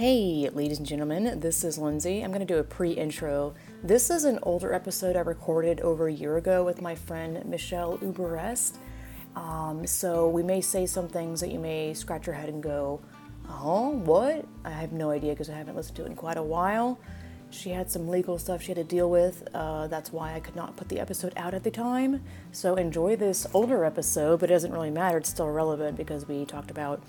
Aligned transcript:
Hey, 0.00 0.48
ladies 0.54 0.78
and 0.78 0.86
gentlemen, 0.86 1.40
this 1.40 1.62
is 1.62 1.76
Lindsay. 1.76 2.22
I'm 2.22 2.30
going 2.30 2.40
to 2.40 2.46
do 2.46 2.56
a 2.56 2.64
pre 2.64 2.92
intro. 2.92 3.52
This 3.82 4.08
is 4.08 4.24
an 4.24 4.38
older 4.44 4.72
episode 4.72 5.14
I 5.14 5.20
recorded 5.20 5.78
over 5.82 6.08
a 6.08 6.12
year 6.12 6.38
ago 6.38 6.64
with 6.64 6.80
my 6.80 6.94
friend 6.94 7.44
Michelle 7.44 7.98
Uberreste. 7.98 8.78
Um, 9.36 9.86
so 9.86 10.26
we 10.30 10.42
may 10.42 10.62
say 10.62 10.86
some 10.86 11.06
things 11.06 11.38
that 11.42 11.50
you 11.50 11.58
may 11.58 11.92
scratch 11.92 12.26
your 12.26 12.34
head 12.34 12.48
and 12.48 12.62
go, 12.62 13.02
Oh, 13.46 13.90
what? 13.90 14.46
I 14.64 14.70
have 14.70 14.92
no 14.92 15.10
idea 15.10 15.32
because 15.32 15.50
I 15.50 15.58
haven't 15.58 15.76
listened 15.76 15.96
to 15.96 16.04
it 16.04 16.06
in 16.06 16.16
quite 16.16 16.38
a 16.38 16.42
while. 16.42 16.98
She 17.50 17.68
had 17.68 17.90
some 17.90 18.08
legal 18.08 18.38
stuff 18.38 18.62
she 18.62 18.68
had 18.68 18.76
to 18.76 18.84
deal 18.84 19.10
with. 19.10 19.46
Uh, 19.52 19.86
that's 19.88 20.10
why 20.10 20.32
I 20.32 20.40
could 20.40 20.56
not 20.56 20.76
put 20.76 20.88
the 20.88 20.98
episode 20.98 21.34
out 21.36 21.52
at 21.52 21.62
the 21.62 21.70
time. 21.70 22.22
So 22.52 22.76
enjoy 22.76 23.16
this 23.16 23.46
older 23.52 23.84
episode, 23.84 24.40
but 24.40 24.48
it 24.48 24.54
doesn't 24.54 24.72
really 24.72 24.88
matter. 24.88 25.18
It's 25.18 25.28
still 25.28 25.50
relevant 25.50 25.98
because 25.98 26.26
we 26.26 26.46
talked 26.46 26.70
about 26.70 27.02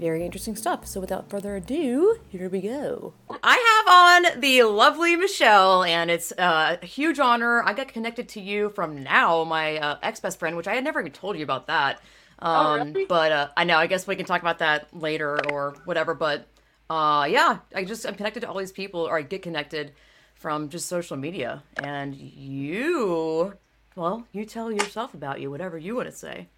very 0.00 0.24
interesting 0.24 0.56
stuff. 0.56 0.86
So 0.86 1.00
without 1.00 1.28
further 1.28 1.56
ado, 1.56 2.18
here 2.28 2.48
we 2.48 2.62
go. 2.62 3.12
I 3.42 4.24
have 4.26 4.34
on 4.34 4.40
the 4.40 4.62
lovely 4.64 5.14
Michelle, 5.14 5.84
and 5.84 6.10
it's 6.10 6.32
uh, 6.32 6.78
a 6.82 6.86
huge 6.86 7.18
honor. 7.18 7.62
I 7.62 7.74
got 7.74 7.88
connected 7.88 8.28
to 8.30 8.40
you 8.40 8.70
from 8.70 9.02
now, 9.02 9.44
my 9.44 9.76
uh, 9.76 9.98
ex 10.02 10.18
best 10.20 10.38
friend, 10.38 10.56
which 10.56 10.66
I 10.66 10.74
had 10.74 10.84
never 10.84 11.00
even 11.00 11.12
told 11.12 11.36
you 11.36 11.44
about 11.44 11.66
that. 11.66 12.00
Um, 12.40 12.56
Oh, 12.80 12.84
really? 12.84 13.04
But 13.04 13.32
uh, 13.32 13.48
I 13.56 13.64
know, 13.64 13.76
I 13.76 13.86
guess 13.86 14.06
we 14.06 14.16
can 14.16 14.24
talk 14.26 14.40
about 14.40 14.58
that 14.60 14.88
later 14.96 15.38
or 15.50 15.74
whatever. 15.84 16.14
But 16.14 16.46
uh, 16.88 17.26
yeah, 17.28 17.58
I 17.74 17.84
just, 17.84 18.06
I'm 18.06 18.14
connected 18.14 18.40
to 18.40 18.48
all 18.48 18.56
these 18.58 18.72
people, 18.72 19.00
or 19.02 19.18
I 19.18 19.22
get 19.22 19.42
connected 19.42 19.92
from 20.34 20.70
just 20.70 20.88
social 20.88 21.18
media. 21.18 21.62
And 21.82 22.16
you, 22.16 23.52
well, 23.94 24.26
you 24.32 24.46
tell 24.46 24.72
yourself 24.72 25.12
about 25.12 25.40
you, 25.40 25.50
whatever 25.50 25.76
you 25.76 25.94
want 25.94 26.08
to 26.08 26.16
say. 26.16 26.48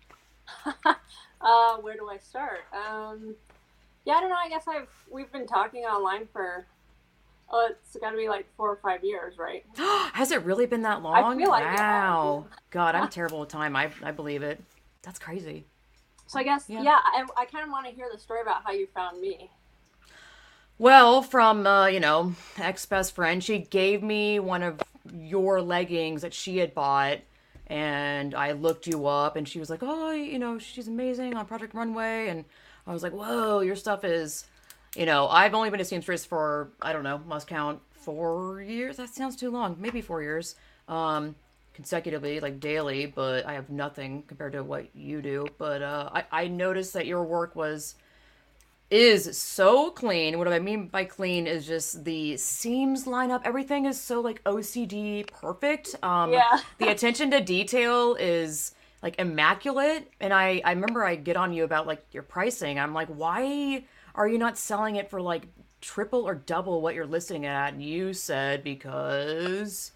Uh, 1.43 1.77
where 1.77 1.97
do 1.97 2.09
I 2.09 2.19
start? 2.19 2.61
Um, 2.73 3.35
yeah, 4.05 4.15
I 4.15 4.21
don't 4.21 4.31
know. 4.31 4.37
I 4.37 4.49
guess 4.49 4.65
I've 4.69 4.89
we've 5.11 5.31
been 5.33 5.47
talking 5.47 5.85
online 5.85 6.29
for 6.33 6.67
oh, 7.51 7.69
it's 7.71 7.97
got 8.01 8.11
to 8.11 8.17
be 8.17 8.29
like 8.29 8.47
four 8.57 8.71
or 8.71 8.77
five 8.77 9.05
years, 9.05 9.39
right? 9.39 9.65
Has 9.77 10.31
it 10.31 10.43
really 10.43 10.67
been 10.67 10.83
that 10.83 11.03
long? 11.03 11.39
like 11.39 11.79
wow. 11.79 12.47
God, 12.71 12.95
I'm 12.95 13.09
terrible 13.11 13.41
with 13.41 13.49
time. 13.49 13.77
I, 13.77 13.91
I 14.03 14.11
believe 14.11 14.43
it. 14.43 14.63
That's 15.03 15.19
crazy. 15.19 15.65
So 16.27 16.39
I 16.39 16.45
guess 16.45 16.65
Yeah. 16.69 16.83
yeah, 16.83 16.99
I, 17.03 17.27
I 17.37 17.45
kind 17.45 17.65
of 17.65 17.71
want 17.71 17.87
to 17.87 17.93
hear 17.93 18.09
the 18.13 18.19
story 18.19 18.41
about 18.41 18.63
how 18.65 18.73
you 18.73 18.87
found 18.95 19.21
me. 19.21 19.51
Well, 20.79 21.23
from, 21.23 21.67
uh, 21.67 21.87
you 21.87 22.01
know, 22.01 22.35
ex 22.59 22.87
best 22.87 23.15
friend, 23.15 23.45
she 23.45 23.59
gave 23.59 24.03
me 24.03 24.41
one 24.41 24.63
of 24.63 24.81
your 25.13 25.61
leggings 25.61 26.23
that 26.23 26.35
she 26.35 26.59
had 26.59 26.75
bought. 26.75 27.19
And 27.69 28.35
I 28.35 28.53
looked 28.53 28.87
you 28.87 29.07
up, 29.07 29.37
and 29.37 29.49
she 29.49 29.59
was 29.59 29.71
like, 29.71 29.81
oh, 29.83 30.11
you 30.11 30.39
know, 30.39 30.59
she's 30.59 30.89
amazing 30.89 31.35
on 31.35 31.47
Project 31.47 31.75
Runway. 31.75 32.29
And 32.29 32.45
I 32.87 32.93
was 32.93 33.03
like, 33.03 33.13
whoa, 33.13 33.61
your 33.61 33.77
stuff 33.77 34.05
is, 34.05 34.47
you 34.97 35.07
know, 35.07 35.29
I've 35.29 35.55
only 35.55 35.71
been 35.71 35.81
a 35.81 35.85
seamstress 35.85 36.25
for, 36.25 36.71
I 36.83 36.93
don't 36.93 37.05
know, 37.05 37.19
must 37.27 37.47
count 37.47 37.81
four 37.93 38.61
years. 38.61 38.97
That 38.97 39.09
sounds 39.11 39.37
too 39.37 39.51
long. 39.51 39.77
Maybe 39.79 40.01
four 40.01 40.23
years. 40.23 40.57
Um, 40.89 41.37
consecutively, 41.75 42.41
like 42.41 42.61
daily, 42.61 43.07
but 43.07 43.47
I 43.47 43.55
have 43.55 43.71
nothing 43.71 44.25
compared 44.27 44.53
to 44.53 44.63
what 44.63 44.95
you 44.95 45.23
do. 45.23 45.47
But 45.59 45.83
uh, 45.83 46.11
I, 46.13 46.25
I 46.31 46.49
noticed 46.49 46.93
that 46.95 47.07
your 47.07 47.25
work 47.25 47.57
was 47.57 47.95
is 48.93 49.39
so 49.39 49.91
clean. 49.91 50.39
What 50.39 50.45
do 50.47 50.53
I 50.53 50.59
mean 50.59 50.89
by 50.89 51.05
clean 51.05 51.47
is 51.47 51.67
just 51.67 52.05
the 52.05 52.37
seams 52.37 53.07
line 53.07 53.31
up. 53.31 53.41
Everything 53.45 53.87
is 53.87 53.99
so 53.99 54.21
like 54.21 54.45
OCD 54.45 55.27
perfect. 55.27 55.95
Um, 56.03 56.33
Yeah. 56.33 56.61
the 56.79 56.89
attention 56.89 57.31
to 57.31 57.41
detail 57.41 58.15
is 58.21 58.75
like 59.03 59.19
immaculate. 59.19 60.11
And 60.21 60.33
I 60.35 60.61
I 60.65 60.73
remember 60.73 61.05
I 61.05 61.17
get 61.17 61.37
on 61.39 61.55
you 61.55 61.65
about 61.65 61.87
like 61.87 62.05
your 62.13 62.23
pricing. 62.23 62.79
I'm 62.79 62.93
like, 62.93 63.09
why 63.09 63.85
are 64.15 64.29
you 64.29 64.37
not 64.39 64.59
selling 64.59 64.97
it 64.97 65.09
for 65.09 65.23
like 65.23 65.49
triple 65.81 66.29
or 66.29 66.35
double 66.35 66.83
what 66.83 66.95
you're 66.95 67.07
listing 67.07 67.47
at? 67.47 67.73
And 67.73 67.83
you 67.83 68.13
said 68.13 68.63
because 68.63 69.93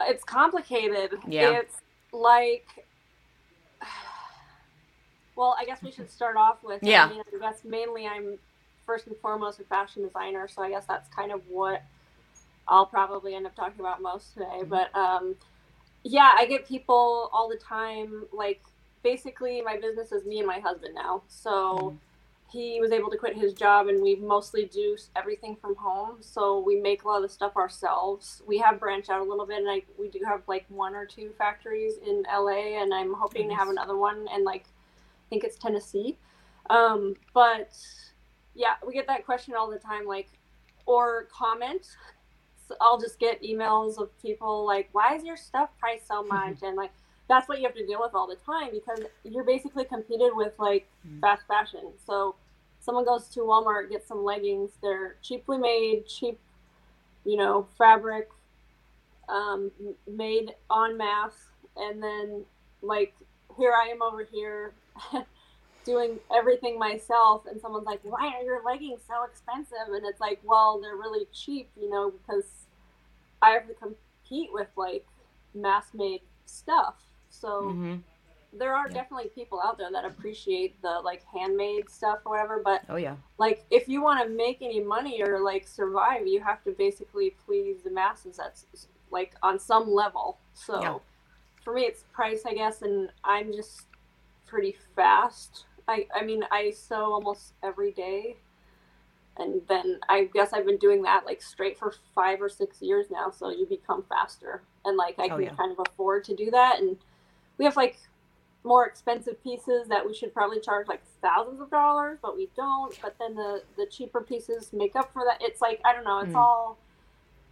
It's 0.00 0.24
complicated. 0.24 1.12
Yeah. 1.26 1.58
It's 1.60 1.76
like. 2.12 2.85
Well, 5.36 5.54
I 5.58 5.66
guess 5.66 5.82
we 5.82 5.90
should 5.92 6.10
start 6.10 6.36
off 6.36 6.64
with. 6.64 6.82
Yeah. 6.82 7.04
I, 7.04 7.10
mean, 7.10 7.22
guess 7.40 7.60
mainly 7.64 8.06
I'm 8.06 8.38
first 8.86 9.06
and 9.06 9.16
foremost 9.18 9.60
a 9.60 9.64
fashion 9.64 10.02
designer, 10.02 10.48
so 10.48 10.62
I 10.62 10.70
guess 10.70 10.86
that's 10.86 11.08
kind 11.14 11.30
of 11.30 11.42
what 11.48 11.82
I'll 12.68 12.86
probably 12.86 13.34
end 13.34 13.46
up 13.46 13.54
talking 13.54 13.80
about 13.80 14.00
most 14.00 14.32
today. 14.34 14.46
Mm-hmm. 14.60 14.70
But 14.70 14.96
um, 14.96 15.36
yeah, 16.04 16.32
I 16.34 16.46
get 16.46 16.66
people 16.66 17.30
all 17.32 17.48
the 17.48 17.56
time. 17.58 18.24
Like, 18.32 18.62
basically, 19.02 19.60
my 19.60 19.76
business 19.76 20.10
is 20.10 20.24
me 20.24 20.38
and 20.38 20.46
my 20.46 20.58
husband 20.58 20.94
now. 20.94 21.22
So 21.28 21.50
Mhm. 21.92 21.98
he 22.50 22.80
was 22.80 22.90
able 22.92 23.10
to 23.10 23.18
quit 23.18 23.36
his 23.36 23.52
job, 23.52 23.88
and 23.88 24.00
we 24.02 24.16
mostly 24.16 24.64
do 24.64 24.96
everything 25.16 25.56
from 25.56 25.74
home. 25.76 26.16
So 26.22 26.60
we 26.60 26.80
make 26.80 27.04
a 27.04 27.08
lot 27.08 27.16
of 27.16 27.22
the 27.22 27.28
stuff 27.28 27.56
ourselves. 27.56 28.42
We 28.46 28.58
have 28.58 28.80
branched 28.80 29.10
out 29.10 29.20
a 29.20 29.24
little 29.28 29.46
bit, 29.46 29.58
and 29.58 29.68
I 29.70 29.82
we 29.98 30.08
do 30.08 30.20
have 30.24 30.42
like 30.46 30.64
one 30.70 30.94
or 30.94 31.04
two 31.04 31.30
factories 31.36 31.98
in 31.98 32.24
LA, 32.32 32.80
and 32.80 32.94
I'm 32.94 33.12
hoping 33.14 33.48
to 33.50 33.54
have 33.54 33.68
another 33.68 33.96
one 33.96 34.28
And 34.28 34.44
like 34.44 34.64
think 35.30 35.44
it's 35.44 35.56
Tennessee. 35.56 36.18
Um, 36.70 37.14
but 37.34 37.76
yeah, 38.54 38.74
we 38.86 38.92
get 38.94 39.06
that 39.06 39.24
question 39.24 39.54
all 39.54 39.70
the 39.70 39.78
time, 39.78 40.06
like, 40.06 40.28
or 40.86 41.28
comment. 41.32 41.86
So 42.68 42.74
I'll 42.80 42.98
just 42.98 43.18
get 43.18 43.42
emails 43.42 43.98
of 43.98 44.10
people 44.20 44.66
like, 44.66 44.88
"Why 44.92 45.14
is 45.14 45.24
your 45.24 45.36
stuff 45.36 45.70
priced 45.78 46.08
so 46.08 46.22
much?" 46.36 46.62
and 46.62 46.76
like, 46.76 46.92
that's 47.28 47.48
what 47.48 47.58
you 47.58 47.64
have 47.66 47.74
to 47.76 47.86
deal 47.86 48.00
with 48.00 48.14
all 48.14 48.26
the 48.26 48.36
time 48.36 48.70
because 48.72 49.00
you're 49.24 49.44
basically 49.44 49.84
competed 49.84 50.34
with 50.34 50.52
like 50.58 50.88
Mhm. 51.06 51.20
fast 51.20 51.46
fashion. 51.46 51.92
So 52.04 52.34
someone 52.80 53.04
goes 53.04 53.28
to 53.30 53.40
Walmart, 53.40 53.90
gets 53.90 54.06
some 54.06 54.24
leggings. 54.24 54.72
They're 54.82 55.16
cheaply 55.22 55.58
made, 55.58 56.06
cheap, 56.06 56.38
you 57.24 57.36
know, 57.36 57.66
fabric, 57.78 58.30
um, 59.28 59.70
made 60.06 60.54
en 60.72 60.96
masse, 60.96 61.48
and 61.76 62.02
then 62.02 62.44
like 62.82 63.14
here 63.56 63.72
I 63.72 63.88
am 63.88 64.02
over 64.02 64.22
here 64.22 64.72
doing 65.84 66.18
everything 66.34 66.78
myself, 66.78 67.46
and 67.46 67.60
someone's 67.60 67.86
like, 67.86 68.00
"Why 68.02 68.32
are 68.36 68.42
your 68.42 68.64
leggings 68.64 69.02
so 69.06 69.24
expensive?" 69.24 69.92
And 69.92 70.04
it's 70.04 70.20
like, 70.20 70.40
well, 70.44 70.80
they're 70.80 70.96
really 70.96 71.26
cheap, 71.32 71.70
you 71.80 71.88
know, 71.90 72.10
because 72.10 72.66
I 73.42 73.50
have 73.50 73.66
to 73.68 73.74
compete 73.74 74.50
with 74.52 74.68
like 74.76 75.06
mass-made 75.54 76.22
stuff. 76.46 76.96
So 77.30 77.60
hmm 77.72 77.96
there 78.52 78.74
are 78.74 78.86
Yeah. 78.88 78.94
definitely 78.94 79.28
people 79.34 79.60
out 79.62 79.76
there 79.76 79.90
that 79.92 80.04
appreciate 80.04 80.80
the 80.80 81.00
like 81.04 81.22
handmade 81.32 81.90
stuff 81.90 82.20
or 82.24 82.30
whatever, 82.32 82.62
but 82.64 82.82
oh 82.88 82.96
yeah, 82.96 83.16
like 83.38 83.64
if 83.70 83.88
you 83.88 84.02
want 84.02 84.22
to 84.22 84.28
make 84.34 84.58
any 84.62 84.80
money 84.80 85.22
or 85.22 85.40
like 85.40 85.66
survive 85.66 86.26
you 86.26 86.40
have 86.40 86.62
to 86.64 86.70
basically 86.72 87.34
please 87.44 87.82
the 87.82 87.90
masses 87.90 88.36
that's 88.36 88.66
like 89.10 89.34
on 89.42 89.58
some 89.58 89.90
level 89.90 90.38
so 90.54 90.80
Yeah. 90.80 90.98
for 91.62 91.74
me 91.74 91.82
it's 91.82 92.04
price 92.12 92.42
i 92.46 92.54
guess 92.54 92.82
and 92.82 93.10
i'm 93.24 93.52
just 93.52 93.82
pretty 94.46 94.74
fast 94.94 95.66
i 95.88 96.06
i 96.14 96.22
mean 96.22 96.42
i 96.50 96.70
sew 96.70 97.12
almost 97.12 97.54
every 97.62 97.92
day 97.92 98.36
and 99.38 99.60
then 99.68 99.98
i 100.08 100.24
guess 100.32 100.52
i've 100.52 100.66
been 100.66 100.78
doing 100.78 101.02
that 101.02 101.26
like 101.26 101.42
straight 101.42 101.78
for 101.78 101.92
five 102.14 102.40
or 102.40 102.48
six 102.48 102.80
years 102.80 103.06
now 103.10 103.30
so 103.30 103.50
you 103.50 103.66
become 103.66 104.02
faster 104.08 104.62
and 104.84 104.96
like 104.96 105.18
i 105.18 105.24
Oh, 105.28 105.36
can 105.36 105.42
yeah. 105.44 105.54
kind 105.54 105.72
of 105.72 105.84
afford 105.88 106.24
to 106.24 106.34
do 106.34 106.50
that 106.50 106.80
and 106.80 106.96
we 107.58 107.64
have 107.64 107.76
like 107.76 107.98
more 108.64 108.84
expensive 108.86 109.40
pieces 109.44 109.86
that 109.88 110.04
we 110.04 110.12
should 110.12 110.34
probably 110.34 110.58
charge 110.60 110.88
like 110.88 111.00
thousands 111.22 111.60
of 111.60 111.70
dollars, 111.70 112.18
but 112.20 112.36
we 112.36 112.48
don't. 112.56 112.98
But 113.00 113.14
then 113.20 113.36
the 113.36 113.62
the 113.76 113.86
cheaper 113.86 114.20
pieces 114.20 114.72
make 114.72 114.96
up 114.96 115.12
for 115.12 115.22
that. 115.24 115.38
It's 115.40 115.60
like 115.60 115.80
I 115.84 115.92
don't 115.92 116.02
know. 116.02 116.18
It's 116.18 116.34
Mm. 116.34 116.38
all 116.40 116.76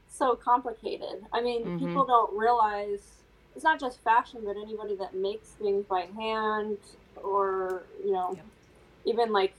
so 0.09 0.35
complicated. 0.35 1.25
I 1.33 1.41
mean, 1.41 1.67
Mhm. 1.67 1.79
people 1.79 2.05
don't 2.05 2.37
realize 2.37 3.23
it's 3.55 3.65
not 3.65 3.81
just 3.81 4.03
fashion, 4.03 4.41
but 4.45 4.57
anybody 4.57 4.97
that 4.97 5.15
makes 5.15 5.51
things 5.51 5.85
by 5.87 6.07
hand 6.17 6.79
or 7.23 7.85
you 8.05 8.13
know, 8.13 8.33
Yep. 8.37 8.47
even 9.07 9.33
like 9.33 9.55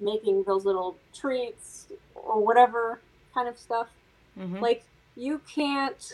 making 0.00 0.44
those 0.46 0.64
little 0.64 0.96
treats 1.14 1.88
or 2.14 2.44
whatever 2.44 3.00
kind 3.34 3.48
of 3.48 3.58
stuff 3.58 3.88
hmm 4.36 4.60
like 4.60 4.84
you 5.16 5.40
can't 5.54 6.12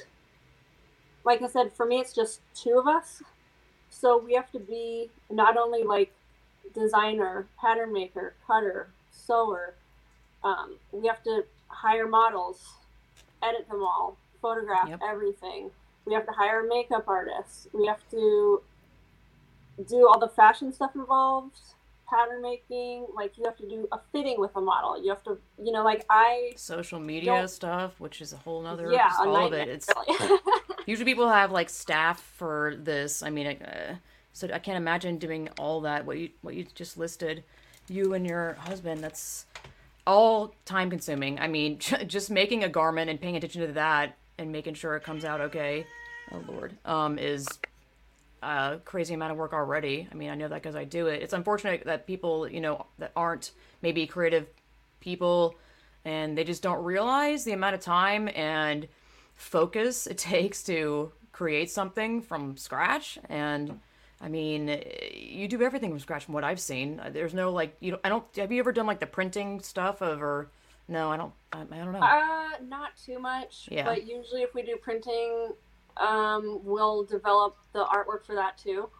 like 1.24 1.42
i 1.42 1.48
said 1.48 1.72
for 1.72 1.86
me 1.86 1.98
it's 1.98 2.14
just 2.14 2.40
two 2.54 2.78
of 2.78 2.86
us 2.86 3.22
so 3.90 4.16
we 4.18 4.34
have 4.34 4.50
to 4.52 4.58
be 4.60 5.10
not 5.30 5.56
only 5.56 5.82
like 5.82 6.12
designer 6.74 7.46
pattern 7.60 7.92
maker 7.92 8.34
cutter 8.46 8.88
sewer 9.10 9.74
um, 10.44 10.76
we 10.92 11.06
have 11.06 11.22
to 11.22 11.44
hire 11.68 12.06
models 12.08 12.60
edit 13.42 13.68
them 13.68 13.82
all 13.82 14.16
photograph 14.40 14.88
Yep. 14.90 15.00
everything 15.02 15.70
we 16.04 16.14
have 16.14 16.26
to 16.26 16.32
hire 16.32 16.66
makeup 16.68 17.04
artists 17.06 17.68
we 17.72 17.86
have 17.86 18.00
to 18.10 18.62
do 19.88 20.08
all 20.08 20.18
the 20.18 20.28
fashion 20.28 20.72
stuff 20.72 20.94
involved 20.94 21.58
pattern 22.08 22.42
making 22.42 23.06
like 23.14 23.38
you 23.38 23.44
have 23.44 23.56
to 23.56 23.66
do 23.66 23.88
a 23.92 23.98
fitting 24.12 24.38
with 24.38 24.54
a 24.56 24.60
model 24.60 25.02
you 25.02 25.08
have 25.08 25.22
to 25.22 25.38
you 25.62 25.72
know 25.72 25.82
like 25.82 26.04
i 26.10 26.52
social 26.56 27.00
media 27.00 27.48
stuff, 27.48 27.98
which 27.98 28.20
is 28.20 28.32
a 28.32 28.36
whole 28.36 28.60
nother 28.62 28.92
yeah 28.92 29.10
a 29.18 29.26
all 29.26 29.46
of 29.46 29.52
it. 29.52 29.68
It's 29.68 29.88
really. 29.88 30.38
usually 30.86 31.10
people 31.10 31.28
have 31.28 31.50
like 31.50 31.68
staff 31.70 32.20
for 32.20 32.74
this. 32.78 33.22
I 33.22 33.30
mean, 33.30 33.46
uh, 33.46 33.96
so 34.32 34.48
I 34.52 34.58
can't 34.58 34.76
imagine 34.76 35.18
doing 35.18 35.48
all 35.58 35.80
that. 35.82 36.04
What 36.04 36.18
you 36.18 36.30
what 36.42 36.54
you 36.54 36.66
just 36.74 36.98
listed, 36.98 37.44
you 37.88 38.14
and 38.14 38.26
your 38.26 38.54
husband. 38.54 39.02
That's 39.02 39.46
all 40.06 40.54
time 40.64 40.90
consuming. 40.90 41.38
I 41.38 41.48
mean, 41.48 41.78
just 42.06 42.30
making 42.30 42.64
a 42.64 42.68
garment 42.68 43.10
and 43.10 43.20
paying 43.20 43.36
attention 43.36 43.66
to 43.66 43.72
that 43.72 44.16
and 44.42 44.52
making 44.52 44.74
sure 44.74 44.96
it 44.96 45.02
comes 45.02 45.24
out 45.24 45.40
okay. 45.40 45.86
Oh 46.32 46.42
lord, 46.48 46.76
um, 46.84 47.18
is 47.18 47.48
a 48.42 48.78
crazy 48.84 49.14
amount 49.14 49.32
of 49.32 49.38
work 49.38 49.52
already. 49.52 50.08
I 50.10 50.14
mean, 50.14 50.30
I 50.30 50.34
know 50.34 50.48
that 50.48 50.62
because 50.62 50.76
I 50.76 50.84
do 50.84 51.06
it. 51.06 51.22
It's 51.22 51.32
unfortunate 51.32 51.84
that 51.84 52.06
people, 52.06 52.48
you 52.48 52.60
know, 52.60 52.86
that 52.98 53.12
aren't 53.16 53.52
maybe 53.80 54.06
creative 54.06 54.46
people 55.00 55.54
and 56.04 56.36
they 56.36 56.44
just 56.44 56.62
don't 56.62 56.82
realize 56.84 57.44
the 57.44 57.52
amount 57.52 57.74
of 57.74 57.80
time 57.80 58.28
and 58.34 58.88
focus 59.34 60.06
it 60.06 60.18
takes 60.18 60.62
to 60.64 61.12
create 61.32 61.70
something 61.70 62.20
from 62.20 62.56
scratch 62.56 63.18
and 63.28 63.80
I 64.20 64.28
mean, 64.28 64.80
you 65.16 65.48
do 65.48 65.60
everything 65.62 65.90
from 65.90 65.98
scratch 65.98 66.26
from 66.26 66.34
what 66.34 66.44
I've 66.44 66.60
seen. 66.60 67.00
There's 67.10 67.34
no 67.34 67.50
like 67.50 67.76
you. 67.80 67.92
Know, 67.92 67.98
I 68.04 68.08
don't. 68.08 68.24
Have 68.36 68.52
you 68.52 68.60
ever 68.60 68.70
done 68.70 68.86
like 68.86 69.00
the 69.00 69.06
printing 69.06 69.60
stuff 69.60 70.00
of 70.00 70.22
or? 70.22 70.48
No, 70.92 71.10
I 71.10 71.16
don't. 71.16 71.32
I, 71.52 71.62
I 71.62 71.78
don't 71.78 71.92
know. 71.92 72.00
Uh, 72.00 72.50
not 72.68 72.90
too 73.02 73.18
much. 73.18 73.68
Yeah. 73.70 73.84
But 73.84 74.06
usually, 74.06 74.42
if 74.42 74.54
we 74.54 74.62
do 74.62 74.76
printing, 74.76 75.52
um, 75.96 76.60
we'll 76.62 77.04
develop 77.04 77.56
the 77.72 77.84
artwork 77.84 78.24
for 78.24 78.34
that 78.34 78.58
too. 78.58 78.90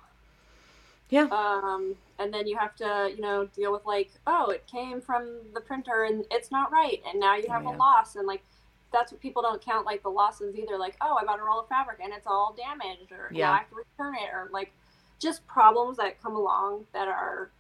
Yeah. 1.11 1.25
Um, 1.25 1.95
and 2.19 2.33
then 2.33 2.47
you 2.47 2.57
have 2.57 2.75
to, 2.77 3.13
you 3.15 3.21
know, 3.21 3.47
deal 3.55 3.71
with 3.71 3.85
like, 3.85 4.11
oh, 4.27 4.49
it 4.49 4.67
came 4.67 5.03
from 5.03 5.41
the 5.53 5.61
printer 5.61 6.05
and 6.05 6.25
it's 6.31 6.51
not 6.51 6.73
right, 6.73 7.03
and 7.07 7.21
now 7.21 7.37
you 7.37 7.45
have 7.51 7.65
yeah. 7.65 7.75
a 7.75 7.77
loss, 7.77 8.17
and 8.17 8.27
like, 8.27 8.43
that's 8.91 9.13
what 9.13 9.21
people 9.21 9.43
don't 9.43 9.61
count 9.61 9.85
like 9.85 10.03
the 10.03 10.09
losses 10.09 10.57
either. 10.57 10.79
Like, 10.79 10.97
oh, 11.03 11.19
I 11.21 11.25
bought 11.25 11.41
a 11.41 11.43
roll 11.43 11.61
of 11.61 11.69
fabric 11.69 11.99
and 12.03 12.15
it's 12.15 12.27
all 12.27 12.57
damaged, 12.57 13.13
or 13.13 13.31
Yeah. 13.31 13.53
I 13.53 13.59
have 13.59 13.69
to 13.69 13.75
return 13.77 14.15
it, 14.15 14.33
or 14.33 14.49
like, 14.53 14.73
just 15.19 15.47
problems 15.47 15.99
that 15.99 16.23
come 16.23 16.35
along 16.35 16.87
that 16.95 17.09
are 17.09 17.51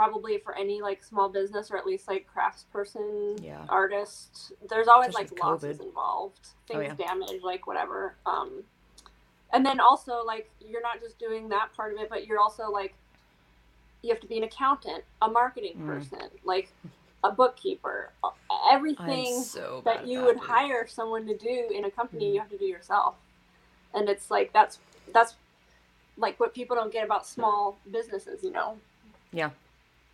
probably 0.00 0.36
for 0.36 0.54
any 0.54 0.82
like 0.82 1.02
small 1.02 1.26
business 1.30 1.70
or 1.70 1.78
at 1.78 1.86
least 1.86 2.06
like 2.06 2.26
craftsperson 2.36 3.42
Yeah. 3.42 3.64
artist 3.70 4.52
there's 4.68 4.88
always 4.88 5.08
Especially 5.08 5.36
like 5.38 5.42
losses 5.44 5.78
COVID. 5.78 5.86
involved 5.86 6.38
Oh, 6.44 6.78
things 6.80 6.94
yeah. 6.98 7.06
damaged 7.06 7.42
like 7.42 7.66
whatever 7.66 8.14
um 8.26 8.62
and 9.54 9.64
then 9.64 9.80
also 9.80 10.22
like 10.22 10.50
you're 10.60 10.82
not 10.82 11.00
just 11.00 11.18
doing 11.18 11.48
that 11.48 11.72
part 11.74 11.94
of 11.94 11.98
it 11.98 12.10
but 12.10 12.26
you're 12.26 12.38
also 12.38 12.70
like 12.70 12.94
you 14.02 14.10
have 14.10 14.20
to 14.20 14.26
be 14.26 14.36
an 14.36 14.44
accountant 14.44 15.02
a 15.22 15.28
marketing 15.30 15.78
Mm. 15.78 15.86
person 15.86 16.28
like 16.44 16.70
a 17.24 17.30
bookkeeper 17.32 18.12
everything 18.70 19.42
so 19.42 19.80
that 19.86 20.06
you 20.06 20.18
that, 20.20 20.26
would 20.26 20.40
dude. 20.40 20.46
hire 20.46 20.86
someone 20.86 21.26
to 21.26 21.34
do 21.38 21.70
in 21.74 21.86
a 21.86 21.90
company 21.90 22.26
Mhm. 22.26 22.32
you 22.34 22.38
have 22.40 22.50
to 22.50 22.58
do 22.58 22.66
yourself 22.66 23.14
and 23.94 24.10
it's 24.10 24.30
like 24.30 24.52
that's 24.52 24.78
that's 25.14 25.36
like 26.18 26.38
what 26.38 26.52
people 26.52 26.76
don't 26.76 26.92
get 26.92 27.02
about 27.06 27.26
small 27.26 27.78
businesses 27.90 28.44
you 28.44 28.50
know 28.50 28.76
Yeah. 29.32 29.50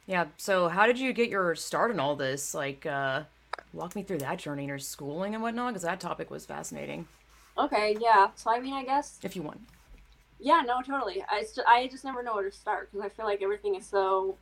Yeah. 0.06 0.26
So 0.36 0.68
how 0.68 0.86
did 0.86 0.98
you 0.98 1.12
get 1.12 1.28
your 1.30 1.54
start 1.54 1.90
in 1.90 2.00
all 2.00 2.16
this? 2.16 2.54
Like, 2.54 2.84
uh, 2.86 3.22
walk 3.72 3.94
me 3.96 4.02
through 4.02 4.18
that 4.18 4.38
journey 4.38 4.62
in 4.64 4.68
your 4.68 4.78
schooling 4.78 5.34
and 5.34 5.42
whatnot, 5.42 5.72
because 5.72 5.82
that 5.82 6.00
topic 6.00 6.30
was 6.30 6.44
fascinating. 6.44 7.06
okay 7.58 7.94
yeah 8.00 8.28
so 8.34 8.50
i 8.50 8.58
mean 8.58 8.72
i 8.72 8.82
guess 8.82 9.18
If 9.22 9.36
you 9.36 9.42
want. 9.42 9.60
yeah 10.40 10.62
no 10.66 10.80
totally 10.80 11.22
i, 11.30 11.42
st- 11.42 11.66
I 11.68 11.86
just 11.88 12.02
never 12.02 12.22
know 12.22 12.34
where 12.34 12.48
to 12.48 12.50
start 12.56 12.90
because 12.90 13.04
i 13.04 13.10
feel 13.10 13.26
like 13.26 13.42
everything 13.42 13.74
is 13.74 13.84
so 13.86 14.36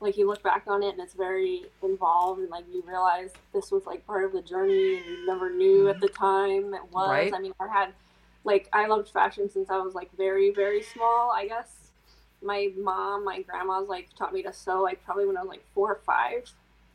like 0.00 0.16
you 0.16 0.26
look 0.28 0.40
back 0.44 0.62
on 0.68 0.82
it 0.84 0.90
and 0.90 1.00
it's 1.00 1.14
very 1.14 1.64
involved 1.82 2.40
and 2.40 2.48
like 2.50 2.64
you 2.72 2.82
realize 2.86 3.32
this 3.52 3.72
was 3.72 3.86
like 3.86 4.06
part 4.06 4.24
of 4.24 4.32
the 4.32 4.40
journey 4.42 4.96
and 4.98 5.04
you 5.06 5.26
never 5.26 5.50
knew 5.50 5.88
at 5.88 6.00
the 6.00 6.08
time 6.08 6.72
it 6.74 6.82
was 6.92 7.10
Right. 7.10 7.34
i 7.34 7.40
mean 7.40 7.52
i 7.60 7.66
had 7.66 7.92
like 8.44 8.68
i 8.72 8.86
loved 8.86 9.08
fashion 9.08 9.50
since 9.50 9.68
i 9.68 9.78
was 9.78 9.94
like 9.94 10.10
very 10.16 10.50
very 10.52 10.82
small 10.82 11.32
i 11.32 11.46
guess 11.48 11.87
my 12.42 12.68
mom 12.78 13.24
my 13.24 13.42
grandma's 13.42 13.88
like 13.88 14.08
taught 14.16 14.32
me 14.32 14.42
to 14.42 14.52
sew 14.52 14.82
like 14.82 15.02
probably 15.04 15.26
when 15.26 15.36
i 15.36 15.40
was 15.40 15.48
like 15.48 15.64
four 15.74 15.92
or 15.92 16.00
five 16.06 16.48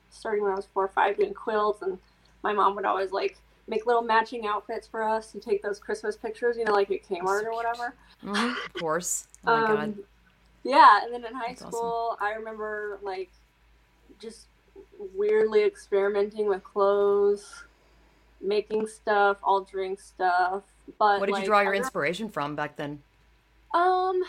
starting 0.10 0.44
when 0.44 0.52
i 0.52 0.56
was 0.56 0.68
four 0.74 0.86
or 0.86 0.90
five 0.90 1.18
doing 1.18 1.34
quilts 1.34 1.82
and 1.82 1.98
my 2.44 2.54
mom 2.54 2.76
would 2.76 2.86
always 2.86 3.12
like 3.12 3.38
make 3.68 3.86
little 3.86 4.02
matching 4.02 4.46
outfits 4.46 4.88
for 4.88 5.04
us 5.04 5.34
and 5.34 5.44
take 5.44 5.62
those 5.62 5.80
christmas 5.80 6.16
pictures 6.16 6.56
you 6.58 6.64
know 6.66 6.72
like 6.74 6.90
at 6.92 7.04
kmart 7.04 7.44
or 7.44 7.52
whatever 7.54 7.94
Mhm, 8.24 8.64
Of 8.64 8.74
course. 8.74 9.28
Oh 9.46 9.52
my 9.52 9.68
god. 9.68 9.90
um, 9.90 10.04
yeah, 10.64 11.04
and 11.04 11.14
then 11.14 11.26
in 11.26 11.34
high 11.34 11.50
That's 11.50 11.62
awesome. 11.62 11.78
school, 11.78 12.18
I 12.22 12.32
remember 12.34 13.00
like 13.04 13.30
just 14.20 14.48
weirdly 14.98 15.64
experimenting 15.64 16.48
with 16.48 16.64
clothes, 16.64 17.66
making 18.42 18.88
stuff, 18.88 19.38
altering 19.44 19.98
stuff. 19.98 20.64
But 20.98 21.20
What 21.20 21.26
did 21.26 21.34
like, 21.34 21.42
you 21.42 21.48
draw 21.48 21.60
your 21.62 21.74
inspiration 21.74 22.30
from 22.30 22.56
back 22.56 22.78
then? 22.78 23.00
Um, 23.74 24.24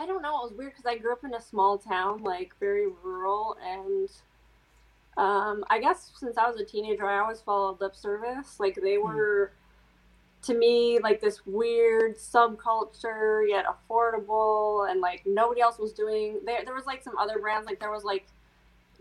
I 0.00 0.06
don't 0.06 0.22
know. 0.22 0.42
It 0.42 0.50
was 0.50 0.52
weird 0.56 0.72
because 0.72 0.86
I 0.86 0.96
grew 0.96 1.12
up 1.12 1.24
in 1.24 1.34
a 1.34 1.40
small 1.40 1.76
town, 1.76 2.22
like 2.22 2.52
very 2.60 2.86
rural, 3.02 3.56
and 3.64 4.08
um, 5.16 5.64
I 5.68 5.80
guess 5.80 6.12
since 6.16 6.38
I 6.38 6.48
was 6.48 6.60
a 6.60 6.64
teenager, 6.64 7.04
I 7.04 7.18
always 7.18 7.40
followed 7.40 7.80
lip 7.80 7.96
service. 7.96 8.60
Like 8.60 8.78
they 8.80 8.98
were, 8.98 9.50
to 10.42 10.54
me, 10.54 11.00
like 11.02 11.20
this 11.20 11.44
weird 11.44 12.16
subculture 12.16 13.42
yet 13.48 13.64
affordable, 13.66 14.88
and 14.88 15.00
like 15.00 15.22
nobody 15.26 15.60
else 15.60 15.78
was 15.78 15.92
doing. 15.92 16.40
There, 16.46 16.64
there 16.64 16.74
was 16.74 16.86
like 16.86 17.02
some 17.02 17.18
other 17.18 17.40
brands. 17.40 17.66
Like 17.66 17.80
there 17.80 17.90
was 17.90 18.04
like 18.04 18.26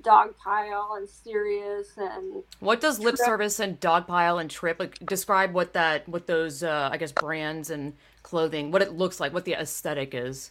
Dogpile 0.02 0.98
and 0.98 1.08
Serious 1.08 1.90
and 1.98 2.44
What 2.60 2.82
does 2.82 2.98
lip 3.00 3.18
Tripp. 3.18 3.26
service 3.26 3.60
and 3.60 3.80
dogpile 3.80 4.42
and 4.42 4.50
Tripp 4.50 4.80
like? 4.80 4.98
Describe 5.06 5.54
what 5.54 5.74
that, 5.74 6.10
what 6.10 6.26
those, 6.26 6.64
uh, 6.64 6.90
I 6.92 6.98
guess, 6.98 7.12
brands 7.12 7.70
and 7.70 7.94
clothing, 8.24 8.72
what 8.72 8.82
it 8.82 8.94
looks 8.94 9.20
like, 9.20 9.32
what 9.32 9.46
the 9.46 9.54
aesthetic 9.54 10.16
is. 10.16 10.50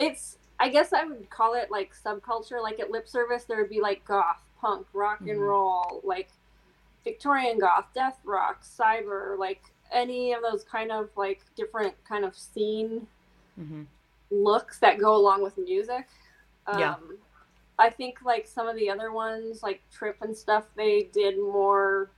It's 0.00 0.38
i 0.58 0.68
guess 0.68 0.92
i 0.92 1.04
would 1.04 1.28
call 1.30 1.54
it 1.54 1.70
like 1.70 1.92
subculture 1.94 2.62
like 2.62 2.80
at 2.80 2.90
lip 2.90 3.08
service 3.08 3.44
there 3.44 3.56
would 3.58 3.70
be 3.70 3.80
like 3.80 4.04
goth 4.04 4.42
punk 4.60 4.86
rock 4.92 5.20
and 5.20 5.38
Mhm. 5.38 5.46
roll 5.48 6.00
like 6.04 6.28
victorian 7.04 7.58
goth 7.58 7.86
death 7.94 8.18
rock 8.24 8.62
cyber 8.62 9.38
like 9.38 9.62
any 9.90 10.32
of 10.34 10.42
those 10.42 10.62
kind 10.64 10.92
of 10.92 11.08
like 11.16 11.40
different 11.56 11.94
kind 12.04 12.24
of 12.24 12.36
scene 12.36 13.06
hmm 13.56 13.82
looks 14.30 14.78
that 14.78 14.98
go 14.98 15.16
along 15.16 15.42
with 15.42 15.56
music 15.58 16.06
um, 16.66 16.78
Yeah. 16.78 16.94
i 17.78 17.88
think 17.90 18.22
like 18.22 18.46
some 18.46 18.68
of 18.68 18.76
the 18.76 18.88
other 18.90 19.12
ones 19.12 19.62
like 19.62 19.80
Tripp 19.90 20.20
and 20.22 20.36
stuff 20.36 20.66
they 20.76 21.04
did 21.12 21.38
more 21.38 22.10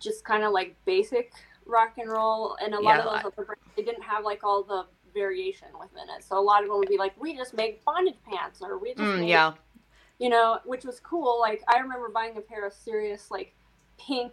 just 0.00 0.24
kind 0.24 0.42
of 0.42 0.52
like 0.52 0.74
basic 0.84 1.32
rock 1.64 1.92
and 1.98 2.10
roll 2.10 2.56
and 2.60 2.74
a 2.74 2.80
lot 2.80 2.98
of 3.00 3.06
I- 3.06 3.22
those 3.22 3.32
other 3.32 3.44
brands, 3.46 3.62
they 3.76 3.82
didn't 3.82 4.02
have 4.02 4.24
like 4.24 4.42
all 4.44 4.62
the 4.62 4.84
variation 5.14 5.68
within 5.80 6.08
it 6.16 6.24
so 6.24 6.38
a 6.38 6.40
lot 6.40 6.62
of 6.62 6.68
them 6.68 6.78
would 6.78 6.88
be 6.88 6.98
like 6.98 7.18
we 7.20 7.36
just 7.36 7.54
make 7.54 7.84
bondage 7.84 8.16
pants 8.28 8.60
or 8.62 8.78
we 8.78 8.90
just 8.94 9.00
Mm, 9.00 9.20
make, 9.20 9.28
yeah. 9.28 9.52
you 10.18 10.28
know 10.28 10.58
which 10.64 10.84
was 10.84 11.00
cool 11.00 11.38
like 11.40 11.62
i 11.68 11.78
remember 11.78 12.08
buying 12.08 12.36
a 12.36 12.40
pair 12.40 12.66
of 12.66 12.72
serious 12.72 13.30
like 13.30 13.54
pink 13.98 14.32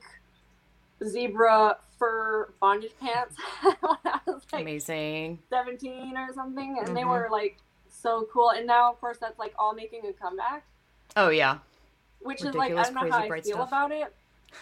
zebra 1.03 1.77
fur 2.00 2.53
bondage 2.62 2.94
pants 3.00 3.36
when 3.63 3.98
i 4.05 4.20
was 4.27 4.41
like 4.53 4.62
Amazing. 4.62 5.39
17 5.50 6.17
or 6.17 6.34
something 6.34 6.77
and 6.79 6.96
they 6.96 7.03
Mhm. 7.03 7.10
were 7.10 7.27
like 7.32 7.58
so 7.88 8.27
cool 8.32 8.51
and 8.51 8.65
now 8.67 8.91
of 8.91 9.00
course 9.00 9.17
that's 9.20 9.39
like 9.39 9.53
all 9.60 9.74
making 9.74 10.01
a 10.05 10.13
comeback 10.13 10.63
Oh 11.15 11.29
yeah. 11.29 11.60
which 12.22 12.41
is 12.41 12.53
like 12.55 12.72
i 12.77 12.84
Ridiculous, 12.84 12.88
don't 12.88 12.96
know 12.96 13.01
crazy, 13.01 13.12
how 13.12 13.20
i 13.20 13.29
feel 13.41 13.55
stuff. 13.58 13.67
about 13.70 13.91
it 13.91 14.13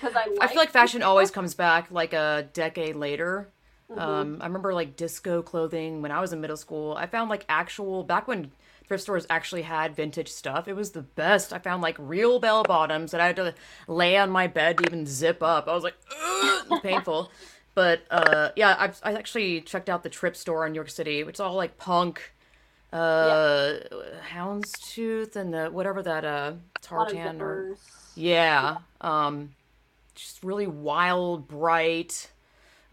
because 0.00 0.16
I, 0.16 0.26
I 0.40 0.46
feel 0.48 0.56
like 0.56 0.70
fashion 0.70 1.02
always 1.02 1.30
comes 1.30 1.54
back 1.54 1.90
like 1.90 2.12
a 2.12 2.48
decade 2.52 2.96
later. 2.96 3.48
Mhm. 3.96 4.00
Um, 4.00 4.38
I 4.40 4.46
remember 4.46 4.74
like 4.74 4.96
disco 4.96 5.42
clothing 5.42 6.02
when 6.02 6.12
I 6.12 6.20
was 6.20 6.32
in 6.32 6.40
middle 6.40 6.56
school. 6.56 6.94
I 6.96 7.06
found 7.06 7.30
like 7.30 7.44
actual 7.48 8.04
back 8.04 8.26
when 8.28 8.52
thrift 8.86 9.02
stores 9.04 9.26
actually 9.30 9.62
had 9.62 9.94
vintage 9.94 10.28
stuff. 10.28 10.68
It 10.68 10.74
was 10.74 10.92
the 10.92 11.02
best. 11.02 11.52
I 11.52 11.58
found 11.58 11.82
like 11.82 11.96
real 11.98 12.38
bell 12.38 12.62
bottoms 12.64 13.10
that 13.12 13.20
I 13.20 13.26
had 13.26 13.36
to 13.36 13.54
lay 13.88 14.16
on 14.16 14.30
my 14.30 14.46
bed 14.46 14.78
to 14.78 14.84
even 14.84 15.06
zip 15.06 15.42
up. 15.42 15.68
I 15.68 15.74
was 15.74 15.84
like, 15.84 15.96
painful. 16.82 17.30
But 17.74 18.02
uh, 18.10 18.50
yeah, 18.56 18.76
I've, 18.78 19.00
I 19.02 19.14
actually 19.14 19.60
checked 19.62 19.88
out 19.88 20.02
the 20.02 20.10
Tripp 20.10 20.36
store 20.36 20.66
in 20.66 20.72
New 20.72 20.76
York 20.76 20.90
City, 20.90 21.24
which 21.24 21.36
is 21.36 21.40
all 21.40 21.54
like 21.54 21.78
punk, 21.78 22.32
uh, 22.92 23.78
houndstooth, 24.30 25.36
and 25.36 25.54
the 25.54 25.70
whatever 25.70 26.02
that 26.02 26.24
uh 26.24 26.52
a 26.92 26.94
lot 26.94 27.12
of 27.12 27.22
tartan 27.22 27.40
or 27.40 27.76
yeah. 28.14 28.78
Um 29.00 29.54
just 30.14 30.42
really 30.44 30.66
wild, 30.66 31.48
bright, 31.48 32.30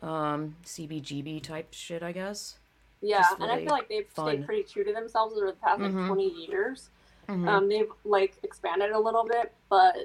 um, 0.01 0.55
CBGB 0.65 1.41
type 1.43 1.67
shit, 1.71 2.01
I 2.03 2.11
guess. 2.11 2.57
yeah 3.01 3.21
just 3.21 3.39
and 3.39 3.49
i 3.51 3.57
feel 3.63 3.71
like 3.73 3.87
they've 3.87 4.07
fun. 4.09 4.27
stayed 4.27 4.45
pretty 4.45 4.63
true 4.63 4.83
to 4.83 4.91
themselves 4.93 5.33
over 5.37 5.45
the 5.47 5.53
past 5.53 5.79
like 5.81 5.91
Mhm. 5.93 6.07
20 6.07 6.45
years 6.47 6.89
Mhm. 7.29 7.47
um, 7.47 7.69
they've 7.69 7.89
like 8.03 8.35
expanded 8.43 8.91
a 8.91 8.99
little 8.99 9.23
bit 9.25 9.53
but 9.69 9.95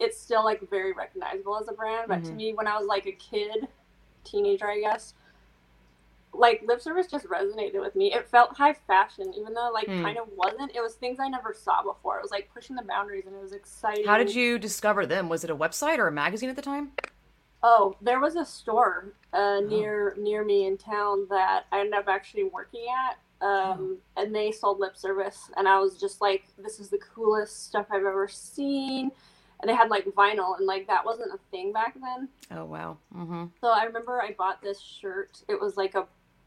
it's 0.00 0.20
still 0.20 0.42
like 0.44 0.60
very 0.68 0.92
recognizable 0.92 1.56
as 1.60 1.68
a 1.68 1.72
brand 1.72 2.08
but 2.08 2.24
to 2.24 2.32
Mhm. 2.32 2.36
me 2.36 2.54
when 2.54 2.66
i 2.66 2.76
was 2.76 2.86
like 2.88 3.06
a 3.06 3.12
kid 3.12 3.68
teenager 4.24 4.66
i 4.68 4.80
guess 4.80 5.14
like 6.34 6.60
lip 6.66 6.80
service 6.80 7.06
just 7.06 7.26
resonated 7.26 7.80
with 7.80 7.94
me 7.96 8.12
it 8.12 8.28
felt 8.28 8.56
high 8.56 8.74
fashion 8.74 9.32
even 9.34 9.54
though 9.54 9.70
like 9.72 9.86
Hmm. 9.86 10.02
kind 10.02 10.18
of 10.18 10.28
wasn't 10.36 10.74
it 10.76 10.80
was 10.82 10.94
things 10.94 11.18
i 11.20 11.28
never 11.28 11.54
saw 11.54 11.82
before 11.82 12.18
it 12.18 12.22
was 12.22 12.30
like 12.30 12.50
pushing 12.52 12.76
the 12.76 12.82
boundaries 12.82 13.26
and 13.26 13.34
it 13.34 13.40
was 13.42 13.52
exciting 13.52 14.04
How 14.06 14.18
did 14.18 14.34
you 14.34 14.58
discover 14.58 15.06
them? 15.06 15.28
Was 15.28 15.42
it 15.44 15.50
a 15.50 15.56
website 15.56 15.98
or 15.98 16.06
a 16.06 16.12
magazine 16.12 16.50
at 16.50 16.56
the 16.56 16.62
time? 16.62 16.92
Oh 17.62 17.96
there 18.00 18.20
was 18.20 18.36
a 18.36 18.44
store 18.44 19.12
uh, 19.32 19.58
Oh. 19.58 19.60
near 19.60 20.14
near 20.18 20.44
me 20.44 20.66
in 20.66 20.76
town 20.78 21.26
that 21.30 21.64
i 21.72 21.80
ended 21.80 21.94
up 21.94 22.08
actually 22.08 22.44
working 22.44 22.86
at 23.08 23.18
um, 23.40 23.98
and 24.16 24.34
they 24.34 24.50
sold 24.50 24.80
lip 24.80 24.96
service, 24.96 25.48
and 25.56 25.68
I 25.68 25.78
was 25.78 25.96
just 26.00 26.20
like, 26.20 26.46
"This 26.58 26.80
is 26.80 26.88
the 26.88 26.98
coolest 26.98 27.66
stuff 27.68 27.86
I've 27.88 28.04
ever 28.04 28.26
seen." 28.26 29.12
And 29.60 29.68
they 29.70 29.76
had 29.76 29.90
like 29.90 30.06
vinyl, 30.06 30.56
and 30.58 30.66
like 30.66 30.88
that 30.88 31.04
wasn't 31.06 31.32
a 31.32 31.38
thing 31.52 31.72
back 31.72 31.94
then. 32.00 32.28
Oh 32.50 32.64
wow. 32.64 32.96
Mm-hmm. 33.14 33.44
So 33.60 33.68
I 33.68 33.84
remember 33.84 34.20
I 34.20 34.32
bought 34.32 34.60
this 34.60 34.80
shirt. 34.80 35.40
It 35.46 35.60
was 35.60 35.76
like 35.76 35.94
a, 35.94 36.00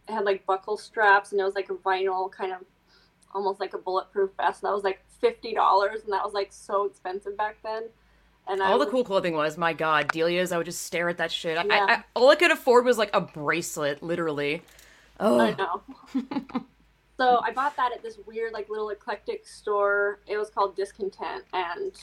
it 0.10 0.12
had 0.16 0.26
like 0.26 0.46
buckle 0.46 0.76
straps, 0.76 1.32
and 1.32 1.40
it 1.40 1.46
was 1.46 1.56
like 1.56 1.70
a 1.70 1.76
vinyl 1.76 2.30
kind 2.30 2.52
of, 2.52 2.60
almost 3.34 3.62
like 3.62 3.74
a 3.74 3.78
bulletproof 3.78 4.32
vest. 4.36 4.62
That 4.62 4.74
was 4.74 4.84
like 4.84 5.02
fifty 5.22 5.54
dollars, 5.54 6.02
and 6.04 6.12
that 6.12 6.26
was 6.26 6.34
like 6.34 6.52
so 6.52 6.84
expensive 6.88 7.38
back 7.38 7.56
then. 7.64 7.84
And 8.48 8.62
all 8.62 8.82
I 8.82 8.86
the 8.86 8.92
cool 8.92 9.04
clothing 9.04 9.34
was 9.34 9.58
my 9.58 9.72
god 9.72 10.10
delia's 10.10 10.52
i 10.52 10.58
would 10.58 10.66
just 10.66 10.82
stare 10.82 11.08
at 11.10 11.18
that 11.18 11.32
shit 11.32 11.58
I, 11.58 11.64
Yeah. 11.64 11.86
I, 11.88 11.94
I, 11.94 12.04
all 12.16 12.30
i 12.30 12.36
could 12.36 12.52
afford 12.52 12.86
was 12.86 12.98
like 12.98 13.10
a 13.14 13.22
bracelet 13.22 14.04
literally 14.04 14.62
oh 15.22 15.40
I 15.40 15.52
know. 15.54 15.82
so 17.18 17.42
I 17.44 17.52
bought 17.52 17.76
that 17.78 17.92
at 17.94 18.02
this 18.02 18.18
weird, 18.26 18.52
like, 18.54 18.70
little 18.70 18.90
eclectic 18.90 19.48
store. 19.48 20.20
It 20.28 20.38
was 20.38 20.50
called 20.50 20.76
Discontent, 20.76 21.44
and 21.54 21.94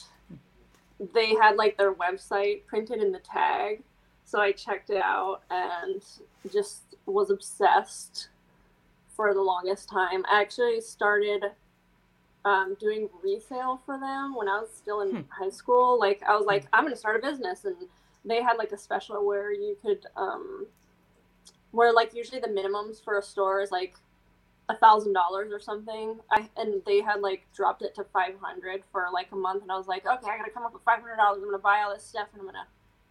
they 1.15 1.35
had 1.35 1.57
like 1.57 1.77
their 1.77 1.93
website 1.93 2.65
printed 2.67 3.03
in 3.03 3.13
the 3.13 3.19
tag. 3.19 3.83
So 4.25 4.41
I 4.41 4.53
checked 4.53 4.91
it 4.91 5.03
out 5.03 5.43
and 5.51 6.03
just 6.53 6.83
was 7.07 7.31
obsessed 7.31 8.29
for 9.17 9.33
the 9.35 9.41
longest 9.41 9.89
time. 9.89 10.25
I 10.31 10.41
actually 10.41 10.81
started 10.81 11.45
um, 12.45 12.77
doing 12.81 13.09
resale 13.23 13.81
for 13.87 13.99
them 13.99 14.35
when 14.37 14.49
I 14.49 14.61
was 14.61 14.71
still 14.75 15.03
in 15.03 15.11
Hmm. 15.11 15.23
high 15.31 15.51
school. 15.51 15.99
Like 15.99 16.23
I 16.25 16.37
was 16.37 16.47
like, 16.47 16.67
I'm 16.73 16.85
gonna 16.85 16.97
start 16.97 17.17
a 17.17 17.21
business, 17.31 17.65
and 17.65 17.77
they 18.25 18.43
had 18.43 18.59
like 18.59 18.73
a 18.73 18.79
special 18.79 19.27
where 19.27 19.53
you 19.53 19.77
could, 19.83 20.07
um, 20.17 20.67
where 21.73 21.93
like 21.93 22.15
usually 22.15 22.41
the 22.41 22.49
minimums 22.49 23.03
for 23.05 23.19
a 23.19 23.23
store 23.23 23.61
is 23.63 23.71
like 23.73 23.97
a 24.71 24.77
thousand 24.77 25.15
dollars 25.15 25.53
or 25.53 25.61
something. 25.61 26.21
I 26.31 26.49
and 26.57 26.83
they 26.87 27.01
had 27.03 27.21
like 27.21 27.47
dropped 27.55 27.83
it 27.83 27.95
to 27.97 28.05
five 28.05 28.35
hundred 28.41 28.83
for 28.93 29.07
like 29.13 29.33
a 29.33 29.37
month, 29.37 29.63
and 29.63 29.73
I 29.73 29.77
was 29.79 29.89
like, 29.89 30.07
okay, 30.07 30.31
I 30.31 30.39
gotta 30.39 30.51
come 30.53 30.65
up 30.65 30.73
with 30.75 30.83
five 30.85 31.01
hundred 31.01 31.17
dollars. 31.17 31.41
I'm 31.43 31.49
gonna 31.49 31.59
buy 31.59 31.83
all 31.85 31.95
this 31.95 32.05
stuff, 32.07 32.29
and 32.33 32.41
I'm 32.43 32.47
gonna 32.47 32.67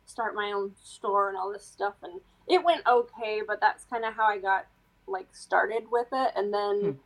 start 0.08 0.36
my 0.36 0.52
own 0.54 0.74
store 0.84 1.30
and 1.30 1.38
all 1.38 1.52
this 1.52 1.66
stuff. 1.66 1.96
And 2.04 2.22
it 2.48 2.64
went 2.64 2.88
okay, 2.88 3.42
but 3.48 3.62
that's 3.62 3.86
kind 3.86 4.06
of 4.06 4.16
how 4.16 4.26
I 4.28 4.40
got 4.40 4.68
like 5.08 5.28
started 5.34 5.86
with 5.92 6.08
it, 6.14 6.34
and 6.36 6.54
then 6.54 7.00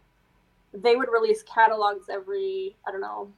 they 0.74 0.96
would 0.96 1.10
release 1.12 1.44
catalogs 1.44 2.08
every 2.10 2.76
I 2.88 2.92
don't 2.92 3.02
know 3.02 3.32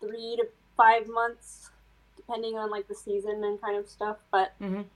three 0.00 0.36
to 0.36 0.46
five 0.76 1.06
months, 1.08 1.70
depending 2.16 2.56
on 2.58 2.70
like 2.70 2.88
the 2.88 2.94
season 2.94 3.44
and 3.44 3.60
kind 3.60 3.76
of 3.76 3.88
stuff. 3.88 4.18
But 4.30 4.52
Mhm. 4.60 4.86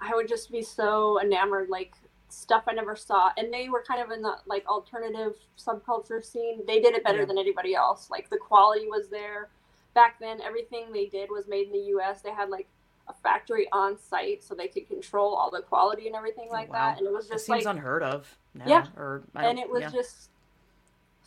I 0.00 0.14
would 0.14 0.28
just 0.28 0.50
be 0.50 0.62
so 0.62 1.20
enamored, 1.20 1.68
like 1.68 1.94
stuff 2.28 2.64
I 2.66 2.72
never 2.72 2.96
saw. 2.96 3.32
And 3.36 3.52
they 3.52 3.68
were 3.68 3.82
kind 3.82 4.00
of 4.02 4.10
in 4.10 4.22
the 4.22 4.38
like 4.46 4.66
alternative 4.66 5.36
subculture 5.58 6.24
scene. 6.24 6.64
They 6.66 6.80
did 6.80 6.94
it 6.94 7.04
better 7.04 7.20
Yeah. 7.20 7.24
than 7.26 7.38
anybody 7.38 7.74
else. 7.74 8.10
Like 8.10 8.28
the 8.30 8.38
quality 8.38 8.88
was 8.88 9.08
there. 9.08 9.48
Back 9.94 10.18
then, 10.18 10.40
everything 10.42 10.92
they 10.92 11.06
did 11.06 11.30
was 11.30 11.46
made 11.46 11.68
in 11.68 11.72
the 11.72 11.86
U.S. 11.96 12.20
They 12.22 12.30
had 12.30 12.50
like 12.50 12.68
a 13.08 13.14
factory 13.14 13.68
on 13.72 13.96
site, 13.96 14.42
so 14.42 14.54
they 14.54 14.68
could 14.68 14.86
control 14.88 15.34
all 15.34 15.50
the 15.50 15.62
quality 15.62 16.06
and 16.08 16.16
everything 16.16 16.48
like 16.50 16.68
Oh, 16.68 16.72
wow. 16.72 16.78
that. 16.90 16.98
And 16.98 17.06
it 17.06 17.12
was 17.12 17.26
it 17.26 17.32
just 17.34 17.46
seems 17.46 17.64
like 17.64 17.74
unheard 17.76 18.02
of 18.02 18.36
now, 18.54 18.64
Yeah. 18.66 18.86
or 18.96 19.22
and 19.34 19.58
it 19.58 19.70
was 19.70 19.82
yeah. 19.82 19.90
just 19.90 20.30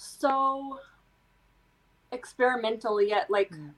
so 0.02 0.80
experimental 2.12 3.02
yet 3.02 3.30
like 3.30 3.52
Mm. 3.52 3.74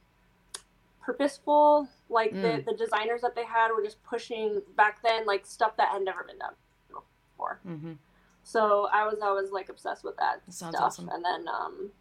purposeful 1.01 1.87
like 2.09 2.31
Mm. 2.31 2.41
the, 2.65 2.71
the 2.71 2.77
designers 2.77 3.21
that 3.21 3.33
they 3.35 3.43
had 3.43 3.71
were 3.71 3.83
just 3.83 4.01
pushing 4.03 4.61
back 4.75 5.01
then 5.01 5.25
like 5.25 5.45
stuff 5.45 5.75
that 5.77 5.89
had 5.89 6.03
never 6.03 6.23
been 6.23 6.37
done 6.37 6.53
before 6.87 7.59
Mhm. 7.65 7.97
so 8.43 8.87
i 8.93 9.03
was 9.05 9.19
always 9.19 9.51
like 9.51 9.67
obsessed 9.69 10.03
with 10.03 10.15
that 10.17 10.45
That 10.45 10.53
stuff 10.53 10.75
awesome. 10.75 11.09
and 11.09 11.25
then 11.25 11.47
um 11.47 11.91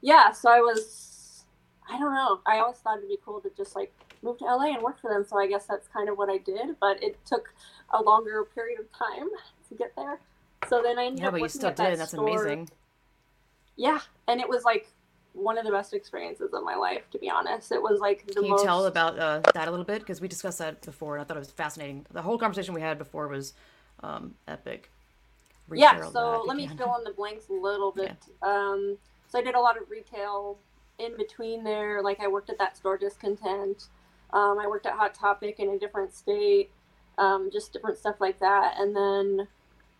yeah 0.00 0.32
so 0.32 0.50
i 0.50 0.60
was 0.60 1.44
i 1.88 1.96
don't 1.98 2.12
know 2.14 2.40
i 2.46 2.58
always 2.58 2.78
thought 2.78 2.98
it'd 2.98 3.08
be 3.08 3.18
cool 3.24 3.40
to 3.40 3.50
just 3.50 3.76
like 3.76 3.94
move 4.22 4.38
to 4.38 4.44
la 4.44 4.64
and 4.64 4.82
work 4.82 4.98
for 5.00 5.08
them 5.08 5.24
so 5.24 5.38
i 5.38 5.46
guess 5.46 5.64
that's 5.66 5.86
kind 5.88 6.08
of 6.08 6.18
what 6.18 6.28
i 6.28 6.38
did 6.38 6.78
but 6.80 7.00
it 7.02 7.16
took 7.24 7.54
a 7.94 8.02
longer 8.02 8.44
period 8.44 8.80
of 8.80 8.90
time 8.92 9.28
to 9.68 9.74
get 9.76 9.94
there 9.96 10.20
so 10.68 10.82
then 10.82 10.98
i 10.98 11.04
ended 11.06 11.20
yeah 11.20 11.28
up 11.28 11.32
but 11.32 11.40
you 11.40 11.48
still 11.48 11.68
at 11.68 11.76
that 11.76 11.90
did 11.90 11.98
that's 11.98 12.12
store. 12.12 12.28
amazing 12.28 12.68
Yeah, 13.76 14.00
and 14.28 14.40
it 14.40 14.48
was 14.48 14.64
like 14.64 14.88
one 15.32 15.56
of 15.56 15.64
the 15.64 15.70
best 15.70 15.94
experiences 15.94 16.52
of 16.52 16.62
my 16.62 16.74
life, 16.74 17.08
to 17.10 17.18
be 17.18 17.30
honest. 17.30 17.72
It 17.72 17.80
was 17.80 18.00
like 18.00 18.26
the 18.26 18.34
can 18.34 18.44
you 18.44 18.50
most. 18.50 18.64
tell 18.64 18.84
about 18.86 19.18
uh, 19.18 19.40
that 19.54 19.66
a 19.66 19.70
little 19.70 19.84
bit 19.84 20.00
because 20.00 20.20
we 20.20 20.28
discussed 20.28 20.58
that 20.58 20.82
before 20.82 21.16
and 21.16 21.22
i 21.22 21.24
thought 21.24 21.38
it 21.38 21.40
was 21.40 21.50
fascinating 21.50 22.04
the 22.12 22.22
whole 22.22 22.38
conversation 22.38 22.74
we 22.74 22.82
had 22.82 22.98
before 22.98 23.28
was 23.28 23.54
um, 24.02 24.34
epic 24.46 24.90
yeah, 25.72 26.10
so 26.10 26.44
let 26.46 26.56
me 26.56 26.66
fill 26.66 26.96
in 26.96 27.04
the 27.04 27.12
blanks 27.16 27.48
a 27.48 27.54
little 27.54 27.92
bit. 27.92 28.16
Um, 28.42 28.98
so 29.28 29.38
I 29.38 29.42
did 29.42 29.54
a 29.54 29.60
lot 29.60 29.80
of 29.80 29.88
retail 29.90 30.58
in 30.98 31.16
between 31.16 31.64
there. 31.64 32.02
Like 32.02 32.20
I 32.20 32.28
worked 32.28 32.50
at 32.50 32.58
that 32.58 32.76
store, 32.76 32.98
Discontent. 32.98 33.88
Um, 34.32 34.58
I 34.58 34.66
worked 34.66 34.86
at 34.86 34.94
Hot 34.94 35.14
Topic 35.14 35.60
in 35.60 35.70
a 35.70 35.78
different 35.78 36.14
state, 36.14 36.70
um, 37.16 37.48
just 37.52 37.72
different 37.72 37.96
stuff 37.96 38.16
like 38.20 38.38
that. 38.40 38.74
And 38.78 38.94
then 38.94 39.48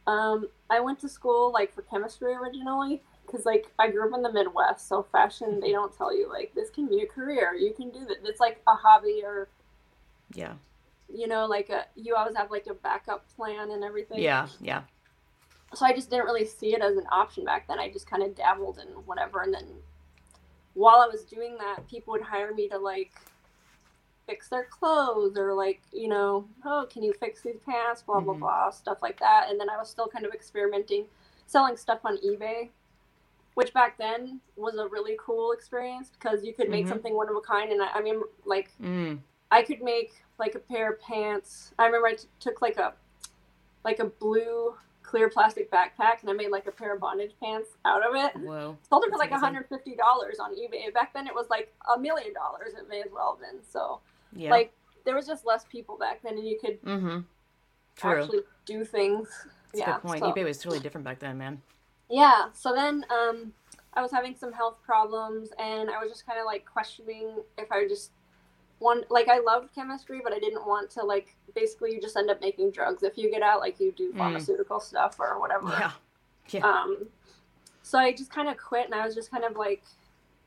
um, 0.06 0.48
I 0.70 0.80
went 0.80 0.98
to 1.00 1.08
school 1.08 1.52
like 1.52 1.74
for 1.74 1.82
chemistry 1.82 2.34
originally 2.34 3.02
because 3.26 3.46
like 3.46 3.66
I 3.78 3.90
grew 3.90 4.08
up 4.08 4.16
in 4.16 4.22
the 4.22 4.32
Midwest, 4.32 4.88
so 4.88 5.06
fashion 5.12 5.60
they 5.60 5.72
don't 5.72 5.96
tell 5.96 6.16
you 6.16 6.28
like 6.28 6.52
this 6.54 6.70
can 6.70 6.88
be 6.88 7.00
a 7.00 7.06
career. 7.06 7.54
You 7.54 7.72
can 7.72 7.90
do 7.90 8.04
that. 8.06 8.18
It's 8.24 8.40
like 8.40 8.60
a 8.66 8.74
hobby 8.74 9.22
or 9.24 9.48
yeah 10.34 10.54
you 11.12 11.26
know 11.26 11.46
like 11.46 11.68
a 11.68 11.84
you 11.94 12.14
always 12.14 12.36
have 12.36 12.50
like 12.50 12.66
a 12.68 12.74
backup 12.74 13.24
plan 13.36 13.70
and 13.70 13.84
everything. 13.84 14.18
yeah 14.18 14.46
yeah 14.60 14.82
so 15.74 15.86
I 15.86 15.92
just 15.92 16.10
didn't 16.10 16.26
really 16.26 16.44
see 16.44 16.74
it 16.74 16.82
as 16.82 16.96
an 16.96 17.06
option 17.10 17.44
back 17.44 17.66
then. 17.66 17.78
I 17.78 17.90
just 17.90 18.08
kind 18.08 18.22
of 18.22 18.34
dabbled 18.34 18.78
in 18.78 18.88
whatever, 19.06 19.40
and 19.40 19.54
then 19.54 19.66
while 20.74 21.00
I 21.00 21.06
was 21.06 21.24
doing 21.24 21.56
that, 21.58 21.88
people 21.88 22.12
would 22.12 22.22
hire 22.22 22.52
me 22.52 22.68
to 22.68 22.78
like 22.78 23.12
fix 24.32 24.48
their 24.48 24.64
clothes 24.64 25.36
or 25.36 25.52
like 25.52 25.82
you 25.92 26.08
know, 26.08 26.46
oh, 26.64 26.86
can 26.90 27.02
you 27.02 27.12
fix 27.12 27.42
these 27.42 27.58
pants? 27.66 28.02
Blah 28.02 28.20
blah 28.20 28.34
Mhm. 28.34 28.40
blah, 28.40 28.70
stuff 28.70 28.98
like 29.02 29.18
that. 29.20 29.50
And 29.50 29.60
then 29.60 29.68
I 29.68 29.76
was 29.76 29.90
still 29.90 30.06
kind 30.06 30.24
of 30.24 30.32
experimenting, 30.32 31.06
selling 31.46 31.76
stuff 31.76 32.00
on 32.04 32.16
eBay, 32.18 32.70
which 33.54 33.74
back 33.74 33.98
then 33.98 34.40
was 34.56 34.76
a 34.76 34.88
really 34.88 35.16
cool 35.20 35.52
experience 35.52 36.10
because 36.10 36.42
you 36.44 36.54
could 36.54 36.70
make 36.70 36.86
Mhm. 36.86 36.88
something 36.88 37.14
one 37.14 37.28
of 37.28 37.36
a 37.36 37.40
kind. 37.42 37.70
And 37.72 37.82
I, 37.82 37.88
I 37.98 38.00
mean, 38.00 38.22
like 38.46 38.70
mm. 38.80 39.18
I 39.50 39.62
could 39.62 39.82
make 39.82 40.24
like 40.38 40.54
a 40.54 40.60
pair 40.60 40.90
of 40.92 41.00
pants. 41.00 41.74
I 41.78 41.84
remember 41.86 42.06
I 42.08 42.14
t- 42.14 42.26
took 42.40 42.62
like 42.62 42.78
a 42.78 42.94
like 43.84 43.98
a 43.98 44.06
blue 44.06 44.74
clear 45.02 45.28
plastic 45.28 45.70
backpack 45.70 46.22
and 46.22 46.30
I 46.30 46.32
made 46.32 46.50
like 46.50 46.66
a 46.66 46.72
pair 46.72 46.94
of 46.94 47.00
bondage 47.00 47.34
pants 47.38 47.70
out 47.84 48.02
of 48.08 48.14
it. 48.14 48.34
whoa 48.36 48.78
Sold 48.88 49.04
it 49.04 49.10
for 49.10 49.18
That's 49.18 49.30
like 49.32 49.42
amazing. 49.42 49.64
$150 49.98 50.40
on 50.40 50.54
eBay. 50.54 50.94
Back 50.94 51.12
then 51.12 51.26
it 51.26 51.34
was 51.34 51.50
like 51.50 51.74
a 51.94 51.98
million 51.98 52.32
dollars. 52.32 52.72
It 52.74 52.88
may 52.88 53.02
as 53.02 53.10
well 53.12 53.36
have 53.36 53.40
been. 53.40 53.62
So 53.62 54.00
yeah. 54.34 54.50
Like 54.50 54.72
there 55.04 55.14
was 55.14 55.26
just 55.26 55.44
less 55.46 55.64
people 55.64 55.96
back 55.98 56.22
then 56.22 56.34
and 56.38 56.46
you 56.46 56.58
could 56.60 56.82
mm-hmm. 56.82 57.20
Actually 58.02 58.40
do 58.66 58.84
things. 58.84 59.28
that's 59.72 59.80
yeah. 59.86 59.90
a 59.90 60.00
good 60.00 60.02
point. 60.08 60.20
so- 60.20 60.32
ebay 60.32 60.44
was 60.44 60.58
totally 60.58 60.80
different 60.80 61.04
back 61.04 61.18
then 61.18 61.38
man. 61.38 61.60
Yeah 62.08 62.46
so 62.52 62.74
then 62.74 63.04
um 63.10 63.52
i 63.94 64.02
was 64.02 64.10
having 64.10 64.34
some 64.34 64.52
health 64.52 64.78
problems 64.84 65.50
and 65.58 65.90
i 65.90 65.98
was 66.02 66.10
just 66.10 66.26
kind 66.26 66.38
of 66.38 66.46
like 66.46 66.64
questioning 66.64 67.36
if 67.58 67.70
i 67.72 67.86
just 67.86 68.12
want 68.80 69.10
like 69.10 69.28
i 69.28 69.38
loved 69.38 69.74
chemistry 69.74 70.20
but 70.22 70.32
i 70.32 70.38
didn't 70.38 70.66
want 70.66 70.90
to 70.90 71.02
like 71.02 71.36
basically 71.54 71.92
you 71.94 72.00
just 72.00 72.16
end 72.16 72.30
up 72.30 72.40
making 72.40 72.70
drugs 72.70 73.02
if 73.02 73.16
you 73.16 73.30
get 73.30 73.42
out 73.42 73.60
like 73.60 73.78
you 73.80 73.92
do 73.92 74.12
Mm. 74.12 74.18
pharmaceutical 74.18 74.80
stuff 74.80 75.16
or 75.20 75.38
whatever. 75.40 75.68
Yeah. 75.68 75.90
Yeah. 76.48 76.66
Um 76.66 77.06
so 77.82 77.98
i 77.98 78.12
just 78.12 78.30
kind 78.30 78.48
of 78.48 78.56
quit 78.56 78.86
and 78.86 78.94
i 78.94 79.04
was 79.06 79.14
just 79.14 79.30
kind 79.30 79.44
of 79.44 79.56
like 79.56 79.82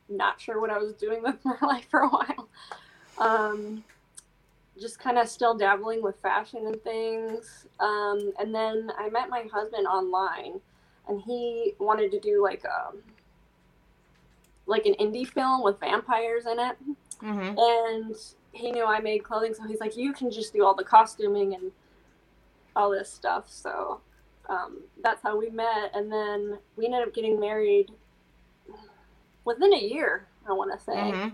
not 0.10 0.40
sure 0.40 0.60
what 0.60 0.70
i 0.70 0.78
was 0.78 0.94
doing 0.94 1.24
with 1.24 1.38
my 1.46 1.58
life 1.62 1.88
for 1.90 2.02
a 2.02 2.10
while 2.10 2.50
um 3.18 3.84
just 4.80 5.00
kind 5.00 5.18
of 5.18 5.30
still 5.30 5.56
dabbling 5.56 6.02
with 6.02 6.18
fashion 6.22 6.68
and 6.68 6.82
things. 6.84 7.66
Um 7.80 8.34
and 8.40 8.54
then 8.54 8.92
i 8.98 9.10
met 9.10 9.30
my 9.30 9.48
husband 9.52 9.88
online 9.88 10.60
and 11.08 11.22
he 11.22 11.74
wanted 11.80 12.12
to 12.12 12.20
do 12.20 12.42
like 12.42 12.64
um 12.66 13.02
like 14.68 14.86
an 14.86 14.96
indie 15.00 15.28
film 15.28 15.64
with 15.64 15.80
vampires 15.80 16.46
in 16.46 16.60
it. 16.60 16.76
Mm-hmm. 17.22 17.56
And 17.58 18.16
he 18.52 18.72
knew 18.72 18.86
I 18.86 19.00
made 19.00 19.24
clothing, 19.24 19.54
so 19.54 19.64
he's 19.64 19.80
like, 19.80 19.96
"You 19.96 20.14
can 20.14 20.32
just 20.32 20.54
do 20.54 20.66
all 20.66 20.74
the 20.74 20.84
costuming 20.84 21.54
and 21.54 21.72
all 22.76 22.90
this 22.90 23.12
stuff." 23.12 23.46
So 23.48 24.02
um, 24.50 24.82
that's 25.04 25.22
how 25.22 25.38
we 25.38 25.50
met, 25.50 25.92
and 25.94 26.12
then 26.12 26.58
we 26.76 26.86
ended 26.86 27.08
up 27.08 27.14
getting 27.14 27.40
married 27.40 27.92
within 29.44 29.74
a 29.74 29.80
year. 29.80 30.28
I 30.48 30.54
want 30.54 30.78
to 30.78 30.84
say, 30.84 30.94
mm-hmm. 30.94 31.30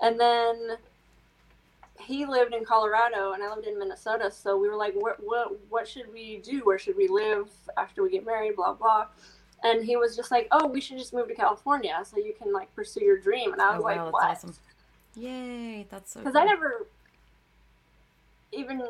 And 0.00 0.18
then 0.18 0.78
he 2.00 2.26
lived 2.26 2.54
in 2.54 2.64
Colorado, 2.64 3.32
and 3.32 3.42
I 3.42 3.54
lived 3.54 3.66
in 3.66 3.78
Minnesota. 3.78 4.30
So 4.30 4.56
we 4.56 4.68
were 4.68 4.76
like, 4.76 4.94
"What? 4.94 5.16
What? 5.22 5.58
What 5.68 5.86
should 5.88 6.12
we 6.12 6.38
do? 6.38 6.60
Where 6.64 6.78
should 6.78 6.96
we 6.96 7.08
live 7.08 7.48
after 7.76 8.02
we 8.02 8.10
get 8.10 8.24
married?" 8.24 8.56
Blah 8.56 8.74
blah. 8.74 9.06
And 9.62 9.84
he 9.84 9.96
was 9.96 10.16
just 10.16 10.30
like, 10.30 10.48
"Oh, 10.50 10.66
we 10.66 10.80
should 10.80 10.98
just 10.98 11.12
move 11.12 11.28
to 11.28 11.34
California 11.34 12.00
so 12.04 12.16
you 12.16 12.32
can 12.32 12.52
like 12.52 12.74
pursue 12.74 13.04
your 13.04 13.18
dream." 13.18 13.52
And 13.52 13.60
I 13.62 13.70
was 13.76 13.80
oh 13.80 13.84
like, 13.84 13.96
wow 13.98 14.04
that's 14.04 14.12
"What?" 14.44 14.52
awesome 14.52 14.54
yay 15.16 15.86
that's 15.90 16.12
so 16.12 16.20
because 16.20 16.34
cool. 16.34 16.42
I 16.42 16.44
never 16.44 16.86
even 18.52 18.82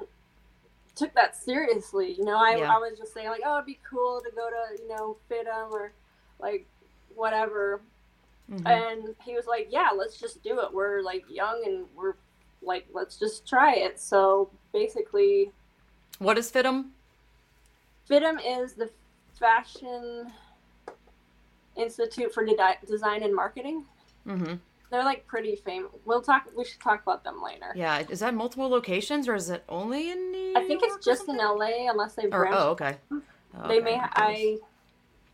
took 0.95 1.15
that 1.15 1.35
seriously. 1.37 2.13
You 2.13 2.25
know, 2.25 2.37
I, 2.37 2.57
Yeah. 2.57 2.75
I 2.75 2.79
was 2.79 2.99
just 2.99 3.15
saying 3.15 3.29
like, 3.29 3.43
oh, 3.45 3.57
it'd 3.57 3.67
be 3.67 3.79
cool 3.89 4.21
to 4.21 4.31
go 4.35 4.49
to 4.51 4.83
you 4.83 4.89
know 4.89 5.17
FIDM 5.31 5.71
or 5.73 5.93
like 6.39 6.67
whatever. 7.15 7.81
Mhm. 8.51 8.67
And 8.67 9.15
he 9.25 9.35
was 9.35 9.47
like, 9.47 9.69
yeah, 9.71 9.91
let's 9.97 10.19
just 10.19 10.43
do 10.43 10.61
it. 10.61 10.73
We're 10.73 11.03
like 11.03 11.25
young 11.31 11.63
and 11.65 11.87
we're 11.95 12.15
like, 12.63 12.87
let's 12.93 13.17
just 13.19 13.47
try 13.49 13.75
it. 13.75 13.99
So 14.01 14.51
basically, 14.73 15.51
What 16.19 16.37
is 16.39 16.51
FIDM? 16.51 16.87
FIDM 18.09 18.39
is 18.45 18.75
the 18.75 18.91
Fashion 19.39 20.31
Institute 21.77 22.33
for 22.35 22.45
Dedi- 22.45 22.87
Design 22.87 23.23
and 23.23 23.35
Marketing. 23.35 23.85
Mm-hmm. 24.27 24.55
They're 24.91 25.05
like 25.05 25.27
pretty 25.27 25.55
famous. 25.57 25.91
We'll 26.05 26.21
talk. 26.21 26.47
We 26.57 26.65
should 26.65 26.81
talk 26.81 27.03
about 27.03 27.23
them 27.23 27.41
later. 27.43 27.73
Yeah, 27.77 28.01
is 28.11 28.19
that 28.21 28.35
multiple 28.35 28.69
locations 28.69 29.29
or 29.29 29.37
is 29.37 29.49
it 29.49 29.63
only 29.69 30.11
in 30.11 30.33
New 30.33 30.53
I 30.57 30.65
think 30.67 30.83
York 30.83 30.95
it's 30.97 31.05
just 31.05 31.29
in? 31.29 31.37
LA, 31.37 31.89
unless 31.89 32.15
they 32.15 32.25
Or 32.25 32.29
branch. 32.31 32.57
oh, 32.59 32.69
okay. 32.71 32.97
they 33.11 33.77
Okay, 33.77 33.81
may. 33.81 34.01
I. 34.01 34.59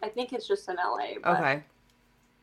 I 0.03 0.09
think 0.11 0.35
it's 0.35 0.47
just 0.47 0.69
in 0.69 0.77
LA. 0.77 1.15
But, 1.23 1.41
Okay. 1.41 1.63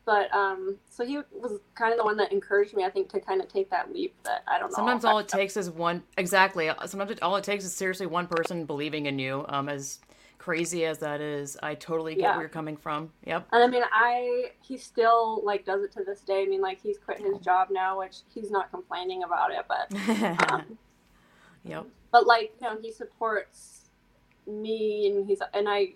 But 0.05 0.33
um, 0.33 0.77
so 0.89 1.05
he 1.05 1.17
was 1.31 1.60
kind 1.75 1.93
of 1.93 1.98
the 1.98 2.03
one 2.03 2.17
that 2.17 2.31
encouraged 2.33 2.75
me. 2.75 2.83
I 2.83 2.89
think 2.89 3.10
to 3.10 3.19
kind 3.22 3.41
of 3.41 3.48
take 3.48 3.69
that 3.69 3.93
leap. 3.93 4.13
That 4.24 4.43
I 4.48 4.60
don't 4.60 4.69
know. 4.69 4.75
Sometimes 4.75 5.05
all 5.05 5.19
it 5.19 5.27
takes 5.29 5.55
is 5.55 5.69
one. 5.69 6.03
Exactly. 6.17 6.69
Sometimes 6.86 7.12
it, 7.12 7.22
all 7.22 7.38
it 7.38 7.43
takes 7.43 7.63
is 7.63 7.74
seriously 7.74 8.05
one 8.05 8.27
person 8.27 8.65
believing 8.65 9.05
in 9.05 9.17
you. 9.17 9.45
Um, 9.48 9.69
as 9.69 10.00
crazy 10.39 10.83
as 10.86 10.98
that 10.98 11.22
is, 11.22 11.55
I 11.63 11.75
totally 11.75 12.15
get 12.15 12.22
Yeah. 12.22 12.31
where 12.31 12.41
you're 12.41 12.50
coming 12.50 12.75
from. 12.75 13.13
Yep. 13.25 13.48
And 13.53 13.63
I 13.63 13.67
mean, 13.67 13.83
I 13.93 14.51
he 14.62 14.77
still 14.77 15.41
like 15.45 15.63
does 15.63 15.83
it 15.83 15.93
to 15.93 16.03
this 16.03 16.19
day. 16.19 16.41
I 16.43 16.48
mean, 16.48 16.60
like 16.62 16.81
he's 16.81 16.98
quit 16.98 17.22
his 17.22 17.38
job 17.39 17.69
now, 17.72 18.00
which 18.00 18.17
he's 18.33 18.51
not 18.51 18.69
complaining 18.72 19.24
about 19.24 19.51
it, 19.51 19.65
but 19.69 20.51
um, 20.51 20.77
yep. 21.63 21.86
but 22.12 22.27
like 22.27 22.51
you 22.62 22.67
know 22.67 22.77
he 22.81 22.91
supports 22.91 23.89
me 24.45 25.07
and 25.07 25.25
he's 25.25 25.39
and 25.53 25.69
i 25.69 25.93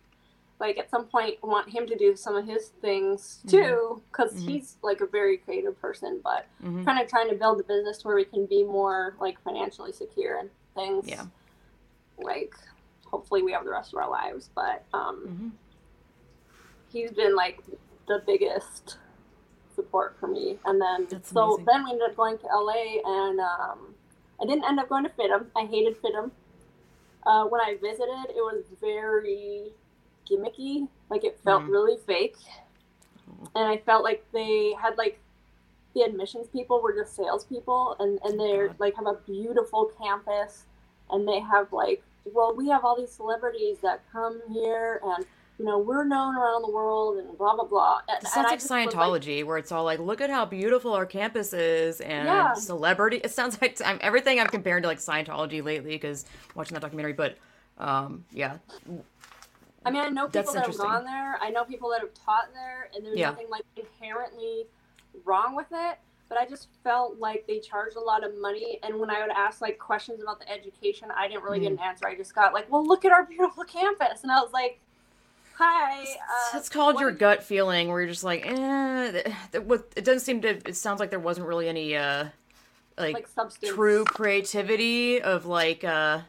like 0.59 0.77
at 0.77 0.89
some 0.89 1.05
point 1.05 1.37
want 1.43 1.69
him 1.69 1.85
to 1.87 1.95
do 1.95 2.15
some 2.15 2.35
of 2.35 2.45
his 2.47 2.69
things 2.81 3.41
too 3.47 4.01
because 4.11 4.33
Mhm. 4.33 4.45
he's 4.47 4.77
like 4.81 5.01
a 5.01 5.05
very 5.05 5.37
creative 5.37 5.79
person 5.79 6.19
but 6.23 6.47
hmm 6.61 6.83
kind 6.83 6.99
of 6.99 7.07
trying 7.09 7.29
to 7.29 7.35
build 7.35 7.59
a 7.59 7.63
business 7.63 8.03
where 8.05 8.15
we 8.15 8.25
can 8.25 8.45
be 8.45 8.63
more 8.63 9.15
like 9.19 9.39
financially 9.43 9.91
secure 9.91 10.37
and 10.39 10.49
things. 10.75 11.07
Yeah. 11.07 11.25
like 12.17 12.53
hopefully 13.05 13.43
we 13.43 13.51
have 13.51 13.63
the 13.63 13.69
rest 13.71 13.93
of 13.93 13.99
our 13.99 14.09
lives 14.09 14.49
but 14.55 14.85
um 14.93 15.17
hmm 15.27 15.49
he's 16.91 17.11
been 17.11 17.35
like 17.35 17.59
the 18.07 18.23
biggest 18.25 18.97
support 19.75 20.15
for 20.19 20.27
me. 20.27 20.57
And 20.65 20.81
then 20.81 21.05
That's 21.09 21.29
so 21.29 21.43
amazing. 21.55 21.65
then 21.65 21.83
we 21.83 21.91
ended 21.91 22.09
up 22.09 22.15
going 22.15 22.37
to 22.39 22.45
la 22.47 22.71
and 22.73 23.39
um 23.39 23.93
i 24.41 24.45
didn't 24.45 24.63
end 24.63 24.79
up 24.79 24.87
going 24.89 25.03
to 25.03 25.09
FIDM 25.09 25.45
i 25.55 25.65
hated 25.65 26.01
FIDM 26.01 26.31
uh, 27.25 27.43
when 27.45 27.59
i 27.61 27.75
visited 27.81 28.29
it 28.29 28.37
was 28.37 28.63
very 28.81 29.73
gimmicky 30.29 30.87
like 31.09 31.23
it 31.23 31.39
felt 31.43 31.63
Mm. 31.63 31.69
really 31.69 31.97
fake 32.05 32.35
and 33.55 33.65
i 33.65 33.77
felt 33.77 34.03
like 34.03 34.25
they 34.33 34.73
had 34.81 34.97
like 34.97 35.19
the 35.95 36.01
admissions 36.01 36.47
people 36.49 36.81
were 36.81 36.93
just 36.93 37.15
salespeople 37.15 37.95
and 37.99 38.19
and 38.23 38.39
they're 38.39 38.75
like 38.79 38.95
have 38.95 39.07
a 39.07 39.17
beautiful 39.25 39.91
campus 40.01 40.65
and 41.11 41.27
they 41.27 41.39
have 41.39 41.71
like 41.73 42.03
well 42.25 42.55
we 42.55 42.67
have 42.69 42.83
all 42.85 42.95
these 42.97 43.11
celebrities 43.11 43.77
that 43.81 44.01
come 44.11 44.41
here 44.51 44.99
and 45.03 45.25
you 45.57 45.65
know 45.65 45.79
we're 45.79 46.03
known 46.03 46.35
around 46.35 46.61
the 46.61 46.69
world 46.69 47.17
and 47.17 47.37
blah 47.37 47.55
blah 47.55 47.63
blah 47.65 47.99
and, 48.09 48.21
It 48.23 48.27
sounds 48.27 48.45
like 48.51 48.61
was 48.61 48.69
like, 48.69 48.89
Scientology, 48.91 49.43
where 49.43 49.57
it's 49.57 49.71
all 49.71 49.83
like, 49.83 49.99
look 49.99 50.21
at 50.21 50.29
how 50.29 50.45
beautiful 50.45 50.93
our 50.93 51.05
campus 51.05 51.51
is, 51.53 51.99
and 52.01 52.25
Yeah. 52.27 52.53
celebrity. 52.53 53.17
It 53.23 53.31
sounds 53.31 53.59
like 53.61 53.79
I'm, 53.83 53.97
everything 54.01 54.39
I'm 54.39 54.47
comparing 54.47 54.83
to 54.83 54.87
like 54.87 54.99
Scientology 54.99 55.63
lately 55.63 55.91
because 55.91 56.25
watching 56.53 56.73
that 56.75 56.81
documentary. 56.81 57.13
But 57.13 57.37
um, 57.79 58.25
yeah, 58.31 58.57
I 59.87 59.91
mean, 59.91 60.01
I 60.01 60.09
know 60.09 60.27
That's 60.27 60.51
people 60.51 60.61
that 60.61 60.67
have 60.67 60.77
gone 60.77 61.05
there. 61.05 61.37
I 61.41 61.49
know 61.49 61.63
people 61.63 61.89
that 61.91 62.01
have 62.01 62.13
taught 62.13 62.53
there, 62.53 62.89
and 62.95 63.05
there's 63.05 63.17
Yeah. 63.17 63.29
nothing 63.29 63.49
like 63.49 63.63
inherently 63.75 64.67
wrong 65.25 65.55
with 65.55 65.67
it. 65.71 65.97
But 66.29 66.37
I 66.37 66.45
just 66.45 66.67
felt 66.83 67.19
like 67.19 67.47
they 67.47 67.59
charged 67.59 67.95
a 67.95 68.01
lot 68.01 68.25
of 68.25 68.35
money, 68.37 68.79
and 68.83 68.99
when 68.99 69.09
I 69.09 69.21
would 69.21 69.31
ask 69.31 69.61
like 69.61 69.79
questions 69.79 70.21
about 70.21 70.39
the 70.39 70.51
education, 70.51 71.09
I 71.15 71.27
didn't 71.29 71.43
really 71.43 71.61
get 71.61 71.71
Mm. 71.71 71.77
an 71.77 71.83
answer. 71.83 72.05
I 72.07 72.15
just 72.15 72.35
got 72.35 72.53
like, 72.53 72.69
"Well, 72.69 72.85
look 72.85 73.05
at 73.05 73.11
our 73.13 73.23
beautiful 73.23 73.63
campus," 73.63 74.23
and 74.23 74.31
I 74.31 74.41
was 74.41 74.51
like, 74.51 74.79
"Hi." 75.55 76.01
Uh, 76.03 76.57
it's 76.57 76.67
called 76.67 76.99
your 76.99 77.11
gut 77.11 77.43
feeling, 77.43 77.87
where 77.87 78.01
you're 78.01 78.09
just 78.09 78.25
like, 78.25 78.45
eh. 78.45 79.11
th- 79.11 79.25
th- 79.53 79.63
what- 79.63 79.87
It 79.95 80.03
doesn't 80.03 80.19
seem 80.19 80.41
to. 80.41 80.49
It 80.49 80.75
sounds 80.75 80.99
like 80.99 81.09
there 81.11 81.19
wasn't 81.19 81.47
really 81.47 81.69
any 81.69 81.95
uh, 81.95 82.25
like, 82.97 83.29
like 83.37 83.59
true 83.63 84.03
creativity 84.03 85.21
of 85.21 85.45
like 85.45 85.83
uh, 85.85 86.21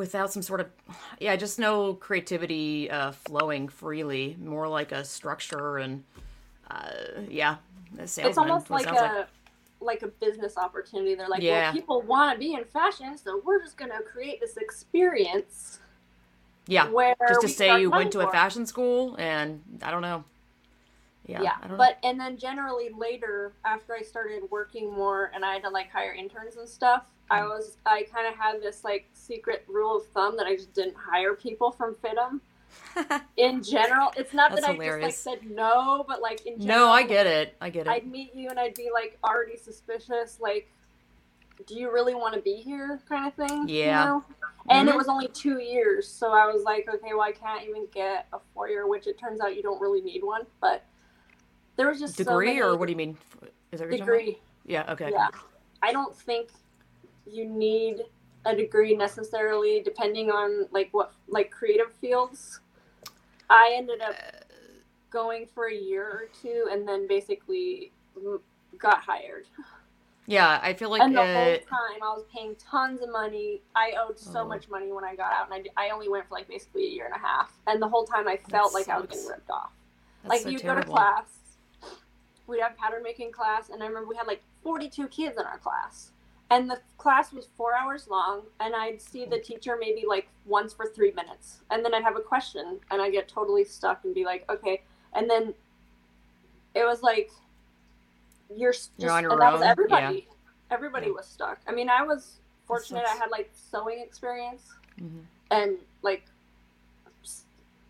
without 0.00 0.32
some 0.32 0.40
sort 0.40 0.60
of 0.60 0.66
yeah, 1.20 1.36
just 1.36 1.58
no 1.58 1.92
creativity 1.92 2.90
uh, 2.90 3.12
flowing 3.12 3.68
freely. 3.68 4.34
More 4.42 4.66
like 4.66 4.92
a 4.92 5.04
structure 5.04 5.76
and 5.76 6.02
uh, 6.70 6.90
yeah. 7.28 7.56
It's 7.98 8.38
almost 8.38 8.70
like 8.70 8.86
a 8.86 9.28
like 9.82 10.02
a 10.02 10.08
business 10.08 10.56
opportunity. 10.56 11.14
They're 11.14 11.28
like, 11.28 11.42
Yeah. 11.42 11.64
"Well, 11.64 11.72
people 11.72 12.02
want 12.02 12.32
to 12.32 12.38
be 12.38 12.54
in 12.54 12.64
fashion, 12.64 13.18
so 13.18 13.42
we're 13.44 13.60
just 13.62 13.76
gonna 13.76 14.00
create 14.00 14.40
this 14.40 14.56
experience." 14.56 15.78
yeah. 16.66 16.88
Where 16.88 17.14
Just 17.28 17.42
to 17.42 17.46
we 17.46 17.52
say 17.52 17.80
you 17.80 17.90
went 17.90 18.12
to 18.12 18.20
a 18.20 18.30
fashion 18.32 18.64
school 18.64 19.16
and 19.18 19.60
I 19.82 19.90
don't 19.90 20.02
know. 20.02 20.24
Yeah, 21.26 21.42
yeah, 21.42 21.52
I 21.62 21.68
don't 21.68 21.76
but 21.76 21.98
and 22.02 22.18
then 22.18 22.38
generally 22.38 22.88
later 22.88 23.52
after 23.64 23.94
i 23.94 24.00
started 24.02 24.42
working 24.50 24.90
more 24.90 25.30
and 25.32 25.44
i 25.44 25.52
had 25.52 25.62
to 25.62 25.68
like 25.68 25.88
hire 25.88 26.12
interns 26.12 26.56
and 26.56 26.68
stuff 26.68 27.04
i 27.30 27.42
was 27.44 27.76
i 27.86 28.02
kind 28.12 28.26
of 28.26 28.34
had 28.34 28.60
this 28.60 28.84
like 28.84 29.08
secret 29.12 29.64
rule 29.68 29.96
of 29.98 30.06
thumb 30.08 30.36
that 30.36 30.46
i 30.46 30.54
just 30.56 30.72
didn't 30.74 30.96
hire 30.96 31.34
people 31.34 31.70
from 31.70 31.94
FIDM 31.96 32.40
in 33.36 33.62
general 33.62 34.12
it's 34.16 34.32
not 34.34 34.52
that 34.54 34.64
hilarious. 34.64 35.04
i 35.04 35.08
just 35.08 35.26
like 35.26 35.38
said 35.40 35.50
no 35.50 36.04
but 36.06 36.20
like 36.20 36.44
in 36.46 36.60
general 36.60 36.86
no, 36.88 36.92
I 36.92 37.02
get 37.02 37.26
it. 37.26 37.56
I 37.60 37.70
get 37.70 37.86
it. 37.86 37.90
i'd 37.90 38.06
meet 38.06 38.34
you 38.34 38.48
and 38.50 38.58
i'd 38.58 38.74
be 38.74 38.90
like 38.92 39.18
already 39.24 39.56
suspicious 39.56 40.38
like 40.40 40.70
do 41.66 41.74
you 41.74 41.92
really 41.92 42.14
want 42.14 42.34
to 42.34 42.40
be 42.40 42.54
here 42.56 43.00
kind 43.08 43.26
of 43.26 43.34
thing 43.34 43.68
you 43.68 43.84
Yeah. 43.84 44.04
know? 44.04 44.24
and 44.70 44.88
Mhm. 44.88 44.92
it 44.92 44.96
was 44.96 45.08
only 45.08 45.28
two 45.28 45.58
years 45.58 46.06
so 46.08 46.32
i 46.32 46.46
was 46.46 46.62
like 46.62 46.88
okay 46.92 47.08
well 47.12 47.22
i 47.22 47.32
can't 47.32 47.68
even 47.68 47.86
get 47.92 48.26
a 48.32 48.38
four 48.54 48.68
year 48.68 48.86
which 48.86 49.06
it 49.06 49.18
turns 49.18 49.40
out 49.40 49.54
you 49.56 49.62
don't 49.62 49.80
really 49.80 50.00
need 50.00 50.22
one 50.24 50.42
but 50.60 50.84
there 51.76 51.88
was 51.88 51.98
just 52.00 52.16
so 52.16 52.24
degree 52.24 52.46
many- 52.46 52.60
or 52.62 52.76
what 52.76 52.86
do 52.86 52.92
you 52.92 52.96
mean? 52.96 53.16
Is 53.72 53.80
that 53.80 53.88
what 53.88 53.96
you're 53.96 54.06
talking 54.06 54.26
degree. 54.26 54.38
Yeah. 54.66 54.92
Okay. 54.92 55.08
Yeah. 55.12 55.28
I 55.82 55.92
don't 55.92 56.14
think 56.14 56.50
you 57.32 57.46
need 57.46 58.02
a 58.46 58.54
degree 58.56 58.96
necessarily 58.96 59.82
depending 59.82 60.30
on 60.30 60.66
like 60.70 60.88
what 60.92 61.12
like 61.28 61.50
creative 61.50 61.92
fields. 62.00 62.60
I 63.48 63.74
ended 63.76 64.00
up 64.00 64.14
going 65.10 65.46
for 65.54 65.66
a 65.66 65.74
year 65.74 66.04
or 66.04 66.28
two 66.40 66.68
and 66.70 66.86
then 66.86 67.08
basically 67.08 67.92
got 68.78 69.00
hired. 69.00 69.46
Yeah, 70.26 70.60
I 70.62 70.74
feel 70.74 70.90
like 70.90 71.02
and 71.02 71.16
the 71.16 71.22
uh, 71.22 71.34
whole 71.44 71.58
time 71.58 72.02
I 72.02 72.14
was 72.14 72.24
paying 72.32 72.54
tons 72.56 73.00
of 73.02 73.10
money. 73.10 73.62
I 73.74 73.94
owed 73.98 74.18
so 74.18 74.40
Oh. 74.40 74.48
much 74.48 74.68
money 74.68 74.92
when 74.92 75.02
I 75.04 75.16
got 75.16 75.32
out 75.32 75.50
and 75.52 75.66
I, 75.76 75.86
I 75.86 75.90
only 75.90 76.08
went 76.08 76.28
for 76.28 76.34
like 76.34 76.46
basically 76.46 76.84
a 76.86 76.90
year 76.90 77.06
and 77.06 77.14
a 77.14 77.18
half. 77.18 77.52
And 77.66 77.82
the 77.82 77.88
whole 77.88 78.04
time 78.04 78.28
I 78.28 78.36
felt 78.36 78.72
like 78.72 78.88
I 78.88 78.98
was 78.98 79.08
getting 79.08 79.26
ripped 79.26 79.50
off 79.50 79.72
that's 80.22 80.30
like 80.30 80.40
so 80.42 80.48
you 80.50 80.58
go 80.58 80.74
to 80.74 80.82
class 80.82 81.24
we'd 82.46 82.60
have 82.60 82.76
pattern 82.76 83.02
making 83.02 83.30
class 83.32 83.70
and 83.70 83.82
i 83.82 83.86
remember 83.86 84.08
we 84.08 84.16
had 84.16 84.26
like 84.26 84.42
42 84.62 85.08
kids 85.08 85.36
in 85.38 85.46
our 85.46 85.58
class 85.58 86.12
and 86.50 86.68
the 86.68 86.80
class 86.98 87.32
was 87.32 87.48
four 87.56 87.74
hours 87.76 88.08
long 88.08 88.42
and 88.58 88.74
i'd 88.74 89.00
see 89.00 89.24
the 89.24 89.38
teacher 89.38 89.76
maybe 89.80 90.04
like 90.06 90.28
once 90.46 90.72
for 90.74 90.86
three 90.86 91.12
minutes. 91.12 91.60
And 91.70 91.84
then 91.84 91.94
i'd 91.94 92.02
have 92.02 92.16
a 92.16 92.20
question 92.20 92.78
and 92.90 93.00
i'd 93.00 93.12
get 93.12 93.28
totally 93.28 93.64
stuck 93.64 94.04
and 94.04 94.14
be 94.14 94.24
like 94.24 94.44
okay. 94.50 94.82
And 95.12 95.28
then 95.30 95.54
it 96.74 96.84
was 96.84 97.02
like 97.02 97.30
you're 98.56 98.72
just 98.72 98.90
You're 98.98 99.10
on 99.12 99.22
your 99.22 99.32
and 99.32 99.40
that 99.42 99.52
was 99.52 99.62
own, 99.62 99.68
everybody. 99.68 100.28
Everybody 100.70 101.06
Yeah. 101.06 101.12
was 101.12 101.26
stuck. 101.26 101.58
I 101.66 101.72
mean 101.72 101.88
i 101.88 102.02
was 102.02 102.36
fortunate 102.66 103.04
i 103.08 103.16
had 103.16 103.30
like 103.30 103.50
sewing 103.54 104.00
experience 104.00 104.68
Mhm. 105.00 105.22
and 105.50 105.78
like 106.02 106.24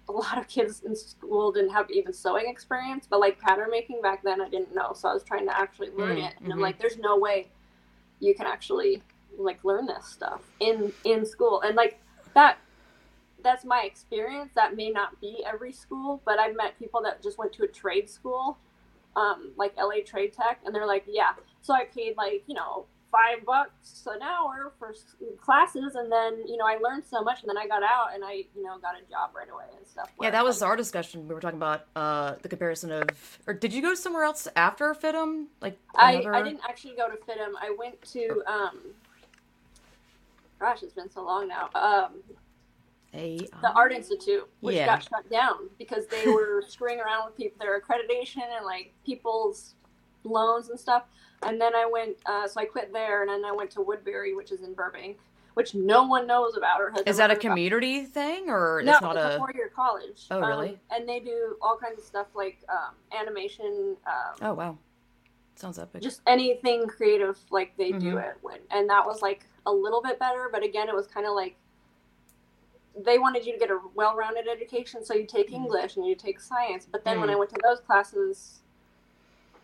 a 0.08 0.12
lot 0.12 0.38
of 0.38 0.48
kids 0.48 0.82
in 0.86 0.96
school 0.96 1.52
didn't 1.52 1.70
have 1.70 1.90
even 1.90 2.12
sewing 2.12 2.48
experience 2.48 3.06
but 3.08 3.20
like 3.20 3.38
pattern 3.38 3.70
making 3.70 4.00
back 4.02 4.22
then 4.22 4.40
i 4.40 4.48
didn't 4.48 4.74
know 4.74 4.92
so 4.94 5.08
i 5.08 5.12
was 5.14 5.22
trying 5.22 5.46
to 5.46 5.56
actually 5.56 5.90
learn 5.90 6.16
Mm, 6.16 6.28
it. 6.28 6.34
And 6.42 6.52
i'm 6.52 6.58
mhm. 6.58 6.62
like 6.62 6.78
there's 6.78 6.96
no 6.96 7.18
way 7.18 7.48
you 8.20 8.34
can 8.34 8.46
actually 8.46 9.02
like 9.38 9.64
learn 9.64 9.86
this 9.86 10.06
stuff 10.06 10.42
in 10.60 10.92
in 11.04 11.24
school. 11.24 11.62
And 11.62 11.76
like 11.76 12.00
that 12.34 12.58
that's 13.42 13.64
my 13.64 13.82
experience. 13.84 14.52
That 14.54 14.76
may 14.76 14.90
not 14.90 15.20
be 15.20 15.44
every 15.46 15.72
school 15.72 16.22
but 16.24 16.38
i've 16.38 16.56
met 16.56 16.78
people 16.78 17.02
that 17.02 17.22
just 17.22 17.38
went 17.38 17.52
to 17.54 17.64
a 17.64 17.68
trade 17.68 18.08
school 18.08 18.58
um, 19.16 19.52
like 19.56 19.76
la 19.76 19.90
trade 20.06 20.32
tech 20.32 20.60
and 20.64 20.74
they're 20.74 20.86
like 20.86 21.04
yeah. 21.08 21.32
So 21.62 21.74
i 21.74 21.84
paid 21.84 22.16
like 22.16 22.44
you 22.46 22.54
know 22.54 22.86
five 23.10 23.44
bucks 23.44 24.06
an 24.06 24.22
hour 24.22 24.72
for 24.78 24.94
classes 25.40 25.94
and 25.96 26.10
then 26.10 26.46
you 26.46 26.56
know 26.56 26.64
i 26.66 26.76
learned 26.76 27.02
so 27.04 27.22
much 27.22 27.40
and 27.42 27.48
then 27.48 27.58
i 27.58 27.66
got 27.66 27.82
out 27.82 28.14
and 28.14 28.24
i 28.24 28.32
you 28.54 28.62
know 28.62 28.78
got 28.78 28.94
a 28.94 29.10
job 29.10 29.30
right 29.34 29.48
away 29.52 29.64
and 29.76 29.86
stuff 29.86 30.08
Yeah, 30.20 30.30
that 30.30 30.44
was 30.44 30.62
our 30.62 30.76
discussion. 30.76 31.26
We 31.28 31.34
were 31.34 31.40
talking 31.40 31.58
about 31.58 31.86
uh, 31.96 32.34
the 32.42 32.48
comparison 32.48 32.92
of, 32.92 33.38
or 33.46 33.54
did 33.54 33.72
you 33.72 33.82
go 33.82 33.94
somewhere 33.94 34.24
else 34.24 34.46
after 34.56 34.94
FIDM? 34.94 35.46
Like 35.60 35.78
I, 35.96 36.12
another? 36.12 36.34
I 36.36 36.42
didn't 36.42 36.60
actually 36.68 36.94
go 36.96 37.08
to 37.08 37.16
FIDM. 37.16 37.52
I 37.60 37.74
went 37.76 38.00
to 38.12 38.42
um, 38.46 38.78
gosh, 40.60 40.82
it's 40.82 40.92
been 40.94 41.10
so 41.10 41.24
long 41.24 41.48
now. 41.48 41.70
Um, 41.74 42.22
A 43.14 43.48
the 43.62 43.72
Art 43.72 43.92
Institute, 43.92 44.46
which 44.60 44.76
Yeah. 44.76 44.86
got 44.86 45.02
shut 45.02 45.28
down 45.30 45.68
because 45.78 46.06
they 46.06 46.26
were 46.28 46.62
screwing 46.68 47.00
around 47.00 47.26
with 47.26 47.36
people, 47.36 47.58
their 47.58 47.80
accreditation 47.80 48.42
and 48.56 48.64
like 48.64 48.92
people's 49.04 49.74
loans 50.24 50.68
and 50.68 50.78
stuff. 50.78 51.04
And 51.42 51.60
then 51.60 51.74
I 51.74 51.86
went, 51.86 52.16
uh, 52.26 52.46
so 52.46 52.60
I 52.60 52.66
quit 52.66 52.92
there, 52.92 53.22
and 53.22 53.30
then 53.30 53.44
I 53.44 53.52
went 53.52 53.70
to 53.72 53.80
Woodbury, 53.80 54.34
which 54.34 54.52
is 54.52 54.60
in 54.60 54.74
Burbank, 54.74 55.16
which 55.54 55.74
no 55.74 56.04
one 56.06 56.26
knows 56.26 56.56
about 56.56 56.80
or 56.82 56.90
has. 56.90 57.02
Is 57.06 57.16
that 57.16 57.30
a 57.30 57.34
heard 57.34 57.42
about. 57.42 57.50
community 57.54 58.04
thing 58.04 58.50
or 58.50 58.82
No, 58.84 58.92
it's 58.92 59.00
not 59.00 59.16
it's 59.16 59.24
a 59.24 59.36
a? 59.36 59.38
four-year 59.38 59.70
college. 59.74 60.26
Oh, 60.30 60.42
Um, 60.42 60.48
really? 60.48 60.78
and 60.90 61.08
they 61.08 61.18
do 61.20 61.56
all 61.62 61.78
kinds 61.78 61.98
of 61.98 62.04
stuff 62.04 62.26
like 62.34 62.58
um, 62.68 62.94
animation, 63.18 63.96
um, 64.06 64.34
Oh 64.42 64.52
wow, 64.54 64.78
sounds 65.56 65.78
epic. 65.78 66.02
just 66.02 66.20
anything 66.26 66.86
creative. 66.86 67.38
Like 67.50 67.74
they 67.78 67.92
do 67.92 68.16
Mhm. 68.16 68.28
it 68.30 68.36
when, 68.42 68.58
and 68.70 68.88
that 68.90 69.06
was 69.06 69.22
like 69.22 69.46
a 69.64 69.72
little 69.72 70.02
bit 70.02 70.18
better. 70.18 70.50
But 70.52 70.62
again, 70.62 70.88
it 70.90 70.94
was 70.94 71.06
kind 71.06 71.26
of 71.26 71.34
like 71.34 71.56
they 73.02 73.18
wanted 73.18 73.46
you 73.46 73.52
to 73.54 73.58
get 73.58 73.70
a 73.70 73.80
well-rounded 73.94 74.46
education, 74.46 75.02
so 75.06 75.14
you 75.14 75.24
take 75.24 75.48
Mhm. 75.50 75.54
English 75.54 75.96
and 75.96 76.04
you 76.06 76.14
take 76.14 76.38
science. 76.38 76.84
But 76.84 77.02
then 77.04 77.18
when 77.18 77.30
Mm. 77.30 77.32
I 77.32 77.36
went 77.36 77.50
to 77.50 77.60
those 77.62 77.80
classes. 77.80 78.59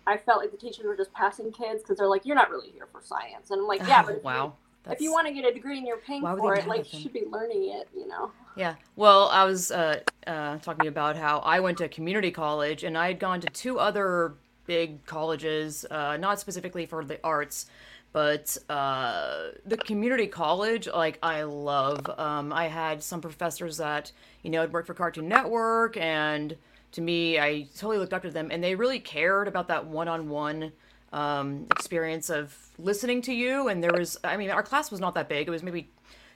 I 0.07 0.17
felt 0.17 0.41
like 0.41 0.51
the 0.51 0.57
teachers 0.57 0.85
were 0.85 0.97
just 0.97 1.13
passing 1.13 1.51
kids 1.53 1.83
because 1.83 1.99
they're 1.99 2.07
like, 2.09 2.25
"You're 2.25 2.37
not 2.37 2.51
really 2.51 2.71
here 2.71 2.87
for 2.91 3.01
science," 3.03 3.51
and 3.51 3.61
I'm 3.61 3.67
like, 3.67 3.87
"Yeah, 3.87 4.03
Oh, 4.03 4.07
but 4.07 4.13
if 4.17 4.19
you- 4.19 4.23
wow. 4.25 4.53
if 4.91 5.01
you 5.01 5.13
want 5.13 5.27
to 5.27 5.33
get 5.33 5.45
a 5.45 5.53
degree 5.53 5.79
and 5.79 5.87
you're 5.87 5.97
paying 5.99 6.23
Why 6.23 6.37
for 6.37 6.55
it, 6.55 6.67
like 6.69 6.93
you 6.93 7.01
should 7.01 7.13
be 7.13 7.25
learning 7.27 7.71
it, 7.71 7.89
you 7.97 8.07
know." 8.07 8.31
Yeah. 8.57 8.77
Well, 8.95 9.29
I 9.29 9.45
was 9.45 9.71
uh, 9.71 10.01
uh, 10.27 10.59
talking 10.59 10.87
about 10.89 11.17
how 11.17 11.41
I 11.41 11.61
went 11.61 11.79
to 11.79 11.89
community 11.89 12.31
college 12.31 12.85
and 12.85 12.97
I 12.97 13.09
had 13.09 13.19
gone 13.19 13.41
to 13.43 13.49
two 13.49 13.79
other 13.79 14.35
big 14.67 15.05
colleges, 15.07 15.85
uh, 15.91 16.17
not 16.17 16.41
specifically 16.41 16.87
for 16.87 17.05
the 17.05 17.19
arts, 17.23 17.67
but 18.13 18.57
uh, 18.71 19.49
the 19.67 19.77
community 19.77 20.27
college, 20.27 20.89
like, 20.89 21.19
I 21.23 21.43
love. 21.43 22.09
Um, 22.19 22.51
I 22.53 22.69
had 22.69 23.03
some 23.03 23.21
professors 23.21 23.77
that, 23.77 24.11
you 24.43 24.49
know, 24.51 24.63
had 24.63 24.73
worked 24.73 24.87
for 24.87 24.95
Cartoon 24.95 25.29
Network, 25.29 25.97
and 25.99 26.57
to 26.97 27.03
me, 27.03 27.39
I 27.39 27.69
totally 27.77 27.99
looked 27.99 28.15
up 28.15 28.23
to 28.23 28.31
them, 28.31 28.49
and 28.51 28.65
they 28.65 28.75
really 28.75 28.99
cared 28.99 29.49
about 29.49 29.69
that 29.69 29.87
one 29.87 30.09
on 30.09 30.31
one 30.31 30.73
um, 31.13 31.67
experience 31.71 32.31
of 32.31 32.57
listening 32.79 33.21
to 33.23 33.35
you. 33.35 33.69
And 33.69 33.85
there 33.85 33.93
was, 33.93 34.17
I 34.25 34.39
mean, 34.39 34.49
our 34.49 34.63
class 34.63 34.91
was 34.91 34.99
not 34.99 35.15
that 35.15 35.29
big, 35.29 35.47
it 35.47 35.51
was 35.51 35.63
maybe 35.63 35.91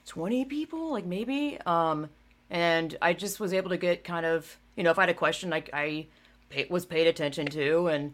20 0.05 0.45
people, 0.45 0.91
like 0.91 1.03
maybe. 1.03 1.57
Um, 1.65 2.09
and 2.51 2.95
I 3.01 3.13
just 3.13 3.39
was 3.39 3.53
able 3.53 3.71
to 3.71 3.77
get 3.77 4.03
kind 4.03 4.23
of, 4.23 4.55
you 4.75 4.83
know, 4.83 4.91
if 4.91 4.99
I 4.99 5.01
had 5.01 5.09
a 5.09 5.15
question, 5.15 5.49
like 5.49 5.71
I 5.73 6.05
pay, 6.49 6.67
was 6.69 6.85
paid 6.85 7.07
attention 7.07 7.47
to. 7.47 7.87
And 7.87 8.13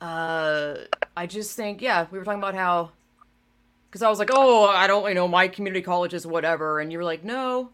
uh, 0.00 0.76
I 1.14 1.26
just 1.26 1.54
think, 1.56 1.82
yeah, 1.82 2.06
we 2.10 2.18
were 2.18 2.24
talking 2.24 2.40
about 2.40 2.54
how, 2.54 2.92
because 3.90 4.00
I 4.00 4.08
was 4.08 4.18
like, 4.18 4.30
oh, 4.32 4.64
I 4.64 4.86
don't, 4.86 5.06
you 5.10 5.14
know, 5.14 5.28
my 5.28 5.46
community 5.46 5.82
college 5.82 6.14
is 6.14 6.26
whatever. 6.26 6.80
And 6.80 6.90
you 6.90 6.96
were 6.96 7.04
like, 7.04 7.22
no. 7.22 7.68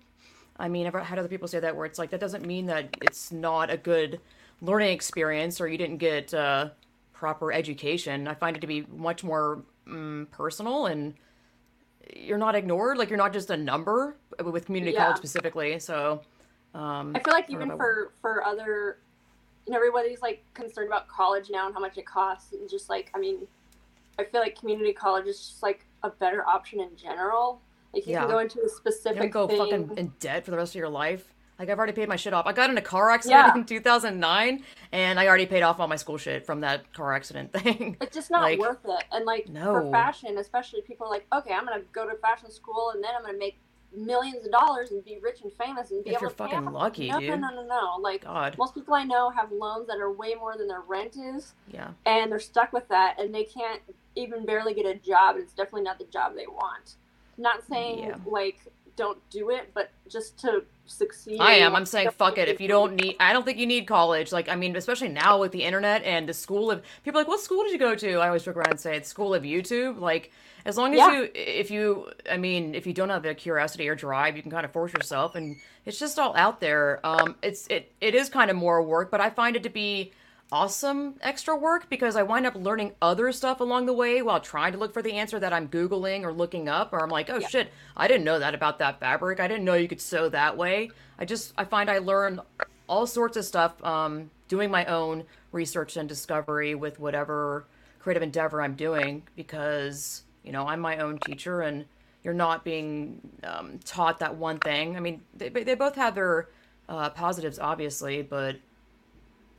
I 0.59 0.69
mean, 0.69 0.87
I've 0.87 0.95
had 0.95 1.19
other 1.19 1.29
people 1.29 1.49
say 1.49 1.61
that 1.61 1.77
where 1.77 1.87
it's 1.87 1.99
like, 1.99 2.11
that 2.11 2.21
doesn't 2.21 2.45
mean 2.45 2.67
that 2.67 2.97
it's 3.03 3.31
not 3.31 3.71
a 3.71 3.77
good 3.77 4.21
learning 4.61 4.91
experience 4.91 5.61
or 5.61 5.69
you 5.69 5.79
didn't 5.79 5.99
get 5.99 6.35
uh, 6.35 6.71
proper 7.13 7.53
education. 7.53 8.27
I 8.27 8.35
find 8.35 8.57
it 8.57 8.61
to 8.61 8.67
be 8.67 8.85
much 8.91 9.23
more 9.23 9.63
mm, 9.87 10.29
personal 10.31 10.87
and 10.87 11.15
you're 12.17 12.39
not 12.39 12.55
ignored. 12.55 12.99
Like 12.99 13.11
you're 13.11 13.19
not 13.19 13.33
just 13.33 13.51
a 13.51 13.57
number 13.57 14.17
with 14.43 14.67
community 14.67 14.93
Yeah. 14.93 15.05
college 15.05 15.19
specifically. 15.19 15.79
So 15.79 16.23
um, 16.75 17.15
I 17.15 17.21
feel 17.21 17.35
like 17.35 17.49
I 17.49 17.53
even 17.53 17.69
for 17.77 18.13
for 18.21 18.45
other, 18.45 18.99
you 19.67 19.73
know, 19.73 19.77
everybody's 19.77 20.21
like 20.21 20.45
concerned 20.55 20.89
about 20.89 21.09
college 21.09 21.51
now 21.51 21.67
and 21.67 21.75
how 21.75 21.81
much 21.81 21.99
it 21.99 22.07
costs, 22.07 22.53
and 22.53 22.69
just 22.69 22.89
like 22.89 23.11
I 23.15 23.19
mean, 23.19 23.47
I 24.19 24.25
feel 24.25 24.41
like 24.41 24.59
community 24.59 24.93
college 24.93 25.27
is 25.27 25.39
just 25.39 25.63
like 25.63 25.87
a 26.03 26.11
better 26.11 26.47
option 26.47 26.81
in 26.81 26.97
general. 26.97 27.61
Like 27.95 28.07
you 28.07 28.13
Yeah. 28.13 28.21
can 28.21 28.29
go 28.31 28.39
into 28.39 28.61
a 28.63 28.69
specific 28.69 29.19
don't 29.19 29.31
go 29.31 29.47
thing. 29.47 29.59
fucking 29.59 29.99
in 29.99 30.13
debt 30.21 30.45
for 30.45 30.51
the 30.51 30.57
rest 30.57 30.73
of 30.73 30.79
your 30.79 30.89
life. 30.89 31.33
Like 31.59 31.71
I've 31.71 31.79
already 31.79 31.93
paid 31.93 32.09
my 32.09 32.15
shit 32.17 32.33
off. 32.33 32.47
I 32.47 32.53
got 32.53 32.71
in 32.71 32.79
a 32.79 32.83
car 32.83 33.11
accident 33.11 33.47
Yeah. 33.47 33.55
in 33.61 33.65
2009, 33.65 34.63
and 34.93 35.19
I 35.19 35.27
already 35.27 35.47
paid 35.47 35.63
off 35.63 35.81
all 35.81 35.89
my 35.89 35.97
school 35.97 36.17
shit 36.17 36.47
from 36.47 36.61
that 36.61 36.93
car 36.93 37.15
accident 37.15 37.53
thing. 37.55 37.97
It's 38.01 38.15
just 38.15 38.31
not 38.31 38.43
like, 38.43 38.59
worth 38.61 38.85
it. 38.85 39.05
And 39.11 39.25
like 39.25 39.49
No. 39.49 39.73
for 39.75 39.91
fashion, 39.91 40.39
especially 40.39 40.83
people 40.83 41.07
are 41.07 41.11
like, 41.11 41.27
okay, 41.33 41.53
I'm 41.53 41.65
gonna 41.67 41.83
go 41.93 42.09
to 42.09 42.15
fashion 42.17 42.51
school 42.51 42.91
and 42.95 43.03
then 43.03 43.11
I'm 43.17 43.25
gonna 43.25 43.39
make 43.39 43.59
millions 43.97 44.45
of 44.45 44.53
dollars 44.53 44.91
and 44.93 45.03
be 45.05 45.19
rich 45.21 45.41
and 45.41 45.51
famous 45.55 45.91
and 45.91 46.05
be 46.05 46.11
If 46.11 46.17
able 46.17 46.21
you're 46.25 46.31
to 46.31 46.37
pay 46.37 46.45
fucking 46.51 46.69
off- 46.69 46.75
lucky, 46.75 47.09
no, 47.11 47.19
dude. 47.19 47.31
No, 47.31 47.37
no, 47.49 47.63
no, 47.63 47.67
no. 47.67 47.97
Like 48.01 48.23
God, 48.23 48.57
most 48.59 48.75
people 48.75 48.95
I 48.95 49.03
know 49.03 49.31
have 49.31 49.51
loans 49.51 49.89
that 49.89 49.99
are 49.99 50.13
way 50.13 50.35
more 50.35 50.57
than 50.59 50.69
their 50.69 50.83
rent 50.83 51.17
is. 51.17 51.55
yeah, 51.69 51.89
and 52.07 52.31
they're 52.31 52.39
stuck 52.39 52.73
with 52.73 52.87
that 52.89 53.19
and 53.19 53.35
they 53.35 53.45
can't 53.45 53.81
even 54.15 54.45
barely 54.45 54.75
get 54.75 54.85
a 54.87 54.95
job 54.95 55.37
and 55.37 55.43
it's 55.45 55.55
definitely 55.55 55.83
not 55.83 55.99
the 55.99 56.05
job 56.05 56.35
they 56.37 56.47
want 56.47 56.97
not 57.39 57.63
saying 57.69 58.01
Yeah. 58.01 58.17
like 58.27 58.61
don't 58.97 59.19
do 59.31 59.51
it 59.51 59.71
but 59.75 59.91
just 60.09 60.39
to 60.41 60.65
succeed 60.87 61.39
I 61.41 61.53
am. 61.55 61.77
I'm 61.77 61.87
saying 61.87 62.11
fuck 62.11 62.37
it. 62.39 62.49
If 62.49 62.61
you 62.61 62.67
don't 62.67 62.95
need, 62.97 63.17
I 63.21 63.33
don't 63.33 63.45
think 63.45 63.59
you 63.59 63.67
need 63.67 63.87
college. 63.87 64.33
Like 64.33 64.49
I 64.49 64.57
mean, 64.57 64.75
especially 64.75 65.09
now 65.09 65.39
with 65.39 65.53
the 65.53 65.63
internet 65.63 66.03
and 66.03 66.29
the 66.29 66.33
school 66.35 66.71
of 66.71 66.83
people 67.05 67.21
like, 67.21 67.29
what 67.29 67.41
school 67.41 67.63
did 67.63 67.73
you 67.73 67.79
go 67.79 67.95
to? 67.95 68.15
I 68.17 68.27
always 68.29 68.43
joke 68.43 68.57
around 68.57 68.71
and 68.71 68.81
say 68.81 68.97
it's 68.97 69.09
school 69.09 69.35
of 69.35 69.43
YouTube. 69.45 70.01
Like 70.01 70.33
as 70.65 70.77
long 70.77 70.93
as 70.95 70.99
Yeah. 70.99 71.13
you, 71.13 71.29
if 71.35 71.71
you, 71.71 72.11
I 72.31 72.37
mean, 72.39 72.75
if 72.75 72.87
you 72.87 72.93
don't 72.93 73.11
have 73.11 73.23
the 73.23 73.35
curiosity 73.35 73.89
or 73.89 73.95
drive, 73.95 74.37
you 74.37 74.43
can 74.43 74.51
kind 74.51 74.65
of 74.65 74.73
force 74.73 74.93
yourself, 74.93 75.35
and 75.37 75.57
it's 75.87 75.99
just 75.99 76.19
all 76.19 76.35
out 76.37 76.61
there. 76.61 76.99
Um, 77.07 77.37
it's 77.43 77.67
it 77.69 77.93
it 78.01 78.15
is 78.15 78.29
kind 78.29 78.51
of 78.51 78.57
more 78.57 78.83
work, 78.83 79.11
but 79.11 79.21
I 79.21 79.31
find 79.31 79.55
it 79.57 79.63
to 79.63 79.71
be 79.71 80.13
awesome 80.51 81.15
extra 81.21 81.57
work 81.57 81.89
because 81.91 82.17
I 82.17 82.23
wind 82.23 82.47
up 82.47 82.55
learning 82.55 82.93
other 83.03 83.31
stuff 83.33 83.61
along 83.61 83.87
the 83.87 83.93
way 83.93 84.23
while 84.23 84.41
trying 84.41 84.73
to 84.73 84.79
look 84.79 84.93
for 84.95 85.03
the 85.03 85.13
answer 85.13 85.39
that 85.39 85.53
I'm 85.53 85.69
Googling 85.69 86.23
or 86.23 86.33
looking 86.33 86.69
up, 86.69 86.93
or 86.93 87.03
I'm 87.03 87.11
like, 87.11 87.29
oh 87.31 87.39
Yeah. 87.39 87.47
shit, 87.49 87.73
I 87.97 88.09
didn't 88.09 88.25
know 88.25 88.39
that 88.39 88.55
about 88.55 88.79
that 88.79 89.01
fabric. 89.01 89.41
I 89.41 89.49
didn't 89.49 89.65
know 89.65 89.75
you 89.75 89.89
could 89.89 90.01
sew 90.01 90.29
that 90.31 90.57
way. 90.57 90.91
I 91.19 91.25
just, 91.25 91.53
I 91.59 91.65
find 91.65 91.91
I 91.91 91.99
learn 91.99 92.41
all 92.89 93.07
sorts 93.07 93.37
of 93.37 93.45
stuff 93.45 93.83
um, 93.85 94.31
doing 94.49 94.71
my 94.71 94.85
own 94.87 95.25
research 95.53 95.97
and 95.97 96.09
discovery 96.09 96.75
with 96.75 96.99
whatever 96.99 97.67
creative 97.99 98.23
endeavor 98.23 98.63
I'm 98.63 98.75
doing 98.75 99.23
because, 99.37 100.23
you 100.45 100.53
know, 100.53 100.67
I'm 100.67 100.81
my 100.81 100.99
own 100.99 101.19
teacher 101.19 101.61
and 101.61 101.85
you're 102.25 102.35
not 102.35 102.65
being 102.65 103.21
um, 103.45 103.79
taught 103.85 104.21
that 104.21 104.37
one 104.37 104.59
thing. 104.59 104.97
I 104.97 105.01
mean, 105.01 105.23
they, 105.35 105.51
they 105.51 105.75
both 105.75 105.95
have 105.97 106.15
their 106.15 106.49
uh, 106.89 107.11
positives, 107.11 107.59
obviously, 107.59 108.23
but 108.23 108.57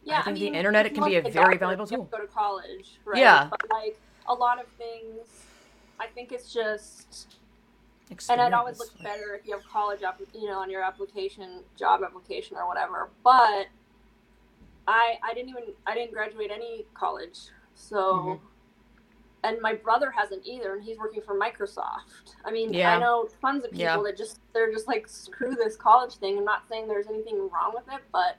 yeah 0.10 0.20
I 0.20 0.24
think 0.24 0.38
the 0.38 0.44
mean, 0.46 0.56
internet 0.56 0.86
it 0.86 0.94
can 0.96 1.04
be 1.06 1.16
a 1.16 1.22
very 1.22 1.58
valuable 1.58 1.88
tool. 1.88 2.06
to 2.06 2.12
go 2.18 2.22
to 2.26 2.28
college 2.28 3.00
right 3.06 3.20
Yeah. 3.20 3.48
but 3.50 3.62
like 3.70 4.00
a 4.28 4.34
lot 4.34 4.60
of 4.60 4.68
things 4.78 5.28
i 6.00 6.08
think 6.08 6.32
it's 6.32 6.54
just 6.54 7.36
and 8.30 8.42
I'd 8.42 8.54
always 8.54 8.80
looks 8.80 8.96
better 9.04 9.36
if 9.36 9.46
you 9.46 9.54
have 9.54 9.64
college 9.68 10.02
up, 10.02 10.20
you 10.34 10.48
know, 10.48 10.58
on 10.58 10.72
your 10.72 10.82
application, 10.82 11.62
job 11.78 12.02
application 12.04 12.58
or 12.58 12.66
whatever. 12.68 13.10
But 13.24 13.68
I 14.88 15.20
I 15.24 15.32
didn't 15.36 15.50
even 15.50 15.64
I 15.86 15.94
didn't 15.94 16.14
graduate 16.14 16.50
any 16.52 16.88
college, 16.96 17.38
so. 17.76 18.14
Mhm. 18.14 18.40
And 19.44 19.62
my 19.62 19.76
brother 19.76 20.10
hasn't 20.10 20.44
either, 20.46 20.74
and 20.74 20.84
he's 20.84 20.98
working 20.98 21.22
for 21.22 21.34
Microsoft. 21.40 22.34
I 22.44 22.50
mean, 22.50 22.74
Yeah. 22.74 22.96
I 22.96 23.00
know 23.00 23.30
tons 23.42 23.64
of 23.64 23.70
people 23.70 23.86
Yeah. 23.86 23.98
that 24.04 24.18
just 24.18 24.40
they're 24.54 24.72
just 24.72 24.88
like 24.88 25.08
screw 25.08 25.54
this 25.54 25.76
college 25.78 26.16
thing. 26.16 26.36
I'm 26.40 26.44
not 26.44 26.68
saying 26.68 26.88
there's 26.88 27.08
anything 27.08 27.48
wrong 27.52 27.74
with 27.76 27.88
it, 27.94 28.02
but 28.12 28.38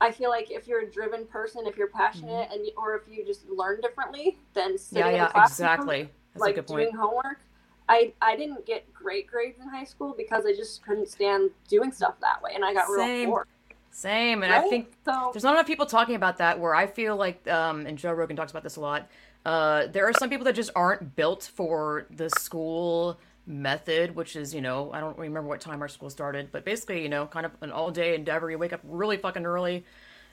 I 0.00 0.10
feel 0.10 0.30
like 0.30 0.50
if 0.50 0.66
you're 0.66 0.80
a 0.80 0.90
driven 0.90 1.26
person, 1.26 1.66
if 1.66 1.76
you're 1.76 1.88
passionate, 1.88 2.48
and 2.52 2.66
or 2.76 2.96
if 2.96 3.02
you 3.08 3.24
just 3.24 3.46
learn 3.48 3.80
differently, 3.82 4.38
then 4.54 4.78
sitting 4.78 5.04
Mm-hmm. 5.04 5.06
Yeah, 5.06 5.08
in 5.10 5.14
yeah, 5.16 5.26
a 5.28 5.32
classroom, 5.32 5.66
exactly. 5.68 6.08
That's 6.34 6.40
like 6.40 6.52
a 6.52 6.54
good 6.56 6.66
point. 6.66 6.90
doing 6.90 6.96
homework. 6.96 7.40
I 7.88 8.12
I 8.22 8.36
didn't 8.36 8.64
get 8.66 8.92
great 8.94 9.26
grades 9.26 9.58
in 9.60 9.68
high 9.68 9.84
school 9.84 10.14
because 10.16 10.46
I 10.46 10.54
just 10.54 10.82
couldn't 10.84 11.08
stand 11.08 11.50
doing 11.68 11.92
stuff 11.92 12.14
that 12.20 12.40
way, 12.42 12.52
and 12.54 12.64
I 12.64 12.72
got 12.72 12.86
Same. 12.88 13.20
real 13.20 13.30
bored. 13.30 13.46
Same, 13.92 14.42
and 14.44 14.52
I 14.52 14.60
think 14.68 14.92
so. 15.04 15.30
there's 15.32 15.42
not 15.42 15.54
enough 15.54 15.66
people 15.66 15.84
talking 15.84 16.14
about 16.14 16.38
that 16.38 16.60
where 16.60 16.74
I 16.76 16.86
feel 16.86 17.16
like, 17.16 17.46
um, 17.48 17.86
and 17.86 17.98
Joe 17.98 18.12
Rogan 18.12 18.36
talks 18.36 18.52
about 18.52 18.62
this 18.62 18.76
a 18.76 18.80
lot. 18.80 19.10
Uh, 19.44 19.86
there 19.88 20.06
are 20.06 20.12
some 20.12 20.30
people 20.30 20.44
that 20.44 20.54
just 20.54 20.70
aren't 20.76 21.16
built 21.16 21.50
for 21.52 22.06
the 22.10 22.30
school 22.30 23.18
method, 23.50 24.14
which 24.14 24.36
is, 24.36 24.54
you 24.54 24.60
know, 24.60 24.90
I 24.92 25.00
don't 25.00 25.18
remember 25.18 25.48
what 25.48 25.60
time 25.60 25.82
our 25.82 25.88
school 25.88 26.08
started, 26.10 26.50
but 26.52 26.64
basically, 26.64 27.02
you 27.02 27.08
know, 27.08 27.26
kind 27.26 27.44
of 27.44 27.52
an 27.60 27.70
all 27.72 27.90
day 27.90 28.14
endeavor. 28.14 28.50
You 28.50 28.58
wake 28.58 28.72
up 28.72 28.80
really 28.84 29.16
fucking 29.16 29.44
early. 29.44 29.84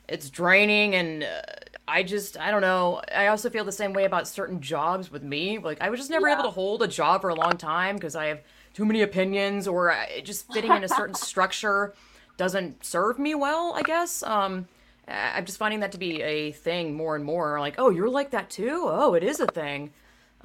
It's 0.08 0.30
draining, 0.30 0.96
and 0.96 1.24
uh, 1.24 1.42
I 1.86 2.04
just, 2.04 2.40
I 2.40 2.50
don't 2.50 2.62
know. 2.62 3.02
I 3.14 3.28
also 3.28 3.50
feel 3.50 3.66
the 3.66 3.74
same 3.74 3.92
way 3.92 4.06
about 4.06 4.26
certain 4.26 4.62
jobs 4.62 5.12
with 5.12 5.22
me. 5.22 5.58
Like, 5.58 5.82
I 5.82 5.90
was 5.90 6.00
just 6.00 6.10
never 6.10 6.28
Yeah. 6.30 6.36
able 6.36 6.44
to 6.44 6.50
hold 6.52 6.82
a 6.82 6.88
job 6.88 7.20
for 7.22 7.30
a 7.30 7.36
long 7.36 7.58
time 7.58 7.96
because 7.98 8.16
I 8.16 8.28
have 8.28 8.40
too 8.74 8.86
many 8.86 9.02
opinions, 9.02 9.68
or 9.68 9.92
I, 9.92 10.22
just 10.24 10.50
fitting 10.54 10.72
in 10.72 10.84
a 10.86 10.88
certain 10.88 11.16
structure 11.32 11.94
doesn't 12.38 12.86
serve 12.86 13.20
me 13.20 13.36
well, 13.36 13.74
I 13.76 13.82
guess. 13.82 14.24
Um, 14.24 14.68
I'm 15.10 15.44
just 15.46 15.58
finding 15.58 15.80
that 15.82 15.92
to 15.94 15.98
be 15.98 16.22
a 16.22 16.52
thing 16.54 16.94
more 16.96 17.16
and 17.16 17.26
more. 17.26 17.60
Like, 17.60 17.76
oh, 17.78 17.90
you're 17.90 18.10
like 18.10 18.32
that 18.32 18.50
too? 18.50 18.84
Oh, 18.86 19.14
it 19.14 19.24
is 19.24 19.40
a 19.42 19.48
thing. 19.48 19.92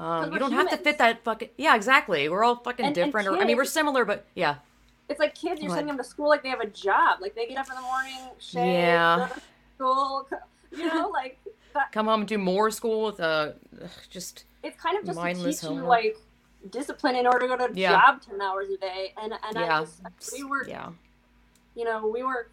Um, 0.03 0.33
you 0.33 0.39
don't 0.39 0.53
have 0.53 0.69
to 0.71 0.77
fit 0.77 0.99
that 0.99 1.23
fucking. 1.23 1.51
Yeah, 1.57 1.77
exactly. 1.77 2.29
We're 2.29 2.43
all 2.45 2.57
fucking 2.57 2.85
And- 2.87 2.97
and 2.97 3.07
different. 3.07 3.29
or 3.29 3.39
I 3.39 3.45
mean, 3.45 3.57
we're 3.57 3.65
similar, 3.65 4.05
but 4.05 4.25
yeah. 4.35 4.57
It's 5.09 5.21
like 5.21 5.35
kids, 5.35 5.61
you're 5.61 5.69
Go 5.69 5.75
sending 5.77 5.89
them 5.95 5.99
to 5.99 6.05
school 6.05 6.29
like 6.29 6.43
they 6.43 6.49
have 6.49 6.61
a 6.61 6.67
job. 6.67 7.21
Like 7.21 7.35
they 7.35 7.47
get 7.47 7.59
up 7.59 7.69
in 7.69 7.77
the 7.77 7.83
morning, 7.83 8.19
shave, 8.39 8.67
Yeah. 8.67 9.29
go 9.29 9.35
to 9.35 9.41
school. 9.77 10.29
You 10.73 10.89
know, 10.89 11.09
like 11.13 11.39
that. 11.75 11.93
Come 11.93 12.07
home 12.07 12.21
and 12.23 12.29
do 12.29 12.39
more 12.39 12.71
school 12.71 13.07
with 13.07 13.21
uh, 13.21 13.53
just 14.11 14.45
It's 14.63 14.81
kind 14.81 14.97
of 14.99 15.05
just 15.05 15.17
to 15.19 15.23
Mindless 15.25 15.61
teach 15.61 15.71
you 15.71 15.77
like 15.83 16.17
discipline 16.71 17.17
in 17.17 17.27
order 17.27 17.41
to 17.41 17.47
go 17.49 17.57
to 17.57 17.65
a 17.73 17.75
Yeah. 17.75 17.93
job 17.93 18.23
10 18.23 18.41
hours 18.41 18.71
a 18.71 18.77
day 18.77 19.13
and 19.21 19.33
and 19.33 19.55
Yeah. 19.57 19.81
i 19.81 19.81
just 19.81 20.33
we 20.33 20.45
work 20.45 20.69
Yeah. 20.69 20.91
you 21.75 21.85
know 21.85 22.07
we 22.07 22.23
work 22.23 22.53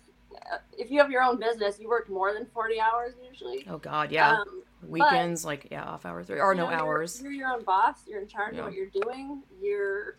uh, 0.52 0.58
if 0.80 0.90
you 0.90 1.00
have 1.00 1.12
your 1.12 1.22
own 1.22 1.38
business 1.40 1.80
you 1.80 1.88
work 1.88 2.10
more 2.10 2.34
than 2.34 2.48
40 2.48 2.80
hours 2.82 3.14
usually 3.30 3.68
Oh 3.70 3.78
God, 3.78 4.12
yeah. 4.12 4.40
um, 4.40 4.64
Weekends, 4.88 5.44
like 5.46 5.68
yeah, 5.72 5.84
off 5.84 6.06
hours 6.06 6.30
or, 6.30 6.42
or 6.42 6.56
no 6.56 6.64
know, 6.66 6.70
you're- 6.72 6.82
hours. 6.82 7.22
You're, 7.22 7.32
your 7.32 7.50
own 7.50 7.64
boss. 7.64 8.08
You're 8.08 8.22
in 8.22 8.28
charge 8.28 8.54
Yeah. 8.56 8.60
of 8.62 8.66
what 8.68 8.74
you're 8.74 8.88
doing. 8.88 9.44
You're 9.62 10.16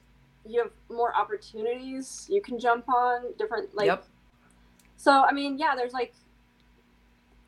you 0.46 0.60
have 0.62 0.70
more 0.90 1.14
opportunities. 1.16 2.26
You 2.30 2.40
can 2.42 2.58
jump 2.58 2.88
on 2.88 3.32
different 3.38 3.74
like. 3.74 3.86
Yep. 3.86 4.04
So 4.96 5.12
I 5.24 5.32
mean, 5.32 5.58
yeah, 5.58 5.74
there's 5.74 5.92
like 5.92 6.12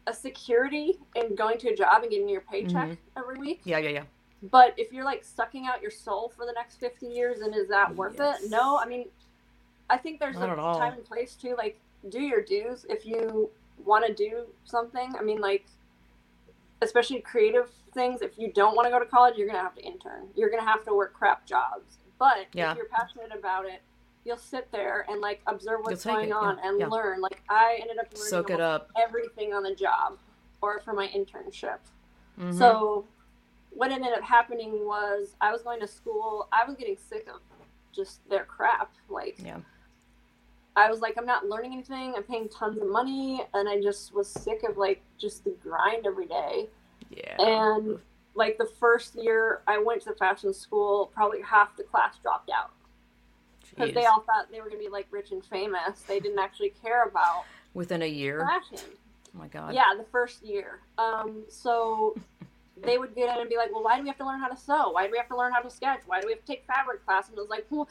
a 0.06 0.12
security 0.14 0.98
in 1.14 1.34
going 1.34 1.58
to 1.58 1.68
a 1.68 1.76
job 1.76 2.02
and 2.02 2.10
getting 2.10 2.28
your 2.28 2.40
paycheck 2.40 2.88
Mhm. 2.90 2.96
every 3.16 3.38
week. 3.38 3.60
Yeah, 3.64 3.78
yeah, 3.78 3.90
yeah. 3.90 4.04
But 4.50 4.74
if 4.76 4.92
you're 4.92 5.04
like 5.04 5.22
sucking 5.22 5.66
out 5.66 5.80
your 5.80 5.92
soul 5.92 6.32
for 6.36 6.44
the 6.46 6.52
next 6.52 6.76
50 6.80 7.06
years, 7.06 7.40
and 7.40 7.54
is 7.54 7.68
that 7.68 7.94
worth 7.94 8.16
Yes. 8.18 8.42
it? 8.44 8.50
No. 8.50 8.78
I 8.78 8.86
mean, 8.86 9.08
I 9.88 9.96
think 9.96 10.18
there's 10.18 10.36
Not 10.36 10.50
a 10.52 10.56
time 10.78 10.94
and 10.94 11.04
place 11.04 11.36
too. 11.36 11.54
Like, 11.56 11.78
do 12.08 12.20
your 12.20 12.42
dues 12.42 12.84
if 12.88 13.06
you 13.06 13.48
want 13.84 14.04
to 14.06 14.12
do 14.12 14.46
something. 14.64 15.14
I 15.16 15.22
mean, 15.22 15.40
like, 15.40 15.66
especially 16.82 17.20
creative 17.20 17.70
things. 17.94 18.20
If 18.22 18.38
you 18.38 18.52
don't 18.52 18.74
want 18.76 18.86
to 18.86 18.90
go 18.90 18.98
to 18.98 19.06
college, 19.06 19.36
you're 19.36 19.46
gonna 19.46 19.60
have 19.60 19.74
to 19.76 19.82
intern. 19.82 20.28
You're 20.34 20.50
gonna 20.50 20.64
have 20.64 20.84
to 20.84 20.94
work 20.94 21.14
crap 21.14 21.46
jobs. 21.46 21.98
But 22.18 22.46
Yeah. 22.52 22.72
if 22.72 22.76
you're 22.76 22.86
passionate 22.86 23.32
about 23.36 23.64
it, 23.66 23.80
you'll 24.24 24.36
sit 24.36 24.70
there 24.70 25.04
and 25.08 25.20
like 25.20 25.40
observe 25.46 25.80
what's 25.82 26.04
going 26.04 26.28
it, 26.28 26.32
on 26.32 26.58
yeah, 26.58 26.68
and 26.68 26.80
yeah. 26.80 26.86
learn. 26.88 27.20
Like 27.20 27.42
I 27.48 27.78
ended 27.80 27.98
up 27.98 28.06
learning 28.12 28.28
Soak 28.28 28.50
it 28.50 28.60
up. 28.60 28.90
everything 28.96 29.52
on 29.54 29.62
the 29.62 29.74
job 29.74 30.18
or 30.60 30.80
for 30.80 30.92
my 30.92 31.08
internship. 31.08 31.78
Mhm. 32.38 32.56
So 32.56 33.06
what 33.70 33.90
ended 33.90 34.12
up 34.12 34.22
happening 34.22 34.84
was 34.86 35.34
I 35.40 35.50
was 35.52 35.62
going 35.62 35.80
to 35.80 35.86
school. 35.88 36.48
I 36.52 36.64
was 36.64 36.76
getting 36.76 36.96
sick 36.96 37.26
of 37.28 37.40
just 37.92 38.26
their 38.28 38.44
crap. 38.44 38.92
Like 39.08 39.36
Yeah. 39.38 39.60
I 40.74 40.90
was 40.90 41.00
like, 41.00 41.14
I'm 41.18 41.26
not 41.26 41.46
learning 41.46 41.72
anything. 41.72 42.14
I'm 42.16 42.22
paying 42.22 42.48
tons 42.48 42.78
of 42.78 42.88
money, 42.88 43.42
and 43.52 43.68
I 43.68 43.80
just 43.80 44.14
was 44.14 44.28
sick 44.28 44.62
of 44.68 44.76
like 44.76 45.02
just 45.18 45.44
the 45.44 45.54
grind 45.62 46.06
every 46.06 46.26
day. 46.26 46.68
Yeah. 47.10 47.36
And 47.38 47.98
like 48.34 48.56
the 48.58 48.68
first 48.80 49.14
year 49.14 49.60
I 49.66 49.78
went 49.78 50.02
to 50.02 50.10
the 50.10 50.16
fashion 50.16 50.54
school, 50.54 51.10
probably 51.14 51.42
half 51.42 51.76
the 51.76 51.82
class 51.82 52.16
dropped 52.22 52.50
out 52.50 52.70
because 53.70 53.94
they 53.94 54.06
all 54.06 54.20
thought 54.20 54.50
they 54.50 54.60
were 54.60 54.68
gonna 54.68 54.78
be 54.78 54.88
like 54.88 55.06
rich 55.10 55.32
and 55.32 55.44
famous. 55.44 56.02
They 56.02 56.20
didn't 56.20 56.38
actually 56.38 56.72
care 56.82 57.04
about 57.04 57.44
within 57.74 58.02
a 58.02 58.06
year. 58.06 58.40
fashion. 58.40 58.88
Oh 59.34 59.38
my 59.38 59.48
God. 59.48 59.74
Yeah, 59.74 59.94
the 59.96 60.04
first 60.10 60.42
year. 60.42 60.80
Um, 60.98 61.44
so 61.48 62.14
they 62.82 62.98
would 62.98 63.14
get 63.14 63.34
in 63.34 63.40
and 63.40 63.48
be 63.48 63.56
like, 63.56 63.72
"Well, 63.72 63.82
why 63.82 63.96
do 63.96 64.02
we 64.02 64.08
have 64.08 64.18
to 64.18 64.26
learn 64.26 64.40
how 64.40 64.48
to 64.48 64.56
sew? 64.56 64.90
Why 64.90 65.06
do 65.06 65.12
we 65.12 65.18
have 65.18 65.28
to 65.28 65.36
learn 65.36 65.52
how 65.52 65.60
to 65.60 65.70
sketch? 65.70 66.00
Why 66.06 66.20
do 66.20 66.26
we 66.26 66.32
have 66.32 66.40
to 66.40 66.46
take 66.46 66.64
fabric 66.66 67.04
class?" 67.04 67.28
And 67.28 67.38
I 67.38 67.40
was 67.40 67.50
like, 67.50 67.66
"Well, 67.70 67.88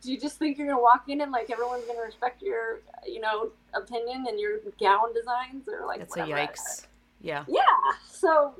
do 0.00 0.10
you 0.12 0.18
just 0.18 0.38
think 0.38 0.56
you're 0.58 0.66
gonna 0.66 0.80
walk 0.80 1.04
in 1.08 1.20
and 1.20 1.30
like 1.32 1.50
everyone's 1.50 1.84
gonna 1.84 2.00
respect 2.00 2.42
your, 2.42 2.80
you 3.06 3.20
know, 3.20 3.50
opinion 3.74 4.26
and 4.28 4.38
your 4.40 4.58
gown 4.80 5.12
designs 5.12 5.68
or 5.68 5.86
like 5.86 5.98
That's 5.98 6.16
a 6.16 6.20
yikes. 6.20 6.86
Yeah. 7.20 7.44
Yeah. 7.48 7.60
So, 8.08 8.54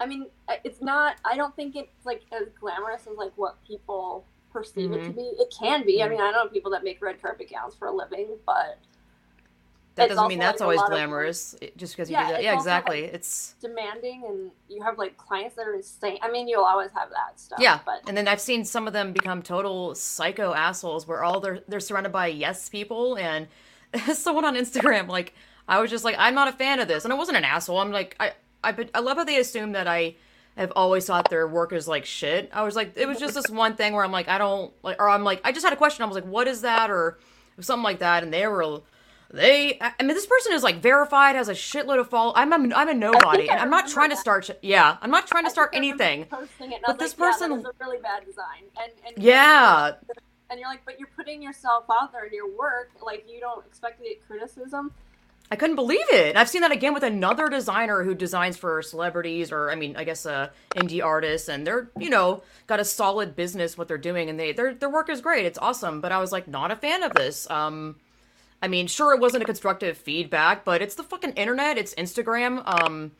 I 0.00 0.06
mean, 0.06 0.26
it's 0.64 0.80
not. 0.80 1.16
I 1.24 1.36
don't 1.36 1.54
think 1.54 1.76
it's 1.76 2.06
like 2.06 2.22
as 2.32 2.48
glamorous 2.58 3.06
as 3.10 3.16
like 3.18 3.32
what 3.36 3.62
people 3.66 4.24
perceive 4.50 4.92
it 4.92 5.04
to 5.04 5.10
Mhm. 5.10 5.16
be. 5.16 5.22
It 5.22 5.54
can 5.56 5.84
be. 5.84 6.02
I 6.02 6.06
Mhm. 6.06 6.10
mean, 6.10 6.20
I 6.20 6.32
don't 6.32 6.46
know 6.46 6.50
people 6.50 6.70
that 6.72 6.82
make 6.84 7.02
red 7.02 7.20
carpet 7.20 7.50
gowns 7.50 7.74
for 7.74 7.88
a 7.88 7.92
living, 7.92 8.38
but 8.46 8.78
That 9.96 10.04
It's 10.06 10.14
doesn't 10.14 10.28
mean 10.28 10.38
that's 10.38 10.60
like, 10.60 10.64
always 10.64 10.80
of, 10.80 10.88
glamorous. 10.88 11.56
Eh, 11.60 11.70
just 11.76 11.94
because 11.94 12.08
you 12.08 12.16
Yeah, 12.16 12.26
do 12.28 12.32
that. 12.34 12.42
Yeah, 12.42 12.54
exactly. 12.54 13.04
It's 13.04 13.54
demanding 13.60 14.24
and 14.26 14.50
you 14.68 14.82
have 14.82 14.98
like 14.98 15.16
clients 15.16 15.56
that 15.56 15.66
are 15.66 15.74
insane. 15.74 16.18
I 16.22 16.30
mean, 16.30 16.46
you'll 16.48 16.64
always 16.64 16.90
have 16.92 17.10
that 17.10 17.38
stuff. 17.40 17.58
yeah. 17.60 17.80
But 17.84 18.02
And 18.08 18.16
then 18.16 18.28
I've 18.28 18.40
seen 18.40 18.64
some 18.64 18.86
of 18.86 18.92
them 18.92 19.12
become 19.12 19.42
total 19.42 19.94
psycho 19.94 20.54
assholes 20.54 21.06
where 21.08 21.24
all 21.24 21.40
they're 21.40 21.60
they're 21.68 21.80
surrounded 21.80 22.12
by 22.12 22.28
yes 22.28 22.68
people 22.68 23.16
and 23.18 23.48
someone 24.12 24.44
on 24.44 24.54
Instagram 24.54 25.08
like 25.08 25.34
I 25.68 25.80
was 25.80 25.90
just 25.90 26.04
like 26.04 26.14
I'm 26.18 26.34
not 26.34 26.48
a 26.48 26.52
fan 26.52 26.78
of 26.80 26.88
this 26.88 27.04
and 27.04 27.12
I 27.12 27.16
wasn't 27.16 27.38
an 27.38 27.44
asshole. 27.44 27.78
I'm 27.78 27.90
like 27.90 28.16
I 28.20 28.32
I 28.62 28.74
I 28.94 29.00
love 29.00 29.16
how 29.16 29.24
they 29.24 29.38
assume 29.38 29.72
that 29.72 29.88
I 29.88 30.14
have 30.56 30.72
always 30.76 31.06
thought 31.06 31.30
their 31.30 31.46
work 31.48 31.72
is 31.72 31.88
like 31.88 32.04
shit. 32.04 32.48
I 32.52 32.62
was 32.62 32.76
like 32.76 32.92
it 32.96 33.06
was 33.06 33.18
just 33.18 33.34
this 33.34 33.48
one 33.50 33.74
thing 33.74 33.92
where 33.92 34.04
I'm 34.04 34.12
like 34.12 34.28
I 34.28 34.38
don't 34.38 34.72
like 34.84 35.00
or 35.00 35.08
I'm 35.10 35.24
like 35.24 35.40
I 35.44 35.50
just 35.52 35.64
had 35.64 35.72
a 35.72 35.76
question. 35.76 36.04
I 36.04 36.06
was 36.06 36.14
like 36.14 36.26
what 36.26 36.46
is 36.46 36.62
that 36.62 36.90
or 36.90 37.18
something 37.60 37.82
like 37.84 37.98
that 37.98 38.22
and 38.22 38.32
they 38.32 38.46
were 38.46 38.80
they 39.32 39.78
I 39.80 39.92
mean 40.02 40.14
this 40.14 40.26
person 40.26 40.52
is 40.52 40.62
like 40.62 40.76
verified 40.82 41.36
has 41.36 41.48
a 41.48 41.54
shitload 41.54 42.00
of 42.00 42.08
follow 42.08 42.32
I'm 42.34 42.52
a, 42.52 42.74
I'm 42.74 42.88
a 42.88 42.94
nobody 42.94 43.48
and 43.48 43.60
I'm 43.60 43.70
not 43.70 43.88
trying 43.88 44.10
to 44.10 44.16
start 44.16 44.46
sh- 44.46 44.50
yeah 44.62 44.96
I'm 45.00 45.10
not 45.10 45.26
trying 45.26 45.44
to 45.44 45.50
start 45.50 45.72
think 45.72 45.82
I 45.84 45.88
remember 45.88 46.04
anything 46.04 46.26
But 46.84 46.90
I 46.90 46.96
this 46.98 47.18
like, 47.18 47.32
person- 47.32 47.50
yeah, 47.52 47.68
a 47.68 47.84
really 47.84 47.98
bad 47.98 48.26
design. 48.26 48.64
And 48.82 48.92
and 49.06 49.22
yeah 49.22 49.92
and 50.50 50.58
you're 50.58 50.68
like, 50.68 50.84
but 50.84 50.98
you're 50.98 51.08
putting 51.16 51.42
yourself 51.42 51.84
out 51.90 52.12
there 52.12 52.24
in 52.26 52.34
your 52.34 52.50
work. 52.58 52.90
Like 53.00 53.24
you 53.32 53.40
don't 53.40 53.64
expect 53.66 53.98
to 53.98 54.04
get 54.04 54.26
criticism. 54.26 54.92
I 55.52 55.56
couldn't 55.56 55.76
believe 55.76 56.04
it. 56.10 56.36
I've 56.36 56.48
seen 56.48 56.60
that 56.62 56.70
again 56.70 56.94
with 56.94 57.02
another 57.02 57.48
designer 57.48 58.04
who 58.04 58.14
designs 58.14 58.56
for 58.56 58.82
celebrities 58.82 59.50
or 59.50 59.70
I 59.70 59.74
mean, 59.74 59.96
I 59.96 60.04
guess 60.04 60.26
uh 60.26 60.50
indie 60.74 61.04
artists 61.04 61.48
and 61.48 61.66
they're, 61.66 61.90
you 61.98 62.10
know, 62.10 62.42
got 62.66 62.80
a 62.80 62.84
solid 62.84 63.34
business 63.36 63.78
what 63.78 63.88
they're 63.88 63.98
doing 63.98 64.28
and 64.28 64.38
they 64.38 64.52
their 64.52 64.74
their 64.74 64.90
work 64.90 65.08
is 65.08 65.20
great. 65.20 65.46
It's 65.46 65.58
awesome, 65.58 66.00
but 66.00 66.12
I 66.12 66.18
was 66.18 66.32
like 66.32 66.48
not 66.48 66.70
a 66.70 66.76
fan 66.76 67.02
of 67.04 67.12
this. 67.14 67.48
Um 67.50 67.96
I 68.62 68.68
mean, 68.68 68.86
sure 68.86 69.14
it 69.14 69.20
wasn't 69.20 69.42
a 69.42 69.46
constructive 69.46 69.96
feedback, 69.96 70.64
but 70.64 70.82
it's 70.82 70.94
the 70.94 71.02
fucking 71.02 71.32
internet, 71.32 71.78
it's 71.78 71.94
Instagram. 71.94 72.62
Um 72.66 73.12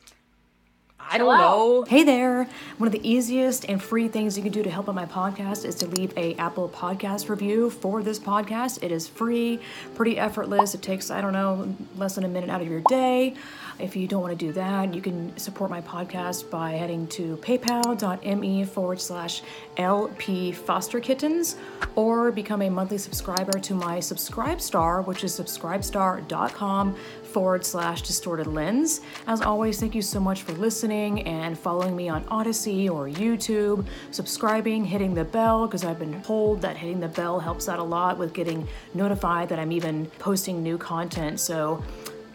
I 1.09 1.17
don't 1.17 1.33
out. 1.33 1.39
know. 1.39 1.83
Hey 1.83 2.03
there. 2.03 2.47
One 2.77 2.87
of 2.87 2.93
the 2.93 3.07
easiest 3.07 3.67
and 3.67 3.81
free 3.81 4.07
things 4.07 4.37
you 4.37 4.43
can 4.43 4.51
do 4.51 4.63
to 4.63 4.69
help 4.69 4.87
out 4.87 4.95
my 4.95 5.05
podcast 5.05 5.65
is 5.65 5.75
to 5.75 5.87
leave 5.87 6.13
a 6.15 6.35
Apple 6.35 6.69
Podcast 6.69 7.27
review 7.27 7.69
for 7.69 8.03
this 8.03 8.19
podcast. 8.19 8.83
It 8.83 8.91
is 8.91 9.07
free, 9.07 9.59
pretty 9.95 10.17
effortless. 10.17 10.75
It 10.75 10.81
takes, 10.81 11.09
I 11.11 11.19
don't 11.21 11.33
know, 11.33 11.75
less 11.97 12.15
than 12.15 12.23
a 12.23 12.27
minute 12.27 12.49
out 12.49 12.61
of 12.61 12.67
your 12.67 12.81
day. 12.81 13.35
If 13.81 13.95
you 13.95 14.07
don't 14.07 14.21
want 14.21 14.37
to 14.37 14.45
do 14.45 14.53
that, 14.53 14.93
you 14.93 15.01
can 15.01 15.35
support 15.37 15.71
my 15.71 15.81
podcast 15.81 16.49
by 16.51 16.73
heading 16.73 17.07
to 17.07 17.35
paypal.me 17.37 18.65
forward 18.65 19.01
slash 19.01 19.41
LP 19.77 20.51
Foster 20.51 20.99
Kittens 20.99 21.55
or 21.95 22.31
become 22.31 22.61
a 22.61 22.69
monthly 22.69 22.99
subscriber 22.99 23.57
to 23.59 23.73
my 23.73 23.99
Subscribe 23.99 24.61
Star, 24.61 25.01
which 25.01 25.23
is 25.23 25.37
subscribestar.com 25.37 26.95
forward 27.23 27.65
slash 27.65 28.03
distorted 28.03 28.45
lens. 28.45 29.01
As 29.25 29.41
always, 29.41 29.79
thank 29.79 29.95
you 29.95 30.01
so 30.01 30.19
much 30.19 30.43
for 30.43 30.51
listening 30.53 31.23
and 31.23 31.57
following 31.57 31.95
me 31.95 32.07
on 32.07 32.23
Odysee 32.29 32.87
or 32.87 33.07
YouTube, 33.07 33.87
subscribing, 34.11 34.85
hitting 34.85 35.13
the 35.13 35.25
bell, 35.25 35.65
because 35.65 35.83
I've 35.83 35.99
been 35.99 36.21
told 36.21 36.61
that 36.61 36.77
hitting 36.77 36.99
the 36.99 37.07
bell 37.07 37.39
helps 37.39 37.67
out 37.67 37.79
a 37.79 37.83
lot 37.83 38.17
with 38.17 38.33
getting 38.33 38.67
notified 38.93 39.49
that 39.49 39.57
I'm 39.57 39.71
even 39.71 40.05
posting 40.19 40.61
new 40.61 40.77
content. 40.77 41.39
So, 41.39 41.83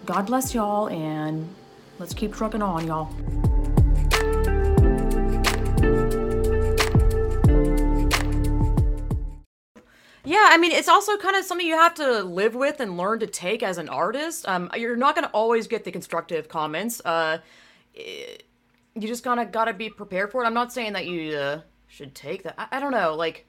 God 0.06 0.26
bless 0.26 0.54
y'all, 0.54 0.88
and 0.88 1.52
let's 1.98 2.14
keep 2.14 2.32
trucking 2.32 2.62
on, 2.62 2.86
y'all. 2.86 3.12
Yeah, 10.24 10.48
I 10.48 10.58
mean, 10.58 10.70
it's 10.70 10.88
also 10.88 11.16
kind 11.16 11.34
of 11.34 11.44
something 11.44 11.66
you 11.66 11.76
have 11.76 11.94
to 11.94 12.22
live 12.22 12.54
with 12.54 12.78
and 12.78 12.96
learn 12.96 13.18
to 13.18 13.26
take 13.26 13.64
as 13.64 13.78
an 13.78 13.88
artist. 13.88 14.46
Um, 14.46 14.70
you're 14.76 14.94
not 14.94 15.16
going 15.16 15.26
to 15.26 15.30
always 15.32 15.66
get 15.66 15.82
the 15.82 15.90
constructive 15.90 16.48
comments. 16.48 17.02
Uh, 17.04 17.38
eh, 17.96 18.36
you 18.94 19.08
just 19.08 19.24
kind 19.24 19.40
of 19.40 19.50
got 19.50 19.64
to 19.64 19.74
be 19.74 19.90
prepared 19.90 20.30
for 20.30 20.44
it. 20.44 20.46
I'm 20.46 20.54
not 20.54 20.72
saying 20.72 20.92
that 20.92 21.06
you 21.06 21.36
uh, 21.36 21.60
should 21.88 22.14
take 22.14 22.44
that. 22.44 22.54
I, 22.56 22.76
I 22.76 22.80
don't 22.80 22.92
know. 22.92 23.16
Like, 23.16 23.44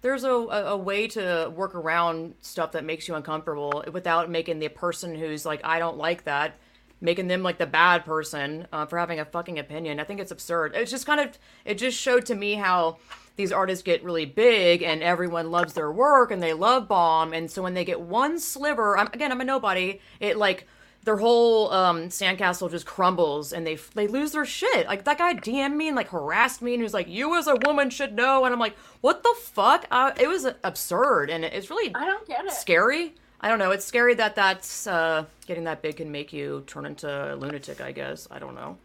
there's 0.00 0.24
a, 0.24 0.30
a, 0.30 0.76
way 0.76 1.08
to 1.08 1.52
work 1.54 1.74
around 1.74 2.34
stuff 2.40 2.72
that 2.72 2.84
makes 2.84 3.08
you 3.08 3.14
uncomfortable 3.14 3.84
without 3.92 4.30
making 4.30 4.58
the 4.60 4.68
person 4.68 5.14
who's 5.14 5.44
like, 5.44 5.60
I 5.64 5.78
don't 5.78 5.96
like 5.96 6.24
that, 6.24 6.56
making 7.00 7.26
them 7.26 7.42
like 7.42 7.58
the 7.58 7.66
bad 7.66 8.04
person 8.04 8.68
uh, 8.72 8.86
for 8.86 8.98
having 8.98 9.18
a 9.18 9.24
fucking 9.24 9.58
opinion. 9.58 9.98
I 9.98 10.04
think 10.04 10.20
it's 10.20 10.30
absurd. 10.30 10.74
It's 10.76 10.90
just 10.90 11.06
kind 11.06 11.20
of, 11.20 11.36
it 11.64 11.78
just 11.78 11.98
showed 11.98 12.26
to 12.26 12.34
me 12.34 12.54
how 12.54 12.98
these 13.34 13.52
artists 13.52 13.82
get 13.82 14.04
really 14.04 14.24
big 14.24 14.82
and 14.82 15.02
everyone 15.02 15.50
loves 15.50 15.72
their 15.72 15.90
work 15.90 16.30
and 16.30 16.42
they 16.42 16.52
love 16.52 16.86
bomb. 16.86 17.32
And 17.32 17.50
so 17.50 17.62
when 17.62 17.74
they 17.74 17.84
get 17.84 18.00
one 18.00 18.38
sliver, 18.38 18.96
I'm, 18.96 19.08
again, 19.08 19.32
I'm 19.32 19.40
a 19.40 19.44
nobody, 19.44 20.00
it 20.20 20.36
like, 20.36 20.66
their 21.08 21.16
whole 21.16 21.72
um, 21.72 22.08
sandcastle 22.10 22.70
just 22.70 22.84
crumbles 22.84 23.54
and 23.54 23.66
they 23.66 23.76
they 23.94 24.06
lose 24.06 24.32
their 24.32 24.44
shit. 24.44 24.86
Like 24.86 25.04
that 25.04 25.16
guy 25.16 25.32
DM'd 25.32 25.74
me 25.74 25.88
and 25.88 25.96
like 25.96 26.08
harassed 26.08 26.60
me 26.60 26.74
and 26.74 26.80
he 26.80 26.82
was 26.82 26.92
like, 26.92 27.08
"You 27.08 27.34
as 27.38 27.46
a 27.46 27.56
woman 27.64 27.88
should 27.88 28.14
know." 28.14 28.44
And 28.44 28.52
I'm 28.52 28.60
like, 28.60 28.76
"What 29.00 29.22
the 29.22 29.34
fuck?" 29.40 29.86
Uh, 29.90 30.12
it 30.20 30.28
was 30.28 30.46
absurd 30.62 31.30
and 31.30 31.46
it's 31.46 31.70
really 31.70 31.94
I 31.94 32.04
don't 32.04 32.28
get 32.28 32.44
it. 32.44 32.52
scary. 32.52 33.14
I 33.40 33.48
don't 33.48 33.58
know. 33.58 33.70
It's 33.70 33.86
scary 33.86 34.12
that 34.16 34.34
that's 34.34 34.86
uh, 34.86 35.24
getting 35.46 35.64
that 35.64 35.80
big 35.80 35.96
can 35.96 36.12
make 36.12 36.30
you 36.30 36.62
turn 36.66 36.84
into 36.84 37.08
a 37.08 37.36
lunatic. 37.36 37.80
I 37.80 37.92
guess 37.92 38.28
I 38.30 38.38
don't 38.38 38.54
know. 38.54 38.76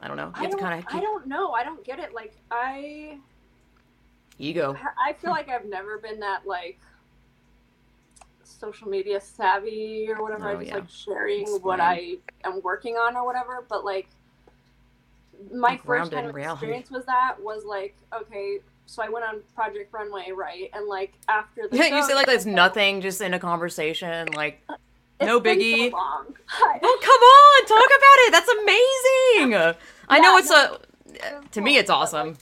I 0.00 0.06
don't 0.06 0.16
know. 0.16 0.26
You 0.26 0.32
I 0.36 0.40
have 0.42 0.50
to 0.52 0.56
don't, 0.58 0.60
kind 0.60 0.78
of 0.78 0.94
I 0.94 1.00
don't 1.00 1.26
know. 1.26 1.50
I 1.50 1.64
don't 1.64 1.84
get 1.84 1.98
it. 1.98 2.14
Like 2.14 2.36
I, 2.52 3.18
ego. 4.38 4.76
I 5.04 5.14
feel 5.14 5.30
like 5.32 5.48
I've 5.48 5.64
never 5.64 5.98
been 5.98 6.20
that 6.20 6.46
like 6.46 6.78
social 8.58 8.88
media 8.88 9.20
savvy 9.20 10.08
or 10.10 10.22
whatever. 10.22 10.48
I 10.48 10.52
Oh, 10.54 10.58
just 10.58 10.68
yeah. 10.68 10.74
like 10.76 10.88
sharing 10.90 11.40
Explain. 11.42 11.62
what 11.62 11.80
I 11.80 12.16
am 12.44 12.60
working 12.62 12.94
on 12.96 13.16
or 13.16 13.24
whatever. 13.24 13.64
But 13.68 13.84
like 13.84 14.08
my 15.52 15.76
first 15.78 16.12
kind 16.12 16.26
of 16.28 16.36
experience 16.36 16.90
was 16.90 17.04
that 17.06 17.36
was 17.40 17.64
like 17.64 17.96
okay, 18.14 18.58
so 18.86 19.02
I 19.02 19.08
went 19.08 19.24
on 19.24 19.40
Project 19.54 19.92
Runway, 19.92 20.30
right? 20.32 20.70
And 20.72 20.86
like 20.86 21.12
after 21.28 21.68
the 21.68 21.76
Yeah, 21.76 21.88
show, 21.88 21.96
you 21.96 22.02
say 22.06 22.14
like 22.14 22.26
there's 22.26 22.46
nothing, 22.64 23.00
just 23.00 23.20
in 23.20 23.34
a 23.34 23.38
conversation, 23.38 24.28
like 24.34 24.60
no 25.20 25.40
biggie. 25.40 25.90
So. 25.90 25.96
Oh 25.96 26.98
come 27.02 27.22
on, 27.22 27.66
talk 27.66 27.86
about 27.98 28.18
it. 28.26 28.32
That's 28.32 28.48
amazing. 28.48 29.76
I 30.08 30.18
know 30.20 30.36
it's 30.36 30.50
no, 30.50 30.56
a. 30.56 30.78
it 31.44 31.52
To 31.52 31.60
me, 31.60 31.76
it's 31.76 31.90
awesome. 31.90 32.28
like, 32.28 32.36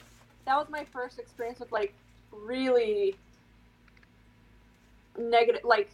that 0.46 0.56
was 0.56 0.68
my 0.70 0.84
first 0.92 1.18
experience 1.18 1.60
with 1.60 1.70
like 1.72 1.94
really 2.32 3.14
negative, 5.18 5.62
like 5.64 5.90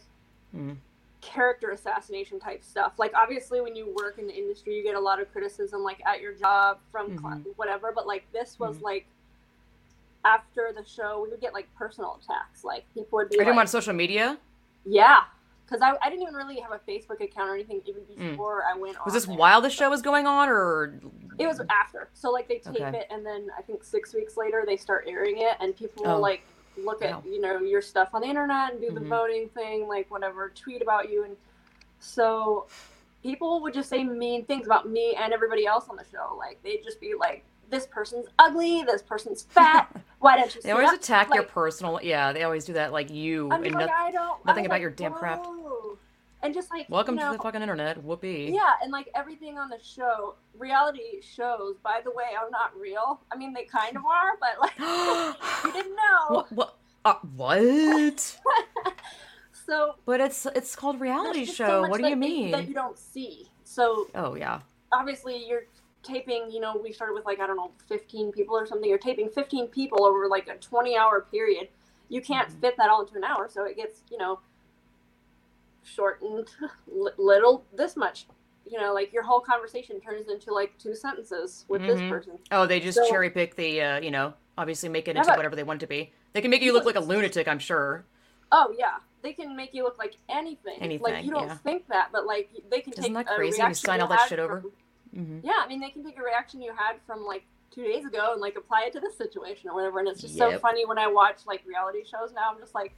Mm. 0.55 0.77
character 1.19 1.71
assassination 1.71 2.39
type 2.39 2.63
stuff. 2.63 2.93
Like 2.97 3.13
obviously, 3.15 3.59
when 3.59 3.75
you 3.75 3.93
work 3.97 4.17
in 4.19 4.27
the 4.27 4.33
industry, 4.35 4.75
you 4.77 4.83
get 4.83 4.95
a 4.95 4.99
lot 4.99 5.19
of 5.21 5.29
criticism, 5.31 5.83
like 5.83 5.99
at 6.05 6.21
your 6.21 6.33
job 6.33 6.79
from 6.91 7.17
Mhm. 7.17 7.45
whatever. 7.57 7.91
But 7.93 8.07
like 8.07 8.23
this 8.31 8.57
was 8.59 8.77
Mhm. 8.77 8.81
like 8.83 9.05
after 10.25 10.71
the 10.75 10.83
show, 10.85 11.21
we 11.23 11.29
would 11.29 11.41
get 11.41 11.53
like 11.53 11.67
personal 11.75 12.19
attacks. 12.21 12.63
Like 12.63 12.85
people 12.93 13.17
would 13.17 13.29
be 13.29 13.39
Are 13.39 13.43
you 13.43 13.49
like, 13.51 13.59
on 13.59 13.67
social 13.67 13.93
media? 13.93 14.37
yeah. 14.85 15.23
Because 15.65 15.81
I, 15.81 15.97
I 16.01 16.09
didn't 16.09 16.21
even 16.21 16.33
really 16.35 16.59
have 16.61 16.71
a 16.71 16.79
Facebook 16.79 17.19
account 17.21 17.49
or 17.49 17.55
anything 17.55 17.81
even 17.85 18.03
Mm. 18.03 18.31
before 18.31 18.63
I 18.63 18.77
went 18.77 18.97
on. 18.97 19.03
Was 19.03 19.13
this 19.13 19.25
there. 19.25 19.35
while 19.35 19.59
the 19.59 19.69
show 19.69 19.89
was 19.89 20.01
going 20.01 20.25
on, 20.25 20.47
or 20.49 20.93
It 21.37 21.45
was 21.45 21.61
after. 21.69 22.09
So 22.13 22.31
like 22.31 22.47
they 22.47 22.59
tape 22.59 22.75
Okay. 22.81 22.99
it 22.99 23.07
and 23.09 23.25
then 23.25 23.49
I 23.57 23.61
think 23.63 23.83
six 23.83 24.13
weeks 24.13 24.37
later 24.37 24.63
they 24.65 24.77
start 24.77 25.05
airing 25.07 25.39
it 25.39 25.57
and 25.59 25.75
people 25.75 26.07
Oh. 26.07 26.19
like 26.19 26.41
look 26.83 27.01
at 27.01 27.25
you 27.25 27.39
know 27.41 27.59
your 27.59 27.81
stuff 27.81 28.09
on 28.13 28.21
the 28.21 28.27
internet 28.27 28.71
and 28.71 28.81
do 28.81 28.91
the 28.91 28.99
Mhm. 29.01 29.07
voting 29.09 29.49
thing, 29.49 29.87
like 29.87 30.09
whatever, 30.11 30.49
tweet 30.49 30.81
about 30.81 31.09
you 31.09 31.23
and 31.23 31.35
so 31.99 32.67
people 33.23 33.61
would 33.61 33.73
just 33.73 33.89
say 33.89 34.03
mean 34.03 34.45
things 34.45 34.65
about 34.65 34.87
me 34.87 35.15
and 35.15 35.33
everybody 35.33 35.65
else 35.65 35.87
on 35.89 35.95
the 35.95 36.05
show. 36.11 36.35
Like 36.37 36.61
they'd 36.63 36.83
just 36.83 36.99
be 37.01 37.13
like, 37.19 37.43
This 37.69 37.85
person's 37.85 38.27
ugly, 38.39 38.83
this 38.83 39.01
person's 39.01 39.41
fat, 39.43 39.93
why 40.19 40.37
don't 40.37 40.55
you 40.55 40.61
they 40.61 40.71
always 40.71 40.87
up?" 40.89 40.95
attack 40.95 41.33
your 41.33 41.43
personal? 41.43 41.99
Yeah, 42.01 42.31
they 42.31 42.43
always 42.43 42.63
do 42.63 42.71
that. 42.73 42.93
Like 42.93 43.09
you 43.09 43.49
I'm 43.51 43.61
and 43.63 43.75
like, 43.75 44.13
don't 44.13 44.45
nothing 44.45 44.65
about 44.65 44.75
like, 44.75 44.81
your 44.81 44.91
damn 44.91 45.13
crap. 45.13 45.45
And 46.47 46.53
just 46.53 46.71
like 46.71 46.85
welcome 46.89 47.15
you 47.15 47.19
know, 47.21 47.31
to 47.33 47.37
the 47.37 47.43
fucking 47.43 47.61
internet. 47.61 48.01
Whoopee. 48.01 48.51
Yeah, 48.55 48.71
and 48.81 48.89
like 48.89 49.09
everything 49.13 49.57
on 49.57 49.67
the 49.67 49.79
show, 49.83 50.35
reality 50.57 51.19
shows, 51.21 51.75
by 51.83 51.99
the 52.05 52.09
way, 52.11 52.23
are 52.41 52.49
not 52.49 52.71
real. 52.79 53.19
I 53.29 53.35
mean, 53.35 53.53
they 53.53 53.65
kind 53.65 53.97
of 53.97 54.05
are, 54.05 54.37
but 54.39 54.57
like 54.61 54.79
you 55.65 55.71
didn't 55.73 55.91
know. 55.97 56.35
What? 56.35 56.51
What? 56.53 56.77
Uh, 57.03 57.15
what? 57.35 58.39
So 59.65 59.95
But 60.05 60.21
it's 60.21 60.45
it's 60.55 60.73
called 60.77 61.01
reality 61.01 61.43
just 61.43 61.57
so 61.57 61.65
show. 61.67 61.87
what 61.89 61.99
do 61.99 62.07
you 62.07 62.15
mean? 62.15 62.51
that 62.51 62.69
you 62.69 62.73
don't 62.73 62.97
see? 62.97 63.49
So 63.65 64.07
Oh 64.15 64.35
yeah. 64.35 64.61
obviously 64.93 65.45
you're 65.45 65.63
taping. 66.03 66.49
You 66.49 66.61
know, 66.61 66.79
we 66.81 66.93
started 66.93 67.13
with 67.15 67.25
like 67.25 67.41
I 67.41 67.47
don't 67.47 67.57
know, 67.57 67.71
15 67.89 68.31
people 68.31 68.55
or 68.55 68.65
something. 68.65 68.87
You're 68.89 68.97
taping 68.97 69.29
15 69.29 69.67
people 69.67 70.05
over 70.05 70.29
like 70.29 70.47
a 70.47 70.55
20 70.55 70.95
hour 70.95 71.25
period. 71.29 71.67
You 72.07 72.21
can't 72.21 72.47
Mhm. 72.47 72.61
fit 72.61 72.77
that 72.77 72.89
all 72.89 73.01
into 73.01 73.15
an 73.17 73.25
hour, 73.25 73.49
so 73.49 73.65
it 73.65 73.75
gets 73.75 74.03
you 74.09 74.17
know 74.17 74.39
shortened 75.87 76.49
li- 76.87 77.11
little 77.17 77.65
this 77.75 77.95
much. 77.95 78.27
You 78.69 78.79
know, 78.79 78.93
like 78.93 79.13
your 79.13 79.23
whole 79.23 79.39
conversation 79.39 79.99
turns 80.01 80.27
into 80.29 80.53
like 80.53 80.77
two 80.77 80.93
sentences 80.93 81.65
with 81.69 81.81
this 81.81 81.99
Mhm. 82.01 82.09
person. 82.09 82.39
Oh, 82.51 82.65
they 82.65 82.79
just 82.81 82.97
So- 82.97 83.07
cherry 83.09 83.29
pick 83.29 83.55
the 83.55 83.81
uh, 83.81 83.99
you 84.01 84.11
know, 84.11 84.33
obviously 84.57 84.89
make 84.89 85.07
it 85.07 85.15
into 85.15 85.31
whatever 85.31 85.55
they 85.55 85.63
want 85.63 85.79
to 85.81 85.87
be. 85.87 86.11
They 86.33 86.41
can 86.41 86.51
make 86.51 86.61
you 86.61 86.73
look 86.73 86.85
like 86.85 86.95
a 86.97 86.99
lunatic, 86.99 87.47
I'm 87.47 87.59
sure. 87.59 88.05
Oh 88.51 88.73
yeah, 88.77 88.97
they 89.21 89.31
can 89.33 89.55
make 89.55 89.73
you 89.73 89.83
look 89.83 89.97
like 89.97 90.15
anything. 90.29 90.73
like 90.73 90.81
Anything, 90.81 91.25
you 91.25 91.31
don't 91.31 91.47
yeah. 91.47 91.57
think 91.57 91.87
that, 91.87 92.09
but 92.11 92.25
like 92.25 92.49
they 92.69 92.81
can 92.81 92.93
Isn't 92.93 93.03
take 93.05 93.13
that 93.13 93.27
crazy? 93.35 93.61
You 93.61 93.73
sign 93.73 94.01
all 94.01 94.07
that 94.09 94.27
shit 94.27 94.39
over? 94.39 94.61
from- 94.61 94.71
hmm 95.13 95.39
yeah, 95.43 95.53
I 95.63 95.67
mean 95.67 95.79
they 95.79 95.89
can 95.89 96.03
take 96.03 96.19
a 96.19 96.23
reaction 96.23 96.61
you 96.61 96.73
had 96.75 96.97
from 97.07 97.25
like 97.25 97.43
two 97.71 97.83
days 97.83 98.05
ago 98.05 98.31
and 98.33 98.41
like 98.41 98.55
apply 98.57 98.83
it 98.83 98.93
to 98.93 98.99
this 98.99 99.15
situation 99.17 99.69
or 99.69 99.73
whatever. 99.75 99.99
And 99.99 100.07
it's 100.09 100.21
just 100.21 100.37
so 100.37 100.57
funny 100.59 100.85
when 100.85 100.97
I 100.97 101.07
watch 101.07 101.39
like 101.45 101.63
reality 101.65 102.03
shows 102.03 102.33
now. 102.33 102.51
I'm 102.51 102.59
just 102.59 102.75
like, 102.75 102.93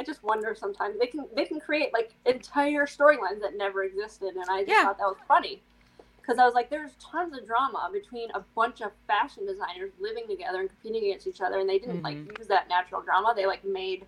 I 0.00 0.02
just 0.02 0.24
wonder 0.24 0.54
sometimes 0.58 0.98
they 0.98 1.06
can 1.06 1.26
they 1.36 1.44
can 1.44 1.60
create 1.60 1.92
like 1.92 2.14
entire 2.24 2.86
storylines 2.86 3.40
that 3.42 3.54
never 3.56 3.84
existed, 3.84 4.34
and 4.34 4.46
I 4.50 4.60
just 4.60 4.70
Yeah. 4.70 4.84
thought 4.84 4.96
that 4.98 5.04
was 5.04 5.18
funny. 5.28 5.62
Because 6.22 6.38
I 6.38 6.44
was 6.46 6.54
like, 6.54 6.70
there's 6.70 6.92
tons 7.00 7.36
of 7.36 7.46
drama 7.46 7.90
between 7.92 8.30
a 8.32 8.40
bunch 8.54 8.80
of 8.80 8.92
fashion 9.06 9.44
designers 9.46 9.90
living 10.00 10.26
together 10.26 10.60
and 10.60 10.68
competing 10.70 11.10
against 11.10 11.26
each 11.26 11.40
other, 11.42 11.58
and 11.58 11.68
they 11.68 11.78
didn't 11.78 12.02
like 12.02 12.16
use 12.38 12.46
that 12.48 12.68
natural 12.68 13.02
drama. 13.02 13.34
They 13.36 13.44
like 13.46 13.62
made 13.64 14.06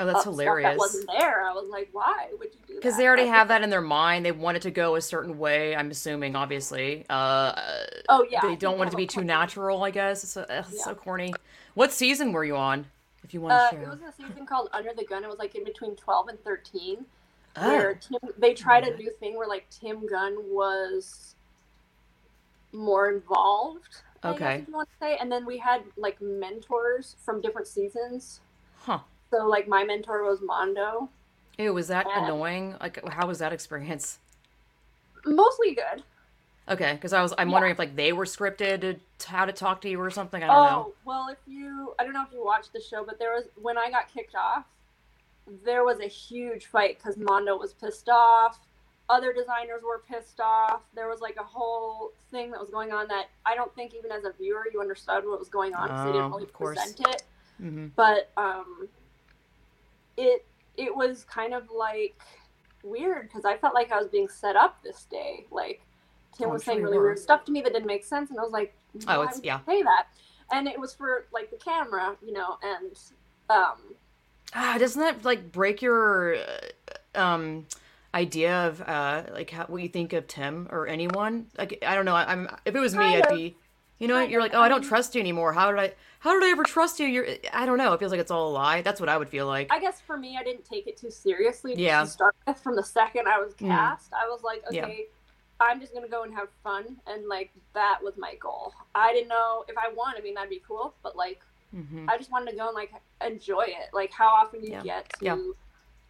Oh, 0.00 0.06
that's 0.06 0.24
hilarious. 0.24 0.70
That 0.72 0.76
wasn't 0.78 1.06
there. 1.06 1.44
I 1.46 1.52
was 1.52 1.68
like, 1.70 1.88
why 1.92 2.26
would 2.32 2.48
you 2.52 2.58
do 2.66 2.74
that? 2.74 2.80
Because 2.82 2.96
they 2.96 3.06
already 3.06 3.26
have 3.38 3.48
that 3.48 3.62
in 3.62 3.70
their 3.70 3.80
mind. 3.80 4.26
They 4.26 4.32
want 4.32 4.56
it 4.56 4.62
to 4.64 4.70
go 4.72 4.96
a 4.96 5.00
certain 5.00 5.38
way. 5.38 5.74
I'm 5.76 5.90
assuming, 5.90 6.34
obviously. 6.36 7.06
Uh, 7.08 7.52
Oh 8.08 8.26
yeah. 8.28 8.40
They 8.42 8.56
don't 8.56 8.76
want 8.76 8.88
it 8.88 8.90
to 8.90 8.96
be 8.96 9.06
too 9.06 9.22
natural. 9.24 9.82
I 9.84 9.90
guess 9.92 10.24
it's, 10.24 10.32
so- 10.32 10.44
ugh, 10.50 10.64
it's 10.68 10.84
so 10.84 10.94
corny. 10.94 11.32
What 11.74 11.92
season 11.92 12.32
were 12.32 12.44
you 12.44 12.56
on? 12.56 12.86
If 13.24 13.32
you 13.32 13.40
want 13.40 13.52
to 13.52 13.56
Uh, 13.56 13.70
share. 13.70 13.82
it 13.82 13.88
was 13.88 14.00
a 14.02 14.12
season 14.12 14.46
called 14.46 14.68
Under 14.72 14.92
the 14.94 15.04
Gun. 15.04 15.24
It 15.24 15.30
was 15.30 15.38
like 15.38 15.54
in 15.54 15.64
between 15.64 15.96
twelve 15.96 16.28
and 16.28 16.38
thirteen, 16.44 17.06
Oh. 17.56 17.68
where 17.68 17.94
Tim, 17.94 18.18
they 18.36 18.52
tried 18.52 18.86
a 18.86 18.94
new 18.96 19.10
thing 19.18 19.36
where 19.36 19.48
like 19.48 19.68
Tim 19.70 20.06
Gunn 20.06 20.36
was 20.52 21.34
more 22.72 23.10
involved. 23.10 24.02
Guess, 24.22 24.34
Okay. 24.34 24.54
if 24.60 24.68
you 24.68 24.74
want 24.74 24.88
to 24.90 24.94
say, 25.00 25.16
and 25.16 25.32
then 25.32 25.46
we 25.46 25.58
had 25.58 25.84
like 25.96 26.20
mentors 26.20 27.16
from 27.24 27.40
different 27.40 27.66
seasons. 27.66 28.40
Huh. 28.76 29.00
So 29.30 29.46
like 29.46 29.66
my 29.66 29.84
mentor 29.84 30.22
was 30.24 30.40
Mondo. 30.42 31.08
Ew, 31.58 31.72
was 31.72 31.88
that 31.88 32.06
Yeah. 32.06 32.24
annoying? 32.24 32.76
Like, 32.80 33.02
how 33.08 33.26
was 33.26 33.38
that 33.38 33.52
experience? 33.52 34.18
Mostly 35.24 35.74
good. 35.74 36.04
Okay, 36.68 36.94
because 36.94 37.12
I 37.12 37.20
was 37.22 37.34
I'm 37.36 37.50
Yeah. 37.50 37.52
wondering 37.52 37.72
if 37.72 37.78
like 37.78 37.94
they 37.96 38.12
were 38.12 38.24
scripted 38.24 39.00
to, 39.18 39.28
how 39.28 39.44
to 39.44 39.52
talk 39.52 39.82
to 39.82 39.88
you 39.88 40.00
or 40.00 40.10
something. 40.10 40.42
I 40.42 40.50
don't 40.50 40.62
oh 40.62 40.62
know. 40.62 40.94
well, 41.04 41.28
if 41.30 41.38
you 41.46 41.94
I 41.98 42.04
don't 42.04 42.12
know 42.12 42.24
if 42.24 42.32
you 42.32 42.44
watched 42.44 42.72
the 42.72 42.80
show, 42.80 43.04
but 43.04 43.18
there 43.18 43.32
was 43.34 43.44
when 43.56 43.78
I 43.78 43.90
got 43.90 44.12
kicked 44.12 44.34
off, 44.34 44.66
there 45.64 45.84
was 45.84 46.00
a 46.00 46.08
huge 46.08 46.66
fight 46.66 46.98
because 46.98 47.16
Mondo 47.18 47.56
was 47.58 47.74
pissed 47.74 48.08
off. 48.08 48.60
Other 49.10 49.32
designers 49.34 49.82
were 49.84 50.02
pissed 50.08 50.40
off. 50.40 50.82
There 50.94 51.08
was 51.08 51.20
like 51.20 51.36
a 51.38 51.44
whole 51.44 52.12
thing 52.30 52.50
that 52.52 52.60
was 52.60 52.70
going 52.70 52.92
on 52.92 53.08
that 53.08 53.26
I 53.46 53.54
don't 53.54 53.74
think 53.74 53.94
even 53.94 54.12
as 54.12 54.24
a 54.24 54.32
viewer 54.32 54.66
you 54.72 54.80
understood 54.80 55.24
what 55.26 55.38
was 55.38 55.48
going 55.50 55.74
on 55.74 55.88
because 55.88 56.02
they 56.04 56.12
Oh, 56.12 56.12
didn't 56.12 56.30
really 56.30 56.46
of 56.46 56.52
course. 56.52 56.94
present 56.94 57.00
it. 57.00 57.22
hmm 57.58 57.88
But 57.96 58.32
um, 58.36 58.88
it 60.16 60.46
it 60.76 60.94
was 60.94 61.24
kind 61.24 61.54
of 61.54 61.64
like 61.74 62.20
weird 62.82 63.28
because 63.28 63.44
I 63.44 63.56
felt 63.56 63.74
like 63.74 63.92
I 63.92 63.98
was 63.98 64.08
being 64.08 64.28
set 64.28 64.56
up 64.56 64.82
this 64.82 65.06
day. 65.10 65.46
Like 65.50 65.82
Tim 66.36 66.48
Oh, 66.48 66.52
was 66.52 66.64
saying 66.64 66.82
really 66.82 66.98
weird 66.98 67.18
stuff 67.18 67.44
to 67.44 67.52
me 67.52 67.60
that 67.62 67.72
didn't 67.72 67.86
make 67.86 68.04
sense, 68.04 68.30
and 68.30 68.38
I 68.38 68.42
was 68.42 68.52
like, 68.52 68.74
Oh, 69.08 69.18
why 69.18 69.22
it's- 69.24 69.36
would 69.36 69.44
yeah. 69.44 69.60
say 69.66 69.82
that? 69.82 70.06
And 70.52 70.68
it 70.68 70.78
was 70.78 70.94
for 70.94 71.26
like 71.32 71.50
the 71.50 71.56
camera, 71.56 72.16
you 72.24 72.32
know, 72.32 72.58
and 72.62 72.96
um, 73.50 73.78
Ah, 74.54 74.76
doesn't 74.78 75.00
that 75.00 75.24
like 75.24 75.50
break 75.50 75.80
your 75.82 76.36
uh, 76.36 77.18
um 77.18 77.66
idea 78.14 78.66
of 78.68 78.80
uh 78.82 79.24
like 79.32 79.50
how, 79.50 79.64
what 79.66 79.82
you 79.82 79.88
think 79.88 80.12
of 80.12 80.26
Tim 80.28 80.68
or 80.70 80.86
anyone? 80.86 81.46
Like 81.58 81.82
I 81.86 81.94
don't 81.94 82.04
know. 82.04 82.14
I, 82.14 82.30
I'm 82.30 82.48
if 82.64 82.74
it 82.74 82.80
was 82.80 82.94
me, 82.94 83.16
I'd 83.16 83.28
be. 83.28 83.56
You 84.00 84.08
know, 84.08 84.20
you're 84.20 84.40
like, 84.40 84.54
oh, 84.54 84.60
I 84.60 84.68
don't 84.68 84.82
Um, 84.82 84.88
trust 84.88 85.14
you 85.14 85.20
anymore. 85.20 85.52
How 85.52 85.70
did 85.70 85.78
I? 85.80 85.92
How 86.18 86.32
did 86.38 86.44
I 86.46 86.50
ever 86.50 86.64
trust 86.64 86.98
you? 86.98 87.06
You're. 87.06 87.26
I 87.52 87.64
don't 87.64 87.78
know. 87.78 87.92
It 87.92 88.00
feels 88.00 88.10
like 88.10 88.20
it's 88.20 88.30
all 88.30 88.50
a 88.50 88.52
lie. 88.52 88.82
That's 88.82 88.98
what 89.00 89.08
I 89.08 89.16
would 89.16 89.28
feel 89.28 89.46
like. 89.46 89.72
I 89.72 89.78
guess 89.78 90.00
for 90.00 90.16
me, 90.16 90.36
I 90.38 90.42
didn't 90.42 90.64
take 90.64 90.86
it 90.88 90.96
too 90.96 91.10
seriously. 91.10 91.74
Yeah. 91.76 92.00
To 92.02 92.06
start 92.08 92.34
with, 92.46 92.58
from 92.58 92.74
the 92.76 92.82
second 92.82 93.28
I 93.28 93.38
was 93.38 93.54
Mm. 93.54 93.68
cast, 93.68 94.12
I 94.12 94.26
was 94.28 94.42
like, 94.42 94.62
Yeah. 94.70 94.88
I'm 95.60 95.80
just 95.80 95.94
gonna 95.94 96.08
go 96.08 96.22
and 96.24 96.34
have 96.34 96.48
fun, 96.62 96.96
and 97.06 97.26
like 97.28 97.50
that 97.74 97.98
was 98.02 98.14
my 98.16 98.34
goal. 98.36 98.72
I 98.94 99.12
didn't 99.12 99.28
know 99.28 99.64
if 99.68 99.76
I 99.78 99.92
won. 99.94 100.14
I 100.16 100.20
mean, 100.20 100.34
that'd 100.34 100.50
be 100.50 100.62
cool, 100.66 100.94
but 101.02 101.16
like. 101.16 101.40
hmm 101.72 102.08
I 102.08 102.16
just 102.18 102.30
wanted 102.30 102.50
to 102.52 102.56
go 102.56 102.66
and 102.68 102.74
like 102.74 102.92
enjoy 103.24 103.62
it. 103.66 103.88
Like 103.92 104.12
how 104.12 104.28
often 104.28 104.62
you 104.62 104.70
Yeah. 104.72 104.82
get 104.82 105.12
to 105.18 105.24
Yeah. 105.24 105.38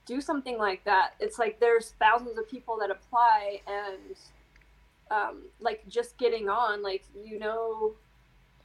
do 0.06 0.20
something 0.20 0.58
like 0.58 0.84
that. 0.84 1.14
It's 1.20 1.38
like 1.38 1.58
there's 1.60 1.92
thousands 1.98 2.36
of 2.38 2.48
people 2.48 2.76
that 2.80 2.90
apply 2.90 3.60
and 3.66 4.16
um, 5.10 5.42
like 5.60 5.86
just 5.88 6.16
getting 6.18 6.48
on, 6.48 6.82
like 6.82 7.04
you 7.24 7.38
know 7.38 7.94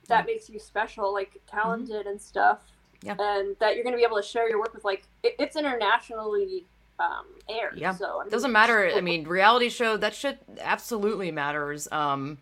that 0.08 0.26
makes 0.26 0.50
you 0.50 0.60
special, 0.60 1.14
like 1.14 1.40
talented 1.48 2.08
and 2.08 2.20
stuff. 2.22 2.60
Mm-hmm. 2.60 3.08
Yeah. 3.08 3.16
And 3.20 3.56
that 3.60 3.76
you're 3.76 3.84
gonna 3.86 3.96
be 3.98 4.04
able 4.04 4.18
to 4.18 4.24
share 4.24 4.50
your 4.50 4.60
work 4.60 4.74
with 4.74 4.84
like 4.84 5.04
it, 5.24 5.36
it's 5.40 5.56
internationally 5.56 6.66
um, 7.00 7.26
aired. 7.50 7.78
Yeah. 7.78 7.94
So 7.94 8.20
I 8.20 8.24
mean, 8.24 8.32
Doesn't 8.32 8.52
matter. 8.52 8.92
I 8.94 9.02
mean, 9.02 9.28
reality 9.28 9.70
show 9.70 9.98
that 9.98 10.14
shit 10.14 10.40
absolutely 10.60 11.32
matters. 11.32 11.88
Um, 11.92 12.38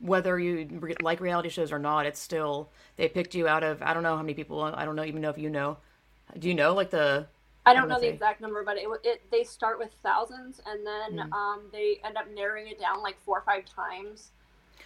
whether 0.00 0.38
you 0.38 0.68
re- 0.78 0.96
like 1.02 1.20
reality 1.20 1.48
shows 1.48 1.72
or 1.72 1.78
not, 1.78 2.06
it's 2.06 2.20
still 2.20 2.68
they 2.96 3.08
picked 3.08 3.34
you 3.34 3.48
out 3.48 3.64
of 3.64 3.82
I 3.82 3.94
don't 3.94 4.02
know 4.02 4.16
how 4.16 4.22
many 4.22 4.34
people. 4.34 4.62
I 4.62 4.84
don't 4.84 4.96
know 4.96 5.04
even 5.04 5.20
know 5.20 5.30
if 5.30 5.38
you 5.38 5.50
know. 5.50 5.76
Do 6.38 6.48
you 6.48 6.54
know 6.54 6.74
like 6.74 6.90
the? 6.90 7.26
I 7.66 7.74
don't 7.74 7.88
know 7.88 8.00
the 8.00 8.08
exact 8.08 8.40
number, 8.40 8.62
but 8.64 8.76
it, 8.78 8.86
it 9.04 9.22
they 9.30 9.44
start 9.44 9.78
with 9.78 9.90
thousands, 10.02 10.60
and 10.66 10.86
then 10.86 11.26
Mm. 11.28 11.32
um, 11.32 11.62
they 11.72 12.00
end 12.04 12.16
up 12.16 12.26
narrowing 12.34 12.66
it 12.68 12.80
down 12.80 13.02
like 13.02 13.16
four 13.24 13.38
or 13.38 13.42
five 13.42 13.64
times. 13.66 14.30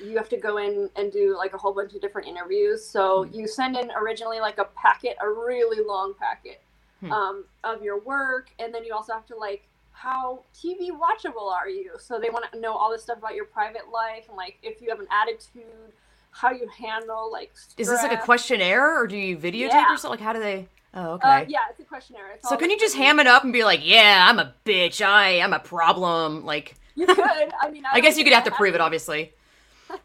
You 0.01 0.17
have 0.17 0.29
to 0.31 0.37
go 0.37 0.57
in 0.57 0.89
and 0.97 1.13
do 1.13 1.37
like 1.37 1.53
a 1.55 1.59
whole 1.59 1.73
bunch 1.75 1.95
of 1.95 2.01
different 2.01 2.27
interviews. 2.27 2.85
So 2.85 3.25
Mm. 3.25 3.35
you 3.35 3.47
send 3.47 3.77
in 3.77 3.91
originally 3.93 4.41
like 4.41 4.59
a 4.59 4.65
packet, 4.65 5.17
a 5.21 5.29
really 5.29 5.85
long 5.87 6.15
packet 6.19 6.61
Hmm. 7.03 7.13
um, 7.13 7.45
of 7.65 7.83
your 7.83 7.99
work, 8.01 8.51
and 8.61 8.73
then 8.73 8.85
you 8.85 8.95
also 8.95 9.13
have 9.13 9.27
to 9.27 9.37
like 9.37 9.69
how 9.91 10.45
TV 10.55 10.91
watchable 10.91 11.51
are 11.53 11.69
you? 11.69 11.93
So 11.99 12.19
they 12.19 12.31
want 12.31 12.51
to 12.53 12.59
know 12.61 12.73
all 12.75 12.91
this 12.91 13.03
stuff 13.03 13.19
about 13.19 13.35
your 13.35 13.45
private 13.45 13.91
life 13.93 14.25
and 14.29 14.37
like 14.37 14.59
if 14.63 14.81
you 14.81 14.89
have 14.89 15.01
an 15.01 15.09
attitude, 15.11 15.93
how 16.31 16.51
you 16.51 16.69
handle 16.69 17.31
like. 17.31 17.51
Stress. 17.55 17.75
Is 17.79 17.89
this 17.89 18.03
like 18.03 18.19
a 18.19 18.23
questionnaire, 18.23 19.01
or 19.01 19.07
do 19.07 19.17
you 19.17 19.37
videotape 19.37 19.71
Yeah. 19.73 19.91
yourself? 19.91 20.13
Like, 20.13 20.21
how 20.21 20.33
do 20.33 20.41
they? 20.41 20.69
Oh, 20.95 21.13
okay. 21.15 21.29
Uh, 21.29 21.45
yeah, 21.49 21.59
it's 21.71 21.81
a 21.81 21.85
questionnaire. 21.85 22.31
It's 22.35 22.49
So 22.49 22.57
can 22.57 22.71
you 22.71 22.79
just 22.79 22.97
ham 22.97 23.19
it 23.19 23.27
up 23.27 23.45
and 23.45 23.53
be 23.53 23.65
like, 23.65 23.81
"Yeah, 23.83 24.27
I'm 24.29 24.39
a 24.39 24.55
bitch. 24.65 25.05
I 25.05 25.41
I'm 25.41 25.53
a 25.53 25.59
problem." 25.59 26.45
Like, 26.45 26.75
You 26.95 27.07
could. 27.07 27.19
I 27.61 27.71
mean, 27.71 27.85
I 27.91 28.01
guess 28.01 28.17
you 28.19 28.25
could 28.25 28.33
have 28.33 28.45
to 28.45 28.51
prove 28.51 28.75
it, 28.75 28.81
obviously. 28.81 29.33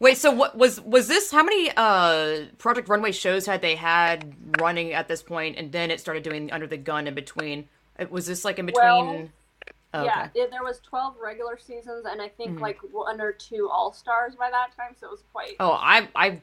Wait, 0.00 0.16
so 0.18 0.30
what 0.30 0.56
was 0.56 0.80
was 0.80 1.08
this? 1.08 1.30
How 1.30 1.42
many 1.42 1.70
uh 1.76 2.46
Project 2.58 2.88
Runway 2.88 3.12
shows 3.12 3.46
had 3.46 3.60
they 3.62 3.74
had 3.76 4.34
running 4.60 4.92
at 4.92 5.08
this 5.08 5.22
point, 5.22 5.56
and 5.58 5.72
then 5.72 5.90
it 5.90 6.00
started 6.00 6.22
doing 6.22 6.50
Under 6.52 6.66
the 6.66 6.76
Gun 6.76 7.06
in 7.06 7.14
between? 7.14 7.68
Uh, 7.98 8.06
Was 8.10 8.26
this 8.26 8.44
like 8.44 8.58
in 8.58 8.66
between? 8.66 8.84
Well, 8.84 9.28
Oh, 9.94 10.04
Yeah, 10.04 10.10
okay. 10.10 10.20
Mm-hmm. 10.20 10.38
it, 10.38 10.50
there 10.50 10.62
was 10.62 10.80
twelve 10.80 11.14
regular 11.22 11.56
seasons, 11.58 12.04
and 12.04 12.20
I 12.20 12.28
think 12.28 12.60
like 12.60 12.78
one 12.92 13.20
or 13.22 13.32
two 13.32 13.70
All 13.72 13.92
Stars 13.92 14.34
by 14.34 14.50
that 14.50 14.76
time, 14.76 14.94
so 15.00 15.06
it 15.06 15.10
was 15.10 15.22
quite. 15.32 15.56
Oh, 15.60 15.72
I 15.72 16.08
I 16.14 16.40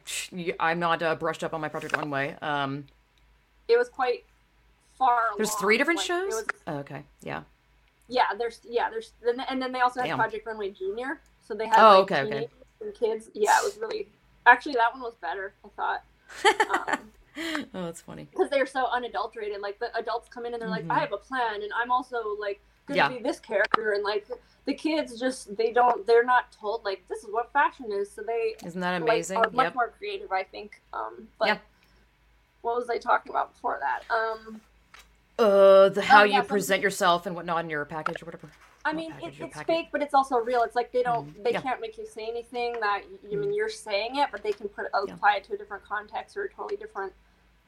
I'm 0.60 0.80
not 0.80 1.04
uh, 1.04 1.14
brushed 1.16 1.44
up 1.44 1.54
on 1.54 1.62
my 1.62 1.70
Project 1.70 1.96
Runway. 1.96 2.36
Um, 2.42 2.86
It 3.68 3.78
was 3.78 3.88
quite 3.88 4.24
far. 4.98 5.20
there's 5.38 5.54
three 5.56 5.78
different 5.78 6.00
like, 6.00 6.08
shows. 6.08 6.34
was- 6.34 6.46
Oh, 6.66 6.78
okay, 6.78 7.04
yeah. 7.22 7.44
yeah, 8.08 8.24
there's 8.36 8.62
yeah, 8.68 8.90
there's 8.90 9.12
then 9.24 9.40
and 9.42 9.62
then 9.62 9.72
they 9.72 9.82
also 9.82 10.00
had 10.02 10.08
Damn. 10.08 10.18
Project 10.18 10.48
Runway 10.48 10.72
Junior, 10.72 11.20
so 11.48 11.54
they 11.54 11.68
had 11.68 11.78
Oh, 11.78 12.00
like, 12.00 12.12
okay, 12.12 12.22
okay. 12.24 12.48
And 12.86 12.94
kids. 12.96 13.30
Yeah, 13.34 13.58
it 13.62 13.64
was 13.66 13.78
really 13.78 14.08
actually 14.46 14.74
that 14.74 14.94
one 14.94 15.02
was 15.02 15.16
better. 15.16 15.54
I 15.64 15.70
thought. 15.76 16.04
Um, 17.38 17.68
oh, 17.74 17.84
that's 17.86 18.02
funny. 18.02 18.28
because 18.32 18.50
they're 18.50 18.66
so 18.66 18.88
unadulterated. 18.88 19.60
Like 19.62 19.78
the 19.80 19.96
adults 19.98 20.30
come 20.30 20.46
in 20.46 20.54
and 20.54 20.62
they're 20.62 20.70
Mhm. 20.70 20.72
like, 20.72 20.86
I 20.90 21.00
have 21.00 21.12
a 21.12 21.18
plan, 21.18 21.62
and 21.64 21.72
I'm 21.76 21.92
also 21.92 22.36
like 22.40 22.60
gonna 22.88 22.98
Yeah. 22.98 23.10
be 23.10 23.20
this 23.20 23.40
character, 23.40 23.92
and 23.94 24.04
like 24.04 24.28
the 24.66 24.74
kids 24.74 25.20
just 25.20 25.56
they 25.58 25.72
don't 25.72 26.08
they're 26.08 26.24
not 26.24 26.52
told 26.52 26.84
like 26.86 27.06
this 27.10 27.24
is 27.24 27.30
what 27.32 27.52
fashion 27.54 27.92
is, 27.92 28.12
so 28.12 28.22
they 28.24 28.56
Isn't 28.66 28.80
that 28.82 28.94
like, 29.02 29.02
amazing? 29.10 29.38
are 29.38 29.50
much 29.52 29.66
yep. 29.66 29.76
more 29.76 29.90
creative, 29.98 30.32
I 30.32 30.44
think. 30.44 30.82
Um, 30.94 31.28
but 31.40 31.48
Yeah. 31.50 31.58
what 32.62 32.76
was 32.78 32.90
I 32.90 32.98
talking 32.98 33.32
about 33.32 33.54
before 33.54 33.80
that? 33.82 34.04
Um, 34.14 34.62
Uh, 35.38 35.90
the 35.90 36.02
how 36.02 36.22
Oh, 36.22 36.24
yeah, 36.24 36.38
you 36.38 36.44
present 36.44 36.82
yourself 36.82 37.26
and 37.26 37.36
whatnot 37.36 37.64
in 37.66 37.70
your 37.70 37.84
package 37.86 38.22
or 38.22 38.26
whatever. 38.26 38.50
I 38.86 38.94
mean, 38.94 39.12
it, 39.22 39.34
it's 39.40 39.56
packet. 39.56 39.68
fake, 39.68 39.88
but 39.92 40.02
it's 40.04 40.14
also 40.14 40.38
real. 40.38 40.62
It's 40.62 40.76
like 40.76 40.92
they 40.92 41.02
don't, 41.02 41.28
Mhm. 41.36 41.44
they 41.44 41.52
Yeah. 41.54 41.62
can't 41.62 41.82
make 41.82 41.98
you 41.98 42.06
say 42.06 42.28
anything 42.28 42.74
that 42.80 43.02
you 43.10 43.20
I 43.34 43.36
mean 43.42 43.54
you're 43.54 43.68
saying 43.68 44.18
it, 44.18 44.30
but 44.32 44.44
they 44.44 44.54
can 44.54 44.70
put 44.70 44.86
Yeah. 45.08 45.14
apply 45.16 45.38
it 45.38 45.44
to 45.46 45.54
a 45.54 45.58
different 45.58 45.84
context 45.84 46.38
or 46.38 46.44
a 46.44 46.50
totally 46.50 46.78
different 46.78 47.12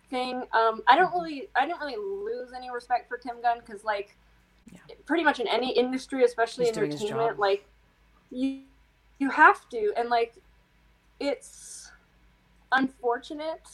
thing. 0.09 0.47
Um, 0.53 0.83
I 0.87 0.95
don't 0.95 1.11
Mhm. 1.11 1.13
really, 1.15 1.49
I 1.55 1.65
didn't 1.65 1.79
really 1.79 1.97
lose 1.97 2.53
any 2.53 2.69
respect 2.69 3.09
for 3.09 3.17
Tim 3.17 3.41
Gunn 3.41 3.59
because 3.59 3.83
like, 3.83 4.15
Yeah. 4.71 4.79
pretty 5.05 5.23
much 5.23 5.39
in 5.39 5.47
any 5.47 5.71
industry, 5.75 6.23
especially 6.23 6.65
He's 6.67 6.77
entertainment, 6.77 7.39
like 7.39 7.67
you 8.29 8.65
you 9.19 9.31
have 9.31 9.67
to, 9.69 9.93
and 9.97 10.09
like 10.09 10.35
it's 11.19 11.91
unfortunate, 12.71 13.67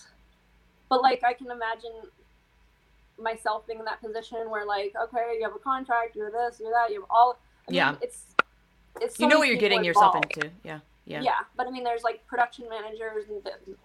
but 0.87 1.01
like 1.01 1.23
I 1.25 1.33
can 1.33 1.51
imagine 1.51 1.91
myself 3.17 3.65
being 3.67 3.79
in 3.79 3.85
that 3.85 4.01
position 4.01 4.49
where 4.49 4.65
like 4.65 4.93
okay 5.01 5.35
you 5.37 5.43
have 5.43 5.55
a 5.55 5.59
contract 5.59 6.15
you're 6.15 6.31
this 6.31 6.59
you're 6.59 6.71
that 6.71 6.89
you 6.89 7.01
have 7.01 7.09
all 7.09 7.37
I 7.67 7.71
mean, 7.71 7.77
Yeah. 7.77 7.95
it's 8.01 8.35
it's 9.01 9.19
you 9.19 9.27
know 9.27 9.37
what 9.39 9.47
you're 9.47 9.57
getting 9.57 9.83
yourself 9.83 10.15
involved. 10.15 10.37
into. 10.37 10.49
Yeah, 10.63 10.79
yeah. 11.05 11.21
yeah. 11.21 11.39
but 11.55 11.67
i 11.67 11.69
mean 11.69 11.83
there's 11.83 12.03
like 12.03 12.25
production 12.27 12.67
managers 12.69 13.25
and 13.29 13.75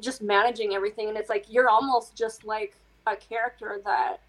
just 0.00 0.22
managing 0.22 0.74
everything 0.74 1.08
and 1.08 1.16
it's 1.16 1.28
like 1.30 1.46
you're 1.48 1.68
almost 1.68 2.16
just 2.16 2.44
like 2.44 2.74
a 3.06 3.16
character 3.16 3.80
that 3.84 4.20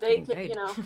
they 0.00 0.20
could 0.20 0.38
you 0.38 0.54
know 0.54 0.74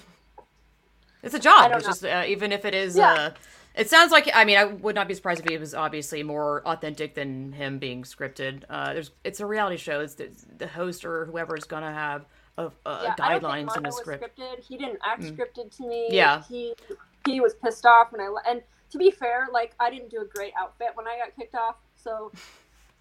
It's 1.22 1.34
a 1.34 1.38
job. 1.38 1.72
It's 1.74 1.84
know. 1.84 1.90
just 1.90 2.04
uh, 2.04 2.24
even 2.26 2.52
if 2.52 2.64
it 2.64 2.74
is. 2.74 2.96
Yeah. 2.96 3.12
Uh, 3.12 3.30
it 3.78 3.88
sounds 3.88 4.12
like. 4.12 4.28
I 4.34 4.44
mean, 4.44 4.58
I 4.58 4.64
would 4.64 4.94
not 4.94 5.08
be 5.08 5.14
surprised 5.14 5.40
if 5.40 5.50
it 5.50 5.58
was 5.60 5.74
obviously 5.74 6.22
more 6.22 6.62
authentic 6.66 7.14
than 7.14 7.52
him 7.52 7.78
being 7.78 8.02
scripted. 8.02 8.64
Uh, 8.68 8.92
there's. 8.94 9.10
It's 9.24 9.40
a 9.40 9.46
reality 9.46 9.76
show. 9.76 10.00
It's 10.00 10.14
the, 10.14 10.28
the 10.58 10.66
host 10.66 11.04
or 11.04 11.24
whoever 11.26 11.56
is 11.56 11.64
gonna 11.64 11.92
have 11.92 12.26
a, 12.58 12.70
uh, 12.84 13.00
yeah, 13.04 13.14
I 13.20 13.38
don't 13.38 13.40
think 13.42 13.68
guidelines 13.70 13.76
in 13.76 13.86
a 13.86 13.92
script. 13.92 14.36
scripted. 14.38 14.60
He 14.64 14.76
didn't 14.76 14.98
act 15.04 15.22
Mm. 15.22 15.36
scripted 15.36 15.74
to 15.76 15.86
me. 15.86 16.08
Yeah. 16.10 16.42
He 16.48 16.74
he 17.26 17.40
was 17.40 17.54
pissed 17.54 17.86
off 17.86 18.10
when 18.12 18.20
I 18.20 18.32
and 18.48 18.62
to 18.90 18.98
be 18.98 19.10
fair, 19.10 19.48
like 19.52 19.74
I 19.78 19.90
didn't 19.90 20.10
do 20.10 20.20
a 20.22 20.24
great 20.24 20.52
outfit 20.58 20.88
when 20.94 21.06
I 21.06 21.18
got 21.18 21.36
kicked 21.36 21.54
off, 21.54 21.76
so 21.94 22.32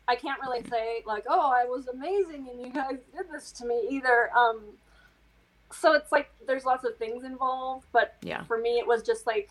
I 0.07 0.15
can't 0.15 0.39
really 0.41 0.61
say 0.69 1.01
like, 1.05 1.25
oh, 1.27 1.51
I 1.51 1.65
was 1.65 1.87
amazing 1.87 2.47
and 2.51 2.61
you 2.61 2.71
guys 2.71 2.97
did 3.15 3.31
this 3.31 3.51
to 3.53 3.65
me 3.65 3.87
either. 3.89 4.29
Um, 4.37 4.61
so 5.71 5.93
it's 5.93 6.11
like 6.11 6.29
there's 6.45 6.65
lots 6.65 6.83
of 6.85 6.95
things 6.97 7.23
involved, 7.23 7.87
but 7.91 8.15
Yeah. 8.21 8.43
for 8.43 8.57
me, 8.57 8.79
it 8.79 8.87
was 8.87 9.01
just 9.03 9.25
like 9.27 9.49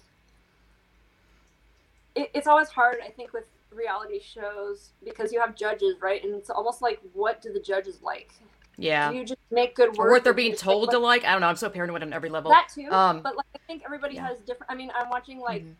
it, 2.16 2.30
it's 2.34 2.46
always 2.46 2.68
hard. 2.68 2.96
I 3.04 3.10
think 3.10 3.32
with 3.32 3.44
reality 3.70 4.18
shows 4.20 4.90
because 5.04 5.32
you 5.32 5.40
have 5.40 5.54
judges, 5.54 5.96
right? 6.00 6.24
And 6.24 6.34
it's 6.34 6.50
almost 6.50 6.82
like, 6.82 7.00
what 7.12 7.40
do 7.42 7.52
the 7.52 7.60
judges 7.60 8.00
like? 8.02 8.32
Yeah. 8.78 9.10
Do 9.10 9.16
you 9.16 9.24
just 9.24 9.40
make 9.50 9.74
good 9.74 9.96
work? 9.96 10.08
Or 10.08 10.10
what 10.10 10.24
they're 10.24 10.32
or 10.32 10.36
do 10.36 10.42
you 10.42 10.48
being 10.50 10.58
told 10.58 10.88
like, 10.88 10.90
to 10.92 10.98
like. 10.98 11.24
I 11.24 11.32
don't 11.32 11.40
know. 11.40 11.46
I'm 11.46 11.56
so 11.56 11.68
paranoid 11.70 12.02
on 12.02 12.12
every 12.12 12.28
level. 12.28 12.50
that 12.50 12.68
too. 12.74 12.88
Um, 12.90 13.22
but 13.22 13.36
like 13.36 13.46
I 13.54 13.58
think 13.66 13.82
everybody 13.84 14.16
yeah. 14.16 14.28
has 14.28 14.38
different. 14.40 14.70
I 14.70 14.74
mean, 14.74 14.90
I'm 14.98 15.08
watching 15.08 15.38
like 15.40 15.62
Mhm. 15.64 15.74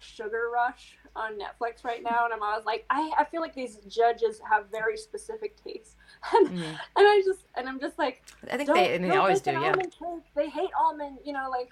Sugar 0.00 0.50
Rush 0.52 0.96
on 1.16 1.38
Netflix 1.38 1.84
right 1.84 2.02
now, 2.02 2.24
and 2.24 2.34
I'm 2.34 2.42
always 2.42 2.66
like, 2.66 2.84
I, 2.90 3.12
I 3.18 3.24
feel 3.24 3.40
like 3.40 3.54
these 3.54 3.76
judges 3.88 4.40
have 4.50 4.66
very 4.70 4.96
specific 4.96 5.56
tastes, 5.62 5.94
and, 6.34 6.48
Mhm. 6.48 6.62
and 6.62 6.78
I 6.96 7.22
just 7.24 7.44
and 7.54 7.68
I'm 7.68 7.80
just 7.80 7.98
like, 7.98 8.22
I 8.50 8.56
think 8.56 8.72
they. 8.72 8.94
And 8.96 9.04
they 9.04 9.16
always 9.16 9.40
do. 9.40 9.52
Yeah. 9.52 9.72
cake. 9.74 10.24
They 10.34 10.50
hate 10.50 10.70
almond, 10.78 11.18
you 11.24 11.32
know, 11.32 11.48
like 11.50 11.70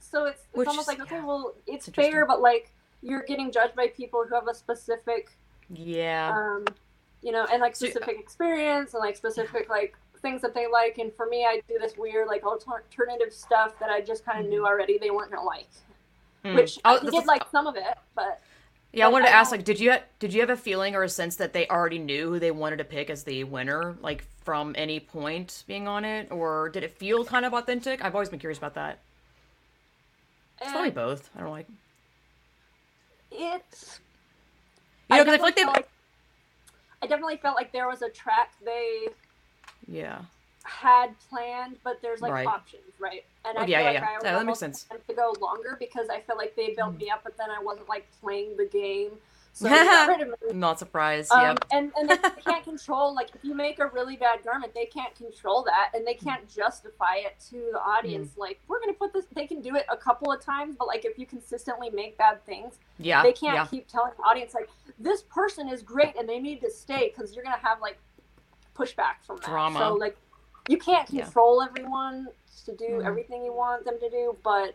so 0.00 0.24
it's 0.26 0.40
it's 0.48 0.56
Which 0.56 0.68
almost 0.68 0.88
like 0.88 1.00
okay, 1.00 1.16
yeah. 1.16 1.24
well, 1.24 1.54
it's 1.66 1.86
It's 1.88 1.94
fair, 1.96 2.26
but 2.26 2.40
like 2.40 2.72
you're 3.02 3.22
getting 3.22 3.50
judged 3.52 3.74
by 3.76 3.88
people 3.88 4.24
who 4.28 4.34
have 4.34 4.48
a 4.48 4.54
specific 4.54 5.30
Yeah. 5.72 6.34
um, 6.36 6.64
you 7.22 7.32
know, 7.32 7.46
and 7.52 7.60
like 7.60 7.76
So- 7.76 7.86
specific 7.86 8.18
experience 8.18 8.94
and 8.94 9.00
like 9.00 9.16
specific 9.16 9.68
like 9.68 9.96
things 10.22 10.42
that 10.42 10.52
they 10.54 10.66
like. 10.66 10.98
And 10.98 11.12
for 11.14 11.26
me, 11.26 11.44
I 11.46 11.62
do 11.68 11.78
this 11.78 11.96
weird 11.96 12.28
like 12.28 12.44
alternative 12.44 13.32
stuff 13.32 13.78
that 13.80 13.88
I 13.90 14.00
just 14.00 14.24
kind 14.24 14.40
of 14.44 14.50
knew 14.50 14.66
already 14.66 14.98
they 14.98 15.10
weren't 15.10 15.30
gonna 15.30 15.44
like. 15.46 15.68
Mm. 16.44 16.54
Which 16.56 16.78
I 16.84 16.98
did 16.98 17.14
is- 17.14 17.24
like 17.26 17.44
some 17.50 17.66
of 17.66 17.76
it, 17.76 17.84
but 18.14 18.40
Yeah, 18.92 19.06
I 19.06 19.08
wanted 19.08 19.26
to 19.26 19.30
I 19.32 19.36
ask, 19.38 19.50
like, 19.52 19.64
did 19.64 19.78
you 19.78 19.94
did 20.18 20.32
you 20.34 20.40
have 20.40 20.50
a 20.50 20.56
feeling 20.56 20.94
or 20.96 21.02
a 21.04 21.08
sense 21.08 21.36
that 21.36 21.52
they 21.52 21.68
already 21.68 21.98
knew 21.98 22.30
who 22.32 22.38
they 22.38 22.50
wanted 22.50 22.78
to 22.78 22.84
pick 22.84 23.08
as 23.10 23.24
the 23.24 23.44
winner, 23.44 23.96
like 24.00 24.24
from 24.42 24.74
any 24.76 24.98
point 25.00 25.64
being 25.68 25.86
on 25.86 26.04
it, 26.04 26.28
or 26.32 26.68
did 26.70 26.82
it 26.82 26.96
feel 26.98 27.24
kind 27.24 27.44
of 27.46 27.54
authentic? 27.54 28.02
I've 28.04 28.14
always 28.14 28.28
been 28.30 28.38
curious 28.40 28.58
about 28.58 28.74
that. 28.74 28.98
It's 30.60 30.72
probably 30.72 30.90
both. 30.90 31.30
I 31.36 31.40
don't 31.40 31.50
like, 31.50 31.66
it's 33.30 34.00
you 35.08 35.16
know, 35.16 35.24
because 35.24 35.34
I 35.34 35.38
feel 35.38 35.42
definitely 35.42 35.46
like 35.46 35.56
they, 35.56 35.62
felt 35.62 35.76
like 35.76 35.88
I 37.02 37.06
definitely 37.06 37.36
felt 37.38 37.56
like 37.56 37.72
there 37.72 37.88
was 37.88 38.02
a 38.02 38.10
track 38.10 38.50
they 38.64 39.08
yeah, 39.88 40.22
had 40.64 41.18
planned, 41.28 41.78
but 41.82 42.00
there's 42.02 42.20
like 42.20 42.32
Right. 42.32 42.46
options, 42.46 42.82
right? 42.98 43.24
And 43.44 43.58
Oh, 43.58 43.62
I 43.62 43.66
yeah, 43.66 43.78
feel 43.78 43.92
yeah, 43.92 43.92
like 43.92 44.02
yeah. 44.02 44.08
I 44.20 44.24
Yeah, 44.24 44.32
that 44.38 44.46
makes 44.46 44.58
sense. 44.58 44.86
to 45.08 45.14
go 45.14 45.34
longer 45.40 45.76
because 45.78 46.08
I 46.10 46.20
felt 46.20 46.38
like 46.38 46.54
they 46.56 46.74
built 46.74 46.96
Mm. 46.96 47.00
me 47.00 47.10
up, 47.10 47.22
but 47.24 47.36
then 47.38 47.50
I 47.50 47.62
wasn't 47.62 47.88
like 47.88 48.06
playing 48.20 48.56
the 48.56 48.66
game, 48.66 49.12
so 49.52 49.68
they 49.68 49.84
got 49.84 50.08
rid 50.08 50.20
of 50.22 50.28
me. 50.28 50.34
I'm 50.50 50.60
not 50.60 50.78
surprised. 50.78 51.30
Um, 51.32 51.40
yeah, 51.42 51.54
and 51.72 51.92
and 51.96 52.08
they 52.08 52.16
can't 52.44 52.64
control 52.64 53.14
like 53.14 53.30
if 53.34 53.44
you 53.44 53.54
make 53.54 53.78
a 53.78 53.86
really 53.88 54.16
bad 54.16 54.42
garment, 54.44 54.74
they 54.74 54.86
can't 54.86 55.14
control 55.14 55.62
that, 55.64 55.90
and 55.94 56.06
they 56.06 56.14
Mm. 56.14 56.24
can't 56.24 56.48
justify 56.48 57.16
it 57.16 57.34
to 57.50 57.70
the 57.72 57.80
audience. 57.80 58.32
Like 58.36 58.60
we're 58.68 58.80
gonna 58.80 58.92
put 58.94 59.12
this. 59.12 59.26
They 59.34 59.46
can 59.46 59.60
do 59.60 59.76
it 59.76 59.86
a 59.90 59.96
couple 59.96 60.32
of 60.32 60.40
times, 60.40 60.76
but 60.78 60.88
like 60.88 61.04
if 61.04 61.18
you 61.18 61.26
consistently 61.26 61.90
make 61.90 62.16
bad 62.18 62.44
things, 62.46 62.74
yeah, 62.98 63.22
they 63.22 63.32
can't 63.32 63.54
yeah, 63.54 63.64
keep 63.66 63.88
telling 63.88 64.12
the 64.16 64.22
audience 64.24 64.54
like 64.54 64.68
this 64.98 65.22
person 65.22 65.68
is 65.68 65.82
great 65.82 66.16
and 66.18 66.28
they 66.28 66.38
need 66.38 66.60
to 66.62 66.70
stay 66.70 67.12
because 67.14 67.34
you're 67.34 67.44
gonna 67.44 67.56
have 67.62 67.80
like 67.80 67.98
pushback 68.76 69.22
from 69.26 69.36
that. 69.38 69.46
Drama. 69.46 69.78
So 69.78 69.94
like 69.94 70.16
you 70.68 70.78
can't 70.78 71.08
Yeah. 71.10 71.24
control 71.24 71.62
everyone 71.62 72.28
to 72.64 72.74
do 72.76 73.00
Mhm. 73.00 73.06
everything 73.06 73.44
you 73.44 73.52
want 73.52 73.84
them 73.84 73.98
to 74.00 74.10
do, 74.10 74.36
but. 74.42 74.74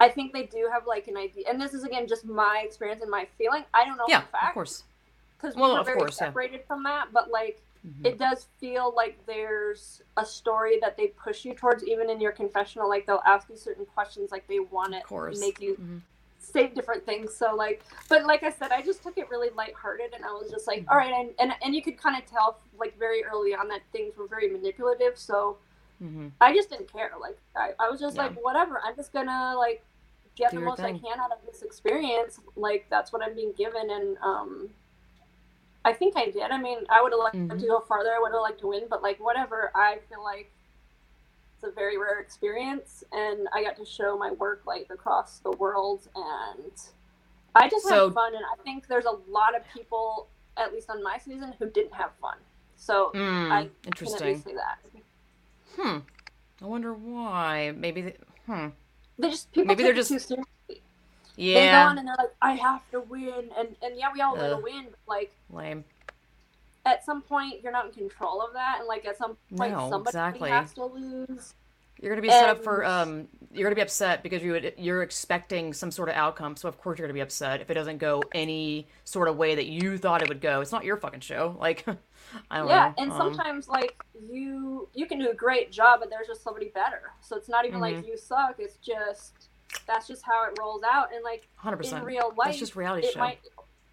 I 0.00 0.08
think 0.08 0.32
they 0.32 0.44
do 0.44 0.68
have 0.72 0.86
like 0.86 1.08
an 1.08 1.16
idea, 1.16 1.44
and 1.48 1.60
this 1.60 1.72
is 1.74 1.84
again 1.84 2.06
just 2.08 2.24
my 2.24 2.62
experience 2.64 3.00
and 3.02 3.10
my 3.10 3.26
feeling. 3.38 3.64
I 3.72 3.84
don't 3.84 3.96
know 3.96 4.04
yeah, 4.08 4.22
fact 4.22 4.48
of 4.48 4.54
course. 4.54 4.84
because 5.38 5.54
Well, 5.56 5.70
we 5.70 5.74
were 5.74 5.80
of 5.80 5.86
very 5.86 5.98
course, 5.98 6.18
yeah. 6.20 6.26
separated 6.26 6.64
from 6.66 6.82
that. 6.84 7.12
But 7.12 7.30
like, 7.30 7.60
Mhm. 7.86 8.06
it 8.06 8.18
does 8.18 8.46
feel 8.58 8.92
like 8.96 9.24
there's 9.26 10.02
a 10.16 10.24
story 10.26 10.78
that 10.80 10.96
they 10.96 11.08
push 11.08 11.44
you 11.44 11.54
towards, 11.54 11.84
even 11.84 12.10
in 12.10 12.20
your 12.20 12.32
confessional. 12.32 12.88
Like 12.88 13.06
they'll 13.06 13.22
ask 13.26 13.48
you 13.48 13.56
certain 13.56 13.86
questions, 13.86 14.32
like 14.32 14.46
they 14.48 14.58
want 14.58 14.92
to 14.92 15.00
make 15.40 15.60
you 15.60 15.74
Mhm. 15.76 16.00
say 16.38 16.66
different 16.68 17.06
things. 17.06 17.34
So 17.34 17.54
like, 17.54 17.82
but 18.08 18.24
like 18.26 18.42
I 18.42 18.50
said, 18.50 18.72
I 18.72 18.82
just 18.82 19.02
took 19.02 19.16
it 19.16 19.30
really 19.30 19.50
lighthearted, 19.50 20.12
and 20.14 20.24
I 20.24 20.32
was 20.32 20.50
just 20.50 20.66
like, 20.66 20.80
Mhm. 20.82 20.90
all 20.90 20.96
right, 20.96 21.12
and 21.12 21.30
and, 21.38 21.54
and 21.62 21.74
you 21.74 21.82
could 21.82 21.96
kind 21.98 22.20
of 22.20 22.28
tell 22.28 22.58
like 22.76 22.98
very 22.98 23.24
early 23.24 23.54
on 23.54 23.68
that 23.68 23.82
things 23.92 24.16
were 24.16 24.26
very 24.26 24.48
manipulative. 24.50 25.16
So 25.18 25.58
Mhm. 26.04 26.32
I 26.40 26.54
just 26.54 26.68
didn't 26.70 26.92
care. 26.92 27.12
Like 27.20 27.38
I, 27.56 27.72
I 27.78 27.88
was 27.88 28.00
just 28.00 28.16
Yeah. 28.16 28.26
like, 28.26 28.44
whatever. 28.44 28.80
I'm 28.84 28.94
just 28.96 29.12
gonna 29.12 29.54
like 29.56 29.82
get 30.36 30.50
Do 30.50 30.58
the 30.58 30.64
most 30.64 30.80
thing. 30.80 30.96
I 30.96 30.98
can 30.98 31.20
out 31.20 31.32
of 31.32 31.38
this 31.46 31.62
experience. 31.62 32.40
Like 32.56 32.86
that's 32.90 33.12
what 33.12 33.22
I'm 33.22 33.34
being 33.34 33.52
given, 33.52 33.90
and 33.90 34.18
um, 34.18 34.70
I 35.84 35.92
think 35.92 36.16
I 36.16 36.26
did. 36.30 36.50
I 36.50 36.58
mean, 36.58 36.78
I 36.90 37.02
would 37.02 37.12
have 37.12 37.18
liked 37.20 37.36
Mhm. 37.36 37.58
to 37.60 37.66
go 37.66 37.80
farther. 37.80 38.12
I 38.14 38.18
would 38.18 38.32
have 38.32 38.40
liked 38.40 38.60
to 38.60 38.66
win, 38.68 38.84
but 38.88 39.02
like 39.02 39.18
whatever. 39.20 39.70
I 39.74 39.98
feel 40.08 40.22
like 40.22 40.50
it's 41.54 41.64
a 41.64 41.70
very 41.70 41.96
rare 41.96 42.20
experience, 42.20 43.04
and 43.12 43.48
I 43.52 43.62
got 43.62 43.76
to 43.76 43.84
show 43.84 44.18
my 44.18 44.32
work 44.32 44.62
like 44.66 44.88
across 44.90 45.38
the 45.38 45.52
world, 45.52 46.08
and 46.14 46.72
I 47.54 47.68
just 47.68 47.86
So- 47.86 48.06
had 48.08 48.14
fun, 48.14 48.34
and 48.34 48.44
I 48.44 48.56
think 48.62 48.88
there's 48.88 49.04
a 49.06 49.16
lot 49.28 49.54
of 49.56 49.62
people, 49.68 50.28
at 50.56 50.72
least 50.72 50.90
on 50.90 51.02
my 51.02 51.16
season, 51.18 51.52
who 51.58 51.70
didn't 51.70 51.94
have 51.94 52.12
fun. 52.20 52.38
So 52.76 53.10
Hmm, 53.10 53.52
I 53.52 53.60
can 53.62 53.70
at 53.70 53.86
interesting. 53.86 54.26
least 54.26 54.44
say 54.44 54.54
that. 54.54 54.78
Hmm. 55.76 55.98
I 56.62 56.66
wonder 56.66 56.92
why. 56.94 57.72
Maybe. 57.76 58.02
They, 58.02 58.16
hmm. 58.46 58.68
They 59.18 59.30
just 59.30 59.52
people 59.52 59.66
Maybe 59.68 59.82
they're 59.82 59.92
just- 59.94 60.10
too 60.10 60.18
seriously. 60.18 60.82
Yeah. 61.36 61.54
They 61.54 61.66
go 61.84 61.90
on 61.90 61.98
and 61.98 62.06
they're 62.08 62.16
like, 62.16 62.34
I 62.40 62.52
have 62.54 62.88
to 62.92 63.00
win, 63.00 63.50
and 63.58 63.74
and 63.82 63.96
yeah, 63.96 64.08
we 64.12 64.20
all 64.20 64.36
want 64.36 64.50
to 64.50 64.62
win. 64.62 64.84
But 64.90 64.98
like 65.08 65.32
Lame. 65.50 65.84
at 66.86 67.04
some 67.04 67.22
point, 67.22 67.60
you're 67.62 67.72
not 67.72 67.86
in 67.86 67.92
control 67.92 68.40
of 68.40 68.52
that, 68.52 68.76
and 68.78 68.86
like 68.86 69.04
at 69.04 69.18
some 69.18 69.36
point, 69.56 69.72
No, 69.72 69.90
somebody 69.90 70.10
exactly. 70.10 70.50
has 70.50 70.72
to 70.74 70.84
lose. 70.84 71.54
You're 72.00 72.10
gonna 72.12 72.22
be 72.22 72.28
set 72.28 72.48
up 72.50 72.62
for 72.62 72.84
um. 72.84 73.26
You're 73.52 73.64
gonna 73.68 73.74
be 73.76 73.82
upset 73.82 74.22
because 74.22 74.42
you 74.42 74.52
would, 74.52 74.74
you're 74.78 75.02
expecting 75.02 75.72
some 75.72 75.90
sort 75.90 76.08
of 76.08 76.14
outcome. 76.16 76.54
So 76.56 76.68
of 76.68 76.78
course 76.78 76.98
you're 76.98 77.06
gonna 77.08 77.14
be 77.14 77.20
upset 77.20 77.60
if 77.60 77.70
it 77.70 77.74
doesn't 77.74 77.98
go 77.98 78.22
any 78.32 78.86
sort 79.04 79.26
of 79.28 79.36
way 79.36 79.54
that 79.56 79.66
you 79.66 79.96
thought 79.98 80.22
it 80.22 80.28
would 80.28 80.40
go. 80.40 80.60
It's 80.60 80.72
not 80.72 80.84
your 80.84 80.96
fucking 80.96 81.20
show. 81.20 81.56
Like, 81.58 81.84
I 82.50 82.58
don't 82.58 82.68
yeah 82.68 82.88
know. 82.88 82.94
and 83.02 83.10
um, 83.12 83.16
sometimes 83.18 83.68
like 83.68 83.94
you 84.28 84.88
you 84.94 85.06
can 85.06 85.18
do 85.18 85.30
a 85.30 85.34
great 85.34 85.70
job 85.72 86.00
but 86.00 86.10
there's 86.10 86.26
just 86.26 86.42
somebody 86.42 86.68
better 86.74 87.12
so 87.20 87.36
it's 87.36 87.48
not 87.48 87.64
even 87.64 87.80
Mm-hmm. 87.80 87.96
like 87.96 88.06
you 88.06 88.16
suck 88.16 88.56
it's 88.58 88.76
just 88.76 89.48
that's 89.86 90.06
just 90.06 90.22
how 90.22 90.44
it 90.46 90.56
rolls 90.58 90.82
out 90.84 91.08
and 91.14 91.22
like 91.24 91.48
100%. 91.62 91.98
in 91.98 92.04
real 92.04 92.32
life 92.36 92.50
it's 92.50 92.58
just 92.58 92.76
reality 92.76 93.06
it 93.08 93.14
show. 93.14 93.20
might 93.20 93.38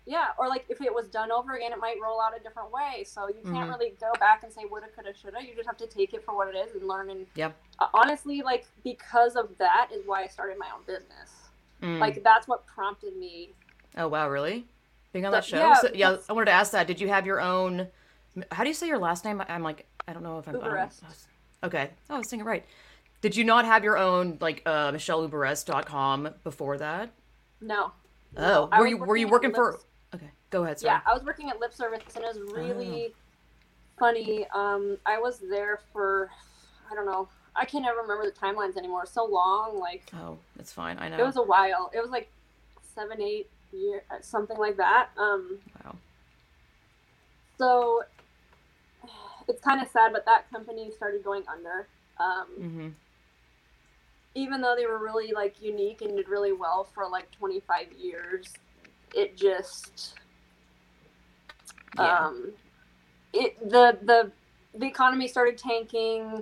yeah 0.06 0.28
or 0.40 0.48
like 0.48 0.66
if 0.70 0.82
it 0.82 0.94
was 0.94 1.08
done 1.08 1.32
over 1.32 1.54
again 1.56 1.72
it 1.72 1.80
might 1.80 1.96
roll 2.02 2.20
out 2.22 2.34
a 2.40 2.42
different 2.42 2.72
way 2.72 3.04
so 3.06 3.28
you 3.28 3.36
can't 3.44 3.68
Mhm. 3.68 3.70
really 3.70 3.94
go 4.00 4.12
back 4.20 4.44
and 4.44 4.52
say 4.52 4.62
woulda 4.70 4.88
coulda 4.96 5.14
shoulda 5.16 5.38
you 5.42 5.56
just 5.56 5.68
have 5.68 5.78
to 5.78 5.88
take 5.88 6.14
it 6.14 6.24
for 6.24 6.36
what 6.36 6.48
it 6.48 6.56
is 6.58 6.74
and 6.76 6.88
learn 6.88 7.10
and 7.10 7.26
Yep. 7.36 7.56
uh, 7.80 7.88
honestly 7.94 8.42
like 8.42 8.66
because 8.84 9.36
of 9.36 9.50
that 9.58 9.90
is 9.94 10.02
why 10.06 10.24
i 10.24 10.28
started 10.28 10.58
my 10.58 10.68
own 10.76 10.84
business 10.86 11.34
Mm. 11.82 12.00
like 12.00 12.24
that's 12.24 12.48
what 12.48 12.66
prompted 12.68 13.18
me 13.18 13.50
oh 13.98 14.08
wow, 14.08 14.30
really? 14.30 14.68
Being 15.14 15.26
on 15.26 15.32
So- 15.32 15.36
that 15.38 15.44
show? 15.46 15.58
yeah, 15.58 15.74
So- 15.74 15.90
yeah. 15.96 16.18
I 16.30 16.34
wanted 16.34 16.46
to 16.46 16.52
ask 16.52 16.72
that. 16.74 16.86
Did 16.88 17.02
you 17.02 17.10
have 17.10 17.26
your 17.26 17.42
own? 17.42 17.88
How 18.52 18.64
do 18.64 18.70
you 18.70 18.74
say 18.74 18.88
your 18.88 18.98
last 19.00 19.26
name? 19.26 19.42
I'm 19.50 19.64
like, 19.64 19.86
I 20.08 20.14
don't 20.14 20.24
know 20.24 20.40
if 20.40 20.48
I'm. 20.48 20.56
Uberreste. 20.56 21.04
Okay. 21.64 21.90
Oh, 22.10 22.16
I 22.16 22.18
was 22.18 22.30
saying 22.30 22.42
it 22.42 22.46
right. 22.46 22.66
Did 23.22 23.36
you 23.36 23.44
not 23.44 23.66
have 23.66 23.84
your 23.84 23.98
own 23.98 24.38
like 24.42 24.64
uh, 24.66 24.92
MichelleUberreste.com 24.92 26.30
before 26.44 26.78
that? 26.80 27.12
no 27.64 27.92
Oh, 28.38 28.68
I 28.72 28.80
were 28.80 28.88
you 28.88 28.98
were 28.98 29.18
you 29.18 29.28
working 29.28 29.54
for? 29.54 29.74
Lips- 29.74 29.86
Okay, 30.16 30.30
go 30.50 30.64
ahead. 30.64 30.80
Sorry. 30.80 30.94
Yeah, 30.94 31.02
I 31.10 31.14
was 31.14 31.24
working 31.24 31.50
at 31.50 31.60
Lip 31.60 31.74
Service 31.74 32.02
and 32.16 32.26
it 32.26 32.36
was 32.36 32.54
really 32.54 33.10
Oh. 33.12 33.16
funny. 34.00 34.46
Um, 34.54 34.98
I 35.06 35.20
was 35.20 35.40
there 35.50 35.80
for, 35.94 36.30
I 36.92 36.96
don't 36.96 37.06
know, 37.06 37.30
I 37.56 37.64
can't 37.66 37.86
ever 37.86 38.02
remember 38.02 38.26
the 38.26 38.32
timelines 38.32 38.76
anymore. 38.78 39.06
So 39.06 39.24
long, 39.24 39.80
like 39.80 40.04
Oh, 40.16 40.38
it's 40.60 40.74
fine. 40.74 40.98
I 41.00 41.08
know. 41.10 41.18
it 41.18 41.24
was 41.26 41.38
a 41.38 41.42
while. 41.44 41.92
It 41.94 42.02
was 42.02 42.10
like 42.10 42.30
seven, 42.96 43.22
eight 43.22 43.50
year, 43.72 44.04
something 44.22 44.58
like 44.58 44.76
that. 44.78 45.10
Um, 45.18 45.60
wow. 45.86 45.96
so 47.58 48.04
it's 49.48 49.62
kind 49.62 49.82
of 49.82 49.88
sad, 49.90 50.12
but 50.14 50.26
that 50.26 50.50
company 50.52 50.92
started 50.92 51.24
going 51.24 51.44
under. 51.48 51.88
Um, 52.20 52.48
hmm 52.60 52.90
even 54.36 54.62
though 54.62 54.76
they 54.78 54.86
were 54.86 54.98
really 55.00 55.34
like 55.34 55.62
unique 55.62 56.02
and 56.02 56.16
did 56.16 56.30
really 56.30 56.54
well 56.54 56.84
for 56.84 57.08
like 57.10 57.30
25 57.32 57.92
years 57.94 58.54
it 59.14 59.36
just 59.36 60.16
Yeah. 61.98 62.28
um 62.28 62.54
it 63.34 63.60
the 63.70 63.98
the 64.04 64.32
the 64.78 64.86
economy 64.88 65.28
started 65.28 65.58
tanking 65.58 66.42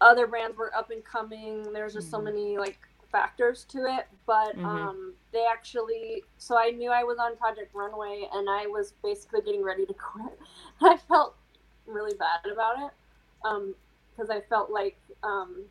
other 0.00 0.26
brands 0.26 0.56
were 0.56 0.74
up 0.74 0.90
and 0.90 1.04
coming 1.04 1.72
there's 1.72 1.94
just 1.94 2.10
so 2.10 2.20
Mhm. 2.20 2.24
many 2.24 2.58
like 2.58 2.78
factors 3.10 3.64
to 3.64 3.84
it 3.86 4.06
but 4.26 4.54
Mhm. 4.56 4.64
um 4.64 5.14
they 5.32 5.44
actually 5.50 6.22
so 6.38 6.56
i 6.56 6.70
knew 6.70 6.90
i 6.90 7.02
was 7.02 7.18
on 7.18 7.36
project 7.36 7.74
runway 7.74 8.28
and 8.32 8.48
i 8.48 8.66
was 8.66 8.92
basically 9.02 9.40
getting 9.42 9.64
ready 9.64 9.84
to 9.84 9.94
quit 9.98 10.38
i 10.82 10.96
felt 10.96 11.36
really 11.92 12.14
bad 12.16 12.40
about 12.52 12.78
it 12.78 12.90
um 13.44 13.74
because 14.14 14.30
i 14.30 14.40
felt 14.40 14.70
like 14.70 14.96
um 15.22 15.64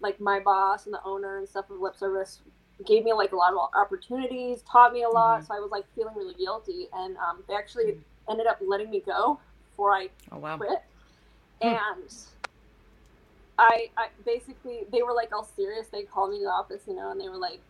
like 0.00 0.20
my 0.20 0.38
boss 0.40 0.86
and 0.86 0.94
the 0.94 1.02
owner 1.04 1.38
and 1.38 1.48
stuff 1.48 1.68
of 1.70 1.80
lip 1.80 1.96
service 1.96 2.40
gave 2.86 3.02
me 3.04 3.12
like 3.12 3.32
a 3.32 3.36
lot 3.36 3.52
of 3.52 3.58
opportunities 3.74 4.62
taught 4.62 4.92
me 4.92 5.02
a 5.02 5.08
lot 5.08 5.40
Mhm. 5.40 5.46
so 5.46 5.54
i 5.54 5.60
was 5.60 5.70
like 5.70 5.84
feeling 5.94 6.14
really 6.14 6.34
guilty 6.34 6.88
and 6.92 7.16
um, 7.18 7.42
they 7.48 7.54
actually 7.54 7.98
ended 8.30 8.46
up 8.46 8.58
letting 8.60 8.90
me 8.90 9.00
go 9.00 9.38
before 9.70 9.92
i 9.92 10.08
Oh 10.32 10.38
wow. 10.38 10.56
quit 10.56 10.82
Hmm. 11.60 11.68
and 11.68 12.12
I, 13.58 13.90
I 13.96 14.08
basically 14.24 14.86
they 14.92 15.02
were 15.02 15.12
like 15.12 15.32
all 15.32 15.42
serious 15.44 15.88
they 15.88 16.02
called 16.04 16.30
me 16.30 16.38
to 16.38 16.44
the 16.44 16.50
office 16.50 16.82
you 16.86 16.94
know 16.94 17.10
and 17.10 17.20
they 17.20 17.28
were 17.28 17.36
like 17.38 17.60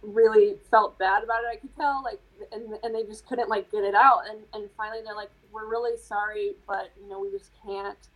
really 0.00 0.56
felt 0.70 0.98
bad 0.98 1.22
about 1.24 1.42
it 1.42 1.48
i 1.52 1.56
could 1.56 1.74
tell 1.76 2.02
like 2.04 2.20
and, 2.52 2.78
and 2.82 2.94
they 2.94 3.02
just 3.02 3.26
couldn't 3.26 3.48
like 3.48 3.70
get 3.70 3.84
it 3.84 3.94
out 3.94 4.20
and 4.30 4.38
and 4.54 4.70
finally 4.76 5.00
they're 5.04 5.14
like 5.14 5.30
we're 5.52 5.66
really 5.66 5.96
sorry 5.96 6.54
but 6.66 6.90
you 7.00 7.08
know 7.08 7.18
we 7.20 7.30
just 7.30 7.50
can't 7.64 8.08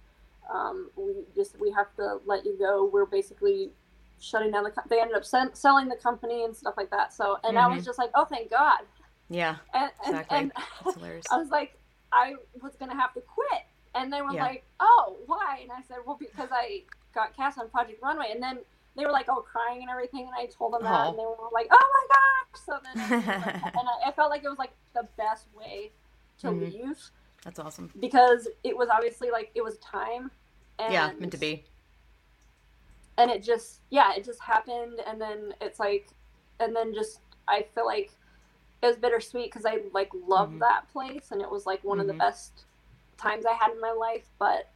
um, 0.53 0.91
we 0.97 1.13
just 1.37 1.59
we 1.61 1.71
have 1.71 1.95
to 1.97 2.19
let 2.27 2.45
you 2.45 2.57
go 2.59 2.85
we're 2.93 3.07
basically 3.07 3.71
shutting 4.21 4.51
down 4.51 4.65
the 4.65 4.71
co-. 4.71 4.83
they 4.89 5.01
ended 5.01 5.17
up 5.17 5.25
sen- 5.25 5.55
selling 5.55 5.89
the 5.89 5.97
company 5.97 6.45
and 6.45 6.55
stuff 6.57 6.75
like 6.77 6.91
that 6.91 7.13
so 7.13 7.39
and 7.45 7.59
i 7.59 7.67
was 7.67 7.83
Mhm. 7.83 7.87
just 7.87 7.99
like 7.99 8.11
oh 8.15 8.25
thank 8.25 8.51
god 8.51 8.81
Yeah. 9.29 9.57
and 9.73 9.91
and, 10.05 10.15
Exactly. 10.15 10.39
and 10.39 10.53
That's 10.85 10.97
hilarious. 10.97 11.27
I 11.31 11.37
was 11.39 11.49
like, 11.51 11.79
I 12.13 12.35
was 12.61 12.75
gonna 12.77 12.95
have 12.95 13.15
to 13.15 13.21
quit, 13.23 13.63
and 13.95 14.13
they 14.13 14.21
were 14.21 14.33
Yeah. 14.33 14.43
like, 14.45 14.65
"Oh, 14.81 15.17
why?" 15.27 15.61
And 15.63 15.73
I 15.73 15.81
said, 15.89 15.99
"Well, 16.05 16.17
because 16.21 16.51
I 16.53 16.83
got 17.15 17.35
cast 17.35 17.57
on 17.59 17.71
Project 17.71 18.03
Runway." 18.03 18.27
And 18.31 18.43
then 18.43 18.59
they 18.95 19.07
were 19.07 19.13
like, 19.13 19.29
"Oh, 19.31 19.41
crying 19.41 19.81
and 19.81 19.91
everything," 19.91 20.27
and 20.27 20.35
I 20.37 20.47
told 20.47 20.75
them 20.75 20.83
that, 20.83 21.09
and 21.09 21.19
they 21.19 21.25
were 21.25 21.37
like, 21.51 21.69
"Oh 21.71 21.89
my 21.97 22.05
gosh!" 22.15 22.61
So 22.67 22.79
then, 22.85 22.93
I 23.03 23.37
like- 23.39 23.65
and 23.79 23.89
I, 23.89 24.09
I 24.09 24.13
felt 24.13 24.29
like 24.29 24.45
it 24.45 24.49
was 24.51 24.59
like 24.59 24.73
the 24.93 25.09
best 25.17 25.47
way 25.57 25.93
to 26.41 26.49
Mhm. 26.49 26.61
leave 26.61 27.11
That's 27.45 27.59
awesome. 27.59 27.91
because 28.01 28.49
it 28.65 28.77
was 28.77 28.89
obviously 28.89 29.31
like 29.31 29.51
it 29.55 29.63
was 29.65 29.79
time. 29.79 30.31
And, 30.79 30.93
yeah, 30.93 31.13
meant 31.19 31.33
to 31.33 31.39
be. 31.39 31.65
and 33.19 33.31
it 33.31 33.43
just 33.43 33.81
yeah 33.91 34.13
it 34.17 34.25
just 34.25 34.41
happened 34.41 34.99
and 35.07 35.21
then 35.21 35.53
it's 35.61 35.79
like 35.79 36.09
and 36.61 36.75
then 36.75 36.95
just 36.95 37.21
i 37.47 37.65
feel 37.75 37.85
like 37.85 38.11
it 38.83 38.87
was 38.87 38.97
bittersweet 38.97 39.51
because 39.53 39.67
i 39.67 39.79
like 39.93 40.09
loved 40.27 40.55
Mhm. 40.55 40.61
that 40.61 40.89
place 40.91 41.31
and 41.31 41.43
it 41.43 41.51
was 41.51 41.67
like 41.67 41.85
one 41.85 42.01
of 42.01 42.07
the 42.07 42.15
Mhm. 42.15 42.19
best 42.19 42.65
times 43.19 43.45
i 43.45 43.53
had 43.53 43.71
in 43.73 43.81
my 43.81 43.93
life 43.93 44.29
but 44.39 44.71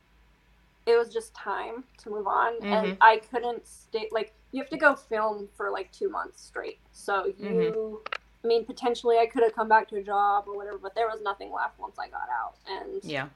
it 0.84 0.96
was 0.96 1.12
just 1.12 1.34
time 1.34 1.84
to 1.98 2.10
move 2.10 2.26
on 2.26 2.52
and 2.62 2.92
Mhm. 2.92 2.96
i 3.00 3.16
couldn't 3.30 3.66
stay 3.66 4.06
like 4.12 4.34
you 4.52 4.60
have 4.60 4.70
to 4.70 4.76
go 4.76 4.94
film 4.94 5.48
for 5.56 5.70
like 5.70 5.90
two 5.90 6.10
months 6.10 6.42
straight 6.42 6.78
so 6.92 7.24
you 7.38 8.02
i 8.45 8.47
mean 8.47 8.64
potentially 8.64 9.18
i 9.18 9.26
could 9.26 9.43
have 9.43 9.55
come 9.55 9.68
back 9.68 9.89
to 9.89 9.97
a 9.97 10.03
job 10.03 10.45
or 10.47 10.57
whatever 10.57 10.78
but 10.78 10.95
there 10.95 11.07
was 11.07 11.20
nothing 11.22 11.51
left 11.53 11.78
once 11.78 11.97
i 11.99 12.09
got 12.09 12.28
out 12.30 12.55
and 12.68 13.03
Yeah. 13.05 13.28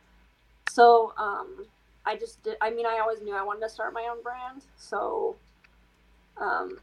so 0.69 1.13
um, 1.19 1.67
I 2.07 2.17
just 2.17 2.43
did. 2.43 2.57
I 2.63 2.71
mean, 2.71 2.87
I 2.87 2.99
always 2.99 3.21
knew 3.21 3.35
I 3.37 3.43
wanted 3.43 3.61
to 3.61 3.69
start 3.69 3.93
my 3.93 4.09
own 4.11 4.23
brand. 4.23 4.63
So, 4.79 5.37
um, 6.39 6.79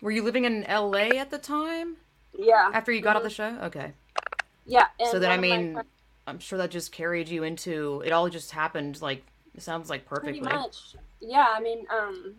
Were 0.00 0.10
you 0.10 0.22
living 0.22 0.46
in 0.46 0.62
LA 0.66 1.10
at 1.20 1.30
the 1.30 1.36
time 1.36 1.96
yeah, 2.36 2.70
after 2.72 2.90
you 2.90 3.02
got 3.02 3.16
off 3.16 3.22
Mhm. 3.22 3.24
the 3.24 3.30
show? 3.30 3.58
Okay. 3.64 3.92
yeah. 4.64 4.86
So 5.10 5.18
then, 5.18 5.30
I 5.30 5.36
one 5.36 5.44
of 5.44 5.50
my 5.50 5.56
mean, 5.58 5.72
friends- 5.74 5.88
I'm 6.26 6.38
sure 6.38 6.56
that 6.58 6.70
just 6.70 6.90
carried 6.90 7.28
you 7.28 7.42
into 7.42 8.00
it. 8.00 8.12
All 8.12 8.28
just 8.30 8.50
happened 8.52 9.02
like 9.02 9.24
it 9.54 9.60
sounds 9.62 9.90
like 9.90 10.06
perfect. 10.06 10.24
pretty 10.24 10.40
much. 10.40 10.96
Yeah, 11.20 11.48
I 11.54 11.60
mean, 11.60 11.86
um, 11.90 12.36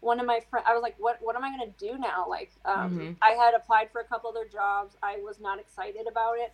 one 0.00 0.20
of 0.20 0.26
my 0.26 0.40
friends. 0.40 0.66
I 0.68 0.74
was 0.74 0.82
like, 0.82 0.96
what 0.98 1.18
What 1.20 1.36
am 1.36 1.44
I 1.44 1.50
gonna 1.50 1.72
do 1.78 1.98
now? 1.98 2.26
Like, 2.28 2.52
um, 2.64 2.98
Mhm. 2.98 3.16
I 3.22 3.30
had 3.32 3.54
applied 3.54 3.90
for 3.90 4.00
a 4.00 4.04
couple 4.04 4.30
other 4.30 4.46
jobs. 4.46 4.96
I 5.02 5.18
was 5.18 5.40
not 5.40 5.58
excited 5.58 6.06
about 6.06 6.38
it. 6.38 6.52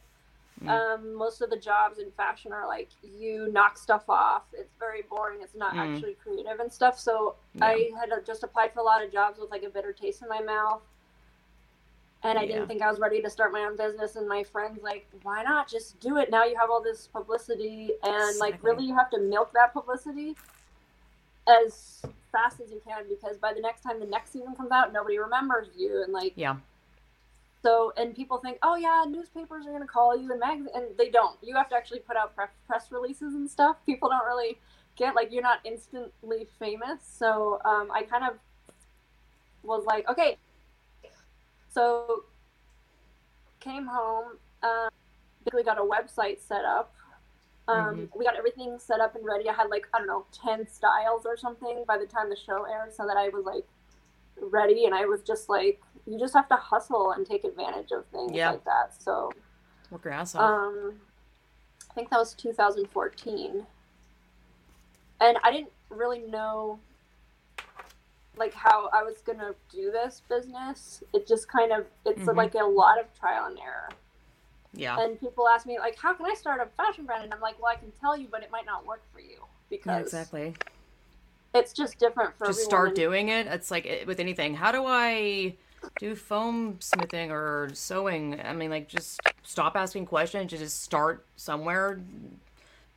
Mm. 0.62 0.68
Um, 0.68 1.14
most 1.14 1.42
of 1.42 1.50
the 1.50 1.56
jobs 1.56 1.98
in 1.98 2.10
fashion 2.12 2.52
are 2.52 2.66
like 2.66 2.90
you 3.02 3.48
knock 3.48 3.76
stuff 3.76 4.08
off. 4.08 4.44
It's 4.52 4.74
very 4.76 5.02
boring. 5.02 5.42
It's 5.42 5.54
not 5.54 5.74
Mm. 5.74 5.78
actually 5.94 6.14
creative 6.14 6.60
and 6.60 6.72
stuff. 6.72 6.98
So 6.98 7.36
Yeah. 7.54 7.66
I 7.66 7.90
had 7.98 8.12
uh, 8.12 8.20
just 8.20 8.44
applied 8.44 8.72
for 8.72 8.80
a 8.80 8.84
lot 8.84 9.02
of 9.02 9.10
jobs 9.10 9.38
with 9.38 9.50
like 9.50 9.64
a 9.64 9.68
bitter 9.68 9.92
taste 9.92 10.22
in 10.22 10.28
my 10.28 10.40
mouth. 10.40 10.82
And 12.22 12.38
I 12.38 12.42
Yeah. 12.42 12.54
didn't 12.54 12.68
think 12.68 12.80
I 12.80 12.88
was 12.88 12.98
ready 13.00 13.20
to 13.20 13.28
start 13.28 13.52
my 13.52 13.64
own 13.64 13.76
business. 13.76 14.16
And 14.16 14.26
my 14.26 14.42
friends 14.44 14.82
like, 14.82 15.06
why 15.22 15.42
not 15.42 15.68
just 15.68 16.00
do 16.00 16.16
it? 16.16 16.30
Now 16.30 16.44
you 16.44 16.56
have 16.56 16.70
all 16.70 16.80
this 16.80 17.08
publicity, 17.08 17.98
and 18.02 18.38
like 18.38 18.62
really 18.62 18.84
you 18.86 18.94
have 18.94 19.10
to 19.10 19.18
milk 19.18 19.52
that 19.52 19.72
publicity 19.74 20.34
as 21.46 22.02
fast 22.34 22.60
as 22.60 22.70
you 22.72 22.80
can 22.84 23.04
because 23.08 23.36
by 23.38 23.52
the 23.54 23.60
next 23.60 23.82
time 23.82 24.00
the 24.00 24.06
next 24.16 24.32
season 24.32 24.54
comes 24.56 24.72
out, 24.72 24.92
nobody 24.92 25.18
remembers 25.18 25.68
you. 25.76 26.02
And 26.02 26.12
like 26.12 26.32
Yeah. 26.34 26.56
so, 27.62 27.92
and 27.96 28.14
people 28.14 28.38
think, 28.38 28.58
oh 28.62 28.76
yeah, 28.76 29.04
newspapers 29.08 29.66
are 29.66 29.72
gonna 29.72 29.86
call 29.86 30.16
you 30.16 30.30
and 30.32 30.40
magazine, 30.40 30.74
and 30.74 30.86
they 30.98 31.10
don't. 31.10 31.36
You 31.42 31.54
have 31.54 31.68
to 31.70 31.76
actually 31.76 32.00
put 32.00 32.16
out 32.16 32.34
press 32.34 32.50
press 32.66 32.90
releases 32.90 33.34
and 33.34 33.48
stuff. 33.48 33.76
People 33.86 34.08
don't 34.08 34.26
really 34.26 34.58
get 34.96 35.14
like 35.14 35.32
you're 35.32 35.42
not 35.42 35.60
instantly 35.64 36.46
famous. 36.58 37.00
So 37.18 37.60
um, 37.64 37.90
I 37.92 38.02
kind 38.02 38.24
of 38.24 38.34
was 39.62 39.84
like, 39.86 40.08
okay. 40.08 40.36
So 41.70 42.24
came 43.60 43.86
home, 43.86 44.36
um, 44.62 44.90
basically 45.44 45.64
got 45.64 45.78
a 45.78 45.82
website 45.96 46.38
set 46.40 46.64
up. 46.64 46.94
Um, 47.66 48.08
We 48.14 48.24
got 48.24 48.36
everything 48.36 48.78
set 48.78 49.00
up 49.00 49.14
and 49.16 49.24
ready. 49.24 49.48
I 49.48 49.54
had 49.54 49.70
like 49.70 49.86
I 49.94 49.98
don't 49.98 50.06
know 50.06 50.26
ten 50.32 50.66
styles 50.68 51.24
or 51.24 51.36
something 51.36 51.84
by 51.86 51.96
the 51.98 52.06
time 52.06 52.28
the 52.28 52.36
show 52.36 52.64
aired, 52.64 52.92
so 52.92 53.06
that 53.06 53.16
I 53.16 53.28
was 53.30 53.44
like 53.44 53.64
ready, 54.40 54.84
and 54.84 54.94
I 54.94 55.06
was 55.06 55.22
just 55.22 55.48
like 55.48 55.80
you 56.06 56.18
just 56.18 56.34
have 56.34 56.48
to 56.48 56.56
hustle 56.56 57.12
and 57.12 57.26
take 57.26 57.44
advantage 57.44 57.90
of 57.92 58.04
things 58.06 58.32
Yeah. 58.32 58.50
like 58.50 58.64
that. 58.64 59.00
So 59.02 59.32
Work 59.90 60.04
your 60.04 60.12
ass 60.12 60.34
off. 60.34 60.42
um, 60.42 61.00
I 61.90 61.94
think 61.94 62.10
that 62.10 62.18
was 62.18 62.34
2014, 62.34 63.66
and 65.20 65.38
I 65.42 65.50
didn't 65.50 65.72
really 65.88 66.20
know 66.20 66.78
like 68.36 68.52
how 68.52 68.88
I 68.92 69.02
was 69.04 69.18
gonna 69.24 69.54
do 69.70 69.90
this 69.92 70.20
business. 70.28 71.02
It 71.14 71.26
just 71.26 71.48
kind 71.48 71.72
of 71.72 71.86
it's 72.04 72.22
Mhm. 72.26 72.36
like 72.36 72.54
a 72.56 72.64
lot 72.64 72.98
of 72.98 73.12
trial 73.18 73.46
and 73.46 73.58
error. 73.60 73.88
Yeah. 74.74 74.98
And 75.00 75.18
people 75.20 75.48
ask 75.48 75.66
me 75.66 75.78
like, 75.78 75.96
how 75.98 76.12
can 76.14 76.26
I 76.26 76.34
start 76.34 76.60
a 76.60 76.66
fashion 76.82 77.04
brand? 77.04 77.24
And 77.24 77.32
I'm 77.34 77.40
like, 77.40 77.60
well, 77.62 77.72
I 77.72 77.76
can 77.76 77.92
tell 78.00 78.16
you, 78.16 78.28
but 78.30 78.42
it 78.42 78.50
might 78.50 78.66
not 78.66 78.86
work 78.86 79.02
for 79.12 79.20
you 79.20 79.44
because 79.70 79.86
Yeah, 79.86 80.00
exactly. 80.00 80.54
it's 81.54 81.72
just 81.72 81.98
different 81.98 82.36
for 82.36 82.46
Just 82.46 82.60
start 82.64 82.88
and- 82.88 82.96
doing 82.96 83.28
it. 83.28 83.46
It's 83.46 83.70
like 83.70 83.86
it, 83.86 84.06
with 84.06 84.20
anything. 84.20 84.54
How 84.54 84.72
do 84.72 84.84
I 84.86 85.54
do 85.98 86.14
foam 86.14 86.76
smithing 86.80 87.30
or 87.30 87.70
sewing? 87.74 88.40
I 88.42 88.52
mean, 88.52 88.70
like, 88.70 88.88
just 88.88 89.20
stop 89.42 89.76
asking 89.76 90.06
questions. 90.06 90.50
Just 90.50 90.82
start 90.82 91.24
somewhere. 91.36 92.00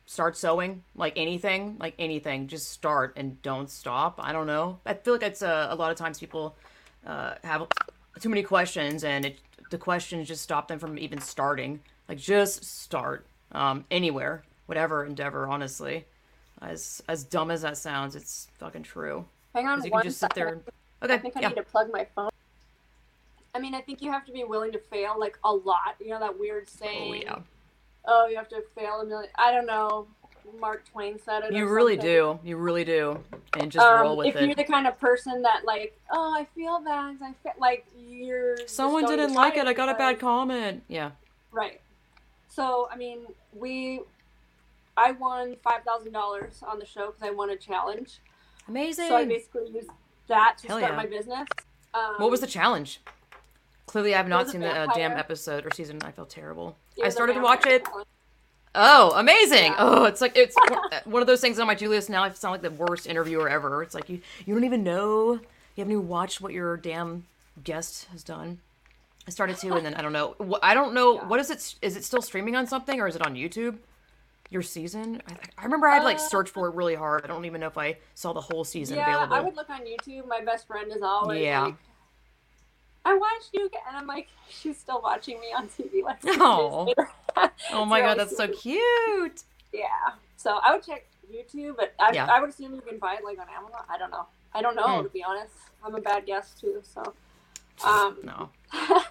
Start 0.06 0.38
sewing, 0.38 0.82
like 0.96 1.12
anything, 1.16 1.76
like 1.78 1.94
anything. 1.98 2.46
Just 2.48 2.70
start 2.72 3.12
and 3.16 3.40
don't 3.42 3.68
stop. 3.68 4.18
I 4.22 4.32
don't 4.32 4.46
know. 4.46 4.78
I 4.86 4.94
feel 4.94 5.12
like 5.14 5.22
it's 5.22 5.42
uh, 5.42 5.66
a 5.70 5.74
lot 5.76 5.90
of 5.92 5.98
times 5.98 6.18
people 6.18 6.56
uh, 7.06 7.34
have 7.44 7.66
too 8.18 8.30
many 8.30 8.42
questions, 8.42 9.04
and 9.04 9.26
it, 9.26 9.38
the 9.70 9.78
questions 9.78 10.28
just 10.28 10.42
stop 10.42 10.68
them 10.68 10.78
from 10.78 10.98
even 10.98 11.20
starting. 11.20 11.80
Like, 12.08 12.18
just 12.18 12.64
start 12.64 13.26
um, 13.52 13.84
anywhere, 13.90 14.42
whatever 14.66 15.04
endeavor. 15.04 15.46
Honestly, 15.46 16.04
as 16.60 17.02
as 17.08 17.24
dumb 17.24 17.50
as 17.50 17.62
that 17.62 17.76
sounds, 17.76 18.16
it's 18.16 18.48
fucking 18.58 18.82
true. 18.82 19.24
Hang 19.54 19.66
on, 19.66 19.84
you 19.84 19.90
one 19.90 20.02
can 20.02 20.10
just 20.10 20.20
sit 20.20 20.34
there. 20.34 20.48
And... 20.48 20.62
Okay. 21.02 21.14
I 21.14 21.18
think 21.18 21.36
I 21.36 21.40
yeah. 21.40 21.48
need 21.48 21.56
to 21.56 21.62
plug 21.62 21.90
my 21.92 22.06
phone. 22.14 22.30
I 23.54 23.60
mean, 23.60 23.74
I 23.74 23.80
think 23.80 24.02
you 24.02 24.10
have 24.12 24.24
to 24.26 24.32
be 24.32 24.44
willing 24.44 24.72
to 24.72 24.78
fail 24.78 25.16
like 25.18 25.38
a 25.44 25.52
lot. 25.52 25.96
You 26.00 26.10
know 26.10 26.20
that 26.20 26.38
weird 26.38 26.68
saying. 26.68 27.08
Oh 27.08 27.12
saying. 27.12 27.22
yeah. 27.22 27.38
"Oh, 28.06 28.26
you 28.26 28.36
have 28.36 28.48
to 28.50 28.62
fail 28.74 29.00
a 29.00 29.04
million. 29.04 29.30
I 29.36 29.52
don't 29.52 29.66
know. 29.66 30.06
Mark 30.60 30.84
Twain 30.90 31.18
said 31.24 31.44
it. 31.44 31.52
You 31.52 31.66
really 31.66 31.94
something. 31.96 32.10
do. 32.10 32.38
You 32.44 32.56
really 32.56 32.84
do. 32.84 33.22
And 33.58 33.70
just 33.70 33.84
Um, 33.84 34.00
roll 34.02 34.16
with 34.16 34.28
it. 34.28 34.36
if 34.36 34.40
you're 34.42 34.54
the 34.54 34.64
kind 34.64 34.86
of 34.86 34.98
person 35.00 35.42
that 35.42 35.64
like, 35.64 35.98
oh, 36.12 36.34
I 36.34 36.46
feel 36.54 36.80
bad. 36.80 37.16
I 37.22 37.32
feel 37.42 37.52
like 37.58 37.86
you're. 37.98 38.56
Someone 38.66 39.06
didn't 39.06 39.34
like 39.34 39.56
it. 39.56 39.66
I 39.66 39.72
got 39.72 39.88
a 39.88 39.94
bad 39.94 40.18
comment. 40.18 40.82
Yeah. 40.88 41.10
Right. 41.52 41.80
So 42.48 42.88
I 42.92 42.96
mean, 42.96 43.20
we, 43.54 44.00
I 44.96 45.12
won 45.12 45.56
five 45.62 45.82
thousand 45.84 46.12
dollars 46.12 46.62
on 46.66 46.78
the 46.78 46.86
show 46.86 47.06
because 47.12 47.22
I 47.22 47.30
won 47.30 47.50
a 47.50 47.56
challenge. 47.56 48.20
Amazing. 48.68 49.08
So 49.08 49.16
I 49.16 49.24
basically 49.24 49.70
used 49.70 49.90
that 50.28 50.58
to 50.58 50.68
Hell 50.68 50.78
start 50.78 50.92
yeah. 50.92 50.96
my 50.96 51.06
business. 51.06 51.48
Um, 51.94 52.14
what 52.18 52.30
was 52.30 52.40
the 52.40 52.46
challenge? 52.46 53.00
Clearly, 53.86 54.12
I 54.12 54.18
have 54.18 54.28
not 54.28 54.50
seen 54.50 54.60
the 54.60 54.68
uh, 54.70 54.86
damn 54.94 55.12
episode 55.12 55.64
or 55.64 55.70
season. 55.72 55.98
I 56.04 56.10
feel 56.10 56.26
terrible. 56.26 56.76
it 56.96 57.04
I 57.06 57.08
started 57.08 57.34
to 57.34 57.40
watch 57.40 57.64
it. 57.66 57.84
challenge. 57.86 58.06
Oh, 58.80 59.12
amazing! 59.16 59.72
Yeah. 59.72 59.76
Oh, 59.78 60.04
it's 60.04 60.20
like 60.20 60.36
it's 60.36 60.54
one- 60.70 60.80
one 61.04 61.20
of 61.22 61.26
those 61.26 61.40
things 61.40 61.58
on 61.58 61.66
my 61.66 61.74
to 61.74 61.88
list 61.88 62.08
now. 62.08 62.22
I 62.22 62.30
sound 62.30 62.52
like 62.52 62.62
the 62.62 62.70
worst 62.70 63.06
interviewer 63.06 63.48
ever. 63.48 63.82
It's 63.82 63.94
like 63.94 64.08
you 64.08 64.20
you 64.46 64.54
don't 64.54 64.64
even 64.64 64.84
know 64.84 65.32
you 65.34 65.40
haven't 65.82 65.92
even 65.92 66.08
watched 66.08 66.40
what 66.40 66.52
your 66.52 66.76
damn 66.76 67.26
guest 67.64 68.06
has 68.12 68.22
done. 68.22 68.58
I 69.26 69.30
started 69.30 69.56
to, 69.58 69.74
and 69.74 69.84
then 69.84 69.94
I 69.94 70.00
don't 70.02 70.12
know. 70.12 70.36
I 70.62 70.72
don't 70.74 70.94
know 70.94 71.16
Yeah. 71.16 71.24
what 71.26 71.40
is 71.40 71.50
it? 71.50 71.74
Is 71.82 71.96
it 71.96 72.04
still 72.04 72.22
streaming 72.22 72.56
on 72.56 72.66
something, 72.66 73.00
or 73.00 73.06
is 73.08 73.16
it 73.16 73.22
on 73.26 73.34
YouTube? 73.34 73.78
Your 74.50 74.62
season? 74.62 75.20
I, 75.28 75.34
I 75.58 75.64
remember 75.64 75.86
I 75.88 75.96
had 75.96 76.04
like 76.04 76.16
Uh, 76.16 76.20
search 76.20 76.48
for 76.48 76.68
it 76.68 76.74
really 76.74 76.94
hard. 76.94 77.22
I 77.24 77.26
don't 77.26 77.44
even 77.44 77.60
know 77.60 77.66
if 77.66 77.76
I 77.76 77.98
saw 78.14 78.32
the 78.32 78.40
whole 78.40 78.64
season 78.64 78.96
Yeah, 78.96 79.10
available. 79.10 79.34
I 79.34 79.40
would 79.40 79.56
look 79.56 79.68
on 79.68 79.80
YouTube. 79.82 80.26
My 80.26 80.40
best 80.40 80.66
friend 80.66 80.90
is 80.90 81.02
always 81.02 81.42
Yeah. 81.42 81.64
like, 81.64 81.74
I 83.04 83.14
watched 83.14 83.50
you 83.52 83.66
again. 83.66 83.80
And 83.88 83.96
I'm 83.96 84.06
like, 84.06 84.28
she's 84.48 84.78
still 84.78 85.00
watching 85.02 85.40
me 85.40 85.46
on 85.56 85.68
TV. 85.68 86.02
Like, 86.02 86.20
six 86.22 86.36
Aw. 86.38 86.84
days 86.86 86.94
later. 86.98 87.10
Oh 87.72 87.84
my 87.84 88.00
god, 88.00 88.18
that's 88.18 88.36
so 88.36 88.48
cute. 88.48 89.42
Yeah. 89.72 89.86
So 90.36 90.58
I 90.62 90.72
would 90.74 90.82
check 90.84 91.06
YouTube, 91.32 91.76
but 91.76 91.94
I, 91.98 92.12
Yeah. 92.12 92.26
I 92.26 92.40
would 92.40 92.50
assume 92.50 92.74
you 92.74 92.80
can 92.80 92.98
buy 92.98 93.14
it 93.14 93.24
like 93.24 93.38
on 93.38 93.46
Amazon. 93.54 93.82
I 93.88 93.98
don't 93.98 94.10
know. 94.10 94.26
I 94.54 94.62
don't 94.62 94.76
know 94.76 94.98
Hmm. 94.98 95.02
to 95.04 95.08
be 95.10 95.22
honest. 95.22 95.52
I'm 95.84 95.94
a 95.94 96.00
bad 96.00 96.26
guest 96.26 96.60
too. 96.60 96.82
So, 96.82 97.14
um, 97.84 98.18
No. 98.24 98.50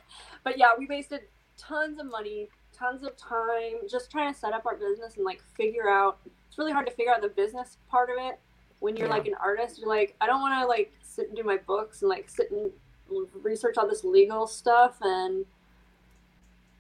but 0.44 0.58
yeah, 0.58 0.72
we 0.78 0.88
wasted 0.88 1.22
tons 1.58 2.00
of 2.00 2.06
money, 2.08 2.50
tons 2.74 3.04
of 3.04 3.16
time 3.18 3.88
just 3.90 4.12
trying 4.12 4.34
to 4.34 4.40
set 4.40 4.54
up 4.54 4.66
our 4.66 4.76
business 4.76 5.16
and 5.16 5.26
like 5.26 5.42
figure 5.56 5.90
out. 5.90 6.18
It's 6.48 6.58
really 6.58 6.72
hard 6.72 6.86
to 6.88 6.92
figure 6.94 7.14
out 7.14 7.22
the 7.22 7.30
business 7.30 7.78
part 7.90 8.10
of 8.10 8.16
it 8.20 8.40
when 8.80 8.96
you're 8.96 9.08
Yeah. 9.08 9.14
like 9.14 9.28
an 9.28 9.36
artist. 9.42 9.80
You're 9.80 9.90
like, 9.90 10.16
I 10.22 10.26
don't 10.28 10.42
want 10.42 10.60
to 10.62 10.66
like 10.68 10.92
sit 11.02 11.28
and 11.28 11.36
do 11.38 11.44
my 11.44 11.58
books 11.58 12.02
and 12.02 12.10
like 12.10 12.30
sit 12.30 12.52
and 12.52 12.72
research 13.42 13.78
all 13.78 13.88
this 13.88 14.04
legal 14.04 14.48
stuff 14.48 14.98
and 15.02 15.46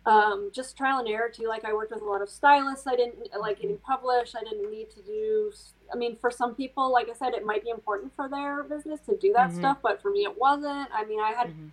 um, 0.05 0.51
just 0.53 0.77
trial 0.77 0.99
and 0.99 1.07
error 1.09 1.29
too. 1.29 1.47
Like 1.47 1.65
I 1.65 1.73
worked 1.73 1.91
with 1.91 2.01
a 2.01 2.05
lot 2.05 2.21
of 2.21 2.29
stylists. 2.29 2.87
I 2.87 2.95
didn't 2.95 3.17
like 3.39 3.59
getting 3.59 3.77
published. 3.79 4.35
I 4.35 4.43
didn't 4.43 4.71
need 4.71 4.89
to 4.91 5.01
do. 5.01 5.51
I 5.93 5.97
mean, 5.97 6.15
for 6.15 6.31
some 6.31 6.55
people, 6.55 6.91
like 6.91 7.09
I 7.09 7.13
said, 7.13 7.33
it 7.33 7.45
might 7.45 7.63
be 7.63 7.69
important 7.69 8.15
for 8.15 8.29
their 8.29 8.63
business 8.63 9.01
to 9.01 9.17
do 9.17 9.33
that 9.33 9.49
Mhm. 9.49 9.55
stuff, 9.55 9.77
but 9.81 10.01
for 10.01 10.09
me, 10.11 10.23
it 10.23 10.37
wasn't. 10.37 10.89
I 10.93 11.03
mean, 11.03 11.19
I 11.19 11.31
had 11.33 11.49
Mhm. 11.49 11.71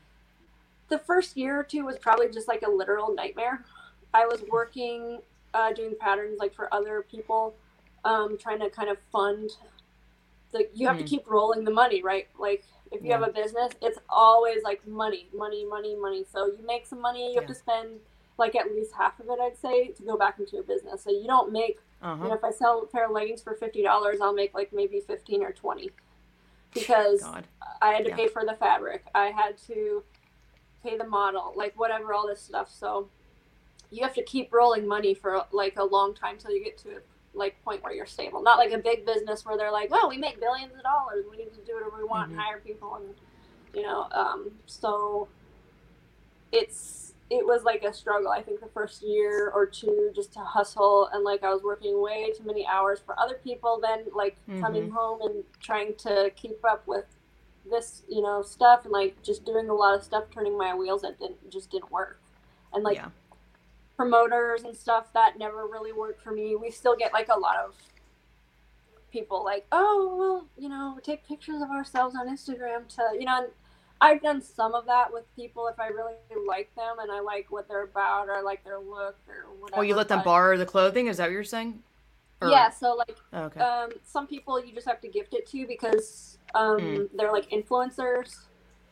the 0.88 0.98
first 0.98 1.36
year 1.36 1.60
or 1.60 1.62
two 1.62 1.84
was 1.84 1.96
probably 1.98 2.28
just 2.28 2.48
like 2.48 2.62
a 2.62 2.70
literal 2.70 3.14
nightmare. 3.14 3.64
I 4.12 4.26
was 4.26 4.42
working, 4.42 5.22
uh, 5.54 5.72
doing 5.72 5.94
patterns 5.94 6.38
like 6.40 6.54
for 6.54 6.72
other 6.74 7.02
people, 7.02 7.54
um, 8.04 8.36
trying 8.36 8.58
to 8.60 8.68
kind 8.70 8.88
of 8.90 8.98
fund. 9.12 9.56
Like 10.52 10.70
you 10.74 10.88
have 10.88 10.98
to 10.98 11.04
Mhm. 11.04 11.08
keep 11.08 11.30
rolling 11.30 11.62
the 11.64 11.70
money, 11.70 12.02
right? 12.02 12.28
Like 12.36 12.64
if 12.94 13.02
you 13.02 13.08
Yeah. 13.08 13.18
have 13.18 13.28
a 13.28 13.32
business, 13.32 13.72
it's 13.82 13.98
always 14.08 14.62
like 14.62 14.86
money, 14.86 15.28
money, 15.34 15.64
money, 15.64 15.94
money. 15.96 16.24
So 16.30 16.46
you 16.46 16.64
make 16.66 16.86
some 16.86 17.00
money, 17.00 17.32
you 17.32 17.40
have 17.40 17.48
to 17.48 17.54
spend 17.54 18.00
like 18.38 18.54
at 18.56 18.66
least 18.74 18.92
half 18.96 19.20
of 19.20 19.26
it, 19.28 19.38
I'd 19.40 19.56
say, 19.56 19.88
to 19.88 20.02
go 20.02 20.16
back 20.16 20.38
into 20.38 20.52
your 20.52 20.64
business. 20.64 21.02
So 21.02 21.10
you 21.10 21.26
don't 21.26 21.52
make 21.52 21.78
you 22.00 22.08
know, 22.10 22.12
Uh-huh. 22.12 22.34
if 22.34 22.44
I 22.44 22.50
sell 22.50 22.82
a 22.82 22.86
pair 22.86 23.06
of 23.06 23.12
leggings 23.12 23.42
for 23.42 23.54
fifty 23.54 23.82
dollars, 23.82 24.20
I'll 24.20 24.34
make 24.34 24.54
like 24.54 24.72
maybe 24.72 25.00
fifteen 25.00 25.42
or 25.42 25.52
twenty, 25.52 25.90
because 26.72 27.22
God. 27.22 27.46
I 27.80 27.92
had 27.92 28.04
to 28.04 28.10
Yeah. 28.10 28.16
pay 28.16 28.28
for 28.28 28.44
the 28.44 28.54
fabric. 28.54 29.06
I 29.14 29.26
had 29.26 29.56
to 29.68 30.04
pay 30.82 30.98
the 30.98 31.06
model, 31.06 31.52
like 31.56 31.78
whatever, 31.78 32.12
all 32.12 32.26
this 32.26 32.42
stuff. 32.42 32.70
So 32.70 33.08
you 33.90 34.02
have 34.02 34.14
to 34.14 34.22
keep 34.22 34.52
rolling 34.52 34.86
money 34.86 35.14
for 35.14 35.44
like 35.52 35.76
a 35.76 35.84
long 35.84 36.14
time 36.14 36.36
till 36.38 36.50
you 36.50 36.62
get 36.62 36.76
to 36.78 36.96
a 36.96 37.00
like 37.34 37.62
point 37.64 37.82
where 37.82 37.92
you're 37.92 38.06
stable. 38.06 38.42
Not 38.42 38.58
like 38.58 38.72
a 38.72 38.78
big 38.78 39.04
business 39.04 39.44
where 39.44 39.56
they're 39.56 39.72
like, 39.72 39.90
well, 39.90 40.08
we 40.08 40.16
make 40.18 40.40
billions 40.40 40.72
of 40.74 40.82
dollars. 40.82 41.24
We 41.30 41.36
need 41.36 41.52
to 41.54 41.60
do 41.66 41.74
whatever 41.74 41.96
we 41.98 42.04
want 42.04 42.28
Mhm. 42.28 42.32
and 42.34 42.40
hire 42.40 42.60
people 42.60 42.94
and 42.96 43.14
you 43.74 43.82
know. 43.82 44.06
Um, 44.12 44.52
so 44.66 45.28
it's 46.52 47.14
it 47.30 47.44
was 47.44 47.64
like 47.64 47.82
a 47.84 47.92
struggle. 47.92 48.30
I 48.30 48.42
think 48.42 48.60
the 48.60 48.68
first 48.68 49.02
year 49.02 49.50
or 49.50 49.66
two 49.66 50.12
just 50.14 50.32
to 50.34 50.40
hustle 50.40 51.08
and 51.12 51.24
like 51.24 51.42
I 51.42 51.52
was 51.52 51.62
working 51.62 52.00
way 52.00 52.30
too 52.36 52.44
many 52.44 52.66
hours 52.66 53.00
for 53.04 53.18
other 53.18 53.40
people. 53.42 53.80
Then 53.80 54.04
like 54.14 54.36
coming 54.60 54.88
Mhm. 54.90 54.92
home 54.92 55.22
and 55.22 55.44
trying 55.60 55.94
to 55.96 56.30
keep 56.36 56.64
up 56.64 56.86
with 56.86 57.06
this 57.68 58.02
you 58.08 58.20
know 58.20 58.42
stuff 58.42 58.84
and 58.84 58.92
like 58.92 59.20
just 59.22 59.44
doing 59.46 59.70
a 59.70 59.74
lot 59.74 59.94
of 59.94 60.04
stuff 60.04 60.24
turning 60.30 60.56
my 60.56 60.74
wheels 60.74 61.00
that 61.00 61.18
didn't 61.18 61.48
just 61.50 61.70
didn't 61.70 61.90
work 61.90 62.20
and 62.74 62.84
like 62.84 62.96
yeah. 62.96 63.08
Promoters 63.96 64.64
and 64.64 64.76
stuff 64.76 65.12
that 65.12 65.38
never 65.38 65.66
really 65.66 65.92
worked 65.92 66.20
for 66.22 66.32
me 66.32 66.56
we 66.56 66.70
still 66.70 66.96
get 66.96 67.12
like 67.12 67.28
a 67.28 67.38
lot 67.38 67.56
of 67.56 67.74
people 69.12 69.44
like 69.44 69.64
oh 69.70 70.14
well 70.18 70.46
you 70.58 70.68
know 70.68 70.98
take 71.04 71.26
pictures 71.26 71.62
of 71.62 71.70
ourselves 71.70 72.16
on 72.16 72.28
instagram 72.28 72.86
to 72.88 73.00
you 73.18 73.24
know 73.24 73.38
and 73.38 73.46
i've 74.00 74.20
done 74.20 74.42
some 74.42 74.74
of 74.74 74.84
that 74.86 75.12
with 75.12 75.22
people 75.36 75.68
if 75.68 75.78
i 75.78 75.86
really 75.86 76.14
like 76.48 76.74
them 76.74 76.98
and 76.98 77.12
i 77.12 77.20
like 77.20 77.46
what 77.50 77.68
they're 77.68 77.84
about 77.84 78.28
or 78.28 78.32
i 78.34 78.40
like 78.40 78.64
their 78.64 78.78
look 78.80 79.16
or 79.28 79.46
whatever 79.60 79.80
Oh, 79.80 79.82
you 79.82 79.94
let 79.94 80.08
them 80.08 80.18
but- 80.18 80.24
borrow 80.24 80.56
the 80.56 80.66
clothing? 80.66 81.06
Is 81.06 81.18
that 81.18 81.24
what 81.26 81.32
you're 81.32 81.44
saying? 81.44 81.80
Or- 82.42 82.48
yeah 82.50 82.70
so 82.70 82.94
like 82.94 83.16
Oh, 83.32 83.42
okay. 83.44 83.60
um, 83.60 83.90
some 84.04 84.26
people 84.26 84.62
you 84.64 84.72
just 84.74 84.88
have 84.88 85.00
to 85.02 85.08
gift 85.08 85.32
it 85.34 85.46
to 85.50 85.64
because 85.68 86.38
um, 86.56 86.78
Mm. 86.80 87.08
they're 87.16 87.30
like 87.32 87.48
influencers 87.50 88.38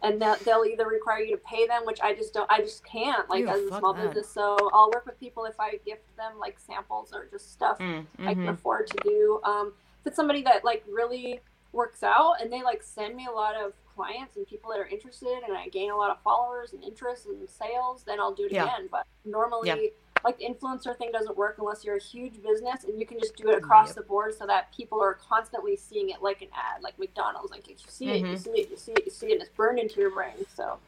and 0.03 0.21
they'll, 0.21 0.37
they'll 0.45 0.65
either 0.65 0.87
require 0.87 1.21
you 1.21 1.35
to 1.37 1.43
pay 1.43 1.67
them 1.67 1.83
which 1.85 2.01
i 2.03 2.15
just 2.15 2.35
don't 2.35 2.51
i 2.51 2.61
just 2.61 2.85
can't 2.85 3.29
like 3.31 3.41
Ew, 3.43 3.49
as 3.49 3.61
a 3.63 3.79
small 3.79 3.95
that. 3.95 4.07
business 4.07 4.29
so 4.29 4.57
i'll 4.73 4.91
work 4.93 5.07
with 5.07 5.19
people 5.19 5.45
if 5.45 5.59
i 5.61 5.73
gift 5.87 6.05
them 6.17 6.33
like 6.39 6.59
samples 6.59 7.13
or 7.13 7.27
just 7.31 7.53
stuff 7.53 7.79
Mm, 7.79 8.07
i 8.21 8.35
can 8.35 8.45
mhm. 8.45 8.51
afford 8.55 8.87
to 8.89 8.97
do 9.05 9.41
um, 9.45 9.73
if 10.01 10.09
it's 10.09 10.17
somebody 10.17 10.43
that 10.43 10.65
like 10.65 10.85
really 10.91 11.41
works 11.73 12.03
out 12.03 12.35
and 12.41 12.53
they 12.53 12.63
like 12.63 12.83
send 12.83 13.15
me 13.17 13.27
a 13.27 13.33
lot 13.35 13.55
of 13.55 13.73
clients 13.95 14.37
and 14.37 14.47
people 14.47 14.71
that 14.71 14.79
are 14.81 14.87
interested 14.87 15.39
and 15.47 15.57
i 15.57 15.69
gain 15.69 15.91
a 15.91 15.97
lot 15.97 16.11
of 16.11 16.21
followers 16.23 16.73
and 16.73 16.83
interest 16.83 17.27
and 17.27 17.49
sales 17.49 18.03
then 18.05 18.19
i'll 18.21 18.35
do 18.35 18.45
it 18.47 18.53
Yeah. 18.53 18.65
again 18.65 18.89
but 18.91 19.07
normally 19.25 19.69
Yeah. 19.69 19.91
Like 20.25 20.39
the 20.39 20.45
influencer 20.47 20.97
thing 20.97 21.11
doesn't 21.13 21.37
work 21.37 21.57
unless 21.59 21.85
you're 21.85 21.97
a 21.97 22.01
huge 22.03 22.43
business 22.43 22.85
and 22.85 22.99
you 22.99 23.07
can 23.07 23.19
just 23.19 23.37
do 23.37 23.49
it 23.51 23.59
across 23.59 23.89
Yep. 23.89 23.97
the 23.97 24.03
board 24.03 24.35
so 24.35 24.47
that 24.47 24.75
people 24.77 25.01
are 25.01 25.15
constantly 25.15 25.77
seeing 25.77 26.11
it 26.11 26.23
like 26.23 26.43
an 26.43 26.49
ad 26.55 26.83
like 26.83 26.99
mcdonald's 26.99 27.51
like 27.51 27.61
if 27.69 27.71
you 27.71 27.77
see 27.89 28.09
it 28.11 28.21
you 28.21 28.27
Mhm. 28.27 28.39
see 28.39 28.51
it 28.51 28.71
you 28.71 28.77
see 28.77 28.93
it 28.93 29.05
you 29.05 29.11
see 29.11 29.27
it 29.29 29.33
and 29.33 29.43
it's 29.43 29.51
burned 29.51 29.79
into 29.79 30.01
your 30.01 30.11
brain 30.11 30.47
so 30.55 30.79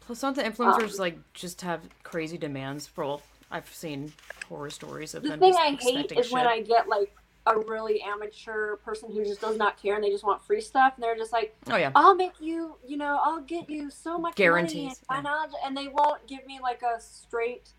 Plus, 0.00 0.20
don't 0.20 0.34
the 0.34 0.42
influencers 0.42 0.98
like 0.98 1.16
just 1.32 1.60
have 1.60 1.80
crazy 2.02 2.36
demands 2.36 2.88
for? 2.88 3.04
Well, 3.04 3.22
I've 3.52 3.72
seen 3.72 4.12
horror 4.48 4.68
stories 4.70 5.14
of 5.14 5.22
the 5.22 5.28
them 5.30 5.38
thing 5.40 5.50
just 5.52 5.60
i 5.60 5.70
hate 5.72 6.10
is 6.12 6.32
when 6.32 6.46
i 6.46 6.60
get 6.60 6.88
like 6.88 7.14
a 7.46 7.58
really 7.58 8.00
amateur 8.02 8.76
person 8.76 9.10
who 9.12 9.24
just 9.24 9.40
does 9.40 9.56
not 9.56 9.80
care 9.80 9.94
and 9.96 10.02
they 10.04 10.10
just 10.10 10.24
want 10.24 10.42
free 10.44 10.60
stuff 10.60 10.92
and 10.96 11.02
they're 11.04 11.16
just 11.16 11.32
like 11.32 11.54
Oh 11.70 11.76
yeah. 11.76 11.90
i'll 11.94 12.14
make 12.14 12.32
you 12.40 12.76
you 12.86 12.96
know 12.96 13.20
i'll 13.22 13.40
get 13.42 13.68
you 13.68 13.90
so 13.90 14.16
much 14.18 14.34
Guarantees, 14.36 15.00
money 15.08 15.18
and, 15.18 15.28
I'll- 15.28 15.50
and 15.64 15.76
they 15.76 15.88
won't 15.88 16.26
give 16.26 16.46
me 16.46 16.58
like 16.60 16.82
a 16.82 17.00
straight 17.00 17.70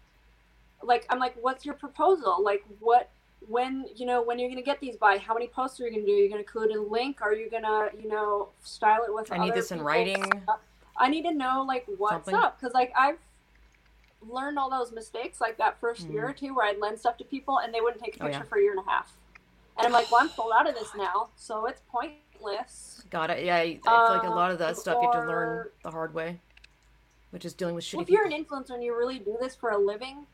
like 0.85 1.05
i'm 1.09 1.19
like 1.19 1.35
what's 1.41 1.65
your 1.65 1.75
proposal 1.75 2.41
like 2.43 2.63
what 2.79 3.09
when 3.47 3.85
you 3.95 4.05
know 4.05 4.21
when 4.21 4.39
you're 4.39 4.49
gonna 4.49 4.61
get 4.61 4.79
these 4.79 4.95
by 4.95 5.17
how 5.17 5.33
many 5.33 5.47
posts 5.47 5.79
are 5.79 5.85
you 5.87 5.91
gonna 5.91 6.05
do 6.05 6.11
you're 6.11 6.29
gonna 6.29 6.41
include 6.41 6.71
a 6.71 6.81
link 6.81 7.21
are 7.21 7.33
you 7.33 7.49
gonna 7.49 7.89
you 8.01 8.07
know 8.09 8.49
style 8.63 9.03
it 9.07 9.13
with 9.13 9.31
I 9.31 9.37
need 9.37 9.53
this 9.53 9.71
in 9.71 9.81
writing. 9.81 10.23
stuff? 10.43 10.59
i 10.97 11.09
need 11.09 11.23
to 11.23 11.33
know 11.33 11.63
like 11.67 11.85
what's 11.97 12.13
Something. 12.13 12.35
up 12.35 12.59
because 12.59 12.73
like 12.73 12.93
i've 12.97 13.17
learned 14.29 14.57
all 14.57 14.69
those 14.69 14.93
mistakes 14.93 15.41
like 15.41 15.57
that 15.57 15.79
1st 15.81 16.11
year 16.11 16.27
or 16.29 16.33
two 16.33 16.55
where 16.55 16.65
i'd 16.67 16.79
lend 16.79 16.97
stuff 16.97 17.17
to 17.17 17.25
people 17.25 17.59
and 17.59 17.73
they 17.73 17.81
wouldn't 17.81 18.01
take 18.03 18.15
a 18.15 18.19
Mm-hmm. 18.19 18.25
Oh, 18.25 18.29
picture 18.29 18.43
yeah. 18.45 18.49
for 18.49 18.57
a 18.57 18.61
year 18.61 18.71
and 18.71 18.79
a 18.79 18.89
half 18.89 19.11
and 19.77 19.85
i'm 19.85 19.91
like 19.91 20.09
well 20.11 20.21
i'm 20.21 20.29
sold 20.29 20.53
out 20.55 20.67
of 20.69 20.75
this 20.75 20.89
now 20.95 21.29
so 21.35 21.65
it's 21.65 21.81
pointless 21.91 23.01
Got 23.09 23.29
it. 23.29 23.45
Yeah, 23.45 23.57
I 23.57 23.79
feel 23.83 23.93
like 23.93 24.23
a 24.23 24.27
Um, 24.27 24.35
lot 24.35 24.49
of 24.51 24.57
that 24.59 24.75
stuff 24.75 24.97
you 25.01 25.09
have 25.11 25.21
to 25.21 25.27
learn 25.27 25.67
the 25.83 25.91
hard 25.91 26.13
way, 26.15 26.39
which 27.29 27.45
is 27.45 27.53
dealing 27.53 27.75
with 27.75 27.83
shitty 27.83 27.93
well, 27.95 28.01
if 28.03 28.09
you're 28.09 28.27
people. 28.27 28.57
an 28.57 28.63
influencer 28.63 28.73
and 28.73 28.83
you 28.83 28.97
really 28.97 29.19
do 29.19 29.37
this 29.39 29.55
for 29.55 29.69
a 29.69 29.77
living, 29.77 30.25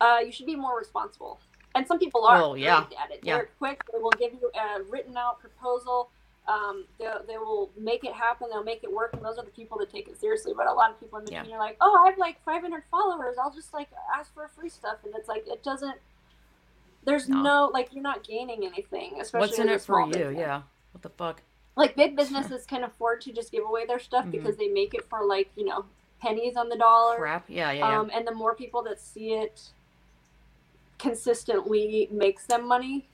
uh, 0.00 0.18
you 0.24 0.32
should 0.32 0.46
be 0.46 0.56
more 0.56 0.78
responsible. 0.78 1.38
And 1.74 1.86
some 1.86 1.98
people 1.98 2.24
are 2.26 2.42
Oh, 2.42 2.54
yeah. 2.54 2.86
at 3.02 3.10
it. 3.12 3.20
Yeah. 3.22 3.36
They're 3.36 3.50
quick. 3.58 3.82
They 3.92 3.98
will 3.98 4.10
give 4.12 4.32
you 4.32 4.50
a 4.54 4.82
written 4.82 5.16
out 5.16 5.38
proposal. 5.40 6.10
Um, 6.48 6.84
they, 6.98 7.06
they 7.28 7.38
will 7.38 7.70
make 7.78 8.02
it 8.02 8.12
happen. 8.12 8.48
They'll 8.50 8.64
make 8.64 8.82
it 8.82 8.92
work. 8.92 9.12
And 9.12 9.24
those 9.24 9.38
are 9.38 9.44
the 9.44 9.52
people 9.52 9.78
that 9.78 9.88
take 9.90 10.08
it 10.08 10.18
seriously. 10.20 10.52
But 10.56 10.66
a 10.66 10.72
lot 10.72 10.90
of 10.90 10.98
people 10.98 11.18
in 11.20 11.26
between 11.26 11.44
Yeah. 11.50 11.54
are 11.56 11.58
like, 11.60 11.76
oh, 11.80 12.02
I 12.02 12.08
have 12.10 12.18
like 12.18 12.42
500 12.44 12.82
followers. 12.90 13.36
I'll 13.40 13.52
just 13.52 13.72
like 13.72 13.88
ask 14.12 14.34
for 14.34 14.48
free 14.48 14.68
stuff. 14.68 14.96
And 15.04 15.14
it's 15.14 15.28
like, 15.28 15.46
it 15.46 15.62
doesn't, 15.62 15.96
there's 17.04 17.28
No. 17.28 17.42
no, 17.42 17.70
like, 17.72 17.92
you're 17.92 18.02
not 18.02 18.26
gaining 18.26 18.64
anything. 18.66 19.20
Especially 19.20 19.46
What's 19.48 19.58
in 19.58 19.68
it 19.68 19.80
for 19.80 20.00
you? 20.00 20.06
business 20.12 20.36
Yeah. 20.38 20.62
What 20.92 21.02
the 21.02 21.10
fuck? 21.10 21.42
like 21.76 21.94
big 21.94 22.16
businesses 22.22 22.66
can 22.66 22.82
afford 22.82 23.20
to 23.22 23.32
just 23.32 23.52
give 23.52 23.64
away 23.64 23.86
their 23.86 24.00
stuff 24.00 24.26
Mhm. 24.26 24.32
because 24.32 24.56
they 24.56 24.66
make 24.68 24.92
it 24.92 25.08
for 25.08 25.24
like 25.24 25.48
you 25.54 25.64
know 25.64 25.84
pennies 26.20 26.56
on 26.56 26.68
the 26.68 26.76
dollar 26.76 27.16
Crap. 27.16 27.44
Yeah, 27.48 27.70
yeah, 27.70 27.88
yeah. 27.90 28.00
um, 28.00 28.10
and 28.12 28.26
the 28.26 28.34
more 28.34 28.54
people 28.56 28.82
that 28.82 29.00
see 29.00 29.34
it 29.34 29.70
consistently 31.00 32.08
makes 32.12 32.44
them 32.46 32.66
money 32.68 33.06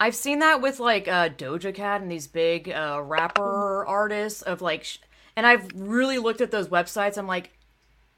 I've 0.00 0.14
seen 0.14 0.38
that 0.38 0.62
with 0.62 0.80
like 0.80 1.06
uh, 1.08 1.28
Doja 1.28 1.74
Cat 1.74 2.00
and 2.00 2.10
these 2.10 2.26
big 2.26 2.70
uh, 2.70 3.02
rapper 3.04 3.84
artists 3.86 4.40
of 4.40 4.62
like, 4.62 4.84
sh- 4.84 4.96
and 5.36 5.46
I've 5.46 5.68
really 5.74 6.16
looked 6.16 6.40
at 6.40 6.50
those 6.50 6.68
websites. 6.68 7.18
I'm 7.18 7.26
like, 7.26 7.50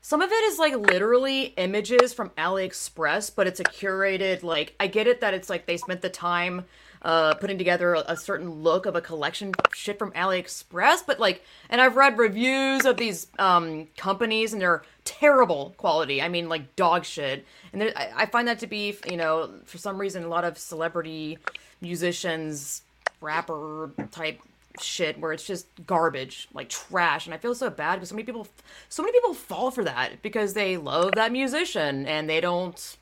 some 0.01 0.23
of 0.23 0.31
it 0.31 0.45
is 0.45 0.61
like 0.61 0.77
literally 0.77 1.47
images 1.57 2.15
from 2.15 2.31
AliExpress, 2.31 3.35
but 3.35 3.49
it's 3.49 3.59
a 3.59 3.65
curated 3.65 4.45
like. 4.45 4.77
I 4.79 4.87
get 4.87 5.09
it 5.09 5.21
that 5.23 5.35
it's 5.35 5.51
like 5.51 5.67
they 5.67 5.77
spent 5.77 6.03
the 6.03 6.09
time 6.09 6.67
uh, 7.03 7.35
putting 7.35 7.59
together 7.59 7.95
a, 7.95 8.17
certain 8.17 8.63
look 8.63 8.87
of 8.87 8.95
a 8.95 9.01
collection 9.01 9.53
shit 9.75 9.99
from 9.99 10.13
AliExpress, 10.13 11.05
but 11.05 11.19
like, 11.19 11.45
and 11.69 11.81
I've 11.81 11.97
read 11.97 12.17
reviews 12.17 12.85
of 12.85 12.97
these 12.97 13.27
um, 13.39 13.89
companies 13.97 14.53
and 14.53 14.63
they're 14.63 14.83
terrible 15.05 15.75
quality. 15.79 16.23
I 16.23 16.29
mean, 16.29 16.49
like 16.49 16.77
dog 16.77 17.05
shit. 17.05 17.45
And 17.73 17.83
there, 17.83 17.93
I, 17.97 18.13
I 18.15 18.27
find 18.27 18.47
that 18.47 18.61
to 18.61 18.69
be, 18.69 18.97
you 19.11 19.17
know, 19.17 19.51
for 19.65 19.79
some 19.79 19.99
reason, 19.99 20.23
a 20.23 20.29
lot 20.29 20.45
of 20.45 20.57
celebrity 20.57 21.39
musicians, 21.81 22.83
rapper 23.21 23.91
type 24.13 24.41
shit 24.81 25.19
where 25.19 25.33
it's 25.33 25.47
just 25.47 25.67
garbage, 25.87 26.49
like 26.55 26.69
trash. 26.69 27.27
And 27.27 27.35
I 27.35 27.39
feel 27.39 27.55
so 27.55 27.69
bad 27.69 27.97
because 27.97 28.11
so 28.11 28.15
many 28.15 28.25
people, 28.25 28.47
so 28.89 29.03
many 29.03 29.13
people 29.13 29.35
fall 29.35 29.73
for 29.73 29.83
that 29.85 30.23
because 30.23 30.55
they 30.55 30.77
love 30.77 31.13
that 31.17 31.33
musician 31.33 32.07
and 32.07 32.31
they 32.31 32.41
don't 32.41 32.97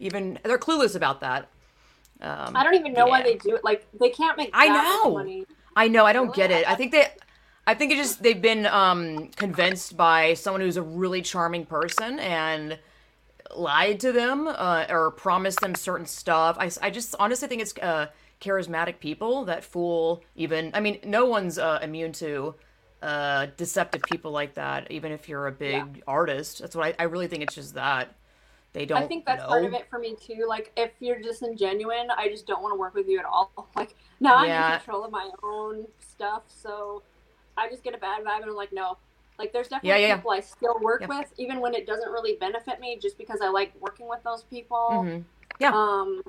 even, 0.00 0.40
they're 0.42 0.58
clueless 0.58 0.96
about 0.96 1.20
that. 1.20 1.48
Um, 2.20 2.56
i 2.56 2.64
don't 2.64 2.74
even 2.74 2.92
know 2.92 3.06
why 3.06 3.22
they 3.22 3.36
do 3.36 3.54
it 3.54 3.62
like 3.62 3.86
they 4.00 4.10
can't 4.10 4.36
make 4.36 4.50
I 4.52 4.68
know. 4.68 5.12
money 5.14 5.46
I 5.76 5.86
know. 5.86 6.04
I 6.04 6.12
don't 6.12 6.36
Really? 6.36 6.48
get 6.48 6.50
it. 6.50 6.68
I 6.68 6.74
think 6.74 6.90
they, 6.90 7.06
I 7.64 7.74
think 7.74 7.92
it 7.92 7.96
just 7.96 8.20
they've 8.20 8.42
been 8.42 8.66
um, 8.66 9.28
convinced 9.36 9.96
by 9.96 10.34
someone 10.34 10.60
who's 10.60 10.76
a 10.76 10.82
really 10.82 11.22
charming 11.22 11.66
person 11.66 12.18
and 12.18 12.80
lied 13.54 14.00
to 14.00 14.10
them 14.10 14.48
uh, 14.48 14.86
or 14.88 15.12
promised 15.12 15.60
them 15.60 15.76
certain 15.76 16.06
stuff. 16.06 16.56
I, 16.58 16.68
I 16.82 16.90
just 16.90 17.14
honestly 17.20 17.46
think 17.46 17.62
it's 17.62 17.78
uh, 17.78 18.08
charismatic 18.40 18.98
people 18.98 19.44
that 19.44 19.62
fool 19.62 20.24
even. 20.34 20.72
I 20.74 20.80
mean, 20.80 20.98
no 21.04 21.26
one's 21.26 21.58
uh, 21.58 21.78
immune 21.80 22.10
to 22.14 22.56
uh, 23.00 23.46
deceptive 23.56 24.02
people 24.02 24.32
like 24.32 24.54
that. 24.54 24.90
Even 24.90 25.12
if 25.12 25.28
you're 25.28 25.46
a 25.46 25.52
big 25.52 26.02
artist, 26.08 26.58
that's 26.58 26.74
what 26.74 26.86
I, 26.86 26.94
I 26.98 27.04
really 27.04 27.28
think. 27.28 27.44
It's 27.44 27.54
just 27.54 27.74
that 27.74 28.16
they 28.72 28.84
don't. 28.86 29.02
i 29.02 29.06
think 29.06 29.24
that's 29.24 29.42
know. 29.42 29.48
part 29.48 29.64
of 29.64 29.72
it 29.72 29.88
for 29.90 29.98
me 29.98 30.14
too 30.20 30.44
like 30.48 30.72
if 30.76 30.90
you're 31.00 31.20
just 31.20 31.42
disingenuine 31.42 32.08
i 32.16 32.28
just 32.28 32.46
don't 32.46 32.62
want 32.62 32.72
to 32.72 32.78
work 32.78 32.94
with 32.94 33.08
you 33.08 33.18
at 33.18 33.24
all 33.24 33.50
like 33.76 33.94
now 34.20 34.36
i'm 34.36 34.50
in 34.50 34.78
control 34.78 35.04
of 35.04 35.10
my 35.10 35.30
own 35.42 35.86
stuff 36.00 36.42
so 36.48 37.02
i 37.56 37.68
just 37.68 37.82
get 37.82 37.94
a 37.94 37.98
bad 37.98 38.22
vibe 38.24 38.42
and 38.42 38.50
i'm 38.50 38.56
like 38.56 38.72
no 38.72 38.96
like 39.38 39.52
there's 39.52 39.68
definitely 39.68 39.90
Yeah, 39.90 39.96
yeah, 39.96 40.06
yeah. 40.08 40.16
people 40.16 40.30
i 40.32 40.40
still 40.40 40.78
work 40.80 41.00
Yeah. 41.02 41.08
with 41.08 41.32
even 41.38 41.60
when 41.60 41.74
it 41.74 41.86
doesn't 41.86 42.10
really 42.10 42.36
benefit 42.36 42.80
me 42.80 42.98
just 43.00 43.16
because 43.18 43.40
i 43.40 43.48
like 43.48 43.72
working 43.80 44.08
with 44.08 44.22
those 44.22 44.42
people 44.44 45.04
Mhm. 45.04 45.24
Yeah. 45.60 45.72
um 45.72 46.22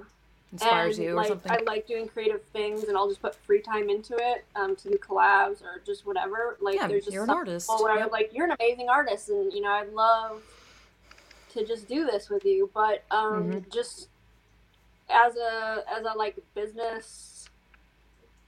Inspires 0.52 0.98
and 0.98 1.06
you 1.06 1.12
or 1.12 1.16
like 1.18 1.28
something. 1.28 1.52
I 1.52 1.58
like 1.68 1.86
doing 1.86 2.08
creative 2.08 2.44
things, 2.46 2.86
and 2.86 2.98
I'll 2.98 3.08
just 3.08 3.22
put 3.22 3.36
free 3.36 3.62
time 3.62 3.88
into 3.88 4.16
it 4.16 4.46
um, 4.56 4.76
to 4.78 4.90
do 4.90 4.98
collabs 4.98 5.62
or 5.62 5.80
just 5.86 6.08
whatever. 6.08 6.58
Like 6.60 6.78
Yeah, 6.78 6.88
there's 6.88 7.04
just 7.06 7.14
you're 7.14 7.24
an 7.26 7.30
artist. 7.30 7.70
Where 7.70 7.94
Yep. 7.94 8.06
I'm 8.06 8.10
like, 8.12 8.32
you're 8.34 8.48
an 8.48 8.56
amazing 8.60 8.90
artist, 8.90 9.30
and 9.30 9.54
you 9.54 9.62
know 9.62 9.70
I'd 9.70 9.94
love 9.94 10.42
to 11.50 11.66
just 11.66 11.88
do 11.88 12.06
this 12.06 12.30
with 12.30 12.46
you, 12.46 12.70
but 12.74 13.04
um, 13.12 13.50
Mhm. 13.52 13.70
just 13.72 14.10
as 15.10 15.36
a 15.36 15.84
as 15.92 16.06
a 16.06 16.18
like 16.18 16.38
business 16.54 17.50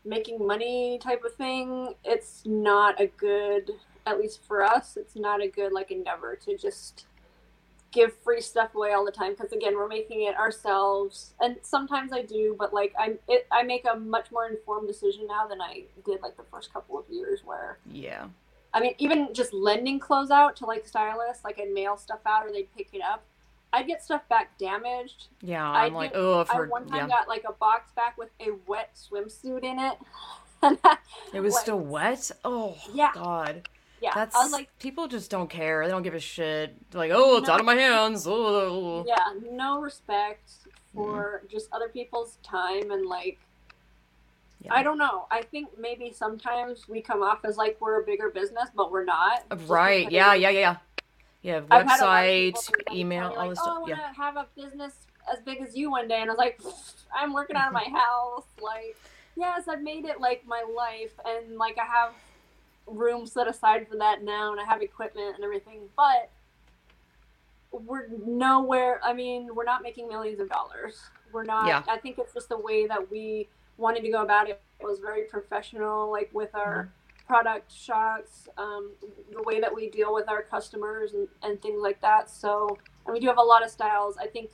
making 0.03 0.45
money 0.45 0.97
type 0.99 1.23
of 1.23 1.33
thing, 1.35 1.95
it's 2.03 2.45
not 2.45 2.99
a 2.99 3.07
good. 3.07 3.71
At 4.05 4.19
least 4.19 4.41
for 4.47 4.63
us, 4.63 4.97
it's 4.97 5.15
not 5.15 5.41
a 5.41 5.47
good 5.47 5.71
like 5.73 5.91
endeavor 5.91 6.35
to 6.37 6.57
just 6.57 7.05
give 7.91 8.15
free 8.23 8.41
stuff 8.41 8.73
away 8.73 8.93
all 8.93 9.03
the 9.05 9.11
time 9.11 9.33
because 9.33 9.51
again 9.51 9.75
we're 9.75 9.87
making 9.87 10.21
it 10.21 10.33
ourselves 10.37 11.33
and 11.41 11.57
sometimes 11.61 12.13
i 12.13 12.21
do 12.21 12.55
but 12.57 12.73
like 12.73 12.93
i'm 12.97 13.19
it, 13.27 13.45
i 13.51 13.61
make 13.63 13.85
a 13.85 13.97
much 13.97 14.31
more 14.31 14.47
informed 14.47 14.87
decision 14.87 15.27
now 15.27 15.45
than 15.45 15.61
i 15.61 15.83
did 16.05 16.21
like 16.21 16.37
the 16.37 16.43
first 16.49 16.71
couple 16.71 16.97
of 16.97 17.03
years 17.09 17.41
where 17.43 17.79
yeah. 17.91 18.27
I 18.73 18.79
mean 18.79 18.93
even 18.97 19.33
just 19.33 19.53
lending 19.53 19.99
clothes 19.99 20.31
out 20.31 20.55
to 20.55 20.65
like 20.65 20.87
stylists 20.87 21.43
like 21.43 21.59
i'd 21.59 21.71
mail 21.73 21.97
stuff 21.97 22.19
out 22.25 22.45
or 22.45 22.51
they'd 22.51 22.73
pick 22.75 22.89
it 22.93 23.01
up 23.01 23.23
i'd 23.73 23.87
get 23.87 24.03
stuff 24.03 24.27
back 24.29 24.57
damaged 24.57 25.27
Yeah. 25.41 25.69
I'm 25.69 25.93
like, 25.93 26.11
oh, 26.15 26.41
I've 26.41 26.49
i 26.49 26.61
one 26.61 26.85
time 26.87 27.09
Yeah. 27.09 27.17
got 27.19 27.27
like 27.27 27.43
a 27.47 27.53
box 27.53 27.91
back 27.93 28.17
with 28.17 28.29
a 28.39 28.51
wet 28.67 28.91
swimsuit 28.95 29.63
in 29.63 29.79
it 29.79 29.97
I- 30.83 30.97
It 31.33 31.39
was 31.41 31.53
like, 31.55 31.61
still 31.63 31.79
wet. 31.79 32.31
Oh 32.45 32.77
Yeah. 32.93 33.11
God, 33.13 33.67
yeah 34.01 34.11
that's 34.13 34.35
i 34.35 34.43
was 34.43 34.51
like 34.51 34.69
people 34.79 35.07
just 35.07 35.29
don't 35.31 35.49
care. 35.49 35.83
They 35.85 35.91
don't 35.91 36.03
give 36.03 36.13
a 36.13 36.19
shit. 36.19 36.75
They're 36.91 36.99
like, 36.99 37.11
oh, 37.13 37.37
it's 37.37 37.47
No. 37.47 37.53
out 37.55 37.59
of 37.59 37.65
my 37.65 37.75
hands. 37.75 38.25
Oh. 38.27 39.03
yeah 39.07 39.33
no 39.51 39.79
respect 39.81 40.51
for 40.93 41.43
just 41.49 41.69
other 41.71 41.87
people's 41.87 42.37
time 42.43 42.91
and 42.91 43.05
like 43.07 43.39
Yeah. 44.63 44.73
I 44.73 44.83
don't 44.83 44.97
know. 44.97 45.25
I 45.31 45.41
think 45.41 45.69
maybe 45.79 46.11
sometimes 46.15 46.87
we 46.87 47.01
come 47.01 47.23
off 47.23 47.43
as 47.45 47.57
like 47.57 47.77
we're 47.79 48.01
a 48.01 48.05
bigger 48.05 48.29
business, 48.29 48.69
but 48.75 48.91
we're 48.91 49.05
not. 49.05 49.43
Uh, 49.49 49.55
right? 49.67 50.11
Yeah, 50.11 50.33
yeah, 50.33 50.49
yeah, 50.49 50.59
yeah. 50.59 50.75
Yeah, 51.41 51.61
I've 51.71 51.87
had 51.87 52.01
a 52.01 52.05
lot 52.05 52.23
of 52.23 52.29
website, 52.29 52.93
email, 52.93 53.29
all 53.29 53.35
like, 53.35 53.49
this 53.49 53.59
oh, 53.61 53.63
stuff. 53.63 53.75
I 53.77 53.79
want 53.79 53.89
to 53.89 54.21
have 54.21 54.37
a 54.37 54.45
business 54.55 54.93
as 55.31 55.39
big 55.39 55.59
as 55.59 55.75
you 55.75 55.89
one 55.89 56.07
day, 56.07 56.21
and 56.21 56.29
I 56.29 56.33
was 56.33 56.37
like, 56.37 56.61
I'm 57.15 57.33
working 57.33 57.55
out 57.55 57.67
of 57.67 57.73
my 57.73 57.83
house. 57.91 58.45
Like, 58.61 58.95
yes, 59.35 59.67
I've 59.67 59.81
made 59.81 60.05
it 60.05 60.21
like 60.21 60.45
my 60.45 60.63
life, 60.75 61.13
and 61.25 61.57
like 61.57 61.79
I 61.79 61.85
have 61.85 62.13
room 62.85 63.25
set 63.25 63.47
aside 63.47 63.87
for 63.89 63.97
that 63.97 64.23
now, 64.23 64.51
and 64.51 64.61
I 64.61 64.65
have 64.65 64.83
equipment 64.83 65.35
and 65.35 65.43
everything, 65.43 65.81
but 65.97 66.29
we're 67.71 68.07
nowhere. 68.23 68.99
I 69.03 69.13
mean, 69.13 69.55
we're 69.55 69.63
not 69.63 69.81
making 69.81 70.09
millions 70.09 70.39
of 70.39 70.49
dollars. 70.49 70.99
We're 71.31 71.43
not. 71.43 71.65
Yeah. 71.65 71.83
I 71.87 71.97
think 71.97 72.19
it's 72.19 72.33
just 72.33 72.49
the 72.49 72.57
way 72.57 72.85
that 72.85 73.09
we 73.09 73.47
wanted 73.81 74.01
to 74.03 74.09
go 74.11 74.21
about 74.23 74.49
it 74.49 74.61
was 74.81 74.99
very 74.99 75.23
professional, 75.23 76.11
like 76.11 76.29
with 76.33 76.53
our 76.55 76.89
product 77.27 77.71
shots, 77.71 78.49
um, 78.57 78.91
the 79.31 79.43
way 79.43 79.59
that 79.61 79.73
we 79.73 79.89
deal 79.89 80.13
with 80.13 80.27
our 80.29 80.43
customers 80.43 81.13
and, 81.13 81.27
and 81.43 81.61
things 81.61 81.81
like 81.81 82.01
that. 82.01 82.29
So, 82.29 82.77
and 83.05 83.13
we 83.13 83.19
do 83.19 83.27
have 83.27 83.37
a 83.37 83.43
lot 83.43 83.63
of 83.63 83.71
styles. 83.71 84.17
I 84.17 84.27
think 84.27 84.51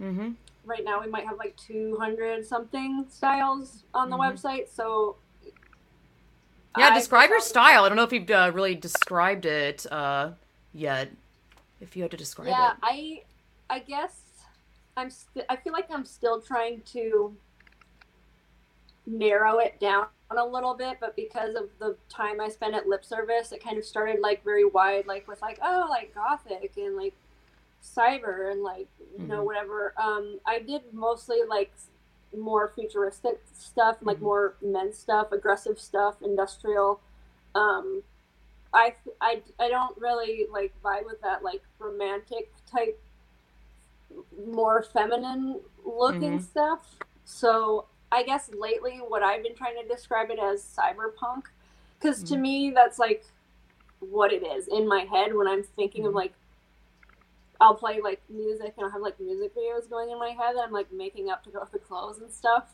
Mm-hmm. 0.00 0.30
right 0.64 0.84
now 0.84 1.00
we 1.00 1.08
might 1.08 1.26
have 1.26 1.38
like 1.38 1.56
200 1.56 2.46
something 2.46 3.06
styles 3.10 3.84
on 3.94 4.10
the 4.10 4.16
Mhm. 4.16 4.32
website. 4.32 4.68
So, 4.68 5.16
Yeah, 6.76 6.88
I 6.88 6.94
describe 6.94 7.30
your 7.30 7.40
style. 7.40 7.84
I 7.84 7.88
don't 7.88 7.96
know 7.96 8.04
if 8.04 8.12
you've 8.12 8.30
uh, 8.30 8.52
really 8.54 8.76
described 8.76 9.44
it 9.46 9.86
uh, 9.90 10.32
yet. 10.72 11.10
If 11.80 11.96
you 11.96 12.02
had 12.02 12.10
to 12.12 12.16
describe 12.16 12.48
yeah 12.48 12.72
it. 12.72 12.76
Yeah, 12.82 12.88
I 12.90 13.22
i 13.70 13.78
guess 13.80 14.22
i'm 14.96 15.10
st- 15.10 15.44
i 15.50 15.56
feel 15.56 15.72
like 15.74 15.90
i'm 15.90 16.04
still 16.04 16.40
trying 16.40 16.80
to 16.82 17.36
narrow 19.08 19.58
it 19.58 19.80
down 19.80 20.06
a 20.36 20.44
little 20.46 20.74
bit 20.74 20.98
but 21.00 21.16
because 21.16 21.54
of 21.54 21.70
the 21.80 21.96
time 22.10 22.40
i 22.40 22.48
spent 22.48 22.74
at 22.74 22.86
lip 22.86 23.04
service 23.04 23.52
it 23.52 23.62
kind 23.64 23.78
of 23.78 23.84
started 23.84 24.20
like 24.20 24.44
very 24.44 24.64
wide 24.66 25.06
like 25.06 25.26
with 25.26 25.40
like 25.42 25.58
oh 25.62 25.86
like 25.90 26.14
gothic 26.14 26.72
and 26.76 26.96
like 26.96 27.14
cyber 27.82 28.52
and 28.52 28.62
like 28.62 28.88
you 29.18 29.26
know 29.28 29.42
Mhm. 29.42 29.46
whatever 29.46 29.94
um 29.98 30.38
i 30.46 30.58
did 30.58 30.82
mostly 30.92 31.38
like 31.48 31.72
more 32.36 32.68
futuristic 32.74 33.40
stuff, 33.54 33.96
like 34.02 34.18
Mhm. 34.18 34.22
more 34.22 34.56
men's 34.62 34.98
stuff, 34.98 35.32
aggressive 35.32 35.80
stuff, 35.80 36.16
industrial. 36.22 37.00
Um, 37.54 38.02
I, 38.74 38.94
I, 39.20 39.42
I 39.58 39.68
don't 39.68 39.96
really 39.98 40.46
like 40.52 40.74
vibe 40.84 41.06
with 41.06 41.20
that 41.22 41.42
like 41.42 41.62
romantic 41.78 42.52
type, 42.66 43.00
more 44.46 44.82
feminine 44.82 45.60
looking 45.84 46.38
Mhm. 46.38 46.42
stuff. 46.42 46.80
So 47.24 47.86
I 48.10 48.22
guess 48.22 48.50
lately, 48.58 48.98
what 48.98 49.22
I've 49.22 49.42
been 49.42 49.54
trying 49.54 49.76
to 49.82 49.86
describe 49.86 50.30
it 50.30 50.38
as 50.38 50.62
cyberpunk, 50.62 51.44
because 51.98 52.22
to 52.24 52.36
Mhm. 52.36 52.40
me 52.40 52.70
that's 52.70 52.98
like 52.98 53.24
what 54.00 54.32
it 54.32 54.44
is 54.46 54.68
in 54.68 54.86
my 54.88 55.00
head 55.00 55.34
when 55.34 55.46
I'm 55.48 55.62
thinking 55.62 56.06
of 56.06 56.12
Mhm. 56.12 56.16
like 56.16 56.34
I'll 57.60 57.74
play 57.74 58.00
like 58.00 58.22
music 58.28 58.74
and 58.76 58.84
I'll 58.86 58.92
have 58.92 59.02
like 59.02 59.18
music 59.18 59.52
videos 59.54 59.90
going 59.90 60.10
in 60.10 60.18
my 60.18 60.30
head 60.30 60.54
that 60.56 60.62
I'm 60.62 60.70
like 60.70 60.92
making 60.92 61.28
up 61.28 61.42
to 61.44 61.50
go 61.50 61.58
with 61.60 61.72
the 61.72 61.80
clothes 61.80 62.18
and 62.18 62.30
stuff, 62.32 62.72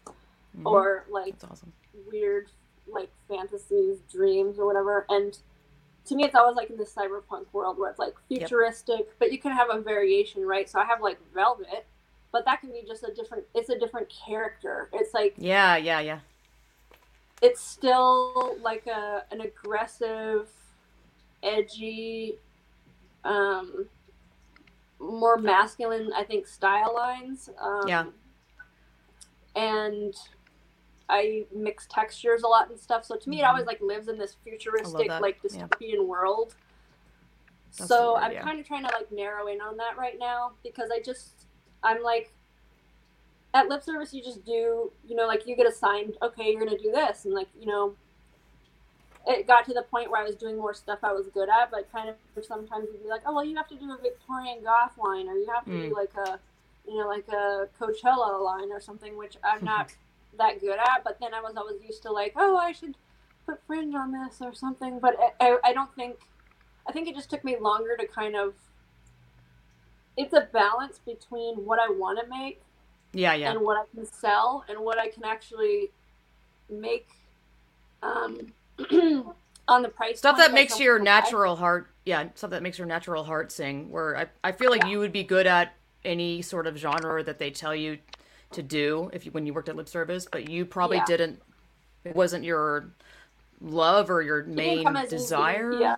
Mhm. 0.58 0.66
or 0.66 1.06
like 1.08 1.34
awesome. 1.50 1.72
weird 2.06 2.50
like 2.86 3.10
fantasies, 3.28 4.00
dreams, 4.12 4.58
or 4.58 4.66
whatever. 4.66 5.06
And 5.08 5.38
to 6.04 6.14
me, 6.14 6.24
it's 6.24 6.34
always 6.34 6.54
like 6.54 6.68
in 6.68 6.76
this 6.76 6.94
cyberpunk 6.94 7.46
world 7.54 7.78
where 7.78 7.88
it's 7.88 7.98
like 7.98 8.14
futuristic, 8.28 9.18
but 9.18 9.32
you 9.32 9.38
can 9.38 9.52
have 9.52 9.70
a 9.70 9.80
variation, 9.80 10.46
right? 10.46 10.68
So 10.68 10.78
I 10.78 10.84
have 10.84 11.00
like 11.00 11.18
Velvet, 11.32 11.86
but 12.34 12.44
that 12.46 12.60
can 12.60 12.72
be 12.72 12.82
just 12.84 13.04
a 13.04 13.14
different. 13.14 13.44
It's 13.54 13.68
a 13.68 13.78
different 13.78 14.12
character. 14.26 14.88
It's 14.92 15.14
like 15.14 15.34
Yeah, 15.38 15.76
yeah, 15.76 16.00
yeah. 16.00 16.18
it's 17.40 17.60
still 17.60 18.56
like 18.60 18.88
a 18.88 19.24
an 19.30 19.40
aggressive, 19.40 20.48
edgy, 21.44 22.40
um, 23.24 23.86
more 24.98 25.36
masculine, 25.38 26.12
I 26.12 26.24
think, 26.24 26.48
style 26.48 26.92
lines. 26.92 27.48
Um, 27.56 27.86
Yeah. 27.86 28.06
And 29.54 30.12
I 31.08 31.46
mix 31.54 31.86
textures 31.88 32.42
a 32.42 32.48
lot 32.48 32.68
and 32.68 32.80
stuff. 32.80 33.04
So 33.04 33.14
to 33.14 33.30
me, 33.30 33.42
it 33.42 33.44
Mhm. 33.44 33.48
always 33.50 33.66
like 33.66 33.80
lives 33.80 34.08
in 34.08 34.18
this 34.18 34.34
futuristic, 34.42 35.08
like 35.20 35.38
Yeah. 35.44 35.68
dystopian 35.68 36.04
world. 36.04 36.56
That's 37.78 37.88
so 37.88 38.16
I'm 38.16 38.32
yeah. 38.32 38.42
kind 38.42 38.58
of 38.58 38.66
trying 38.66 38.84
to 38.84 38.92
like 38.92 39.12
narrow 39.12 39.46
in 39.46 39.60
on 39.60 39.76
that 39.76 39.96
right 39.96 40.18
now 40.18 40.54
because 40.64 40.90
I 40.90 40.98
just 41.00 41.33
I'm 41.84 42.02
like 42.02 42.32
at 43.52 43.68
lip 43.68 43.82
service 43.84 44.12
you 44.12 44.22
just 44.22 44.44
do 44.44 44.90
you 45.06 45.14
know 45.14 45.26
like 45.26 45.46
you 45.46 45.54
get 45.54 45.66
assigned 45.66 46.16
okay 46.22 46.50
you're 46.50 46.58
gonna 46.64 46.76
do 46.78 46.90
this 46.90 47.24
and 47.24 47.34
like 47.34 47.48
you 47.60 47.66
know 47.66 47.94
it 49.26 49.46
got 49.46 49.64
to 49.64 49.72
the 49.72 49.82
point 49.82 50.10
where 50.10 50.20
I 50.20 50.24
was 50.24 50.34
doing 50.34 50.56
more 50.56 50.74
stuff 50.74 50.98
I 51.02 51.12
was 51.12 51.28
good 51.28 51.48
at 51.48 51.70
but 51.70 51.90
kind 51.92 52.08
of 52.08 52.16
sometimes 52.44 52.88
you'd 52.92 53.02
be 53.02 53.08
like 53.08 53.22
oh 53.26 53.34
well 53.34 53.44
you 53.44 53.56
have 53.56 53.68
to 53.68 53.76
do 53.76 53.92
a 53.92 53.98
Victorian 54.02 54.62
goth 54.62 54.98
line 54.98 55.28
or 55.28 55.34
you 55.34 55.46
have 55.54 55.64
to 55.66 55.70
Mm. 55.70 55.88
do 55.88 55.94
like 55.94 56.14
a 56.16 56.38
you 56.86 56.98
know 56.98 57.06
like 57.08 57.26
a 57.28 57.68
Coachella 57.80 58.42
line 58.42 58.70
or 58.72 58.80
something 58.80 59.16
which 59.16 59.36
I'm 59.44 59.64
not 59.72 59.94
that 60.36 60.60
good 60.60 60.78
at 60.78 61.02
but 61.04 61.18
then 61.20 61.32
I 61.32 61.40
was 61.40 61.56
always 61.56 61.80
used 61.82 62.02
to 62.02 62.10
like 62.12 62.32
oh 62.36 62.56
I 62.56 62.72
should 62.72 62.96
put 63.46 63.60
fringe 63.66 63.94
on 63.94 64.10
this 64.12 64.38
or 64.42 64.52
something 64.52 64.98
but 64.98 65.16
I, 65.40 65.46
I, 65.48 65.58
I 65.66 65.72
don't 65.72 65.94
think 65.94 66.16
I 66.88 66.92
think 66.92 67.08
it 67.08 67.14
just 67.14 67.30
took 67.30 67.44
me 67.44 67.56
longer 67.58 67.96
to 67.96 68.06
kind 68.06 68.36
of. 68.36 68.54
It's 70.16 70.32
a 70.32 70.48
balance 70.52 71.00
between 71.04 71.56
what 71.64 71.78
I 71.80 71.90
want 71.90 72.18
to 72.22 72.26
make 72.28 72.60
Yeah, 73.12 73.34
yeah. 73.34 73.50
and 73.52 73.60
what 73.60 73.76
I 73.78 73.84
can 73.94 74.06
sell 74.06 74.64
and 74.68 74.78
what 74.80 74.98
I 74.98 75.08
can 75.08 75.24
actually 75.24 75.90
make 76.70 77.08
um, 78.02 78.52
on 79.68 79.82
the 79.82 79.88
price. 79.88 80.18
Stuff 80.18 80.36
that 80.38 80.52
makes 80.52 80.78
your 80.78 80.96
people 80.96 81.06
buy. 81.06 81.20
natural 81.20 81.56
heart, 81.56 81.88
yeah, 82.04 82.28
stuff 82.34 82.50
that 82.50 82.62
makes 82.62 82.78
your 82.78 82.86
natural 82.86 83.24
heart 83.24 83.50
sing. 83.50 83.90
Where 83.90 84.16
I, 84.16 84.26
I 84.42 84.52
feel 84.52 84.70
like 84.70 84.82
Yeah. 84.82 84.88
you 84.90 84.98
would 84.98 85.12
be 85.12 85.24
good 85.24 85.46
at 85.46 85.74
any 86.04 86.42
sort 86.42 86.66
of 86.66 86.76
genre 86.76 87.22
that 87.24 87.38
they 87.38 87.50
tell 87.50 87.74
you 87.74 87.98
to 88.52 88.62
do 88.62 89.10
if 89.12 89.24
you 89.26 89.32
when 89.32 89.46
you 89.46 89.54
worked 89.54 89.68
at 89.68 89.76
lip 89.76 89.88
service, 89.88 90.26
but 90.30 90.48
you 90.48 90.64
probably 90.66 90.98
Yeah. 90.98 91.04
didn't. 91.06 91.42
It 92.04 92.14
wasn't 92.14 92.44
your 92.44 92.90
love 93.60 94.10
or 94.10 94.20
your 94.20 94.44
main 94.44 94.86
as 94.86 95.06
easy, 95.06 95.16
desire. 95.16 95.72
yeah. 95.72 95.96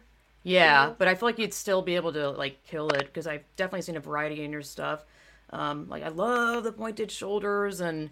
Yeah, 0.49 0.93
but 0.97 1.09
I 1.09 1.17
feel 1.17 1.29
like 1.29 1.39
you'd 1.41 1.53
still 1.53 1.83
be 1.83 1.97
able 1.97 2.13
to 2.13 2.31
like 2.31 2.63
kill 2.65 2.89
it 2.91 3.07
because 3.07 3.27
I've 3.27 3.43
definitely 3.57 3.83
seen 3.83 3.97
a 3.97 4.01
variety 4.01 4.45
in 4.45 4.53
your 4.53 4.63
stuff. 4.63 5.05
Um, 5.51 5.89
like 5.89 6.05
I 6.05 6.09
love 6.09 6.63
the 6.63 6.71
pointed 6.71 7.11
shoulders 7.11 7.81
and 7.81 8.11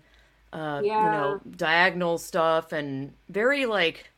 uh, 0.52 0.80
you 0.82 0.90
know 0.90 1.40
diagonal 1.56 2.18
stuff 2.18 2.72
and 2.72 3.12
very 3.28 3.66
like 3.66 4.10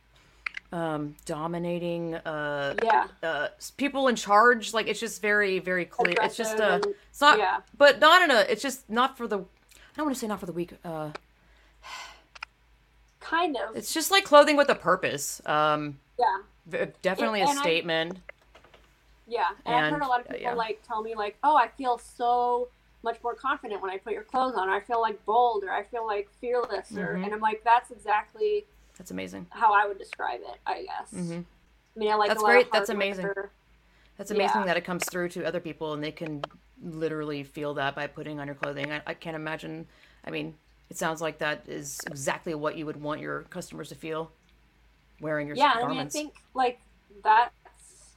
um, 0.71 1.15
dominating 1.25 2.15
uh, 2.15 2.73
Yeah. 2.83 3.07
uh, 3.21 3.47
people 3.77 4.07
in 4.07 4.15
charge. 4.15 4.73
Like 4.73 4.87
it's 4.87 4.99
just 4.99 5.21
very 5.21 5.59
very 5.59 5.85
clear. 5.85 6.15
It's 6.23 6.35
just 6.35 6.55
Aggressive 6.55 6.83
uh, 6.83 6.87
and- 6.87 6.95
it's 7.11 7.21
not, 7.21 7.37
yeah. 7.37 7.59
but 7.77 7.99
not 7.99 8.23
in 8.23 8.31
a. 8.31 8.39
It's 8.49 8.63
just 8.63 8.89
not 8.89 9.15
for 9.15 9.27
the. 9.27 9.37
I 9.39 9.43
don't 9.95 10.05
want 10.07 10.15
to 10.15 10.19
say 10.19 10.27
not 10.27 10.39
for 10.39 10.45
the 10.47 10.53
weak. 10.53 10.73
Uh, 10.83 11.11
Kind 13.19 13.57
of. 13.57 13.75
it's 13.75 13.93
just 13.93 14.09
like 14.09 14.23
clothing 14.23 14.55
with 14.57 14.69
a 14.69 14.75
purpose. 14.75 15.41
Um, 15.45 15.99
yeah. 16.17 16.37
Definitely 17.01 17.41
a 17.41 17.47
and 17.47 17.57
I- 17.57 17.61
statement. 17.61 18.19
Yeah, 19.29 19.47
and, 19.65 19.75
I've 19.75 19.91
heard 19.91 20.01
a 20.03 20.07
lot 20.07 20.21
of 20.21 20.27
uh, 20.27 20.33
people 20.33 20.51
yeah. 20.51 20.53
like 20.53 20.81
tell 20.87 21.01
me 21.01 21.13
like, 21.13 21.37
"Oh, 21.43 21.55
I 21.57 21.67
feel 21.67 21.97
so 21.97 22.69
much 23.03 23.21
more 23.21 23.35
confident 23.35 23.81
when 23.81 23.91
I 23.91 23.97
put 23.97 24.13
your 24.13 24.23
clothes 24.23 24.55
on. 24.55 24.69
Or 24.69 24.73
I 24.73 24.79
feel 24.79 25.01
like 25.01 25.23
bold, 25.25 25.63
or 25.65 25.71
I 25.71 25.83
feel 25.83 26.05
like 26.05 26.29
fearless." 26.39 26.91
Or 26.95 27.17
Mhm. 27.17 27.25
and 27.25 27.33
I'm 27.33 27.41
like, 27.41 27.61
"That's 27.65 27.91
exactly 27.91 28.65
That's 28.97 29.11
amazing. 29.11 29.47
how 29.49 29.73
I 29.73 29.85
would 29.85 29.97
describe 29.97 30.39
it, 30.41 30.59
I 30.65 30.83
guess." 30.83 31.11
hmm 31.11 31.41
I 31.95 31.99
mean, 31.99 32.11
I 32.11 32.15
like 32.15 32.29
That's 32.29 32.43
great, 32.43 32.71
that's 32.71 32.89
amazing. 32.89 33.29
That's 34.17 34.31
amazing 34.31 34.61
Yeah. 34.61 34.65
that 34.65 34.77
it 34.77 34.85
comes 34.85 35.03
through 35.05 35.29
to 35.29 35.43
other 35.43 35.59
people 35.59 35.93
and 35.93 36.03
they 36.03 36.11
can 36.11 36.41
literally 36.81 37.43
feel 37.43 37.73
that 37.75 37.95
by 37.95 38.07
putting 38.07 38.39
on 38.39 38.47
your 38.47 38.55
clothing. 38.55 38.91
I, 38.91 39.01
I 39.07 39.13
can't 39.13 39.35
imagine. 39.35 39.87
I 40.23 40.29
mean, 40.31 40.55
it 40.89 40.97
sounds 40.97 41.21
like 41.21 41.39
that 41.39 41.63
is 41.67 41.99
exactly 42.07 42.53
what 42.55 42.77
you 42.77 42.85
would 42.85 43.01
want 43.01 43.19
your 43.19 43.43
customers 43.43 43.89
to 43.89 43.95
feel 43.95 44.31
wearing 45.19 45.47
your 45.47 45.55
Yeah, 45.57 45.73
and 45.77 45.85
I 45.85 45.89
mean, 45.89 45.99
I 45.99 46.05
think 46.05 46.33
like 46.53 46.79
that's. 47.23 48.15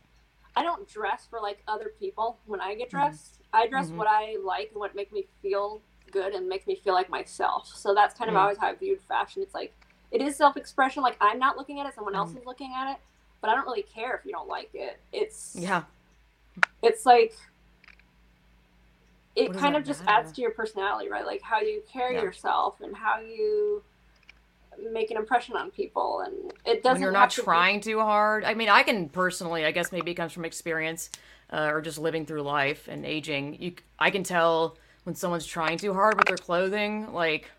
I 0.56 0.62
don't 0.62 0.86
dress 0.88 1.26
for 1.30 1.40
like 1.40 1.62
other 1.68 1.92
people 1.98 2.38
when 2.46 2.60
I 2.60 2.70
Mm-hmm. 2.70 2.78
get 2.78 2.90
dressed. 2.90 3.40
I 3.52 3.66
dress 3.68 3.90
Mhm. 3.90 3.96
what 3.96 4.06
I 4.08 4.36
like 4.44 4.70
and 4.70 4.78
what 4.80 4.94
make 4.94 5.12
me 5.12 5.26
feel 5.42 5.80
good 6.10 6.34
and 6.34 6.48
make 6.48 6.66
me 6.66 6.74
feel 6.74 6.92
like 6.94 7.08
myself. 7.08 7.68
So 7.68 7.94
that's 7.94 8.14
kind 8.14 8.28
of 8.28 8.36
Mm. 8.36 8.40
always 8.40 8.58
how 8.58 8.66
I 8.68 8.74
viewed 8.74 9.00
fashion. 9.02 9.42
It's 9.42 9.54
like 9.54 9.74
it 10.10 10.20
is 10.20 10.36
self-expression. 10.36 11.02
Like 11.02 11.16
I'm 11.20 11.38
not 11.38 11.56
looking 11.56 11.78
at 11.80 11.86
it, 11.86 11.94
someone 11.94 12.14
Mm-hmm. 12.14 12.20
else 12.20 12.34
is 12.34 12.44
looking 12.46 12.72
at 12.76 12.92
it. 12.92 12.98
But 13.40 13.50
I 13.50 13.54
don't 13.54 13.64
really 13.64 13.82
care 13.82 14.16
if 14.16 14.26
you 14.26 14.32
don't 14.32 14.48
like 14.48 14.70
it. 14.74 15.00
It's 15.12 15.56
yeah, 15.58 15.84
it's 16.82 17.06
like 17.06 17.32
it 19.36 19.54
kind 19.54 19.76
of 19.76 19.84
just 19.84 20.04
matter? 20.04 20.18
adds 20.26 20.32
to 20.32 20.42
your 20.42 20.50
personality, 20.50 21.08
right? 21.08 21.24
Like 21.24 21.42
how 21.42 21.60
you 21.60 21.82
carry 21.90 22.16
Yeah. 22.16 22.22
yourself 22.22 22.80
and 22.80 22.94
how 22.94 23.20
you 23.20 23.82
make 24.92 25.10
an 25.10 25.16
impression 25.16 25.56
on 25.56 25.70
people, 25.70 26.20
and 26.20 26.52
it 26.64 26.82
doesn't. 26.82 26.94
when 26.94 27.02
you're 27.02 27.12
not 27.12 27.30
to 27.30 27.40
be- 27.40 27.44
trying 27.44 27.80
too 27.80 28.00
hard. 28.00 28.44
I 28.44 28.54
mean, 28.54 28.68
I 28.68 28.82
can 28.82 29.08
personally, 29.08 29.64
I 29.64 29.70
guess 29.70 29.92
maybe 29.92 30.10
it 30.10 30.14
comes 30.14 30.32
from 30.32 30.44
experience 30.44 31.10
uh, 31.52 31.70
or 31.72 31.80
just 31.80 31.98
living 31.98 32.26
through 32.26 32.42
life 32.42 32.88
and 32.88 33.04
aging. 33.04 33.60
You, 33.60 33.74
I 33.98 34.10
can 34.10 34.22
tell 34.22 34.76
when 35.04 35.14
someone's 35.14 35.46
trying 35.46 35.78
too 35.78 35.92
hard 35.94 36.16
with 36.16 36.26
their 36.26 36.36
clothing. 36.36 37.12
Like, 37.12 37.50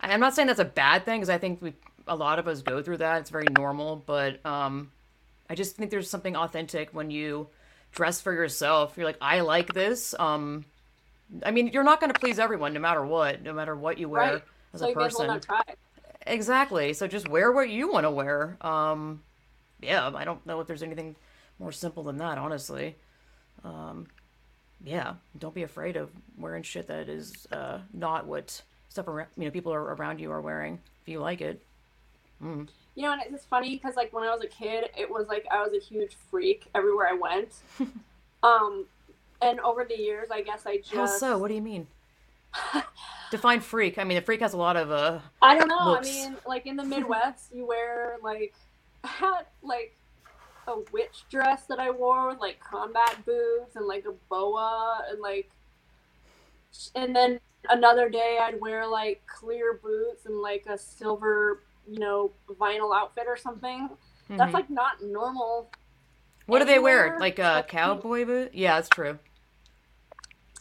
and 0.00 0.12
I'm 0.12 0.20
not 0.20 0.34
saying 0.34 0.48
that's 0.48 0.60
a 0.60 0.64
bad 0.64 1.04
thing 1.04 1.20
because 1.20 1.30
I 1.30 1.38
think 1.38 1.60
we, 1.62 1.74
a 2.06 2.16
lot 2.16 2.38
of 2.38 2.48
us 2.48 2.62
go 2.62 2.82
through 2.82 2.98
that. 2.98 3.20
It's 3.20 3.30
very 3.30 3.46
normal, 3.56 4.02
but 4.06 4.44
um, 4.46 4.90
I 5.48 5.54
just 5.54 5.76
think 5.76 5.90
there's 5.90 6.10
something 6.10 6.36
authentic 6.36 6.90
when 6.92 7.10
you 7.10 7.48
dress 7.92 8.20
for 8.20 8.32
yourself. 8.32 8.94
You're 8.96 9.06
like, 9.06 9.18
I 9.20 9.40
like 9.40 9.72
this. 9.72 10.14
Um, 10.18 10.64
I 11.44 11.50
mean, 11.50 11.68
you're 11.68 11.84
not 11.84 12.00
going 12.00 12.12
to 12.12 12.18
please 12.18 12.38
everyone, 12.38 12.72
no 12.74 12.80
matter 12.80 13.04
what, 13.04 13.42
no 13.42 13.52
matter 13.52 13.74
what 13.74 13.98
you 13.98 14.08
wear 14.08 14.34
right? 14.34 14.42
as 14.74 14.80
So 14.80 14.86
a 14.86 14.88
you 14.90 14.94
guys 14.94 15.14
will 15.14 15.26
person. 15.26 15.76
Exactly. 16.26 16.92
So 16.92 17.06
just 17.06 17.28
wear 17.28 17.52
what 17.52 17.68
you 17.68 17.90
want 17.90 18.04
to 18.04 18.10
wear. 18.10 18.56
Um, 18.60 19.22
yeah, 19.80 20.10
I 20.14 20.24
don't 20.24 20.44
know 20.46 20.60
if 20.60 20.66
there's 20.66 20.82
anything 20.82 21.16
more 21.58 21.72
simple 21.72 22.02
than 22.04 22.18
that, 22.18 22.38
honestly. 22.38 22.96
Um, 23.64 24.06
yeah, 24.84 25.14
don't 25.38 25.54
be 25.54 25.62
afraid 25.62 25.96
of 25.96 26.10
wearing 26.36 26.62
shit 26.62 26.88
that 26.88 27.08
is 27.08 27.46
uh, 27.52 27.78
not 27.92 28.26
what 28.26 28.62
stuff 28.88 29.08
around 29.08 29.28
you 29.36 29.44
know 29.44 29.50
people 29.50 29.72
are 29.72 29.94
around 29.94 30.20
you 30.20 30.30
are 30.30 30.40
wearing. 30.40 30.80
If 31.02 31.08
you 31.08 31.20
like 31.20 31.40
it, 31.40 31.62
mm. 32.42 32.68
You 32.94 33.04
know, 33.04 33.12
and 33.12 33.22
it's 33.34 33.44
funny 33.44 33.70
because 33.70 33.96
like 33.96 34.12
when 34.12 34.24
I 34.24 34.34
was 34.34 34.42
a 34.42 34.48
kid, 34.48 34.90
it 34.96 35.10
was 35.10 35.26
like 35.28 35.46
I 35.50 35.62
was 35.62 35.72
a 35.72 35.80
huge 35.80 36.16
freak 36.30 36.68
everywhere 36.74 37.08
I 37.08 37.14
went. 37.14 37.54
um, 38.42 38.86
and 39.40 39.60
over 39.60 39.84
the 39.84 39.96
years, 39.96 40.28
I 40.30 40.42
guess 40.42 40.66
I 40.66 40.78
just 40.78 40.92
how 40.92 41.06
so? 41.06 41.38
What 41.38 41.48
do 41.48 41.54
you 41.54 41.62
mean? 41.62 41.86
Define 43.32 43.60
freak. 43.60 43.96
I 43.96 44.04
mean, 44.04 44.16
the 44.16 44.22
freak 44.22 44.40
has 44.40 44.52
a 44.52 44.58
lot 44.58 44.76
of 44.76 44.90
uh. 44.90 45.18
I 45.40 45.58
don't 45.58 45.66
know. 45.66 45.92
looks. 45.92 46.06
I 46.06 46.12
mean, 46.12 46.36
like 46.46 46.66
in 46.66 46.76
the 46.76 46.84
Midwest, 46.92 47.46
you 47.50 47.66
wear 47.66 48.18
like 48.22 48.52
I 49.02 49.08
had 49.08 49.46
like 49.62 49.96
a 50.68 50.74
witch 50.92 51.24
dress 51.30 51.64
that 51.70 51.78
I 51.78 51.90
wore 51.90 52.28
with 52.28 52.40
like 52.40 52.60
combat 52.60 53.24
boots 53.24 53.74
and 53.74 53.86
like 53.86 54.04
a 54.04 54.12
boa 54.28 55.06
and 55.10 55.18
like 55.18 55.50
and 56.94 57.16
then 57.16 57.40
another 57.70 58.10
day 58.10 58.38
I'd 58.38 58.60
wear 58.60 58.86
like 58.86 59.22
clear 59.26 59.80
boots 59.82 60.26
and 60.26 60.38
like 60.38 60.66
a 60.68 60.76
silver, 60.76 61.62
you 61.90 62.00
know, 62.00 62.32
vinyl 62.60 62.94
outfit 62.94 63.24
or 63.26 63.38
something. 63.38 63.88
That's 64.28 64.50
mhm. 64.50 64.52
like 64.52 64.68
not 64.68 65.02
normal. 65.02 65.70
what 66.44 66.58
do 66.58 66.66
they 66.66 66.78
wear? 66.78 67.16
Like 67.18 67.38
a 67.38 67.64
cowboy 67.66 68.26
boot? 68.26 68.50
Yeah, 68.52 68.74
that's 68.74 68.90
true. 68.90 69.18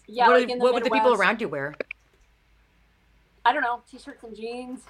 Yeah, 0.08 0.28
what 0.28 0.40
like 0.40 0.48
do- 0.48 0.54
in 0.54 0.60
the 0.60 0.64
what 0.64 0.74
would 0.74 0.86
the 0.86 0.90
people 0.90 1.14
around 1.14 1.42
you 1.42 1.50
wear? 1.50 1.76
I 3.44 3.54
don't 3.54 3.64
know, 3.64 3.82
t-shirts 3.90 4.24
and 4.24 4.36
jeans, 4.36 4.82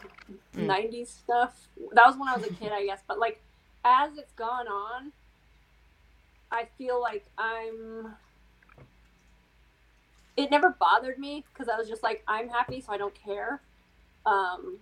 Mm. 0.55 0.65
90s 0.67 1.07
stuff. 1.09 1.67
That 1.93 2.05
was 2.05 2.17
when 2.17 2.27
I 2.27 2.35
was 2.35 2.45
a 2.45 2.53
kid, 2.53 2.71
I 2.73 2.85
guess. 2.85 3.01
But 3.07 3.17
like 3.19 3.41
as 3.85 4.17
it's 4.17 4.33
gone 4.33 4.67
on, 4.67 5.11
I 6.51 6.67
feel 6.77 6.99
like 7.01 7.25
I'm 7.37 8.15
it 10.37 10.49
never 10.49 10.69
bothered 10.79 11.17
me 11.19 11.43
because 11.51 11.69
I 11.69 11.77
was 11.77 11.87
just 11.87 12.03
like 12.03 12.23
I'm 12.27 12.49
happy 12.49 12.81
so 12.81 12.91
I 12.91 12.97
don't 12.97 13.15
care. 13.15 13.61
Um 14.25 14.77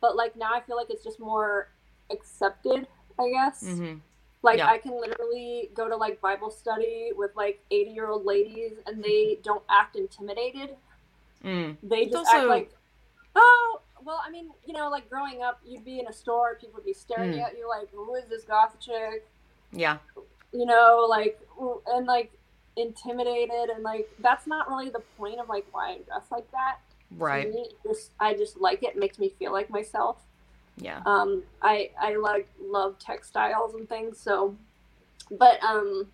but 0.00 0.16
like 0.16 0.36
now 0.36 0.50
I 0.52 0.60
feel 0.60 0.76
like 0.76 0.90
it's 0.90 1.04
just 1.04 1.20
more 1.20 1.68
accepted, 2.10 2.86
I 3.18 3.30
guess. 3.30 3.62
Mm-hmm. 3.64 3.98
Like 4.42 4.58
Yeah. 4.58 4.68
I 4.68 4.78
can 4.78 4.92
literally 5.00 5.70
go 5.74 5.88
to 5.88 5.96
like 5.96 6.20
Bible 6.20 6.50
study 6.50 7.12
with 7.16 7.30
like 7.36 7.60
80-year-old 7.70 8.24
ladies 8.24 8.72
and 8.86 9.02
they 9.02 9.38
don't 9.42 9.62
act 9.70 9.96
intimidated 9.96 10.76
Mm. 11.44 11.76
they 11.82 12.04
just 12.04 12.16
also- 12.18 12.36
act 12.38 12.46
like, 12.46 12.70
oh, 13.36 13.80
well, 14.04 14.20
I 14.24 14.30
mean, 14.30 14.50
you 14.66 14.72
know, 14.74 14.88
like 14.90 15.08
growing 15.08 15.42
up, 15.42 15.60
you'd 15.64 15.84
be 15.84 16.00
in 16.00 16.06
a 16.08 16.12
store, 16.12 16.56
people 16.60 16.74
would 16.76 16.84
be 16.84 16.92
staring 16.92 17.32
Mm. 17.32 17.42
at 17.46 17.56
you 17.56 17.68
like, 17.68 17.88
who 17.90 18.14
is 18.14 18.24
this 18.28 18.42
goth 18.44 18.78
chick? 18.80 19.26
Yeah. 19.70 19.98
You 20.52 20.66
know, 20.66 21.06
like, 21.08 21.40
and 21.88 22.06
like 22.06 22.32
intimidated, 22.76 23.70
and 23.70 23.82
like 23.82 24.08
that's 24.20 24.46
not 24.46 24.68
really 24.68 24.90
the 24.90 25.02
point 25.18 25.38
of 25.40 25.48
like 25.48 25.66
why 25.72 25.90
I 25.92 25.98
dress 25.98 26.30
like 26.30 26.50
that. 26.52 26.78
Right. 27.16 27.52
me, 27.52 27.68
just 27.84 28.10
I 28.18 28.34
just 28.34 28.60
like 28.60 28.82
it. 28.82 28.90
it 28.90 28.96
makes 28.98 29.18
me 29.18 29.28
feel 29.38 29.52
like 29.52 29.70
myself. 29.70 30.16
Yeah. 30.78 31.00
Um, 31.06 31.42
I 31.60 31.90
I 32.00 32.16
like 32.16 32.48
love 32.60 32.98
textiles 32.98 33.74
and 33.74 33.88
things, 33.88 34.18
so, 34.18 34.56
but 35.30 35.62
um. 35.62 36.08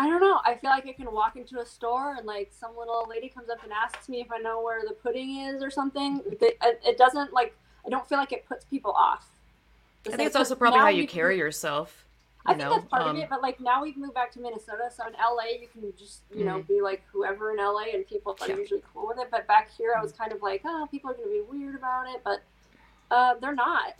I 0.00 0.06
don't 0.08 0.20
know. 0.20 0.40
I 0.44 0.54
feel 0.54 0.70
like 0.70 0.86
I 0.86 0.92
can 0.92 1.10
walk 1.12 1.34
into 1.36 1.58
a 1.58 1.66
store 1.66 2.14
and 2.14 2.24
like 2.24 2.52
some 2.58 2.70
little 2.78 3.04
lady 3.10 3.28
comes 3.28 3.50
up 3.50 3.62
and 3.64 3.72
asks 3.72 4.08
me 4.08 4.20
if 4.20 4.30
I 4.30 4.38
know 4.38 4.62
where 4.62 4.82
the 4.86 4.94
pudding 4.94 5.40
is 5.40 5.60
or 5.62 5.70
something. 5.70 6.22
It, 6.40 6.96
doesn't 6.96 7.32
like 7.32 7.56
I 7.84 7.90
don't 7.90 8.08
feel 8.08 8.18
like 8.18 8.32
it 8.32 8.46
puts 8.46 8.64
people 8.64 8.92
off. 8.92 9.28
I 10.06 10.10
think 10.10 10.28
it's 10.28 10.36
also 10.36 10.54
probably 10.54 10.78
how 10.78 10.88
you 10.88 11.06
carry 11.06 11.36
yourself. 11.36 12.04
I 12.46 12.52
You 12.52 12.58
think 12.58 12.68
know, 12.70 12.76
that's 12.76 12.88
part 12.88 13.02
um, 13.02 13.16
of 13.16 13.22
it, 13.22 13.28
but 13.28 13.42
like 13.42 13.58
now 13.60 13.82
we've 13.82 13.96
moved 13.96 14.14
back 14.14 14.30
to 14.32 14.40
Minnesota, 14.40 14.88
so 14.94 15.04
in 15.06 15.14
LA 15.14 15.58
you 15.60 15.66
can 15.72 15.92
just 15.98 16.20
you 16.34 16.44
know 16.44 16.62
be 16.62 16.80
like 16.80 17.02
whoever 17.12 17.50
in 17.50 17.56
LA, 17.58 17.86
and 17.92 18.06
people 18.06 18.32
are 18.32 18.34
Mm-hmm. 18.36 18.52
Yeah. 18.52 18.56
usually 18.58 18.82
cool 18.94 19.08
with 19.08 19.18
it. 19.18 19.28
But 19.32 19.48
back 19.48 19.68
here, 19.76 19.94
I 19.98 20.00
was 20.00 20.12
kind 20.12 20.30
of 20.32 20.40
like, 20.42 20.62
oh, 20.64 20.86
people 20.90 21.10
are 21.10 21.14
gonna 21.14 21.26
be 21.28 21.42
weird 21.50 21.74
about 21.74 22.06
it, 22.08 22.20
but 22.24 22.42
uh, 23.10 23.34
they're 23.40 23.54
not. 23.54 23.94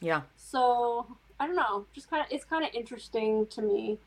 Yeah. 0.00 0.22
So 0.36 1.06
I 1.40 1.46
don't 1.48 1.56
know. 1.56 1.84
Just 1.94 2.08
kind 2.08 2.24
of, 2.24 2.30
it's 2.30 2.44
kind 2.44 2.64
of 2.64 2.70
interesting 2.72 3.46
to 3.48 3.60
me. 3.60 3.98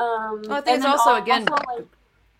Um, 0.00 0.42
Well, 0.42 0.52
I 0.52 0.60
think 0.60 0.76
and 0.76 0.84
it's 0.84 0.86
also, 0.86 1.10
al- 1.10 1.16
again, 1.22 1.44
like, 1.44 1.86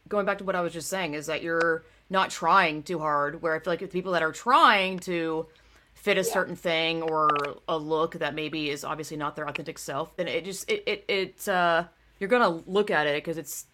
Going 0.09 0.25
back 0.25 0.39
to 0.39 0.45
what 0.45 0.57
I 0.57 0.63
was 0.63 0.73
just 0.73 0.89
saying 0.89 1.15
is 1.15 1.27
that 1.27 1.43
you're 1.43 1.85
not 2.09 2.31
trying 2.31 2.83
too 2.83 2.99
hard. 2.99 3.43
Where 3.43 3.55
I 3.55 3.59
feel 3.59 3.73
like 3.73 3.81
the 3.81 3.89
people 3.89 4.13
that 4.13 4.23
are 4.23 4.33
trying 4.33 5.01
to 5.01 5.47
fit 5.95 6.17
a 6.17 6.23
Yeah. 6.23 6.33
certain 6.33 6.57
thing 6.57 7.03
or 7.03 7.29
a 7.69 7.77
look 7.77 8.15
that 8.15 8.35
maybe 8.35 8.71
is 8.71 8.85
obviously 8.85 9.19
not 9.19 9.37
their 9.37 9.47
authentic 9.47 9.79
self, 9.79 10.17
then 10.17 10.27
it 10.27 10.45
just 10.47 10.71
it 10.71 10.83
it, 10.87 11.05
it 11.09 11.49
uh, 11.49 11.85
you're 12.19 12.31
gonna 12.31 12.49
look 12.67 12.91
at 12.91 13.07
it 13.07 13.23
because 13.23 13.37
it's 13.37 13.67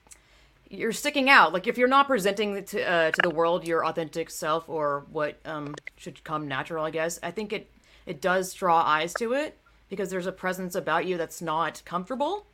you're 0.68 0.90
sticking 0.92 1.30
out. 1.30 1.52
Like 1.52 1.68
if 1.68 1.78
you're 1.78 1.86
not 1.86 2.08
presenting 2.08 2.64
to 2.64 2.82
uh, 2.82 3.10
to 3.12 3.22
the 3.22 3.30
world 3.30 3.64
your 3.68 3.86
authentic 3.86 4.28
self 4.30 4.68
or 4.68 5.06
what 5.12 5.38
um, 5.44 5.74
should 5.96 6.24
come 6.24 6.48
natural, 6.48 6.84
I 6.84 6.90
guess 6.90 7.20
I 7.22 7.30
think 7.30 7.52
it 7.52 7.70
it 8.06 8.20
does 8.20 8.52
draw 8.54 8.82
eyes 8.82 9.14
to 9.14 9.34
it 9.34 9.56
because 9.88 10.10
there's 10.10 10.26
a 10.26 10.32
presence 10.32 10.74
about 10.74 11.06
you 11.06 11.16
that's 11.16 11.40
not 11.40 11.80
comfortable. 11.84 12.46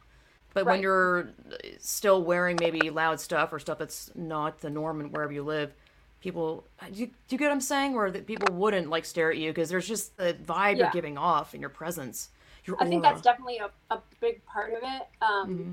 But 0.52 0.66
when 0.66 0.82
you're 0.82 1.30
still 1.78 2.22
wearing 2.24 2.56
maybe 2.60 2.90
loud 2.90 3.20
stuff 3.20 3.52
or 3.52 3.58
stuff 3.58 3.78
that's 3.78 4.10
not 4.14 4.60
the 4.60 4.70
norm 4.70 5.00
and 5.00 5.12
wherever 5.12 5.32
you 5.32 5.42
live, 5.44 5.72
people 6.20 6.64
do 6.92 7.00
you, 7.00 7.06
do 7.06 7.12
you 7.28 7.38
get 7.38 7.46
what 7.46 7.52
I'm 7.52 7.60
saying? 7.60 7.94
Where 7.94 8.10
that 8.10 8.26
people 8.26 8.54
wouldn't 8.54 8.90
like 8.90 9.04
stare 9.04 9.30
at 9.30 9.38
you 9.38 9.50
because 9.50 9.68
there's 9.68 9.86
just 9.86 10.16
the 10.16 10.34
vibe 10.44 10.78
you're 10.78 10.90
giving 10.90 11.16
off 11.16 11.52
and 11.54 11.60
your 11.60 11.70
presence. 11.70 12.30
Your 12.64 12.76
I 12.80 12.86
think 12.86 13.02
that's 13.02 13.22
definitely 13.22 13.58
a, 13.58 13.70
a 13.94 14.00
big 14.20 14.44
part 14.44 14.72
of 14.72 14.80
it. 14.82 15.02
Um, 15.22 15.48
Mm-hmm. 15.48 15.72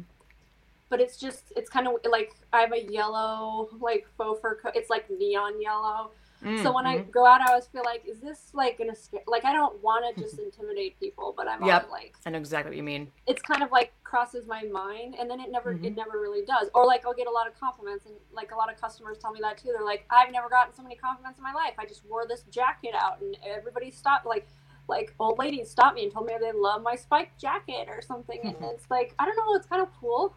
But 0.90 1.02
it's 1.02 1.18
just, 1.18 1.52
it's 1.58 1.70
kind 1.70 1.86
of 1.86 1.96
like 2.10 2.32
I 2.54 2.62
have 2.62 2.72
a 2.72 2.82
yellow, 2.82 3.68
like 3.82 4.08
faux 4.18 4.40
fur 4.40 4.56
coat. 4.56 4.72
It's 4.74 4.90
like 4.90 5.10
neon 5.10 5.62
yellow. 5.62 6.12
Mm, 6.42 6.64
So 6.64 6.72
when 6.72 6.86
I 6.86 7.00
mhm. 7.00 7.12
go 7.12 7.26
out, 7.26 7.42
I 7.42 7.48
always 7.50 7.66
feel 7.66 7.82
like, 7.84 8.06
is 8.08 8.22
this 8.22 8.52
like 8.54 8.78
gonna 8.78 8.96
scare? 8.96 9.20
Like 9.28 9.44
I 9.44 9.52
don't 9.52 9.84
want 9.84 10.16
to 10.16 10.22
just 10.22 10.40
intimidate 10.48 10.98
people, 10.98 11.34
but 11.36 11.46
I'm 11.46 11.62
Yep. 11.66 11.90
like, 11.92 12.14
I 12.26 12.30
know 12.30 12.38
exactly 12.38 12.70
what 12.70 12.78
you 12.78 12.84
mean. 12.84 13.12
it's 13.26 13.42
kind 13.42 13.64
of 13.64 13.72
like 13.74 13.92
crosses 14.08 14.48
my 14.48 14.64
mind, 14.64 15.16
and 15.20 15.30
then 15.30 15.40
it 15.40 15.52
never, 15.52 15.74
Mhm. 15.76 15.84
it 15.86 15.96
never 15.96 16.20
really 16.22 16.46
does. 16.46 16.70
Or 16.74 16.86
like 16.86 17.06
I'll 17.06 17.14
get 17.14 17.28
a 17.28 17.32
lot 17.32 17.48
of 17.48 17.60
compliments, 17.60 18.06
and 18.06 18.16
like 18.32 18.52
a 18.52 18.56
lot 18.56 18.72
of 18.72 18.80
customers 18.80 19.18
tell 19.18 19.32
me 19.32 19.42
that 19.42 19.58
too. 19.58 19.70
They're 19.74 19.84
like, 19.84 20.06
I've 20.10 20.32
never 20.32 20.50
gotten 20.50 20.74
so 20.74 20.82
many 20.82 20.96
compliments 20.96 21.38
in 21.40 21.44
my 21.44 21.54
life. 21.54 21.74
I 21.78 21.86
just 21.86 22.06
wore 22.06 22.26
this 22.26 22.44
jacket 22.44 22.96
out, 22.96 23.22
and 23.22 23.38
everybody 23.44 23.92
stopped 23.92 24.26
like. 24.26 24.48
Like 24.90 25.14
old 25.20 25.38
ladies 25.38 25.70
stopped 25.70 25.96
me 25.96 26.04
and 26.06 26.14
told 26.14 26.28
me 26.28 26.34
they 26.40 26.54
love 26.54 26.82
my 26.82 26.96
spiked 26.96 27.38
jacket 27.38 27.90
or 27.90 28.02
something, 28.02 28.40
and 28.42 28.56
it's 28.62 28.90
like 28.90 29.14
I 29.20 29.26
don't 29.26 29.36
know, 29.36 29.54
it's 29.56 29.68
kind 29.68 29.82
of 29.82 29.90
cool. 30.00 30.34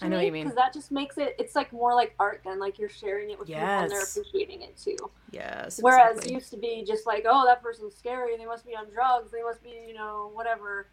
I 0.00 0.06
know 0.06 0.16
what 0.16 0.26
you 0.26 0.30
mean. 0.30 0.44
because 0.44 0.54
that 0.54 0.72
just 0.72 0.92
makes 0.92 1.18
it. 1.18 1.34
It's 1.40 1.56
like 1.56 1.72
more 1.72 1.92
like 1.92 2.14
art 2.20 2.42
than 2.44 2.60
like 2.60 2.78
you're 2.78 2.88
sharing 2.88 3.30
it 3.30 3.38
with 3.38 3.48
people 3.48 3.62
and 3.62 3.90
they're 3.90 4.04
appreciating 4.04 4.62
it 4.62 4.76
too. 4.76 4.96
Yes. 5.32 5.80
Whereas 5.82 6.18
exactly. 6.18 6.32
it 6.32 6.34
used 6.34 6.50
to 6.52 6.56
be 6.56 6.84
just 6.86 7.04
like, 7.04 7.24
oh, 7.28 7.44
that 7.46 7.62
person's 7.64 7.96
scary. 7.96 8.36
They 8.36 8.46
must 8.46 8.64
be 8.64 8.76
on 8.76 8.88
drugs. 8.90 9.32
They 9.32 9.42
must 9.42 9.60
be, 9.60 9.74
you 9.88 9.94
know, 9.94 10.30
whatever. 10.34 10.86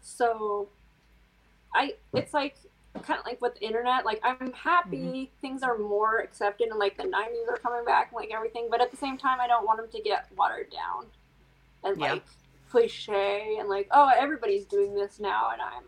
So, 0.00 0.68
I 1.74 1.94
it's 2.14 2.34
like 2.34 2.56
kind 3.02 3.20
of 3.20 3.26
like 3.26 3.40
with 3.40 3.54
the 3.54 3.64
internet. 3.66 4.04
Like 4.04 4.20
I'm 4.24 4.52
happy 4.52 4.96
Mm-hmm. 4.98 5.40
things 5.40 5.62
are 5.62 5.78
more 5.78 6.18
accepted 6.18 6.68
and 6.68 6.78
like 6.78 6.96
the 6.96 7.04
'90s 7.04 7.48
are 7.50 7.56
coming 7.58 7.84
back, 7.84 8.12
like 8.12 8.30
everything. 8.32 8.68
But 8.70 8.80
at 8.80 8.90
the 8.90 8.96
same 8.96 9.18
time, 9.18 9.40
I 9.40 9.46
don't 9.46 9.64
want 9.66 9.78
them 9.80 9.88
to 9.92 10.00
get 10.02 10.26
watered 10.36 10.70
down 10.70 11.06
and 11.84 12.00
Yeah. 12.00 12.12
like 12.14 12.24
cliche 12.70 13.56
and 13.60 13.68
like, 13.68 13.88
oh, 13.92 14.10
everybody's 14.16 14.64
doing 14.66 14.94
this 14.94 15.20
now, 15.20 15.50
and 15.52 15.62
I'm 15.62 15.84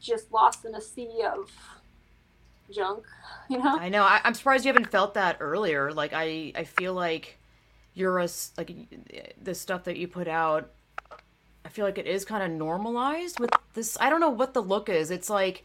just 0.00 0.32
lost 0.32 0.64
in 0.64 0.74
a 0.74 0.80
sea 0.80 1.22
of 1.24 1.50
junk. 2.70 3.04
You 3.48 3.58
know? 3.58 3.76
I 3.78 3.90
know. 3.90 4.02
I, 4.04 4.20
I'm 4.24 4.32
surprised 4.34 4.64
you 4.64 4.72
haven't 4.72 4.90
felt 4.90 5.12
that 5.14 5.36
earlier. 5.40 5.92
Like 5.92 6.12
I, 6.14 6.52
I 6.54 6.64
feel 6.64 6.94
like 6.94 7.38
you're 7.92 8.18
a 8.18 8.24
s- 8.24 8.52
like 8.56 8.72
the 9.42 9.54
stuff 9.54 9.84
that 9.84 9.98
you 9.98 10.08
put 10.08 10.26
out. 10.26 10.70
I 11.64 11.68
feel 11.68 11.84
like 11.84 11.98
it 11.98 12.06
is 12.06 12.24
kind 12.24 12.42
of 12.42 12.50
normalized 12.50 13.38
with 13.38 13.50
this. 13.74 13.96
I 14.00 14.10
don't 14.10 14.20
know 14.20 14.30
what 14.30 14.54
the 14.54 14.62
look 14.62 14.88
is. 14.88 15.10
It's 15.10 15.30
like 15.30 15.64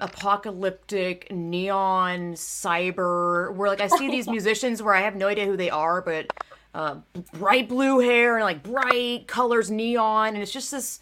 apocalyptic 0.00 1.30
neon 1.30 2.34
cyber. 2.34 3.54
Where 3.54 3.68
like 3.68 3.80
I 3.80 3.88
see 3.88 4.08
these 4.08 4.28
musicians 4.36 4.82
where 4.82 4.94
I 4.94 5.02
have 5.02 5.16
no 5.16 5.28
idea 5.28 5.46
who 5.46 5.56
they 5.56 5.70
are, 5.70 6.00
but 6.00 6.30
uh, 6.74 6.96
bright 7.32 7.68
blue 7.68 8.00
hair 8.00 8.36
and 8.36 8.44
like 8.44 8.62
bright 8.62 9.26
colors, 9.26 9.70
neon, 9.70 10.28
and 10.28 10.38
it's 10.38 10.52
just 10.52 10.70
this. 10.70 11.00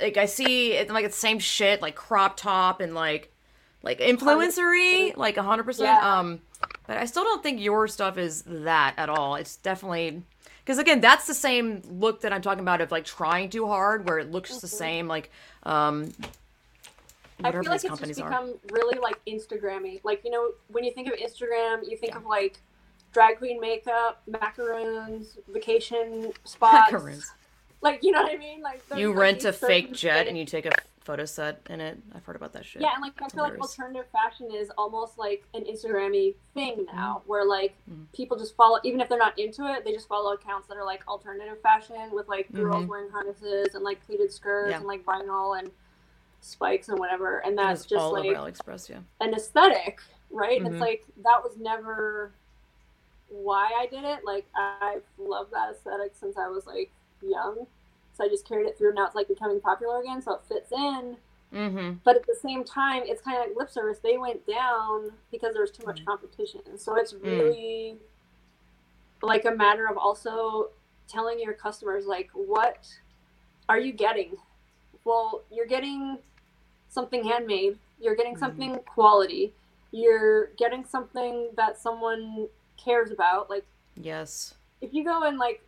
Like 0.00 0.16
I 0.16 0.26
see 0.26 0.72
it 0.72 0.90
like 0.90 1.04
it's 1.04 1.16
the 1.16 1.20
same 1.20 1.38
shit, 1.38 1.82
like 1.82 1.94
crop 1.94 2.36
top 2.36 2.80
and 2.80 2.94
like 2.94 3.32
like 3.82 4.00
influencery, 4.00 5.16
like 5.16 5.36
hundred 5.36 5.64
percent. 5.64 6.02
Um, 6.02 6.40
but 6.86 6.96
I 6.96 7.04
still 7.04 7.24
don't 7.24 7.42
think 7.42 7.60
your 7.60 7.86
stuff 7.86 8.18
is 8.18 8.42
that 8.46 8.94
at 8.96 9.08
all. 9.08 9.36
It's 9.36 9.56
definitely 9.56 10.22
because 10.64 10.78
again, 10.78 11.00
that's 11.00 11.26
the 11.26 11.34
same 11.34 11.82
look 11.90 12.20
that 12.22 12.32
I'm 12.32 12.42
talking 12.42 12.60
about 12.62 12.80
of 12.80 12.90
like 12.90 13.04
trying 13.04 13.50
too 13.50 13.66
hard, 13.66 14.06
where 14.06 14.18
it 14.18 14.30
looks 14.30 14.58
the 14.58 14.68
same. 14.68 15.08
Like, 15.08 15.30
um, 15.64 16.12
I 17.42 17.50
feel 17.52 17.62
like 17.62 17.72
these 17.72 17.84
it's 17.84 17.88
companies 17.88 18.16
just 18.18 18.26
are. 18.26 18.30
become 18.30 18.54
really 18.70 18.98
like 18.98 19.18
Instagrammy. 19.26 20.00
Like 20.04 20.22
you 20.24 20.30
know, 20.30 20.52
when 20.68 20.84
you 20.84 20.92
think 20.92 21.08
of 21.08 21.14
Instagram, 21.14 21.88
you 21.88 21.96
think 21.96 22.14
of 22.14 22.26
like 22.26 22.58
drag 23.12 23.38
queen 23.38 23.60
makeup, 23.60 24.22
macaroons, 24.26 25.38
vacation 25.48 26.32
spots. 26.44 26.92
Macaroons. 26.92 27.30
Like 27.82 28.02
you 28.02 28.12
know 28.12 28.22
what 28.22 28.32
I 28.34 28.36
mean? 28.36 28.60
Like 28.60 28.82
You 28.94 29.12
rent 29.12 29.44
a 29.44 29.52
fake 29.52 29.92
jet 29.92 30.18
things- 30.18 30.28
and 30.28 30.38
you 30.38 30.44
take 30.44 30.66
a 30.66 30.72
photo 31.10 31.24
set 31.24 31.60
in 31.68 31.80
it. 31.80 31.98
I've 32.14 32.24
heard 32.24 32.36
about 32.36 32.52
that 32.52 32.64
shit. 32.64 32.82
Yeah, 32.82 32.90
and 32.94 33.02
like 33.02 33.20
I 33.20 33.28
feel 33.28 33.42
like 33.42 33.58
alternative 33.58 34.06
fashion 34.12 34.48
is 34.52 34.70
almost 34.78 35.18
like 35.18 35.42
an 35.54 35.64
Instagrammy 35.64 36.36
thing 36.54 36.70
Mm-hmm. 36.86 36.96
now, 36.96 37.22
where 37.26 37.44
like 37.44 37.74
people 38.14 38.36
just 38.38 38.54
follow, 38.54 38.78
even 38.84 39.00
if 39.00 39.08
they're 39.08 39.18
not 39.18 39.36
into 39.38 39.64
it, 39.66 39.84
they 39.84 39.92
just 39.92 40.06
follow 40.06 40.32
accounts 40.34 40.68
that 40.68 40.76
are 40.76 40.84
like 40.84 41.06
alternative 41.08 41.60
fashion 41.62 42.10
with 42.12 42.28
like 42.28 42.50
girls 42.52 42.84
Mhm. 42.84 42.88
wearing 42.88 43.10
harnesses 43.10 43.74
and 43.74 43.82
like 43.82 44.00
pleated 44.06 44.30
skirts 44.32 44.70
Yeah. 44.70 44.76
and 44.76 44.86
like 44.86 45.04
vinyl 45.04 45.58
and 45.58 45.72
spikes 46.42 46.88
and 46.88 46.98
whatever, 46.98 47.38
and 47.40 47.58
that's 47.58 47.84
just 47.86 48.00
all 48.00 48.12
like 48.12 48.24
over 48.26 48.48
AliExpress. 48.50 48.88
Yeah. 48.88 49.00
an 49.20 49.34
aesthetic, 49.34 50.00
right? 50.30 50.62
It's 50.64 50.78
like 50.80 51.04
that 51.24 51.42
was 51.42 51.56
never 51.58 52.30
why 53.28 53.68
I 53.76 53.86
did 53.86 54.04
it. 54.04 54.24
Like 54.24 54.46
I've 54.54 55.02
loved 55.18 55.52
that 55.52 55.70
aesthetic 55.72 56.12
since 56.14 56.38
I 56.38 56.46
was 56.46 56.66
like 56.66 56.90
young. 57.20 57.66
So 58.20 58.26
I 58.26 58.28
just 58.28 58.46
carried 58.46 58.66
it 58.66 58.76
through. 58.76 58.88
And 58.88 58.96
now 58.96 59.06
it's 59.06 59.14
like 59.14 59.28
becoming 59.28 59.60
popular 59.60 60.00
again, 60.00 60.20
so 60.20 60.34
it 60.34 60.40
fits 60.46 60.70
in. 60.72 61.16
Mm-hmm. 61.54 61.94
But 62.04 62.16
at 62.16 62.26
the 62.26 62.36
same 62.40 62.64
time, 62.64 63.02
it's 63.06 63.22
kind 63.22 63.38
of 63.38 63.46
like 63.48 63.56
lip 63.56 63.70
service. 63.70 63.98
They 64.02 64.18
went 64.18 64.46
down 64.46 65.12
because 65.32 65.54
there 65.54 65.62
was 65.62 65.70
too 65.70 65.82
Mm. 65.82 65.86
much 65.86 66.04
competition. 66.04 66.60
So 66.76 66.96
it's 66.96 67.14
really 67.14 67.96
like 69.22 69.44
a 69.46 69.50
matter 69.50 69.88
of 69.88 69.96
also 69.96 70.68
telling 71.08 71.40
your 71.40 71.54
customers 71.54 72.06
like 72.06 72.30
what 72.34 72.86
are 73.68 73.78
you 73.78 73.92
getting? 73.92 74.36
Well, 75.04 75.42
you're 75.50 75.66
getting 75.66 76.18
something 76.88 77.24
handmade. 77.24 77.78
You're 78.00 78.14
getting 78.16 78.34
Mhm. 78.34 78.38
something 78.38 78.78
quality. 78.80 79.54
You're 79.92 80.46
getting 80.58 80.84
something 80.84 81.50
that 81.54 81.78
someone 81.78 82.48
cares 82.76 83.10
about. 83.10 83.48
Like 83.50 83.64
Yes. 83.96 84.54
if 84.80 84.92
you 84.94 85.04
go 85.04 85.22
and 85.24 85.38
like 85.38 85.62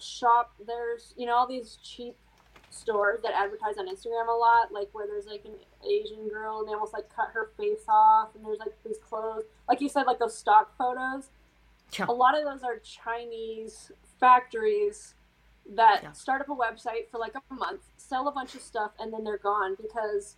shop, 0.00 0.52
there's 0.66 1.14
you 1.16 1.26
know 1.26 1.34
all 1.34 1.46
these 1.46 1.78
cheap 1.82 2.16
stores 2.70 3.20
that 3.22 3.32
advertise 3.34 3.78
on 3.78 3.88
Instagram 3.88 4.28
a 4.28 4.32
lot, 4.32 4.72
like 4.72 4.88
where 4.92 5.06
there's 5.06 5.26
like 5.26 5.44
an 5.44 5.54
Asian 5.88 6.28
girl 6.28 6.60
and 6.60 6.68
they 6.68 6.72
almost 6.72 6.92
like 6.92 7.08
cut 7.14 7.28
her 7.32 7.50
face 7.56 7.84
off, 7.88 8.28
and 8.34 8.44
there's 8.44 8.58
like 8.58 8.72
these 8.84 8.98
clothes, 8.98 9.42
like 9.68 9.80
you 9.80 9.88
said, 9.88 10.04
like 10.04 10.18
those 10.18 10.36
stock 10.36 10.76
photos. 10.78 11.30
Yeah. 11.98 12.06
A 12.08 12.12
lot 12.12 12.38
of 12.38 12.44
those 12.44 12.62
are 12.62 12.78
Chinese 12.78 13.90
factories 14.20 15.14
that 15.74 16.02
Yeah. 16.02 16.12
start 16.12 16.40
up 16.40 16.48
a 16.48 16.54
website 16.54 17.08
for 17.10 17.18
like 17.18 17.34
a 17.34 17.54
month, 17.54 17.82
sell 17.96 18.28
a 18.28 18.32
bunch 18.32 18.54
of 18.54 18.60
stuff, 18.62 18.92
and 19.00 19.12
then 19.12 19.24
they're 19.24 19.38
gone 19.38 19.74
because 19.80 20.36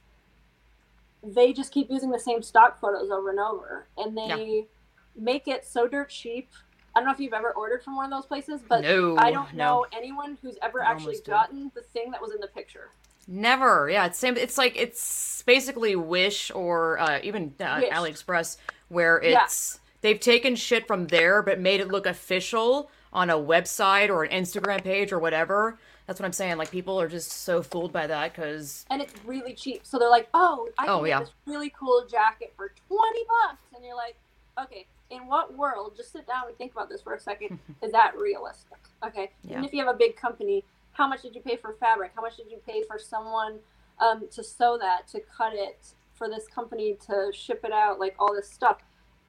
they 1.23 1.53
just 1.53 1.71
keep 1.73 1.91
using 1.91 2.11
the 2.11 2.19
same 2.19 2.43
stock 2.43 2.81
photos 2.81 3.11
over 3.11 3.31
and 3.31 3.39
over, 3.39 3.87
and 3.99 4.17
they 4.17 4.67
make 5.15 5.47
it 5.47 5.67
so 5.67 5.87
dirt 5.87 6.09
cheap. 6.09 6.51
I 6.95 7.01
don't 7.01 7.07
know 7.07 7.13
if 7.13 7.21
you've 7.21 7.33
ever 7.33 7.51
ordered 7.53 7.83
from 7.83 7.97
one 7.97 8.05
of 8.05 8.11
those 8.11 8.27
places, 8.27 8.61
but 8.69 8.83
no. 8.83 9.17
I 9.17 9.31
don't 9.31 9.53
no. 9.55 9.65
know 9.65 9.87
anyone 9.97 10.37
who's 10.43 10.57
ever 10.63 10.83
I 10.85 10.91
actually 10.91 11.07
almost 11.07 11.25
did. 11.25 11.31
gotten 11.31 11.71
the 11.75 11.83
thing 11.83 12.11
that 12.11 12.21
was 12.21 12.33
in 12.35 12.41
the 12.41 12.49
picture. 12.49 12.91
Never. 13.29 13.89
Yeah, 13.91 14.07
it's 14.07 14.19
same. 14.19 14.37
It's 14.37 14.59
like 14.59 14.77
it's 14.77 15.43
basically 15.47 15.95
Wish 15.97 16.51
or 16.55 16.99
uh, 16.99 17.21
even 17.23 17.55
uh, 17.61 17.79
Wish. 17.83 17.91
AliExpress, 17.93 18.57
where 18.89 19.23
Yeah. 19.23 19.45
it's 19.45 19.81
they've 20.01 20.19
taken 20.21 20.57
shit 20.57 20.87
from 20.87 21.07
there 21.07 21.43
but 21.43 21.61
made 21.61 21.81
it 21.81 21.89
look 21.89 22.07
official 22.07 22.91
on 23.13 23.31
a 23.31 23.37
website 23.37 24.09
or 24.09 24.25
an 24.25 24.31
Instagram 24.45 24.83
page 24.83 25.13
or 25.13 25.19
whatever. 25.19 25.79
That's 26.07 26.19
what 26.19 26.27
I'm 26.27 26.33
saying. 26.33 26.57
Like 26.57 26.71
people 26.73 27.01
are 27.01 27.09
just 27.09 27.31
so 27.31 27.63
fooled 27.63 27.93
by 27.93 28.09
that 28.09 28.35
because 28.35 28.85
And 28.91 29.01
it's 29.01 29.15
really 29.25 29.55
cheap. 29.55 29.83
So 29.85 29.99
they're 29.99 30.11
like, 30.11 30.29
oh, 30.35 30.69
I 30.77 30.87
can 30.87 30.95
Oh, 30.95 31.01
get 31.05 31.09
yeah. 31.11 31.21
this 31.21 31.31
really 31.47 31.73
cool 31.79 32.05
jacket 32.11 32.53
for 32.57 32.75
20 32.89 33.21
bucks. 33.47 33.63
And 33.77 33.85
you're 33.85 33.95
like, 33.97 34.17
okay, 34.59 34.87
in 35.11 35.27
what 35.27 35.57
world, 35.57 35.95
just 35.97 36.13
sit 36.13 36.27
down 36.27 36.45
and 36.49 36.57
think 36.57 36.73
about 36.73 36.89
this 36.89 37.03
for 37.03 37.15
a 37.15 37.21
second, 37.21 37.59
is 37.83 37.93
that 37.93 38.17
realistic? 38.17 38.79
Okay. 39.07 39.31
Even 39.45 39.63
Yeah. 39.63 39.65
if 39.67 39.73
you 39.73 39.85
have 39.85 39.95
a 39.95 39.99
big 39.99 40.17
company, 40.17 40.65
how 40.93 41.07
much 41.07 41.23
did 41.23 41.35
you 41.35 41.41
pay 41.41 41.57
for 41.57 41.73
fabric? 41.75 42.13
How 42.15 42.23
much 42.23 42.37
did 42.37 42.51
you 42.51 42.59
pay 42.67 42.83
for 42.85 42.99
someone 42.99 43.59
um, 43.99 44.27
to 44.33 44.43
sew 44.43 44.79
that, 44.79 45.07
to 45.09 45.21
cut 45.21 45.53
it, 45.55 45.79
for 46.15 46.29
this 46.29 46.47
company 46.47 46.97
to 47.07 47.31
ship 47.35 47.61
it 47.65 47.73
out, 47.73 47.99
like 47.99 48.15
all 48.19 48.35
this 48.35 48.49
stuff? 48.51 48.79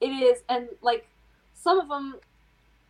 It 0.02 0.08
is, 0.10 0.44
and 0.50 0.68
like 0.82 1.08
some 1.54 1.80
of 1.80 1.88
them, 1.88 2.16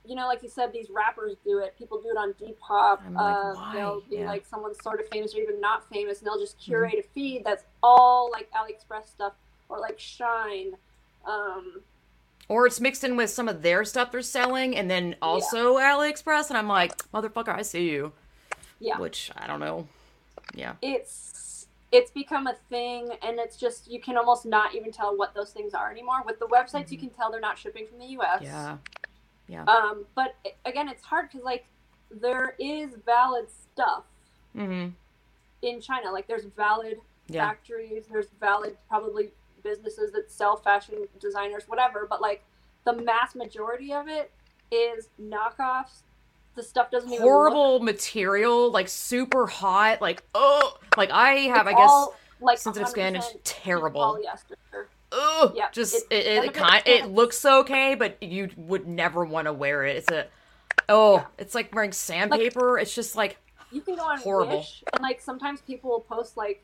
you 0.05 0.15
know, 0.15 0.27
like 0.27 0.43
you 0.43 0.49
said, 0.49 0.73
these 0.73 0.89
rappers 0.89 1.35
do 1.45 1.59
it. 1.59 1.75
People 1.77 2.01
do 2.01 2.09
it 2.09 2.17
on 2.17 2.33
Depop. 2.33 2.99
I'm 3.05 3.13
like, 3.13 3.35
uh. 3.35 3.73
They'll 3.73 4.01
be 4.01 4.15
Yeah. 4.15 4.19
Mm-hmm. 4.21 4.27
like 4.29 4.45
someone 4.45 4.73
sort 4.81 4.99
of 4.99 5.07
famous 5.09 5.33
or 5.35 5.39
even 5.39 5.61
not 5.61 5.87
famous, 5.89 6.19
and 6.19 6.27
they'll 6.27 6.39
just 6.39 6.57
curate 6.59 6.95
a 6.99 7.03
feed 7.13 7.43
that's 7.45 7.63
all 7.81 8.29
like 8.31 8.49
AliExpress 8.51 9.07
stuff 9.07 9.33
or 9.69 9.79
like 9.79 9.97
Shein. 9.99 10.73
Um, 11.25 11.81
or 12.49 12.67
it's 12.67 12.79
mixed 12.79 13.03
in 13.03 13.15
with 13.15 13.29
some 13.29 13.47
of 13.47 13.61
their 13.61 13.85
stuff 13.85 14.11
they're 14.11 14.21
selling 14.21 14.75
and 14.75 14.89
then 14.89 15.15
also 15.21 15.77
AliExpress 15.77 16.49
and 16.49 16.57
I'm 16.57 16.67
like, 16.67 16.95
motherfucker, 17.11 17.55
I 17.55 17.61
see 17.61 17.89
you. 17.89 18.11
yeah, 18.79 18.97
Which 18.99 19.31
I 19.37 19.47
don't 19.47 19.59
know. 19.59 19.87
Yeah. 20.53 20.73
it's 20.81 21.67
it's 21.91 22.09
become 22.09 22.47
a 22.47 22.55
thing, 22.69 23.11
and 23.21 23.37
it's 23.39 23.55
just 23.55 23.89
you 23.89 24.01
can 24.01 24.17
almost 24.17 24.47
not 24.47 24.73
even 24.73 24.91
tell 24.91 25.15
what 25.15 25.35
those 25.35 25.51
things 25.51 25.75
are 25.75 25.91
anymore. 25.91 26.23
With 26.25 26.39
the 26.39 26.47
websites, 26.47 26.89
you 26.91 26.97
can 26.97 27.11
tell 27.11 27.29
they're 27.29 27.39
not 27.39 27.55
shipping 27.57 27.85
from 27.85 27.99
the 27.99 28.07
U.S. 28.17 28.41
Mm-hmm. 28.41 28.45
Yeah. 28.45 28.77
Yeah. 29.47 29.63
Um, 29.65 30.05
but 30.15 30.33
again, 30.65 30.89
it's 30.89 31.03
hard 31.03 31.29
because 31.29 31.45
like 31.45 31.65
there 32.09 32.55
is 32.59 32.91
valid 33.05 33.45
stuff 33.49 34.03
Mm-hmm. 34.57 34.89
in 35.61 35.81
China. 35.81 36.11
Like 36.11 36.27
there's 36.27 36.45
valid 36.45 36.97
Yeah. 37.27 37.47
factories, 37.47 38.05
there's 38.11 38.27
valid 38.39 38.75
probably 38.89 39.29
businesses 39.63 40.11
that 40.11 40.31
sell 40.31 40.57
fashion 40.57 41.07
designers, 41.19 41.63
whatever. 41.67 42.05
But 42.09 42.21
like 42.21 42.43
the 42.85 42.93
mass 42.93 43.35
majority 43.35 43.93
of 43.93 44.07
it 44.07 44.31
is 44.71 45.09
knockoffs. 45.21 46.01
The 46.55 46.63
stuff 46.63 46.91
doesn't 46.91 47.11
even 47.11 47.25
look 47.25 47.31
Horrible 47.33 47.79
material, 47.79 48.71
like 48.71 48.87
super 48.87 49.47
hot, 49.47 50.01
like 50.01 50.23
oh, 50.35 50.77
like 50.97 51.09
I 51.09 51.33
have, 51.33 51.65
I 51.67 51.73
guess, 51.73 52.07
like 52.39 52.57
sensitive 52.59 52.89
skin. 52.89 53.15
It's 53.15 53.27
100% 53.27 53.39
terrible. 53.43 54.19
Polyester. 54.19 54.85
Ugh, 55.11 55.53
Yeah, 55.55 55.67
just 55.71 55.95
it- 56.11 56.25
it, 56.25 56.45
it, 56.45 56.53
kind 56.53 56.81
it 56.85 57.07
looks 57.07 57.43
okay, 57.45 57.95
but 57.95 58.21
you 58.21 58.49
would 58.57 58.87
never 58.87 59.23
want 59.25 59.45
to 59.45 59.53
wear 59.53 59.83
it. 59.83 59.97
It's 59.97 60.11
a 60.11 60.25
oh, 60.89 61.25
it's 61.37 61.55
like 61.55 61.73
wearing 61.73 61.91
sandpaper. 61.91 62.77
it's 62.79 62.93
just 62.93 63.15
like 63.15 63.37
You 63.71 63.81
can 63.81 63.95
go 63.95 64.03
on 64.03 64.19
Horrible. 64.19 64.57
Wish, 64.57 64.83
and 64.93 65.01
like 65.01 65.21
sometimes 65.21 65.61
people 65.61 65.89
will 65.91 65.99
post 66.01 66.35
like, 66.37 66.63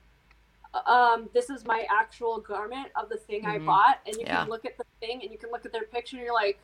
um, 0.86 1.30
"This 1.34 1.50
is 1.50 1.66
my 1.66 1.86
actual 1.90 2.40
garment 2.40 2.90
of 2.96 3.10
the 3.10 3.18
thing 3.18 3.46
I 3.46 3.58
Mhm. 3.60 3.66
bought," 3.66 4.00
and 4.06 4.16
you 4.16 4.22
Yeah. 4.26 4.42
can 4.42 4.50
look 4.50 4.66
at 4.66 4.78
the 4.78 4.84
thing 5.00 5.22
and 5.24 5.32
you 5.32 5.38
can 5.38 5.52
look 5.52 5.66
at 5.66 5.72
their 5.72 5.84
picture 5.84 6.18
and 6.18 6.26
you're 6.26 6.34
like, 6.34 6.60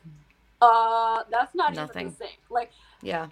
"Uh, 0.60 1.24
that's 1.30 1.54
not 1.54 1.74
Nothing. 1.74 2.02
even 2.02 2.10
the 2.18 2.24
same." 2.24 2.38
Like 2.48 2.70
yeah, 3.02 3.28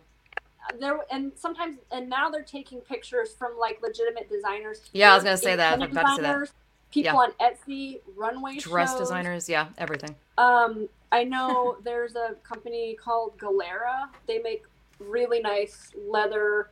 there, 0.78 0.98
and 1.10 1.32
sometimes, 1.36 1.78
and 1.90 2.08
now 2.08 2.28
they're 2.30 2.42
taking 2.42 2.80
pictures 2.80 3.34
from 3.34 3.56
like 3.58 3.80
legitimate 3.82 4.28
designers. 4.28 4.88
Yeah, 4.92 5.12
I 5.12 5.14
was 5.14 5.24
gonna 5.24 5.36
say 5.36 5.56
that. 5.56 5.70
I 5.70 5.74
independent 5.74 5.98
about 5.98 6.16
to 6.16 6.46
say 6.46 6.52
that. 6.52 6.54
People 6.90 7.18
on 7.18 7.32
Etsy, 7.32 8.00
runway 8.16 8.56
dress 8.58 8.90
shows. 8.92 8.98
designers, 8.98 9.48
yeah, 9.48 9.68
everything. 9.78 10.14
Um, 10.38 10.88
I 11.10 11.24
know 11.24 11.76
there's 11.84 12.14
a 12.14 12.34
company 12.42 12.94
called 12.94 13.36
Galera. 13.38 14.10
They 14.26 14.38
make 14.38 14.64
really 15.00 15.40
nice 15.40 15.90
leather 15.96 16.70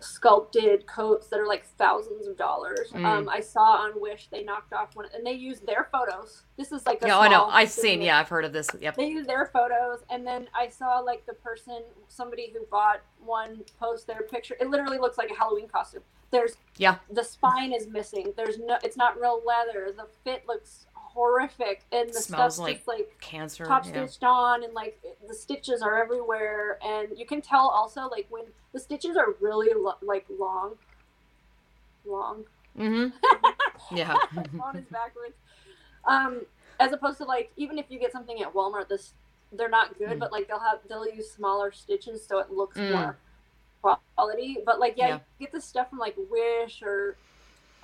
sculpted 0.00 0.86
coats 0.86 1.28
that 1.28 1.40
are 1.40 1.46
like 1.46 1.66
thousands 1.66 2.26
of 2.26 2.36
dollars. 2.36 2.90
Mm. 2.92 3.04
Um, 3.04 3.28
I 3.28 3.40
saw 3.40 3.60
on 3.60 4.00
Wish 4.00 4.28
they 4.30 4.42
knocked 4.42 4.72
off 4.72 4.94
one, 4.94 5.06
and 5.14 5.26
they 5.26 5.32
used 5.32 5.66
their 5.66 5.88
photos. 5.92 6.42
This 6.56 6.72
is 6.72 6.84
like 6.86 7.02
a 7.02 7.06
Yeah, 7.06 7.18
I 7.18 7.28
know. 7.28 7.46
I've 7.46 7.70
seen. 7.70 8.02
Yeah, 8.02 8.18
I've 8.18 8.28
heard 8.28 8.44
of 8.44 8.52
this. 8.52 8.68
Yep. 8.80 8.96
They 8.96 9.08
use 9.08 9.26
their 9.26 9.46
photos, 9.46 10.04
and 10.10 10.26
then 10.26 10.48
I 10.54 10.68
saw 10.68 10.98
like 10.98 11.26
the 11.26 11.34
person, 11.34 11.82
somebody 12.08 12.50
who 12.52 12.64
bought 12.70 13.00
one, 13.24 13.62
post 13.78 14.06
their 14.06 14.22
picture. 14.22 14.56
It 14.60 14.68
literally 14.70 14.98
looks 14.98 15.18
like 15.18 15.30
a 15.30 15.34
Halloween 15.34 15.68
costume. 15.68 16.02
There's 16.30 16.56
Yeah. 16.76 16.96
the 17.10 17.24
spine 17.24 17.72
is 17.72 17.86
missing. 17.86 18.34
There's 18.36 18.58
no, 18.58 18.76
it's 18.84 18.98
not 18.98 19.18
real 19.18 19.42
leather. 19.46 19.92
The 19.96 20.06
fit 20.24 20.46
looks 20.46 20.86
horrific, 21.14 21.84
and 21.92 22.08
the 22.08 22.14
Smells 22.20 22.54
stuff's 22.54 22.58
like 22.58 22.76
just 22.76 22.88
like 22.88 23.16
Cancer. 23.20 23.64
top 23.64 23.84
yeah. 23.84 23.90
stitched 24.06 24.24
on, 24.24 24.62
and 24.64 24.72
like 24.74 25.00
the 25.26 25.34
stitches 25.34 25.82
are 25.82 26.02
everywhere, 26.02 26.78
and 26.84 27.08
you 27.18 27.26
can 27.26 27.40
tell 27.40 27.68
also 27.68 28.02
like 28.08 28.26
when 28.30 28.44
the 28.72 28.80
stitches 28.80 29.16
are 29.16 29.34
really 29.40 29.68
lo- 29.74 29.96
like 30.02 30.26
long, 30.38 30.74
long. 32.06 32.44
Mm-hmm. 32.78 33.16
Yeah. 33.96 34.16
phone 34.58 34.76
is 34.76 34.84
backwards. 34.90 35.34
Um, 36.04 36.42
as 36.80 36.92
opposed 36.92 37.18
to 37.18 37.24
like 37.24 37.52
even 37.56 37.78
if 37.78 37.86
you 37.88 37.98
get 37.98 38.12
something 38.12 38.42
at 38.42 38.52
Walmart, 38.52 38.88
this 38.88 39.12
they're 39.52 39.68
not 39.68 39.96
good, 39.98 40.10
Mm. 40.10 40.18
but 40.18 40.30
like 40.32 40.46
they'll 40.48 40.58
have 40.58 40.80
they'll 40.88 41.08
use 41.08 41.30
smaller 41.30 41.70
stitches 41.72 42.26
so 42.26 42.38
it 42.38 42.50
looks 42.50 42.76
Mm. 42.76 42.92
more 42.92 43.16
quality. 43.80 44.58
But 44.66 44.78
like 44.80 44.94
yeah, 44.98 45.06
Yeah. 45.08 45.18
you 45.38 45.46
get 45.46 45.52
this 45.52 45.64
stuff 45.64 45.88
from 45.90 45.98
like 45.98 46.16
Wish 46.30 46.82
or 46.82 47.16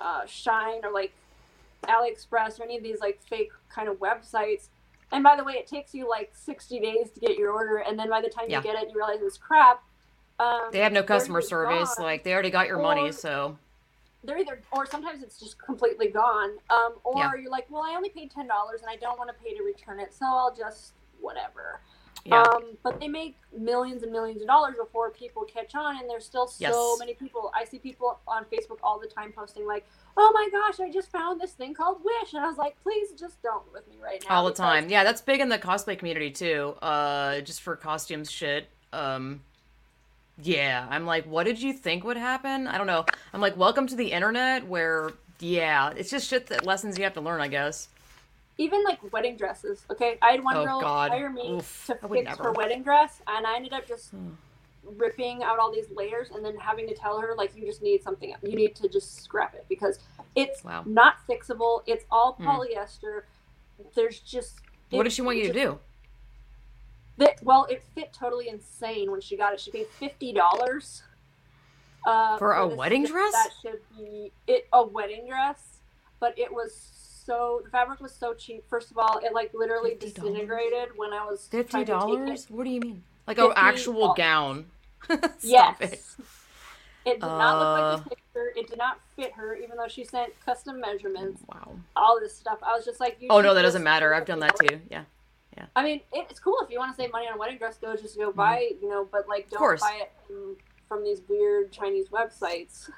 uh, 0.01 0.23
Shein 0.23 0.83
or 0.83 0.91
like 0.91 1.13
AliExpress 1.87 2.59
or 2.59 2.63
any 2.63 2.77
of 2.77 2.83
these 2.83 2.99
like 2.99 3.21
fake 3.23 3.51
kind 3.69 3.87
of 3.89 3.97
websites. 3.97 4.69
And 5.11 5.23
by 5.23 5.35
the 5.35 5.43
way, 5.43 5.53
it 5.53 5.67
takes 5.67 5.93
you 5.93 6.09
like 6.09 6.31
60 6.33 6.79
days 6.79 7.11
to 7.11 7.19
get 7.19 7.37
your 7.37 7.51
order, 7.53 7.77
and 7.77 7.97
then 7.97 8.09
by 8.09 8.21
the 8.21 8.29
time 8.29 8.45
Yeah. 8.49 8.57
you 8.57 8.63
get 8.63 8.75
it, 8.81 8.89
you 8.89 8.95
realize 8.95 9.19
it's 9.21 9.37
crap. 9.37 9.83
Um, 10.39 10.69
They 10.71 10.79
have 10.79 10.91
no 10.91 11.03
customer 11.03 11.41
service. 11.41 11.95
gone- 11.95 12.05
Like 12.05 12.23
they 12.23 12.33
already 12.33 12.49
got 12.49 12.67
your 12.67 12.79
money, 12.79 13.11
so 13.11 13.57
they're 14.23 14.39
either 14.39 14.59
or 14.71 14.87
sometimes 14.87 15.21
it's 15.21 15.39
just 15.39 15.57
completely 15.59 16.07
gone 16.07 16.57
um, 16.71 16.95
or 17.03 17.19
Yeah. 17.19 17.31
you're 17.39 17.51
like 17.51 17.67
well 17.69 17.83
i 17.83 17.93
only 17.95 18.09
paid 18.09 18.31
$10 18.31 18.81
and 18.81 18.89
i 18.89 18.95
don't 18.95 19.19
want 19.19 19.29
to 19.29 19.35
pay 19.35 19.53
to 19.55 19.61
return 19.61 19.99
it 19.99 20.11
so 20.15 20.25
i'll 20.25 20.51
just 20.51 20.93
whatever 21.21 21.79
yeah. 22.25 22.41
um, 22.41 22.63
but 22.83 22.99
they 22.99 23.07
make 23.07 23.37
millions 23.57 24.03
and 24.03 24.11
millions 24.11 24.41
of 24.41 24.47
dollars 24.47 24.75
before 24.77 25.11
people 25.11 25.43
catch 25.43 25.75
on 25.75 25.97
and 25.99 26.09
there's 26.09 26.25
still 26.25 26.47
so 26.47 26.57
Yes. 26.59 26.99
many 26.99 27.13
people 27.13 27.51
i 27.55 27.63
see 27.63 27.77
people 27.79 28.19
on 28.27 28.43
facebook 28.45 28.79
all 28.83 28.99
the 28.99 29.07
time 29.07 29.31
posting 29.31 29.65
like 29.65 29.85
oh 30.17 30.31
my 30.33 30.49
gosh 30.51 30.79
i 30.79 30.91
just 30.91 31.11
found 31.11 31.39
this 31.39 31.51
thing 31.53 31.73
called 31.73 32.01
wish 32.03 32.33
and 32.33 32.43
i 32.43 32.47
was 32.47 32.57
like 32.57 32.75
please 32.83 33.09
just 33.17 33.41
don't 33.41 33.71
with 33.71 33.87
me 33.87 33.95
right 34.03 34.23
now 34.27 34.35
all 34.35 34.45
the 34.45 34.53
time. 34.53 34.89
Yeah, 34.89 35.03
that's 35.03 35.21
big 35.21 35.39
in 35.39 35.49
the 35.49 35.57
cosplay 35.59 35.97
community 35.97 36.31
too. 36.31 36.75
Uh, 36.81 37.39
just 37.41 37.61
for 37.61 37.75
costumes 37.75 38.29
shit. 38.31 38.67
Um, 38.91 39.41
yeah, 40.41 40.85
I'm 40.89 41.05
like, 41.05 41.25
what 41.25 41.45
did 41.45 41.61
you 41.61 41.71
think 41.73 42.03
would 42.03 42.17
happen? 42.17 42.67
I 42.67 42.77
don't 42.77 42.87
know. 42.87 43.05
I'm 43.33 43.39
like, 43.41 43.55
welcome 43.55 43.87
to 43.87 43.95
the 43.95 44.11
internet, 44.11 44.67
where 44.67 45.11
yeah, 45.39 45.91
it's 45.95 46.09
just 46.09 46.27
shit 46.27 46.47
that 46.47 46.65
lessons 46.65 46.97
you 46.97 47.03
have 47.05 47.13
to 47.13 47.21
learn, 47.21 47.39
I 47.41 47.47
guess. 47.47 47.87
Even 48.57 48.83
like 48.83 48.99
wedding 49.11 49.35
dresses 49.37 49.85
okay 49.91 50.17
i 50.21 50.31
had 50.31 50.43
one 50.43 50.55
Oh, 50.57 50.63
girl 50.65 50.81
God. 50.81 51.11
hire 51.11 51.29
me 51.29 51.51
Oof, 51.53 51.83
to 51.87 51.95
fix 52.07 52.23
never. 52.25 52.43
her 52.43 52.51
wedding 52.53 52.83
dress 52.83 53.21
and 53.27 53.45
i 53.45 53.55
ended 53.55 53.73
up 53.73 53.87
just 53.87 54.11
Hmm. 54.11 54.29
ripping 54.97 55.43
out 55.43 55.57
all 55.59 55.71
these 55.71 55.87
layers 55.95 56.29
and 56.31 56.43
then 56.45 56.55
having 56.57 56.87
to 56.87 56.93
tell 56.95 57.19
her 57.19 57.33
like 57.35 57.55
you 57.55 57.65
just 57.65 57.81
need 57.81 58.03
something 58.03 58.33
you 58.43 58.55
need 58.55 58.75
to 58.75 58.87
just 58.87 59.21
scrap 59.23 59.53
it 59.55 59.65
because 59.67 59.99
it's 60.35 60.63
Wow. 60.63 60.83
not 60.85 61.15
fixable 61.27 61.81
it's 61.87 62.05
all 62.11 62.33
Hmm. 62.33 62.47
polyester 62.47 63.23
there's 63.95 64.19
just 64.19 64.59
What 64.91 65.01
it- 65.01 65.03
does 65.05 65.13
she 65.13 65.21
want 65.21 65.37
you 65.37 65.47
to 65.47 65.53
do? 65.53 65.79
that- 67.17 67.41
well 67.43 67.65
it 67.65 67.83
fit 67.95 68.13
totally 68.13 68.47
insane 68.49 69.09
when 69.11 69.21
she 69.21 69.35
got 69.37 69.53
it 69.53 69.59
she 69.59 69.71
paid 69.71 69.87
$50 69.99 71.01
uh, 72.05 72.37
For 72.37 72.53
a 72.53 72.67
wedding 72.67 73.05
dress? 73.05 73.31
that 73.33 73.49
should 73.61 73.81
be 73.97 74.31
it 74.47 74.67
a 74.71 74.85
wedding 74.85 75.27
dress 75.27 75.79
but 76.19 76.37
it 76.37 76.53
was 76.53 76.91
so 77.25 77.61
the 77.63 77.69
fabric 77.69 77.99
was 78.01 78.13
so 78.13 78.33
cheap. 78.33 78.63
First 78.69 78.91
of 78.91 78.97
all, 78.97 79.17
it 79.23 79.33
like 79.33 79.51
literally 79.53 79.91
$50? 79.91 79.99
disintegrated 79.99 80.89
when 80.95 81.13
I 81.13 81.25
was 81.25 81.47
Fifty 81.47 81.71
trying 81.71 81.85
to 81.85 81.91
take 81.93 81.99
dollars? 82.01 82.45
What 82.49 82.63
do 82.65 82.69
you 82.69 82.79
mean? 82.79 83.03
Like 83.27 83.37
an 83.39 83.51
actual 83.55 84.13
gown? 84.13 84.65
Stop 85.03 85.31
yes. 85.41 85.77
it. 85.81 86.01
It 87.05 87.13
did 87.13 87.21
not 87.21 87.59
look 87.59 87.67
Uh. 87.67 87.91
like 87.97 88.05
a 88.05 88.09
picture. 88.09 88.53
It 88.55 88.67
did 88.69 88.77
not 88.77 88.99
fit 89.15 89.33
her, 89.33 89.55
even 89.55 89.77
though 89.77 89.87
she 89.87 90.03
sent 90.03 90.33
custom 90.45 90.79
measurements. 90.79 91.41
Wow. 91.47 91.77
All 91.95 92.19
this 92.19 92.35
stuff. 92.35 92.59
I 92.63 92.75
was 92.75 92.83
just 92.85 92.99
like, 92.99 93.17
you 93.19 93.27
Oh 93.29 93.41
no, 93.41 93.53
that 93.53 93.61
doesn't 93.61 93.83
matter. 93.83 94.13
I've 94.13 94.25
done 94.25 94.39
that 94.39 94.55
too. 94.59 94.79
Yeah. 94.89 95.03
Yeah. 95.55 95.65
I 95.75 95.83
mean, 95.83 96.01
it's 96.11 96.39
cool 96.39 96.57
if 96.63 96.69
you 96.69 96.79
want 96.79 96.95
to 96.95 97.01
save 97.01 97.11
money 97.13 97.27
on 97.27 97.35
a 97.35 97.37
wedding 97.37 97.57
dress. 97.57 97.77
Go 97.77 97.95
just 97.95 98.17
go 98.17 98.31
buy, 98.31 98.57
it, 98.71 98.79
you 98.81 98.89
know, 98.89 99.07
but 99.11 99.27
like 99.29 99.49
don't 99.49 99.61
Mm-hmm. 99.61 99.79
buy 99.85 99.99
it 100.01 100.11
from, 100.27 100.57
from 100.89 101.03
these 101.03 101.21
weird 101.29 101.71
Chinese 101.71 102.09
websites. 102.09 102.89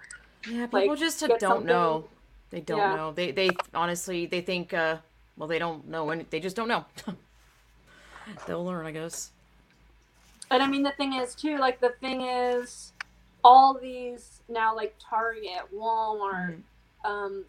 Yeah, 0.49 0.67
Like, 0.71 0.83
people 0.83 0.95
just 0.95 1.23
don't 1.39 1.65
know. 1.65 2.07
They 2.49 2.61
don't 2.61 2.79
Yeah. 2.79 2.95
know. 2.95 3.11
They 3.11 3.31
they 3.31 3.49
honestly 3.73 4.25
they 4.25 4.41
think 4.41 4.73
uh 4.73 4.97
well 5.35 5.47
they 5.47 5.59
don't 5.59 5.87
know 5.87 6.09
and 6.09 6.25
they 6.29 6.39
just 6.39 6.55
don't 6.55 6.67
know. 6.67 6.85
They'll 8.45 8.65
learn, 8.65 8.85
I 8.85 8.91
guess. 8.91 9.31
And 10.51 10.61
I 10.63 10.67
mean, 10.67 10.83
the 10.83 10.91
thing 10.91 11.13
is 11.13 11.35
too, 11.35 11.57
like 11.57 11.79
the 11.79 11.89
thing 12.01 12.21
is, 12.21 12.93
all 13.43 13.73
these 13.77 14.41
now 14.49 14.75
like 14.75 14.95
Target, 14.99 15.61
Walmart, 15.73 16.61
Mm. 17.05 17.09
um, 17.09 17.45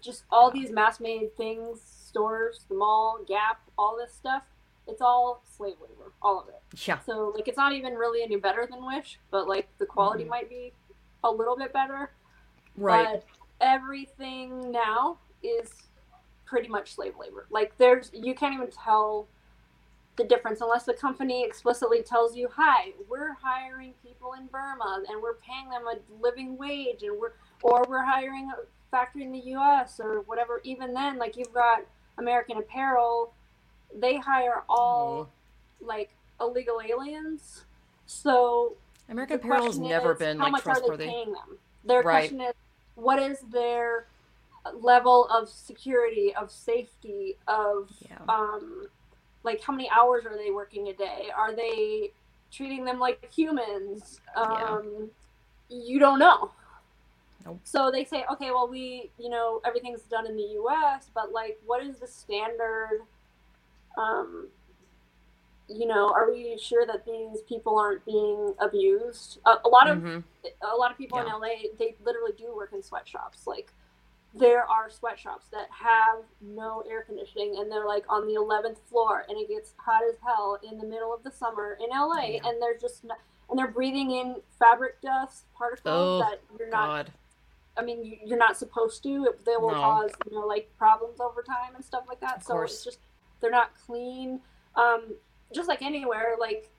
just 0.00 0.24
all 0.30 0.50
these 0.50 0.70
mass-made 0.70 1.34
things, 1.36 1.80
stores, 1.80 2.64
the 2.68 2.74
mall, 2.74 3.20
Gap, 3.26 3.60
all 3.78 3.96
this 3.96 4.12
stuff. 4.12 4.42
It's 4.86 5.00
all 5.02 5.42
slave 5.56 5.76
labor, 5.80 6.12
all 6.22 6.40
of 6.40 6.48
it. 6.48 6.60
Yeah. 6.86 6.98
So 7.00 7.32
like, 7.34 7.48
it's 7.48 7.56
not 7.58 7.72
even 7.72 7.94
really 7.94 8.22
any 8.22 8.36
better 8.36 8.66
than 8.70 8.84
Wish, 8.84 9.18
but 9.30 9.46
like 9.48 9.68
the 9.78 9.86
quality 9.86 10.24
Mhm. 10.24 10.28
might 10.28 10.48
be 10.48 10.72
a 11.24 11.30
little 11.30 11.56
bit 11.56 11.72
better. 11.72 12.10
Right. 12.76 13.06
But 13.22 13.24
everything 13.60 14.70
now 14.70 15.18
is 15.42 15.70
pretty 16.44 16.68
much 16.68 16.94
slave 16.94 17.14
labor. 17.18 17.46
Like 17.50 17.76
there's 17.78 18.10
you 18.14 18.34
can't 18.34 18.54
even 18.54 18.70
tell 18.70 19.26
the 20.16 20.24
difference 20.24 20.60
unless 20.60 20.84
the 20.84 20.94
company 20.94 21.44
explicitly 21.44 22.02
tells 22.02 22.36
you, 22.36 22.48
"Hi, 22.56 22.92
we're 23.08 23.34
hiring 23.34 23.94
people 24.02 24.32
in 24.32 24.46
Burma 24.46 25.04
and 25.08 25.22
we're 25.22 25.34
paying 25.34 25.68
them 25.70 25.82
a 25.86 25.96
living 26.22 26.56
wage 26.56 27.02
and 27.02 27.18
we're 27.18 27.32
or 27.62 27.84
we're 27.88 28.04
hiring 28.04 28.50
a 28.50 28.66
factory 28.90 29.22
in 29.22 29.32
the 29.32 29.38
US 29.54 30.00
or 30.00 30.20
whatever." 30.22 30.60
Even 30.64 30.94
then, 30.94 31.18
like 31.18 31.36
you've 31.36 31.54
got 31.54 31.84
American 32.16 32.58
Apparel, 32.58 33.32
they 33.94 34.16
hire 34.16 34.62
all 34.68 35.24
mm-hmm. 35.24 35.86
like 35.86 36.10
illegal 36.40 36.80
aliens. 36.80 37.64
So 38.06 38.76
American 39.08 39.38
the 39.38 39.44
Apparel 39.44 39.66
has 39.66 39.78
never 39.78 40.14
been 40.14 40.38
how 40.38 40.44
like 40.44 40.52
much 40.52 40.66
are 40.66 40.74
they 40.74 40.80
trustworthy. 40.80 41.06
paying 41.06 41.32
them? 41.32 41.58
Their 41.84 42.02
Right. 42.02 42.28
question 42.28 42.40
is, 42.40 42.54
what 42.98 43.18
is 43.22 43.38
their 43.52 44.06
level 44.74 45.26
of 45.26 45.48
security, 45.48 46.34
of 46.34 46.50
safety, 46.50 47.36
of 47.46 47.90
Yeah. 48.00 48.18
um, 48.28 48.88
like 49.44 49.62
how 49.62 49.72
many 49.72 49.88
hours 49.90 50.26
are 50.26 50.36
they 50.36 50.50
working 50.50 50.88
a 50.88 50.92
day? 50.92 51.30
Are 51.34 51.54
they 51.54 52.12
treating 52.50 52.84
them 52.84 52.98
like 52.98 53.32
humans? 53.32 54.20
Um, 54.34 55.10
You 55.70 55.98
don't 55.98 56.18
know. 56.18 56.50
Nope. 57.44 57.60
So 57.64 57.90
they 57.90 58.04
say, 58.04 58.24
okay, 58.32 58.50
well, 58.50 58.66
we, 58.68 59.10
you 59.18 59.28
know, 59.28 59.60
everything's 59.66 60.00
done 60.02 60.26
in 60.26 60.34
the 60.34 60.48
U.S., 60.62 61.10
but 61.14 61.30
like, 61.30 61.58
what 61.66 61.82
is 61.82 61.98
the 61.98 62.06
standard? 62.06 63.02
Um, 63.96 64.48
you 65.68 65.86
know, 65.86 66.10
are 66.12 66.30
we 66.30 66.56
sure 66.58 66.86
that 66.86 67.04
these 67.04 67.42
people 67.42 67.78
aren't 67.78 68.04
being 68.06 68.54
abused? 68.58 69.38
A, 69.44 69.56
a 69.64 69.68
lot 69.68 69.88
of 69.88 69.98
Mhm. 69.98 70.24
a 70.62 70.76
lot 70.76 70.90
of 70.90 70.96
people 70.96 71.18
in 71.18 71.26
LA, 71.26 71.68
they 71.78 71.94
literally 72.02 72.32
do 72.32 72.54
work 72.56 72.72
in 72.72 72.82
sweatshops. 72.82 73.46
Like, 73.46 73.72
there 74.34 74.64
are 74.68 74.88
sweatshops 74.88 75.48
that 75.48 75.68
have 75.70 76.24
no 76.40 76.82
air 76.88 77.02
conditioning, 77.02 77.58
and 77.58 77.70
they're 77.70 77.86
like 77.86 78.04
on 78.08 78.26
the 78.26 78.34
eleventh 78.34 78.78
floor, 78.88 79.24
and 79.28 79.36
it 79.38 79.48
gets 79.48 79.74
hot 79.76 80.02
as 80.04 80.16
hell 80.24 80.58
in 80.62 80.78
the 80.78 80.86
middle 80.86 81.12
of 81.12 81.22
the 81.22 81.30
summer 81.30 81.76
in 81.80 81.90
LA, 81.92 82.22
Yeah. 82.36 82.46
and 82.46 82.62
they're 82.62 82.76
just 82.78 83.04
not, 83.04 83.18
and 83.50 83.58
they're 83.58 83.66
breathing 83.68 84.10
in 84.12 84.42
fabric 84.58 85.00
dust 85.02 85.44
particles 85.54 85.84
Oh, 85.86 86.18
that 86.20 86.40
you're 86.58 86.68
not. 86.68 86.86
God. 87.06 87.12
I 87.76 87.82
mean, 87.82 88.04
you, 88.04 88.18
you're 88.24 88.38
not 88.38 88.56
supposed 88.56 89.02
to. 89.04 89.34
They 89.44 89.56
will 89.56 89.70
No. 89.70 89.80
cause 89.80 90.10
you 90.30 90.34
know 90.38 90.46
like 90.46 90.70
problems 90.78 91.20
over 91.20 91.42
time 91.42 91.74
and 91.74 91.84
stuff 91.84 92.04
like 92.08 92.20
that. 92.20 92.38
Of 92.38 92.42
so 92.44 92.54
course. 92.54 92.72
it's 92.72 92.84
just 92.84 92.98
they're 93.40 93.50
not 93.50 93.70
clean. 93.86 94.42
Um, 94.74 95.14
just 95.54 95.68
like 95.68 95.82
anywhere, 95.82 96.36
like 96.38 96.70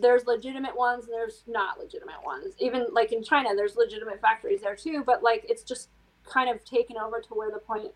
there's 0.00 0.26
legitimate 0.26 0.76
ones 0.76 1.04
and 1.04 1.12
there's 1.12 1.42
not 1.46 1.78
legitimate 1.78 2.24
ones. 2.24 2.54
Even 2.58 2.86
like 2.92 3.12
in 3.12 3.22
China, 3.22 3.50
there's 3.56 3.76
legitimate 3.76 4.20
factories 4.20 4.60
there 4.60 4.76
too. 4.76 5.02
But 5.04 5.22
like 5.22 5.44
it's 5.48 5.62
just 5.62 5.88
kind 6.24 6.50
of 6.50 6.64
taken 6.64 6.96
over 6.96 7.20
to 7.20 7.34
where 7.34 7.50
the 7.50 7.58
point 7.58 7.88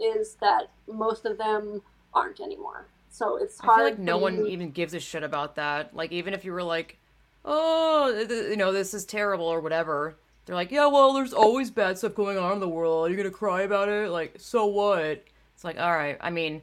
is 0.00 0.34
that 0.40 0.70
most 0.86 1.24
of 1.24 1.38
them 1.38 1.82
aren't 2.14 2.40
anymore. 2.40 2.86
So 3.10 3.36
it's 3.36 3.60
I 3.60 3.66
hard. 3.66 3.76
feel 3.78 3.84
like 3.86 3.98
no 3.98 4.18
one 4.18 4.46
even 4.46 4.70
gives 4.70 4.94
a 4.94 5.00
shit 5.00 5.22
about 5.22 5.56
that. 5.56 5.94
Like 5.96 6.12
even 6.12 6.34
if 6.34 6.44
you 6.44 6.52
were 6.52 6.62
like, 6.62 6.98
"Oh, 7.44 8.26
you 8.28 8.56
know, 8.56 8.72
this 8.72 8.94
is 8.94 9.04
terrible" 9.04 9.46
or 9.46 9.60
whatever, 9.60 10.16
they're 10.46 10.54
like, 10.54 10.70
"Yeah, 10.70 10.86
well, 10.86 11.12
there's 11.12 11.32
always 11.32 11.70
bad 11.70 11.98
stuff 11.98 12.14
going 12.14 12.38
on 12.38 12.52
in 12.52 12.60
the 12.60 12.68
world. 12.68 13.08
You're 13.08 13.16
gonna 13.16 13.30
cry 13.30 13.62
about 13.62 13.88
it? 13.88 14.10
Like, 14.10 14.34
so 14.38 14.66
what?" 14.66 15.24
It's 15.54 15.64
like, 15.64 15.80
all 15.80 15.90
right. 15.90 16.16
I 16.20 16.30
mean, 16.30 16.62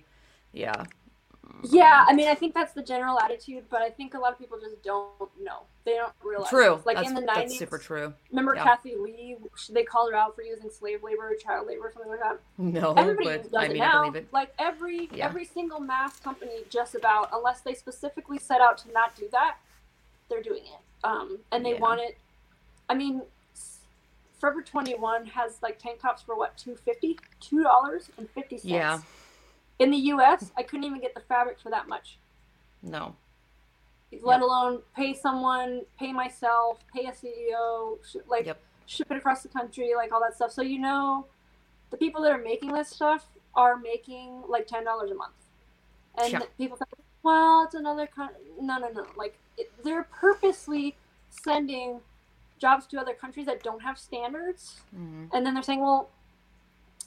yeah, 0.54 0.86
Yeah, 1.64 2.06
I 2.08 2.14
mean, 2.14 2.28
I 2.28 2.36
think 2.36 2.54
that's 2.54 2.74
the 2.74 2.84
general 2.84 3.20
attitude, 3.20 3.64
but 3.72 3.82
I 3.82 3.90
think 3.90 4.14
a 4.14 4.20
lot 4.20 4.32
of 4.32 4.38
people 4.38 4.60
just 4.60 4.84
don't 4.84 5.10
know. 5.42 5.62
They 5.84 5.94
don't 5.96 6.14
realize. 6.24 6.50
true. 6.50 6.80
Like 6.86 6.98
that's, 6.98 7.10
in 7.10 7.16
the 7.16 7.22
nineties, 7.22 7.58
super 7.58 7.78
true. 7.80 8.14
Remember 8.30 8.54
Yeah. 8.56 8.64
Kathie 8.64 8.96
Lee? 8.96 9.38
They 9.72 9.84
called 9.84 10.12
her 10.12 10.18
out 10.18 10.36
for 10.36 10.44
using 10.44 10.70
slave 10.70 11.02
labor, 11.02 11.30
or 11.32 11.36
child 11.36 11.68
labor, 11.68 11.88
or 11.88 11.92
something 11.92 12.12
like 12.12 12.20
that. 12.20 12.40
No, 12.60 12.94
Everybody 12.94 13.26
but 13.38 13.44
does 13.52 13.54
I 13.56 13.66
it 13.66 13.74
mean, 13.74 13.82
I 13.82 13.86
now. 13.88 14.00
believe 14.02 14.16
it. 14.16 14.28
Like 14.32 14.54
every 14.60 15.10
Yeah. 15.12 15.26
every 15.26 15.46
single 15.46 15.80
mass 15.80 16.20
company, 16.20 16.64
just 16.70 16.94
about, 16.94 17.30
unless 17.34 17.62
they 17.62 17.74
specifically 17.74 18.38
set 18.38 18.62
out 18.62 18.78
to 18.80 18.92
not 18.92 19.16
do 19.16 19.28
that, 19.32 19.58
they're 20.30 20.44
doing 20.44 20.64
it. 20.66 20.80
Um, 21.06 21.40
and 21.52 21.66
they 21.66 21.74
Yeah. 21.74 21.80
want 21.80 22.02
it. 22.02 22.18
I 22.90 22.94
mean, 22.94 23.24
Forever 24.40 24.62
Twenty 24.62 24.94
One 24.96 25.26
has 25.28 25.58
like 25.64 25.80
tank 25.80 26.00
tops 26.02 26.22
for 26.22 26.36
what 26.36 26.56
two 26.58 26.76
fifty, 26.76 27.18
two 27.40 27.64
dollars 27.64 28.10
and 28.18 28.30
fifty 28.30 28.58
cents. 28.58 28.66
Yeah. 28.66 29.00
In 29.80 29.92
the 29.92 29.98
U.S., 29.98 30.52
I 30.58 30.64
couldn't 30.64 30.86
even 30.86 31.02
get 31.02 31.14
the 31.14 31.22
fabric 31.22 31.60
for 31.60 31.70
that 31.70 31.88
much 31.88 32.18
No. 32.82 33.16
let 34.22 34.42
alone 34.42 34.82
pay 34.96 35.14
someone, 35.14 35.82
pay 36.00 36.14
myself, 36.14 36.80
pay 36.94 37.06
a 37.08 37.12
CEO, 37.12 37.98
sh- 38.06 38.18
like 38.28 38.46
Yep. 38.46 38.62
ship 38.86 39.08
it 39.12 39.18
across 39.18 39.44
the 39.44 39.50
country, 39.50 39.92
like 39.96 40.12
all 40.14 40.22
that 40.22 40.36
stuff. 40.36 40.52
So 40.52 40.62
you 40.62 40.80
know, 40.80 41.26
the 41.92 41.98
people 41.98 42.22
that 42.24 42.32
are 42.32 42.42
making 42.42 42.74
this 42.74 42.90
stuff 42.90 43.28
are 43.56 43.78
making 43.78 44.44
like 44.48 44.68
ten 44.68 44.86
dollars 44.86 45.12
a 45.12 45.16
month, 45.16 45.34
and 46.18 46.32
Yeah. 46.34 46.40
people 46.58 46.78
think, 46.78 46.90
well, 47.24 47.64
it's 47.66 47.76
another 47.76 48.08
kind. 48.08 48.32
No, 48.62 48.78
no, 48.78 48.90
no. 48.90 49.06
Like 49.18 49.38
it, 49.58 49.72
they're 49.84 50.04
purposely 50.04 50.96
sending 51.30 52.00
jobs 52.60 52.88
to 52.88 53.00
other 53.00 53.14
countries 53.14 53.48
that 53.48 53.64
don't 53.64 53.82
have 53.82 53.98
standards, 54.00 54.82
hmm 54.96 55.26
and 55.34 55.46
then 55.46 55.54
they're 55.54 55.64
saying, 55.64 55.82
well. 55.82 56.10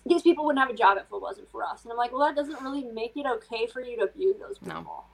These 0.09 0.23
people 0.23 0.45
wouldn't 0.47 0.61
have 0.65 0.71
a 0.75 0.77
job 0.79 0.97
if 0.99 1.05
it 1.13 1.21
wasn't 1.21 1.51
for 1.51 1.65
us. 1.65 1.83
And 1.85 1.93
I'm 1.93 1.99
like, 1.99 2.13
well, 2.13 2.27
that 2.27 2.35
doesn't 2.37 2.61
really 2.63 2.85
make 2.85 3.17
it 3.17 3.27
okay 3.27 3.67
for 3.67 3.81
you 3.83 3.97
to 3.99 4.05
abuse 4.05 4.37
those 4.39 4.59
people. 4.59 4.83
No. 4.83 5.05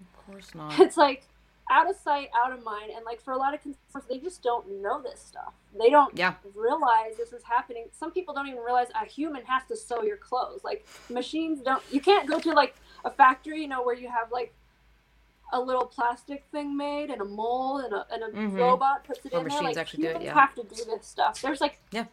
Of 0.00 0.26
course 0.26 0.54
not. 0.54 0.78
it's 0.80 0.96
like 0.96 1.24
out 1.70 1.88
of 1.88 1.96
sight, 1.96 2.28
out 2.36 2.52
of 2.52 2.62
mind, 2.64 2.90
and 2.94 3.04
like 3.04 3.20
for 3.22 3.32
a 3.32 3.36
lot 3.36 3.54
of 3.54 3.60
consumers, 3.62 4.06
they 4.08 4.18
just 4.18 4.42
don't 4.42 4.82
know 4.82 5.00
this 5.00 5.20
stuff. 5.20 5.52
They 5.78 5.90
don't 5.90 6.16
Yeah. 6.16 6.34
realize 6.54 7.16
this 7.16 7.32
is 7.32 7.42
happening. 7.44 7.86
Some 7.92 8.10
people 8.10 8.34
don't 8.34 8.46
even 8.48 8.60
realize 8.62 8.88
a 9.00 9.06
human 9.06 9.44
has 9.44 9.62
to 9.68 9.76
sew 9.76 10.02
your 10.02 10.16
clothes. 10.18 10.62
Like 10.64 10.86
machines 11.08 11.60
don't. 11.62 11.82
You 11.90 12.00
can't 12.00 12.28
go 12.28 12.40
to 12.40 12.52
like 12.52 12.74
a 13.04 13.10
factory, 13.10 13.60
you 13.62 13.68
know, 13.68 13.82
where 13.82 13.94
you 13.94 14.08
have 14.08 14.30
like 14.32 14.52
a 15.54 15.60
little 15.60 15.84
plastic 15.86 16.44
thing 16.50 16.76
made 16.76 17.10
and 17.10 17.20
a 17.20 17.24
mold 17.26 17.84
and 17.84 17.92
a, 17.92 18.06
and 18.10 18.22
a 18.22 18.28
Mhm. 18.30 18.56
robot 18.58 19.04
puts 19.04 19.24
it 19.26 19.32
Or 19.34 19.40
in 19.40 19.44
there. 19.48 19.60
machines 19.60 19.76
Like 19.76 19.76
actually 19.76 20.02
do 20.04 20.06
it, 20.08 20.10
humans 20.12 20.24
yeah. 20.24 20.34
have 20.34 20.54
to 20.54 20.62
do 20.62 20.84
this 20.84 21.06
stuff. 21.06 21.40
There's 21.42 21.60
like 21.60 21.78
Yeah. 21.90 22.06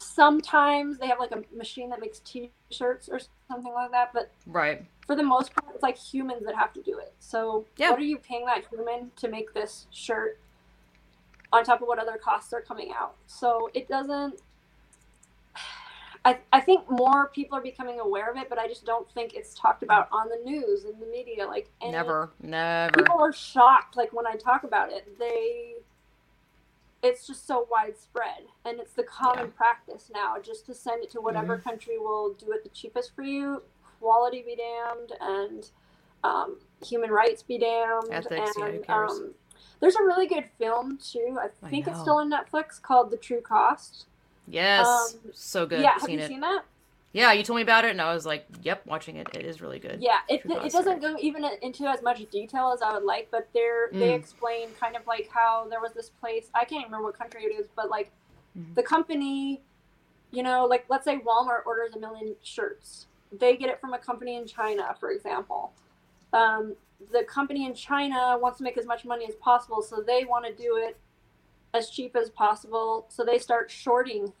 Sometimes 0.00 0.98
they 0.98 1.06
have 1.06 1.18
like 1.18 1.32
a 1.32 1.42
machine 1.54 1.90
that 1.90 2.00
makes 2.00 2.20
T-shirts 2.20 3.08
or 3.08 3.20
something 3.48 3.72
like 3.72 3.90
that, 3.90 4.12
but 4.14 4.30
Right. 4.46 4.84
for 5.06 5.14
the 5.14 5.22
most 5.22 5.54
part, 5.54 5.74
it's 5.74 5.82
like 5.82 5.96
humans 5.98 6.44
that 6.46 6.54
have 6.56 6.72
to 6.72 6.82
do 6.82 6.98
it. 6.98 7.12
So, 7.18 7.66
Yeah. 7.76 7.90
what 7.90 7.98
are 7.98 8.04
you 8.04 8.16
paying 8.18 8.46
that 8.46 8.64
human 8.68 9.12
to 9.16 9.28
make 9.28 9.52
this 9.52 9.86
shirt 9.90 10.38
on 11.52 11.64
top 11.64 11.82
of 11.82 11.88
what 11.88 11.98
other 11.98 12.16
costs 12.16 12.52
are 12.54 12.62
coming 12.62 12.92
out? 12.92 13.14
So, 13.26 13.70
it 13.74 13.88
doesn't. 13.88 14.40
I, 16.24 16.38
I 16.52 16.60
think 16.60 16.88
more 16.90 17.28
people 17.28 17.56
are 17.56 17.62
becoming 17.62 17.98
aware 17.98 18.30
of 18.30 18.36
it, 18.36 18.48
but 18.50 18.58
I 18.58 18.68
just 18.68 18.84
don't 18.84 19.10
think 19.12 19.32
it's 19.34 19.54
talked 19.54 19.82
about 19.82 20.06
on 20.12 20.28
the 20.28 20.36
news 20.44 20.84
and 20.84 21.00
the 21.00 21.06
media. 21.06 21.46
Like, 21.46 21.70
any- 21.80 21.92
Never. 21.92 22.30
Never. 22.40 22.92
People 22.92 23.18
are 23.20 23.32
shocked, 23.32 23.96
like, 23.96 24.12
when 24.12 24.26
I 24.26 24.34
talk 24.36 24.64
about 24.64 24.92
it. 24.92 25.18
They. 25.18 25.76
It's 27.02 27.26
just 27.26 27.46
so 27.46 27.66
widespread, 27.70 28.44
and 28.64 28.78
it's 28.78 28.92
the 28.92 29.02
common 29.04 29.46
Yeah. 29.46 29.52
practice 29.56 30.10
now 30.12 30.36
just 30.38 30.66
to 30.66 30.74
send 30.74 31.02
it 31.02 31.10
to 31.12 31.20
whatever 31.20 31.56
Mm-hmm. 31.56 31.68
country 31.68 31.98
will 31.98 32.34
do 32.34 32.52
it 32.52 32.62
the 32.62 32.68
cheapest 32.70 33.14
for 33.14 33.22
you. 33.22 33.62
Quality 34.00 34.42
be 34.42 34.56
damned, 34.56 35.12
and 35.20 35.70
um, 36.24 36.58
human 36.84 37.10
rights 37.10 37.42
be 37.42 37.56
damned. 37.58 38.08
Ethics, 38.10 38.52
yeah, 38.58 38.66
and 38.66 38.84
cares? 38.84 39.12
Um, 39.12 39.34
there's 39.80 39.96
a 39.96 40.02
really 40.04 40.26
good 40.26 40.44
film 40.58 40.98
too. 40.98 41.38
I 41.40 41.48
I 41.66 41.70
think 41.70 41.86
it's 41.88 42.00
still 42.00 42.16
on 42.18 42.30
Netflix 42.30 42.80
called 42.80 43.10
The 43.10 43.16
True 43.16 43.40
Cost. 43.40 44.06
Yes. 44.46 44.86
um, 44.86 45.20
so 45.32 45.64
good. 45.66 45.80
yeah, 45.80 45.92
have 45.92 46.02
Seen 46.02 46.18
you 46.18 46.24
it. 46.24 46.28
seen 46.28 46.40
that? 46.40 46.64
Yeah, 47.12 47.32
you 47.32 47.42
told 47.42 47.56
me 47.56 47.62
about 47.62 47.84
it, 47.84 47.90
and 47.90 48.00
I 48.00 48.14
was 48.14 48.24
like, 48.24 48.46
"Yep, 48.62 48.86
watching 48.86 49.16
it. 49.16 49.28
It 49.34 49.44
is 49.44 49.60
really 49.60 49.80
good." 49.80 50.00
Yeah, 50.00 50.18
it, 50.28 50.42
it 50.46 50.72
doesn't 50.72 51.00
go 51.00 51.16
even 51.20 51.44
into 51.60 51.86
as 51.86 52.02
much 52.02 52.24
detail 52.30 52.70
as 52.72 52.82
I 52.82 52.92
would 52.94 53.02
like, 53.04 53.28
but 53.32 53.48
they're 53.52 53.90
they 53.98 54.10
Mm. 54.10 54.18
explain 54.18 54.74
kind 54.74 54.94
of 54.96 55.06
like 55.06 55.28
how 55.32 55.66
there 55.68 55.80
was 55.80 55.92
this 55.92 56.10
place 56.10 56.50
I 56.54 56.64
can't 56.64 56.84
remember 56.84 57.06
what 57.06 57.18
country 57.18 57.42
it 57.44 57.54
is, 57.54 57.68
but 57.74 57.90
like 57.90 58.12
Mhm. 58.56 58.74
the 58.76 58.82
company, 58.82 59.62
you 60.30 60.42
know, 60.44 60.66
like 60.66 60.86
let's 60.88 61.04
say 61.04 61.18
Walmart 61.18 61.66
orders 61.66 61.94
a 61.96 61.98
million 61.98 62.36
shirts, 62.42 63.08
they 63.32 63.56
get 63.56 63.68
it 63.70 63.80
from 63.80 63.92
a 63.92 63.98
company 63.98 64.36
in 64.36 64.46
China, 64.46 64.94
for 65.00 65.10
example. 65.10 65.72
Um, 66.32 66.76
the 67.12 67.24
company 67.24 67.66
in 67.66 67.74
China 67.74 68.38
wants 68.38 68.58
to 68.58 68.64
make 68.64 68.78
as 68.78 68.86
much 68.86 69.04
money 69.04 69.26
as 69.28 69.34
possible, 69.36 69.82
so 69.82 70.00
they 70.00 70.24
want 70.24 70.44
to 70.46 70.54
do 70.54 70.76
it 70.76 70.96
as 71.74 71.90
cheap 71.90 72.14
as 72.16 72.30
possible. 72.30 73.06
So 73.08 73.24
they 73.24 73.38
start 73.38 73.70
shorting. 73.70 74.32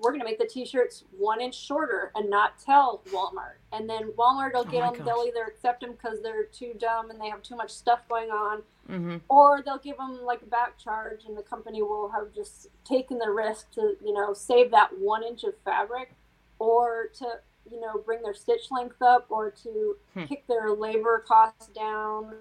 We're 0.00 0.10
going 0.10 0.20
to 0.20 0.24
make 0.24 0.38
the 0.38 0.46
t-shirts 0.46 1.04
one 1.18 1.40
inch 1.40 1.54
shorter 1.54 2.10
and 2.14 2.30
not 2.30 2.58
tell 2.58 3.02
Walmart. 3.12 3.56
And 3.72 3.88
then 3.88 4.12
Walmart 4.18 4.54
will 4.54 4.60
Oh 4.60 4.70
get 4.70 4.80
my 4.80 4.92
them. 4.96 5.04
They'll 5.04 5.24
either 5.26 5.44
accept 5.44 5.82
them 5.82 5.92
because 5.92 6.22
they're 6.22 6.44
too 6.44 6.74
dumb 6.78 7.10
and 7.10 7.20
they 7.20 7.28
have 7.28 7.42
too 7.42 7.56
much 7.56 7.70
stuff 7.70 8.00
going 8.08 8.30
on, 8.30 8.62
Mm-hmm. 8.90 9.18
or 9.28 9.62
they'll 9.64 9.78
give 9.78 9.98
them 9.98 10.20
like 10.24 10.42
a 10.42 10.46
back 10.46 10.76
charge, 10.76 11.24
and 11.26 11.36
the 11.36 11.42
company 11.42 11.80
will 11.80 12.08
have 12.10 12.32
just 12.34 12.68
taken 12.84 13.18
the 13.18 13.30
risk 13.30 13.70
to 13.72 13.96
you 14.04 14.12
know 14.12 14.32
save 14.34 14.72
that 14.72 14.90
one 14.98 15.22
inch 15.22 15.44
of 15.44 15.54
fabric, 15.64 16.12
or 16.58 17.08
to 17.18 17.26
you 17.70 17.80
know 17.80 17.98
bring 18.04 18.20
their 18.22 18.34
stitch 18.34 18.70
length 18.72 19.00
up, 19.00 19.26
or 19.28 19.50
to 19.50 19.96
Hmm. 20.14 20.24
kick 20.24 20.44
their 20.48 20.70
labor 20.72 21.22
costs 21.28 21.68
down, 21.68 22.34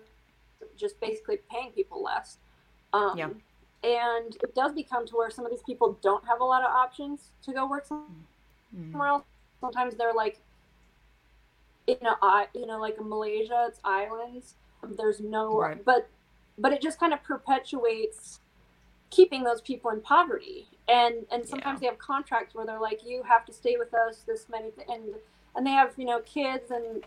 just 0.75 0.99
basically 0.99 1.37
paying 1.51 1.71
people 1.71 2.01
less. 2.01 2.39
Um, 2.93 3.15
Yeah. 3.17 3.29
And 3.83 4.35
it 4.43 4.53
does 4.55 4.73
become 4.73 5.07
to 5.07 5.15
where 5.15 5.29
some 5.29 5.45
of 5.45 5.51
these 5.51 5.63
people 5.63 5.97
don't 6.01 6.25
have 6.27 6.41
a 6.41 6.43
lot 6.43 6.63
of 6.63 6.69
options 6.69 7.29
to 7.43 7.53
go 7.53 7.65
work 7.67 7.85
some- 7.85 8.25
Mm-hmm. 8.75 8.91
somewhere 8.91 9.07
else. 9.09 9.23
Sometimes 9.61 9.95
they're 9.95 10.13
like, 10.13 10.39
you 11.87 11.97
know, 12.03 12.15
I, 12.21 12.47
you 12.53 12.65
know, 12.67 12.79
like 12.79 12.97
in 12.99 13.09
Malaysia, 13.09 13.65
it's 13.67 13.79
islands. 13.83 14.53
There's 14.97 15.19
no, 15.19 15.57
Right. 15.57 15.83
but, 15.83 16.07
but 16.57 16.71
it 16.71 16.81
just 16.81 16.99
kind 16.99 17.13
of 17.13 17.23
perpetuates 17.23 18.39
keeping 19.09 19.43
those 19.43 19.59
people 19.61 19.89
in 19.89 20.01
poverty. 20.01 20.67
And 20.87 21.25
and 21.31 21.47
sometimes 21.47 21.77
Yeah. 21.77 21.79
they 21.79 21.85
have 21.87 21.97
contracts 21.99 22.53
where 22.53 22.65
they're 22.65 22.79
like, 22.79 23.01
you 23.03 23.23
have 23.23 23.43
to 23.45 23.53
stay 23.53 23.75
with 23.77 23.91
us 23.93 24.19
this 24.27 24.47
many, 24.49 24.69
th- 24.71 24.87
and 24.87 25.15
and 25.55 25.65
they 25.65 25.71
have 25.71 25.93
you 25.97 26.05
know 26.05 26.19
kids 26.19 26.69
and 26.69 27.03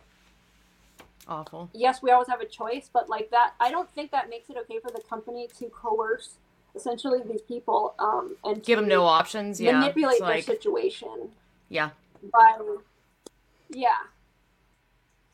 Awful. 1.29 1.71
yes, 1.73 2.03
we 2.03 2.11
always 2.11 2.29
have 2.29 2.41
a 2.41 2.47
choice, 2.47 2.91
but 2.93 3.09
like 3.09 3.31
that, 3.31 3.55
I 3.61 3.71
don't 3.71 3.89
think 3.95 4.11
that 4.11 4.29
makes 4.29 4.51
it 4.51 4.57
okay 4.63 4.81
for 4.81 4.91
the 4.91 5.01
company 5.09 5.49
to 5.59 5.67
coerce 5.69 6.39
essentially 6.75 7.21
these 7.29 7.43
people 7.43 7.95
um, 7.99 8.37
and 8.45 8.63
Give 8.63 8.79
them 8.79 8.89
no 8.89 9.05
options. 9.05 9.61
Yeah. 9.61 9.79
manipulate 9.79 10.21
their 10.21 10.41
situation 10.43 11.31
yeah. 11.69 11.91
by 12.33 12.57
yeah 13.71 13.89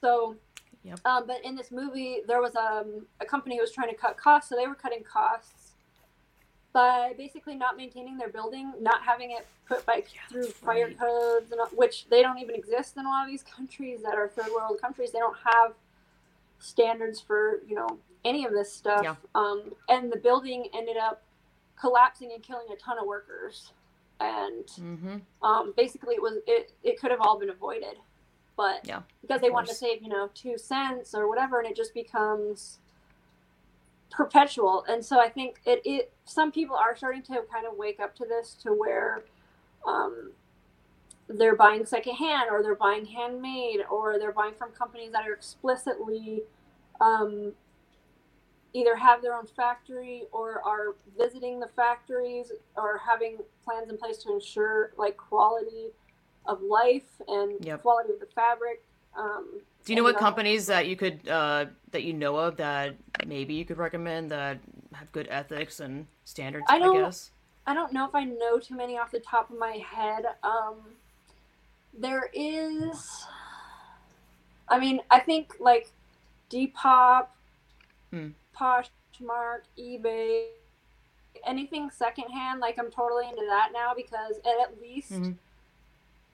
so 0.01 0.37
Yep. 0.85 1.01
um, 1.05 1.27
but 1.27 1.45
in 1.45 1.55
this 1.57 1.71
movie 1.71 2.19
there 2.27 2.41
was 2.41 2.55
um, 2.57 3.05
a 3.21 3.25
company 3.27 3.57
who 3.57 3.61
was 3.61 3.73
trying 3.73 3.89
to 3.91 3.95
cut 3.97 4.17
costs 4.17 4.49
so 4.49 4.57
they 4.57 4.67
were 4.67 4.75
cutting 4.77 5.03
costs 5.03 5.73
by 6.73 7.13
basically 7.19 7.57
not 7.57 7.77
maintaining 7.77 8.17
their 8.17 8.29
building 8.29 8.73
not 8.81 9.03
having 9.03 9.33
it 9.33 9.47
put 9.67 9.85
by 9.85 10.03
through 10.31 10.47
fire 10.47 10.87
right. 10.87 10.99
codes 10.99 11.51
and, 11.51 11.61
which 11.77 12.07
they 12.09 12.23
don't 12.23 12.39
even 12.39 12.55
exist 12.55 12.97
in 12.97 13.05
a 13.05 13.09
lot 13.09 13.25
of 13.25 13.31
these 13.31 13.43
countries 13.43 14.01
that 14.03 14.15
are 14.15 14.29
third 14.29 14.51
world 14.55 14.81
countries 14.81 15.11
they 15.13 15.19
don't 15.19 15.37
have 15.45 15.73
standards 16.61 17.21
for 17.21 17.61
you 17.67 17.75
know 17.75 17.99
any 18.25 18.45
of 18.47 18.53
this 18.53 18.73
stuff 18.73 19.03
Yeah. 19.03 19.17
um, 19.35 19.73
and 19.89 20.13
the 20.13 20.17
building 20.19 20.69
ended 20.75 20.97
up 20.97 21.23
collapsing 21.81 22.33
and 22.35 22.43
killing 22.43 22.67
a 22.73 22.77
ton 22.77 22.99
of 22.99 23.07
workers. 23.07 23.73
And 24.21 24.69
Mm-hmm. 24.81 25.19
um, 25.43 25.75
basically 25.77 26.17
it 26.17 26.23
was 26.23 26.39
it, 26.47 26.73
it 26.83 27.01
could 27.01 27.11
have 27.11 27.21
all 27.21 27.39
been 27.39 27.51
avoided. 27.51 27.97
But 28.57 28.85
Yeah, 28.85 29.03
because 29.23 29.41
they 29.41 29.51
wanted 29.51 29.69
to 29.71 29.75
save 29.77 30.03
you 30.03 30.09
know 30.09 30.31
two 30.35 30.59
cents 30.59 31.15
or 31.15 31.29
whatever 31.29 31.61
and 31.61 31.69
it 31.69 31.77
just 31.77 31.95
becomes 31.95 32.81
perpetual. 34.11 34.85
And 34.89 35.05
so 35.05 35.21
i 35.21 35.29
think 35.31 35.57
it, 35.67 35.83
it 35.85 36.13
some 36.27 36.53
people 36.53 36.77
are 36.77 36.97
starting 36.97 37.23
to 37.25 37.43
kind 37.53 37.67
of 37.71 37.77
wake 37.79 38.01
up 38.01 38.15
to 38.17 38.27
this 38.27 38.55
to 38.65 38.71
where 38.73 39.25
um, 39.87 40.33
they're 41.29 41.57
buying 41.57 41.87
secondhand 41.87 42.51
or 42.51 42.63
they're 42.63 42.75
buying 42.77 43.07
handmade 43.07 43.81
or 43.91 44.19
they're 44.19 44.33
buying 44.33 44.55
from 44.55 44.73
companies 44.73 45.13
that 45.13 45.27
are 45.29 45.33
explicitly 45.33 46.43
um, 47.01 47.55
either 48.75 48.95
have 48.97 49.23
their 49.23 49.35
own 49.35 49.47
factory 49.47 50.25
or 50.33 50.63
are 50.67 50.95
visiting 51.17 51.59
the 51.61 51.69
factories 51.69 52.53
or 52.77 52.99
having 52.99 53.39
plans 53.65 53.89
in 53.91 53.97
place 53.97 54.19
to 54.19 54.33
ensure 54.33 54.93
like 54.97 55.17
quality 55.17 55.89
of 56.47 56.61
life 56.63 57.21
and 57.29 57.65
Yep. 57.65 57.83
quality 57.83 58.13
of 58.13 58.21
the 58.21 58.27
fabric. 58.27 58.83
Um, 59.17 59.61
Do 59.85 59.93
you 59.93 59.97
know 59.97 60.03
what 60.03 60.17
uh, 60.17 60.21
companies 60.21 60.67
that 60.67 60.87
you 60.87 60.97
could 60.97 61.27
uh, 61.29 61.67
that 61.93 62.03
you 62.05 62.13
know 62.13 62.37
of 62.37 62.57
that 62.59 62.97
maybe 63.27 63.55
you 63.55 63.65
could 63.65 63.79
recommend 63.79 64.31
that 64.31 64.59
have 64.93 65.11
good 65.13 65.29
ethics 65.31 65.81
and 65.81 66.07
standards? 66.25 66.67
I 66.69 66.77
I, 66.77 66.79
don't- 66.79 66.95
guess. 66.95 67.31
I 67.67 67.75
don't 67.75 67.93
know 67.93 68.07
if 68.07 68.15
I 68.15 68.25
know 68.25 68.59
too 68.59 68.77
many 68.77 68.97
off 68.99 69.11
the 69.11 69.21
top 69.21 69.51
of 69.51 69.59
my 69.59 69.73
head. 69.79 70.25
Um, 70.43 70.77
there 71.99 72.31
is, 72.33 73.27
I 74.69 74.79
mean, 74.79 75.01
I 75.11 75.21
think 75.21 75.55
like 75.59 75.91
Depop, 76.51 77.27
Hmm. 78.11 78.29
Poshmark, 78.59 79.61
eBay, 79.79 80.49
anything 81.45 81.91
secondhand. 81.91 82.61
Like 82.61 82.79
I'm 82.79 82.91
totally 82.91 83.29
into 83.29 83.45
that 83.49 83.71
now 83.73 83.93
because 83.95 84.39
at 84.39 84.81
least, 84.81 85.13
Mhm. 85.13 85.37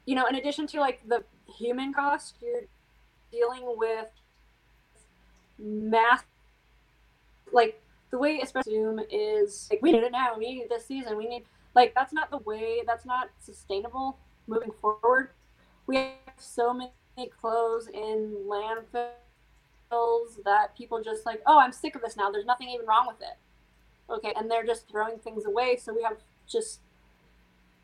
you 0.06 0.14
know, 0.14 0.26
in 0.26 0.34
addition 0.34 0.66
to 0.68 0.80
like 0.80 1.06
the 1.06 1.24
human 1.46 1.92
cost, 1.92 2.36
you're 2.40 2.62
dealing 3.30 3.62
with 3.76 4.08
math, 5.58 6.26
like 7.52 7.80
the 8.10 8.18
way 8.18 8.40
especially 8.40 8.72
Zoom 8.72 9.00
is 9.10 9.68
like 9.70 9.82
we 9.82 9.92
need 9.92 10.02
it 10.02 10.12
now, 10.12 10.36
we 10.36 10.54
need 10.54 10.62
it 10.62 10.68
this 10.68 10.86
season, 10.86 11.16
we 11.16 11.26
need 11.26 11.44
like 11.74 11.94
that's 11.94 12.12
not 12.12 12.30
the 12.30 12.38
way 12.38 12.82
that's 12.86 13.04
not 13.04 13.30
sustainable 13.40 14.18
moving 14.46 14.70
forward. 14.72 15.30
We 15.86 15.96
have 15.96 16.38
so 16.38 16.72
many 16.72 16.92
clothes 17.40 17.88
in 17.88 18.46
landfills 19.90 20.42
that 20.44 20.76
people 20.76 21.02
just 21.02 21.26
like, 21.26 21.42
oh, 21.46 21.58
I'm 21.58 21.72
sick 21.72 21.94
of 21.94 22.02
this 22.02 22.16
now. 22.16 22.30
There's 22.30 22.46
nothing 22.46 22.68
even 22.68 22.86
wrong 22.86 23.06
with 23.06 23.20
it. 23.20 23.36
Okay, 24.10 24.32
and 24.36 24.50
they're 24.50 24.64
just 24.66 24.88
throwing 24.88 25.18
things 25.18 25.46
away. 25.46 25.76
So 25.76 25.94
we 25.94 26.02
have 26.02 26.18
just 26.46 26.80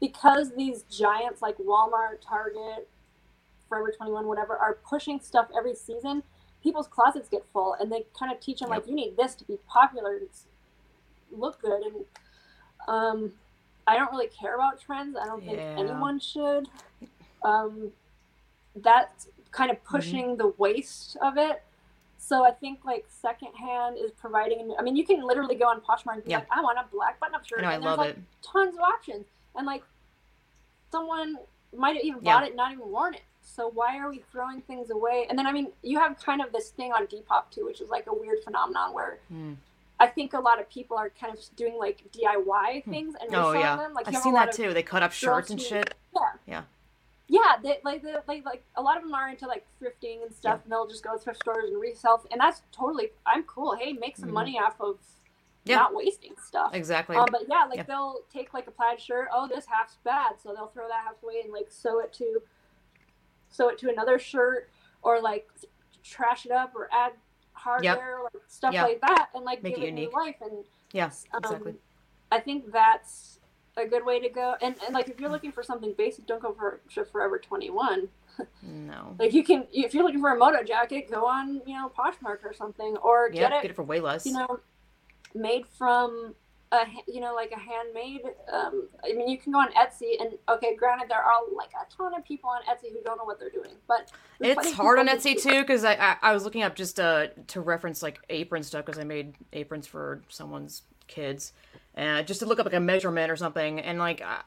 because 0.01 0.55
these 0.56 0.82
giants 0.85 1.43
like 1.43 1.56
Walmart, 1.59 2.20
Target, 2.20 2.89
Forever 3.68 3.93
21, 3.97 4.27
whatever, 4.27 4.56
are 4.56 4.78
pushing 4.89 5.20
stuff 5.20 5.48
every 5.56 5.74
season, 5.74 6.22
people's 6.62 6.89
closets 6.89 7.28
get 7.28 7.44
full 7.52 7.74
and 7.81 7.90
they 7.90 8.05
kind 8.18 8.32
of 8.32 8.40
teach 8.40 8.60
them, 8.60 8.68
like, 8.68 8.86
you 8.86 8.94
need 8.94 9.16
this 9.16 9.35
to 9.36 9.44
be 9.44 9.59
popular 9.68 10.16
and 10.16 10.28
look 11.31 11.60
good. 11.62 11.82
And 11.82 12.05
um, 12.89 13.32
I 13.86 13.97
don't 13.97 14.10
really 14.10 14.28
care 14.28 14.55
about 14.56 14.81
trends. 14.81 15.16
I 15.16 15.24
don't 15.27 15.43
think 15.44 15.59
Yeah. 15.59 15.74
anyone 15.78 16.18
should. 16.20 16.68
Um, 17.43 17.93
that's 18.77 19.28
kind 19.52 19.70
of 19.70 19.82
pushing 19.85 20.36
the 20.36 20.48
waste 20.59 21.16
of 21.22 21.36
it. 21.39 21.62
So 22.23 22.45
I 22.45 22.51
think 22.51 22.85
like 22.85 23.07
secondhand 23.09 23.97
is 23.97 24.11
providing. 24.13 24.75
I 24.79 24.83
mean, 24.83 24.95
you 24.95 25.05
can 25.07 25.23
literally 25.27 25.55
go 25.57 25.65
on 25.67 25.81
Poshmark 25.81 26.15
and 26.17 26.25
be 26.25 26.31
Yeah. 26.33 26.39
like, 26.41 26.49
I 26.53 26.61
want 26.61 26.79
a 26.79 26.85
black 26.93 27.19
button-up 27.19 27.47
shirt, 27.47 27.61
I 27.61 27.63
know, 27.63 27.69
I 27.69 27.75
and 27.75 27.85
there's 27.85 27.97
like 27.99 28.11
it. 28.11 28.19
tons 28.43 28.75
of 28.77 28.81
options, 28.83 29.25
and 29.57 29.67
like 29.67 29.83
someone 30.93 31.39
might 31.77 31.97
have 31.97 32.05
even 32.05 32.21
Yeah. 32.23 32.35
bought 32.35 32.47
it, 32.49 32.55
not 32.55 32.73
even 32.73 32.89
worn 32.91 33.15
it. 33.15 33.23
So 33.43 33.69
why 33.69 33.99
are 33.99 34.09
we 34.11 34.19
throwing 34.31 34.61
things 34.63 34.91
away? 34.91 35.27
And 35.29 35.39
then 35.39 35.47
I 35.47 35.53
mean, 35.53 35.73
you 35.83 35.99
have 35.99 36.19
kind 36.21 36.43
of 36.43 36.53
this 36.53 36.71
thing 36.71 36.93
on 36.93 37.07
Depop 37.07 37.51
too, 37.51 37.65
which 37.65 37.81
is 37.81 37.89
like 37.89 38.07
a 38.07 38.15
weird 38.15 38.45
phenomenon 38.45 38.93
where 38.93 39.19
Hmm. 39.29 39.55
I 39.99 40.07
think 40.07 40.33
a 40.35 40.41
lot 40.41 40.61
of 40.61 40.69
people 40.71 40.97
are 40.97 41.11
kind 41.11 41.33
of 41.37 41.41
doing 41.57 41.77
like 41.79 42.05
DIY 42.13 42.85
things 42.85 43.15
and 43.21 43.35
Oh 43.35 43.53
yeah, 43.53 43.77
them. 43.77 43.93
Like 43.95 44.09
I've 44.09 44.17
seen 44.19 44.35
that 44.35 44.53
too. 44.53 44.73
They 44.73 44.83
cut 44.83 45.03
up 45.03 45.13
shirts 45.13 45.51
and 45.51 45.61
shit. 45.61 45.95
yeah. 46.15 46.33
Yeah. 46.47 46.63
Yeah, 47.32 47.55
they, 47.62 47.78
like 47.85 48.02
they, 48.02 48.16
like 48.27 48.44
like 48.44 48.65
a 48.74 48.82
lot 48.82 48.97
of 48.97 49.05
them 49.05 49.15
are 49.15 49.28
into 49.28 49.47
like 49.47 49.65
thrifting 49.81 50.23
and 50.24 50.35
stuff, 50.35 50.59
Yeah. 50.59 50.62
and 50.65 50.73
they'll 50.73 50.89
just 50.89 51.05
go 51.05 51.12
to 51.12 51.19
thrift 51.19 51.40
stores 51.44 51.70
and 51.70 51.81
resell, 51.81 52.27
and 52.32 52.40
that's 52.40 52.62
totally 52.73 53.11
I'm 53.24 53.44
cool. 53.44 53.77
Hey, 53.77 53.93
make 53.93 54.16
some 54.16 54.31
Mhm. 54.31 54.32
money 54.32 54.59
off 54.59 54.81
of 54.81 54.98
Yeah. 55.65 55.77
not 55.77 55.94
wasting 55.94 56.35
stuff. 56.44 56.74
Exactly. 56.74 57.16
Um, 57.16 57.28
but 57.31 57.43
yeah, 57.48 57.66
like 57.66 57.77
Yeah. 57.77 57.82
they'll 57.85 58.23
take 58.32 58.52
like 58.52 58.66
a 58.66 58.73
plaid 58.73 59.01
shirt. 59.01 59.28
Oh, 59.32 59.47
this 59.47 59.66
half's 59.66 59.97
bad, 60.02 60.40
so 60.40 60.52
they'll 60.52 60.66
throw 60.74 60.89
that 60.89 61.05
half 61.05 61.23
away 61.23 61.40
and 61.44 61.52
like 61.52 61.70
sew 61.70 62.01
it 62.01 62.12
to 62.15 62.43
sew 63.48 63.69
it 63.69 63.78
to 63.78 63.90
another 63.90 64.19
shirt, 64.19 64.69
or 65.02 65.20
like 65.20 65.48
trash 66.02 66.47
it 66.47 66.52
up 66.52 66.74
or 66.74 66.89
add 66.93 67.12
hardware, 67.52 68.19
or 68.19 68.24
like 68.35 68.43
stuff 68.48 68.74
Yeah. 68.74 68.82
like 68.86 69.01
that, 69.02 69.28
and 69.35 69.44
like 69.44 69.62
Make 69.62 69.77
give 69.77 69.85
it 69.85 69.89
it 69.89 69.93
new 69.93 70.01
unique. 70.02 70.16
life. 70.16 70.36
And 70.40 70.65
yeah, 70.93 71.12
um, 71.32 71.44
exactly. 71.44 71.77
I 72.32 72.40
think 72.40 72.73
that's 72.73 73.39
a 73.77 73.87
good 73.87 74.05
way 74.05 74.21
to 74.21 74.29
go. 74.29 74.55
And, 74.63 74.75
and 74.85 74.95
like 74.95 75.09
if 75.09 75.21
you're 75.21 75.31
looking 75.31 75.53
for 75.53 75.63
something 75.63 75.95
basic, 75.97 76.27
don't 76.27 76.43
go 76.43 76.53
for 76.53 76.81
for 76.93 77.05
Forever 77.05 77.39
21. 77.39 78.09
No. 78.63 79.17
Like 79.19 79.33
you 79.35 79.45
can, 79.45 79.67
if 79.73 79.93
you're 79.95 80.05
looking 80.05 80.21
for 80.21 80.31
a 80.35 80.39
moto 80.39 80.63
jacket, 80.65 81.11
go 81.11 81.27
on 81.27 81.61
you 81.67 81.75
know 81.77 81.91
Poshmark 81.97 82.45
or 82.45 82.53
something, 82.53 82.97
or 82.99 83.31
Yeah, 83.33 83.49
get 83.49 83.53
it 83.53 83.63
get 83.63 83.71
it 83.73 83.75
for 83.75 83.83
way 83.83 84.01
less. 84.01 84.27
you 84.27 84.33
know 84.33 84.61
made 85.35 85.65
from 85.79 86.35
a 86.73 86.85
you 87.09 87.21
know 87.21 87.35
like 87.35 87.51
a 87.53 87.59
handmade 87.59 88.21
um 88.53 88.89
i 89.05 89.13
mean 89.13 89.29
you 89.29 89.37
can 89.39 89.53
go 89.53 89.59
on 89.59 89.69
etsy 89.73 90.21
and 90.21 90.35
okay 90.49 90.77
granted 90.77 91.09
there 91.09 91.19
are 91.19 91.41
like 91.57 91.71
a 91.71 91.93
ton 91.97 92.15
of 92.15 92.25
people 92.25 92.49
on 92.49 92.61
etsy 92.63 92.93
who 92.93 93.01
don't 93.05 93.17
know 93.19 93.25
what 93.25 93.39
they're 93.41 93.51
doing 93.51 93.73
but 93.89 94.11
it's 94.41 94.73
hard 94.73 94.99
on 94.99 95.09
etsy 95.09 95.41
too 95.41 95.61
because 95.63 95.85
I, 95.85 95.95
I, 95.95 96.17
I 96.23 96.33
was 96.33 96.45
looking 96.45 96.63
up 96.63 96.77
just 96.77 97.01
uh 97.01 97.29
to 97.49 97.61
reference 97.61 98.03
like 98.05 98.21
apron 98.31 98.63
stuff 98.63 98.87
because 98.87 99.01
i 99.01 99.05
made 99.05 99.35
aprons 99.53 99.87
for 99.89 100.23
someone's 100.29 100.83
kids 101.09 101.53
and 101.95 102.27
just 102.27 102.41
to 102.41 102.47
look 102.47 102.59
up 102.59 102.67
like 102.67 102.75
a 102.75 102.81
measurement 102.81 103.31
or 103.31 103.37
something 103.37 103.81
and 103.81 103.99
like 103.99 104.23
I, 104.23 104.41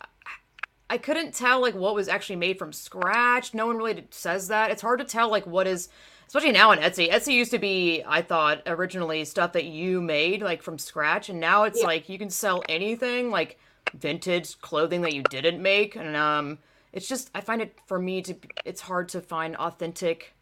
I 0.90 0.98
couldn't 0.98 1.34
tell 1.34 1.62
like 1.62 1.76
what 1.76 1.96
was 1.96 2.08
actually 2.08 2.38
made 2.38 2.58
from 2.58 2.74
scratch 2.74 3.54
no 3.54 3.68
one 3.68 3.78
really 3.78 4.06
says 4.12 4.48
that 4.50 4.72
it's 4.72 4.82
hard 4.82 5.00
to 5.00 5.06
tell 5.06 5.30
like 5.30 5.46
what 5.46 5.68
is 5.68 5.90
especially 6.34 6.52
now 6.52 6.72
on 6.72 6.80
Etsy. 6.80 7.12
Etsy 7.12 7.34
used 7.34 7.52
to 7.52 7.60
be, 7.60 8.04
I 8.08 8.24
thought, 8.24 8.64
originally 8.66 9.24
stuff 9.24 9.54
that 9.54 9.66
you 9.66 10.02
made 10.02 10.42
like 10.42 10.64
from 10.64 10.80
scratch, 10.80 11.30
and 11.30 11.40
now 11.40 11.64
it's 11.64 11.82
yeah. 11.82 11.86
like 11.86 12.10
you 12.10 12.18
can 12.18 12.32
sell 12.32 12.64
anything, 12.68 13.30
like 13.30 13.60
vintage 13.94 14.60
clothing 14.60 15.02
that 15.02 15.14
you 15.14 15.22
didn't 15.30 15.62
make, 15.62 15.96
and 15.96 16.16
um, 16.16 16.58
it's 16.92 17.08
just 17.08 17.30
I 17.36 17.42
find 17.42 17.62
it 17.62 17.78
for 17.86 18.00
me 18.00 18.24
to 18.24 18.36
it's 18.66 18.82
hard 18.82 19.10
to 19.10 19.22
find 19.22 19.56
authentic, 19.58 20.34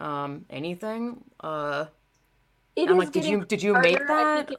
um, 0.00 0.46
anything. 0.50 1.22
Uh, 1.38 1.86
it 2.74 2.90
I'm 2.90 2.98
like, 2.98 3.12
did 3.12 3.24
you 3.24 3.44
did 3.44 3.62
you 3.62 3.74
harder, 3.74 3.88
make 3.88 4.06
that? 4.08 4.50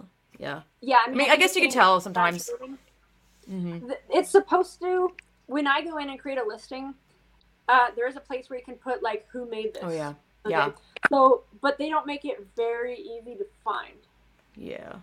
Yeah. 0.42 0.62
Yeah. 0.82 0.98
I 1.06 1.10
mean, 1.10 1.22
I, 1.22 1.24
mean, 1.24 1.32
I, 1.32 1.38
guess 1.38 1.56
you 1.56 1.62
can 1.62 1.72
tell 1.72 2.02
sometimes. 2.02 2.50
Mm-hmm. 3.50 3.92
It's 4.10 4.30
supposed 4.30 4.82
to. 4.82 5.14
When 5.46 5.68
I 5.68 5.82
go 5.82 5.98
in 5.98 6.10
and 6.10 6.20
create 6.20 6.40
a 6.40 6.44
listing, 6.44 6.96
uh, 7.70 7.88
there 7.96 8.08
is 8.08 8.16
a 8.16 8.20
place 8.20 8.50
where 8.50 8.58
you 8.58 8.66
can 8.66 8.76
put 8.76 9.04
like 9.04 9.28
who 9.32 9.50
made 9.50 9.76
this. 9.76 9.84
Oh 9.84 9.92
yeah. 9.92 10.14
Okay? 10.46 10.56
Yeah. 10.56 10.72
So, 11.10 11.44
but 11.62 11.78
they 11.78 11.90
don't 11.90 12.08
make 12.08 12.26
it 12.26 12.46
very 12.56 12.98
easy 12.98 13.36
to 13.36 13.46
find. 13.64 13.98
Yeah. 14.56 14.94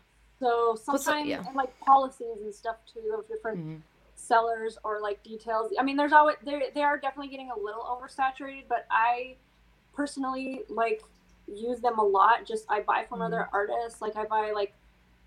So 0.41 0.77
sometimes, 0.83 1.29
yeah. 1.29 1.45
and 1.47 1.55
like 1.55 1.79
policies 1.81 2.39
and 2.43 2.55
stuff 2.55 2.77
too 2.93 3.17
of 3.17 3.29
different 3.29 3.59
mm-hmm. 3.59 3.77
sellers 4.17 4.79
or 4.83 5.01
like 5.01 5.23
details. 5.23 5.73
I 5.79 5.83
mean, 5.83 5.97
there's 5.97 6.13
always 6.13 6.37
they 6.45 6.61
they 6.75 6.83
are 6.83 6.99
definitely 6.99 7.31
getting 7.31 7.51
a 7.51 7.59
little 7.59 7.83
oversaturated, 7.83 8.65
but 8.69 8.87
I 8.91 9.37
personally 9.95 10.63
like 10.69 11.03
use 11.47 11.81
them 11.81 11.99
a 11.99 12.05
lot. 12.05 12.47
Just 12.47 12.65
I 12.69 12.81
buy 12.81 13.05
from 13.09 13.21
mm-hmm. 13.21 13.35
other 13.35 13.49
artists. 13.53 14.01
Like 14.01 14.17
I 14.17 14.25
buy 14.25 14.53
like 14.53 14.75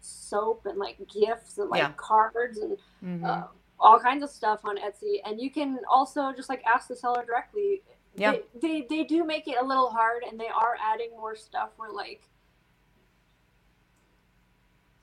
soap 0.01 0.65
and 0.65 0.77
like 0.77 0.97
gifts 1.07 1.57
and 1.57 1.69
like 1.69 1.81
yeah. 1.81 1.91
cards 1.97 2.57
and 2.57 2.77
mm-hmm. 3.03 3.25
uh, 3.25 3.43
all 3.79 3.99
kinds 3.99 4.23
of 4.23 4.29
stuff 4.29 4.61
on 4.63 4.77
Etsy. 4.77 5.21
And 5.25 5.39
you 5.39 5.49
can 5.49 5.79
also 5.89 6.31
just 6.33 6.49
like 6.49 6.63
ask 6.65 6.87
the 6.87 6.95
seller 6.95 7.23
directly 7.25 7.81
yeah 8.15 8.33
they, 8.33 8.59
they, 8.61 8.87
they 8.89 9.03
do 9.03 9.25
make 9.25 9.47
it 9.47 9.55
a 9.61 9.65
little 9.65 9.89
hard 9.89 10.23
and 10.29 10.39
they 10.39 10.47
are 10.47 10.75
adding 10.81 11.09
more 11.11 11.35
stuff 11.35 11.69
where 11.77 11.91
like 11.91 12.21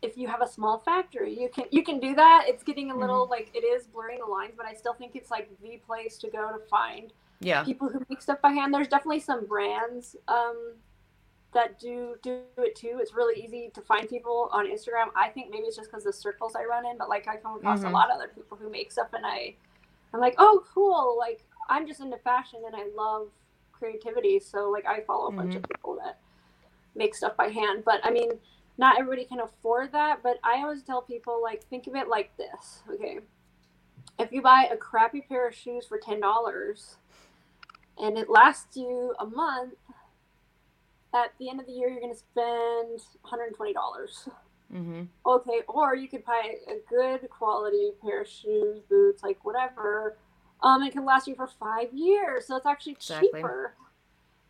if 0.03 0.16
you 0.16 0.29
have 0.29 0.43
a 0.43 0.47
small 0.47 0.79
factory 0.79 1.39
you 1.39 1.49
can 1.49 1.65
you 1.70 1.83
can 1.83 1.99
do 1.99 2.15
that 2.15 2.45
it's 2.47 2.62
getting 2.62 2.91
a 2.91 2.97
little 2.97 3.23
mm-hmm. 3.23 3.33
like 3.33 3.51
it 3.55 3.65
is 3.65 3.87
blurring 3.87 4.19
the 4.25 4.31
lines 4.31 4.53
but 4.57 4.66
i 4.66 4.75
still 4.75 4.95
think 4.95 5.16
it's 5.16 5.31
like 5.31 5.49
the 5.62 5.79
place 5.87 6.19
to 6.19 6.29
go 6.29 6.53
to 6.53 6.65
find 6.66 7.12
yeah 7.41 7.65
people 7.65 7.89
who 7.89 8.05
make 8.09 8.20
stuff 8.20 8.41
by 8.43 8.51
hand 8.51 8.73
there's 8.73 8.89
definitely 8.89 9.20
some 9.20 9.47
brands 9.47 10.16
um 10.29 10.75
that 11.55 11.79
do 11.81 12.15
do 12.23 12.41
it 12.59 12.77
too 12.77 12.99
it's 13.01 13.15
really 13.15 13.43
easy 13.43 13.70
to 13.73 13.81
find 13.81 14.09
people 14.09 14.51
on 14.53 14.66
instagram 14.66 15.07
i 15.16 15.29
think 15.29 15.51
maybe 15.51 15.65
it's 15.65 15.77
just 15.77 15.91
because 15.91 16.05
the 16.05 16.12
circles 16.12 16.55
i 16.55 16.62
run 16.65 16.85
in 16.87 16.99
but 16.99 17.09
like 17.09 17.27
i 17.27 17.37
come 17.37 17.57
across 17.57 17.79
mm-hmm. 17.79 17.89
a 17.89 17.91
lot 17.91 18.11
of 18.11 18.16
other 18.16 18.31
people 18.35 18.57
who 18.57 18.70
make 18.70 18.93
stuff 18.93 19.09
and 19.15 19.25
i 19.25 19.55
i'm 20.12 20.20
like 20.20 20.35
oh 20.39 20.62
cool 20.75 21.16
like 21.19 21.43
I'm 21.69 21.87
just 21.87 22.01
into 22.01 22.16
fashion 22.19 22.61
and 22.66 22.75
I 22.75 22.87
love 22.97 23.29
creativity. 23.73 24.41
So 24.41 24.70
like 24.70 24.87
I 24.87 25.01
follow 25.03 25.29
a 25.29 25.33
bunch 25.33 25.51
mm-hmm. 25.51 25.59
of 25.59 25.70
people 25.70 25.99
that 26.03 26.19
make 26.95 27.15
stuff 27.15 27.37
by 27.37 27.49
hand. 27.49 27.83
But 27.85 28.01
I 28.05 28.11
mean, 28.11 28.31
not 28.79 28.99
everybody 28.99 29.25
can 29.25 29.41
afford 29.41 29.93
that. 29.93 30.23
But 30.23 30.39
I 30.43 30.57
always 30.59 30.83
tell 30.83 31.03
people 31.03 31.41
like 31.43 31.65
think 31.65 31.87
of 31.87 31.95
it 31.95 32.09
like 32.09 32.37
this. 32.37 32.83
Okay, 32.93 33.19
if 34.19 34.33
you 34.33 34.43
buy 34.43 34.69
a 34.70 34.77
crappy 34.77 35.20
pair 35.20 35.47
of 35.47 35.55
shoes 35.55 35.87
for 35.87 35.99
ten 35.99 36.20
dollars, 36.20 36.97
and 37.99 38.16
it 38.16 38.31
lasts 38.31 38.77
you 38.77 39.15
a 39.20 39.27
month, 39.27 39.75
at 41.14 41.32
the 41.39 41.48
end 41.48 41.60
of 41.60 41.66
the 41.66 41.72
year 41.72 41.89
you're 41.89 42.01
going 42.01 42.12
to 42.12 42.18
spend 42.18 43.01
120 43.22 43.72
dollars. 43.72 44.28
Mm-hmm. 44.72 45.05
Okay, 45.24 45.62
or 45.66 45.97
you 45.97 46.09
could 46.09 46.24
buy 46.26 46.56
a 46.68 46.74
good 46.90 47.28
quality 47.30 47.93
pair 48.02 48.20
of 48.20 48.28
shoes, 48.28 48.80
boots, 48.90 49.22
like 49.22 49.43
whatever 49.43 50.18
um, 50.62 50.82
it 50.82 50.93
can 50.93 51.05
last 51.05 51.28
you 51.28 51.35
for 51.35 51.47
five 51.47 51.93
years, 51.93 52.47
so 52.47 52.56
it's 52.56 52.66
actually 52.66 52.93
exactly. 52.93 53.28
cheaper 53.32 53.74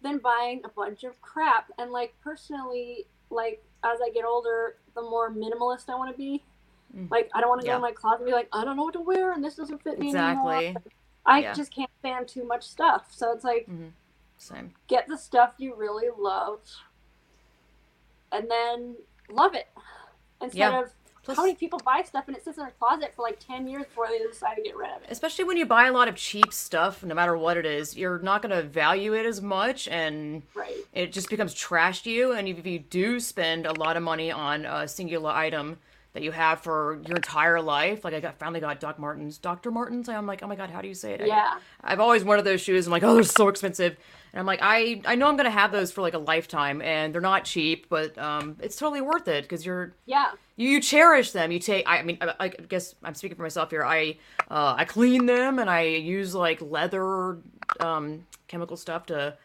than 0.03 0.19
buying 0.19 0.63
a 0.65 0.69
bunch 0.69 1.05
of 1.05 1.21
crap. 1.21 1.71
And 1.79 1.91
like 1.91 2.15
personally, 2.23 3.07
like 3.31 3.63
as 3.85 3.99
I 4.03 4.11
get 4.11 4.25
older, 4.25 4.77
the 4.95 5.03
more 5.03 5.31
minimalist 5.31 5.89
I 5.89 5.97
want 5.97 6.11
to 6.11 6.17
be. 6.17 6.43
Mm. 6.97 7.11
Like 7.11 7.31
I 7.35 7.41
don't 7.41 7.51
want 7.51 7.61
to 7.61 7.67
yeah. 7.67 7.75
go 7.75 7.77
in 7.77 7.83
my 7.83 7.93
closet 7.93 8.21
and 8.21 8.27
be 8.27 8.33
like, 8.33 8.49
I 8.53 8.65
don't 8.65 8.77
know 8.77 8.85
what 8.85 8.95
to 8.95 9.01
wear, 9.01 9.33
and 9.33 9.45
this 9.45 9.57
doesn't 9.57 9.83
fit 9.83 9.99
me 9.99 10.09
exactly. 10.09 10.55
anymore. 10.57 10.83
I 11.27 11.41
yeah. 11.41 11.53
just 11.53 11.75
can't 11.75 11.91
stand 12.01 12.27
too 12.27 12.45
much 12.45 12.63
stuff. 12.67 13.09
So 13.11 13.33
it's 13.33 13.45
like, 13.45 13.67
mm-hmm. 13.69 13.89
Same. 14.39 14.73
Get 14.87 15.07
the 15.09 15.19
stuff 15.19 15.55
you 15.59 15.75
really 15.75 16.09
love, 16.17 16.61
and 18.33 18.51
then 18.51 18.97
love 19.31 19.55
it 19.55 19.69
instead 20.41 20.59
yeah. 20.59 20.81
of 20.81 20.91
Plus, 21.29 21.37
How 21.37 21.45
many 21.45 21.57
people 21.57 21.79
buy 21.85 22.01
stuff 22.07 22.25
and 22.27 22.35
it 22.35 22.43
sits 22.43 22.57
in 22.57 22.65
their 22.65 22.73
closet 22.79 23.13
for 23.15 23.21
like 23.21 23.39
10 23.39 23.69
years 23.69 23.85
before 23.85 24.07
they 24.09 24.17
decide 24.17 24.55
to 24.55 24.63
get 24.63 24.75
rid 24.75 24.89
of 24.89 25.03
it? 25.03 25.09
Especially 25.11 25.45
when 25.45 25.59
you 25.59 25.67
buy 25.67 25.87
a 25.87 25.93
lot 25.93 26.09
of 26.09 26.17
cheap 26.17 26.55
stuff, 26.55 27.05
no 27.05 27.15
matter 27.15 27.37
what 27.37 27.59
it 27.59 27.67
is, 27.67 27.95
you're 27.95 28.19
not 28.21 28.41
going 28.41 28.57
to 28.57 28.63
value 28.63 29.13
it 29.13 29.27
as 29.27 29.43
much 29.43 29.87
and 29.89 30.43
right. 30.55 30.75
it 30.95 31.13
just 31.13 31.29
becomes 31.29 31.53
trash 31.53 32.03
to 32.05 32.11
you. 32.11 32.33
And 32.33 32.49
if 32.49 32.65
you 32.65 32.79
do 32.79 33.21
spend 33.21 33.67
a 33.67 33.79
lot 33.79 33.99
of 33.99 34.03
money 34.03 34.31
on 34.31 34.65
a 34.65 34.89
singular 34.89 35.31
item 35.31 35.77
that 36.15 36.23
you 36.23 36.31
have 36.33 36.61
for 36.61 36.99
your 37.07 37.17
entire 37.17 37.61
life, 37.61 38.05
like 38.05 38.15
I 38.15 38.21
got 38.21 38.39
finally 38.39 38.61
got 38.61 38.81
Doc 38.81 38.99
Martens, 38.99 39.37
Dr. 39.37 39.71
Martens, 39.71 40.09
I'm 40.09 40.27
like, 40.27 40.43
oh 40.43 40.47
my 40.47 40.57
God, 40.57 40.71
how 40.71 40.81
do 40.81 40.89
you 40.89 40.95
say 40.95 41.13
it? 41.13 41.27
Yeah. 41.27 41.59
I, 41.83 41.93
I've 41.93 42.01
always 42.01 42.25
wanted 42.25 42.47
those 42.47 42.63
shoes. 42.63 42.87
I'm 42.87 42.91
like, 42.91 43.03
oh, 43.03 43.13
they're 43.13 43.23
so 43.23 43.49
expensive. 43.49 43.99
And 44.39 44.45
I'm 44.45 44.47
like, 44.47 44.61
I, 44.63 45.03
I 45.05 45.17
know 45.17 45.27
I'm 45.27 45.37
going 45.37 45.47
to 45.47 45.51
have 45.51 45.73
those 45.73 45.91
for 45.91 46.01
like 46.01 46.15
a 46.15 46.19
lifetime 46.19 46.81
and 46.81 47.13
they're 47.13 47.21
not 47.21 47.45
cheap, 47.45 47.89
but 47.89 48.17
um, 48.17 48.57
it's 48.61 48.77
totally 48.77 49.01
worth 49.01 49.27
it 49.27 49.43
because 49.43 49.67
you're. 49.67 49.95
Yeah 50.07 50.31
you, 50.59 50.69
you 50.69 50.81
cherish 50.81 51.31
them. 51.31 51.51
You 51.51 51.61
take. 51.61 51.89
I, 51.89 51.99
I 51.99 52.03
mean, 52.03 52.19
I, 52.21 52.35
I, 52.41 52.49
guess 52.49 52.95
I'm 53.03 53.15
speaking 53.15 53.37
for 53.37 53.45
myself 53.45 53.71
here. 53.71 53.85
I 53.85 54.19
uh, 54.51 54.75
I 54.77 54.85
clean 54.85 55.25
them 55.25 55.59
and 55.59 55.71
I 55.71 55.83
use 55.83 56.35
like 56.35 56.61
leather 56.61 57.39
um, 57.81 58.27
chemical 58.49 58.77
stuff 58.77 59.07
to, 59.07 59.37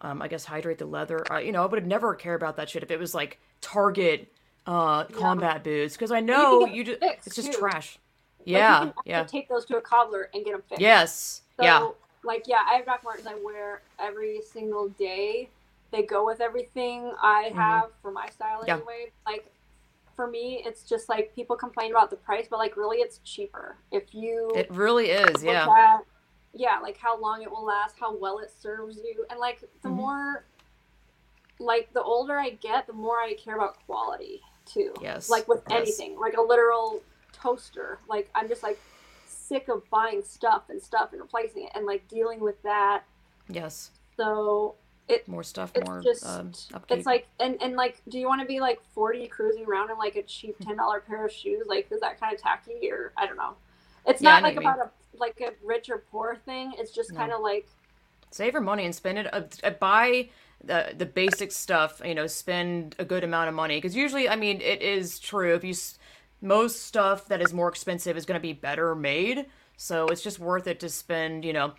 um, 0.00 0.22
I 0.22 0.28
guess 0.28 0.44
hydrate 0.44 0.78
the 0.78 0.86
leather. 0.86 1.30
Uh, 1.30 1.38
you 1.38 1.52
know, 1.52 1.62
I 1.62 1.66
would 1.66 1.86
never 1.86 2.14
care 2.14 2.34
about 2.34 2.56
that 2.56 2.70
shit 2.70 2.82
if 2.82 2.90
it 2.90 2.98
was 2.98 3.14
like 3.14 3.38
Target 3.60 4.32
uh, 4.66 5.04
yeah. 5.10 5.16
combat 5.16 5.64
boots 5.64 5.94
because 5.94 6.12
I 6.12 6.20
know 6.20 6.66
you, 6.66 6.76
you 6.76 6.84
just 6.84 6.98
it's 7.02 7.34
just 7.34 7.52
too. 7.52 7.58
trash. 7.58 7.98
Yeah, 8.44 8.92
yeah. 9.04 9.24
Take 9.24 9.48
those 9.48 9.66
to 9.66 9.76
a 9.76 9.80
cobbler 9.80 10.30
and 10.32 10.44
get 10.44 10.52
them 10.52 10.62
fixed. 10.66 10.80
Yes. 10.80 11.42
So, 11.56 11.64
yeah. 11.64 11.88
Like 12.24 12.44
yeah, 12.46 12.62
I 12.68 12.74
have 12.74 12.86
Doc 12.86 13.02
Martens 13.04 13.26
I 13.26 13.34
wear 13.42 13.82
every 13.98 14.40
single 14.42 14.88
day. 14.90 15.48
They 15.90 16.02
go 16.02 16.24
with 16.24 16.40
everything 16.40 17.12
I 17.20 17.46
mm-hmm. 17.48 17.58
have 17.58 17.84
mm-hmm. 17.84 18.02
for 18.02 18.12
my 18.12 18.28
style 18.28 18.62
anyway. 18.66 19.06
Yeah. 19.06 19.32
Like 19.32 19.50
for 20.14 20.26
me, 20.26 20.62
it's 20.66 20.82
just 20.82 21.08
like 21.08 21.34
people 21.34 21.56
complain 21.56 21.90
about 21.90 22.10
the 22.10 22.16
price, 22.16 22.46
but 22.48 22.58
like 22.58 22.76
really, 22.76 22.98
it's 22.98 23.18
cheaper 23.24 23.76
if 23.90 24.14
you. 24.14 24.52
It 24.54 24.70
really 24.70 25.10
is, 25.10 25.42
yeah. 25.42 25.66
At, 25.66 26.04
yeah, 26.52 26.78
like 26.80 26.98
how 26.98 27.18
long 27.18 27.42
it 27.42 27.50
will 27.50 27.64
last, 27.64 27.96
how 27.98 28.14
well 28.16 28.38
it 28.38 28.50
serves 28.50 28.98
you, 28.98 29.24
and 29.30 29.40
like 29.40 29.60
the 29.60 29.88
mm-hmm. 29.88 29.96
more, 29.96 30.44
like 31.58 31.92
the 31.94 32.02
older 32.02 32.38
I 32.38 32.50
get, 32.50 32.86
the 32.86 32.92
more 32.92 33.18
I 33.18 33.34
care 33.34 33.56
about 33.56 33.84
quality 33.86 34.42
too. 34.66 34.92
Yes. 35.00 35.30
Like 35.30 35.48
with 35.48 35.62
yes. 35.70 35.80
anything, 35.80 36.18
like 36.18 36.36
a 36.36 36.42
literal 36.42 37.02
toaster. 37.32 37.98
Like 38.08 38.30
I'm 38.34 38.48
just 38.48 38.62
like 38.62 38.78
sick 39.50 39.68
of 39.68 39.82
buying 39.90 40.22
stuff 40.22 40.62
and 40.70 40.80
stuff 40.80 41.12
and 41.12 41.20
replacing 41.20 41.64
it 41.64 41.72
and 41.74 41.84
like 41.84 42.06
dealing 42.08 42.40
with 42.40 42.62
that. 42.62 43.02
Yes. 43.48 43.90
So 44.16 44.76
it 45.08 45.26
more 45.26 45.42
stuff, 45.42 45.72
it's 45.74 45.88
more 45.88 46.00
just, 46.00 46.24
um, 46.24 46.52
It's 46.88 47.04
like 47.04 47.26
and 47.40 47.60
and 47.60 47.74
like, 47.74 48.00
do 48.08 48.18
you 48.18 48.28
want 48.28 48.40
to 48.40 48.46
be 48.46 48.60
like 48.60 48.80
forty 48.94 49.26
cruising 49.26 49.66
around 49.66 49.90
in 49.90 49.98
like 49.98 50.14
a 50.14 50.22
cheap 50.22 50.56
ten 50.60 50.76
dollar 50.76 51.00
pair 51.00 51.26
of 51.26 51.32
shoes? 51.32 51.64
Like, 51.66 51.90
is 51.90 52.00
that 52.00 52.20
kind 52.20 52.32
of 52.32 52.40
tacky 52.40 52.90
or 52.90 53.12
I 53.18 53.26
don't 53.26 53.36
know. 53.36 53.54
It's 54.06 54.22
yeah, 54.22 54.30
not 54.30 54.42
like 54.44 54.56
about 54.56 54.78
a 54.78 54.90
like 55.18 55.40
a 55.40 55.50
rich 55.66 55.90
or 55.90 56.04
poor 56.12 56.36
thing. 56.36 56.72
It's 56.78 56.92
just 56.92 57.12
no. 57.12 57.18
kind 57.18 57.32
of 57.32 57.40
like 57.40 57.66
save 58.30 58.52
your 58.52 58.62
money 58.62 58.84
and 58.84 58.94
spend 58.94 59.18
it. 59.18 59.34
Uh, 59.34 59.42
uh, 59.64 59.70
buy 59.70 60.28
the 60.62 60.94
the 60.96 61.06
basic 61.06 61.50
stuff. 61.50 62.00
You 62.04 62.14
know, 62.14 62.28
spend 62.28 62.94
a 63.00 63.04
good 63.04 63.24
amount 63.24 63.48
of 63.48 63.54
money 63.54 63.78
because 63.78 63.96
usually, 63.96 64.28
I 64.28 64.36
mean, 64.36 64.60
it 64.60 64.80
is 64.80 65.18
true 65.18 65.54
if 65.56 65.64
you 65.64 65.74
most 66.40 66.84
stuff 66.84 67.26
that 67.28 67.40
is 67.40 67.52
more 67.52 67.68
expensive 67.68 68.16
is 68.16 68.26
going 68.26 68.38
to 68.38 68.42
be 68.42 68.52
better 68.52 68.94
made. 68.94 69.46
So 69.76 70.06
it's 70.08 70.22
just 70.22 70.38
worth 70.38 70.66
it 70.66 70.80
to 70.80 70.88
spend, 70.88 71.44
you 71.44 71.52
know, 71.52 71.74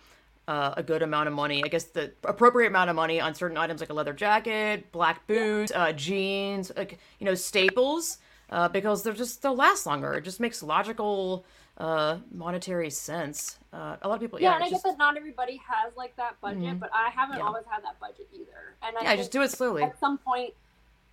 uh, 0.48 0.74
a 0.76 0.82
good 0.82 1.02
amount 1.02 1.28
of 1.28 1.34
money. 1.34 1.62
I 1.64 1.68
guess 1.68 1.84
the 1.84 2.12
appropriate 2.24 2.68
amount 2.68 2.90
of 2.90 2.96
money 2.96 3.20
on 3.20 3.34
certain 3.34 3.56
items 3.56 3.80
like 3.80 3.90
a 3.90 3.94
leather 3.94 4.12
jacket, 4.12 4.90
black 4.92 5.26
boots, 5.26 5.72
uh, 5.74 5.92
jeans, 5.92 6.72
like 6.76 6.98
you 7.18 7.26
know 7.26 7.34
staples, 7.34 8.18
uh, 8.50 8.68
because 8.68 9.02
they're 9.02 9.12
just 9.12 9.42
they'll 9.42 9.54
last 9.54 9.86
longer. 9.86 10.14
It 10.14 10.22
just 10.24 10.40
makes 10.40 10.62
logical 10.62 11.46
uh, 11.78 12.18
monetary 12.32 12.90
sense. 12.90 13.58
Uh, 13.72 13.96
a 14.02 14.08
lot 14.08 14.16
of 14.16 14.20
people, 14.20 14.40
yeah, 14.40 14.50
yeah 14.50 14.54
and 14.56 14.64
I 14.64 14.70
just... 14.70 14.84
get 14.84 14.92
that 14.92 14.98
not 14.98 15.16
everybody 15.16 15.60
has 15.66 15.96
like 15.96 16.16
that 16.16 16.40
budget, 16.40 16.62
mm-hmm. 16.62 16.78
but 16.78 16.90
I 16.92 17.10
haven't 17.10 17.38
yeah. 17.38 17.44
always 17.44 17.64
had 17.70 17.84
that 17.84 17.98
budget 18.00 18.28
either. 18.32 18.76
And 18.82 18.96
I 18.98 19.02
yeah, 19.02 19.16
just 19.16 19.30
do 19.30 19.42
it 19.42 19.50
slowly. 19.50 19.84
At 19.84 19.98
some 19.98 20.18
point, 20.18 20.54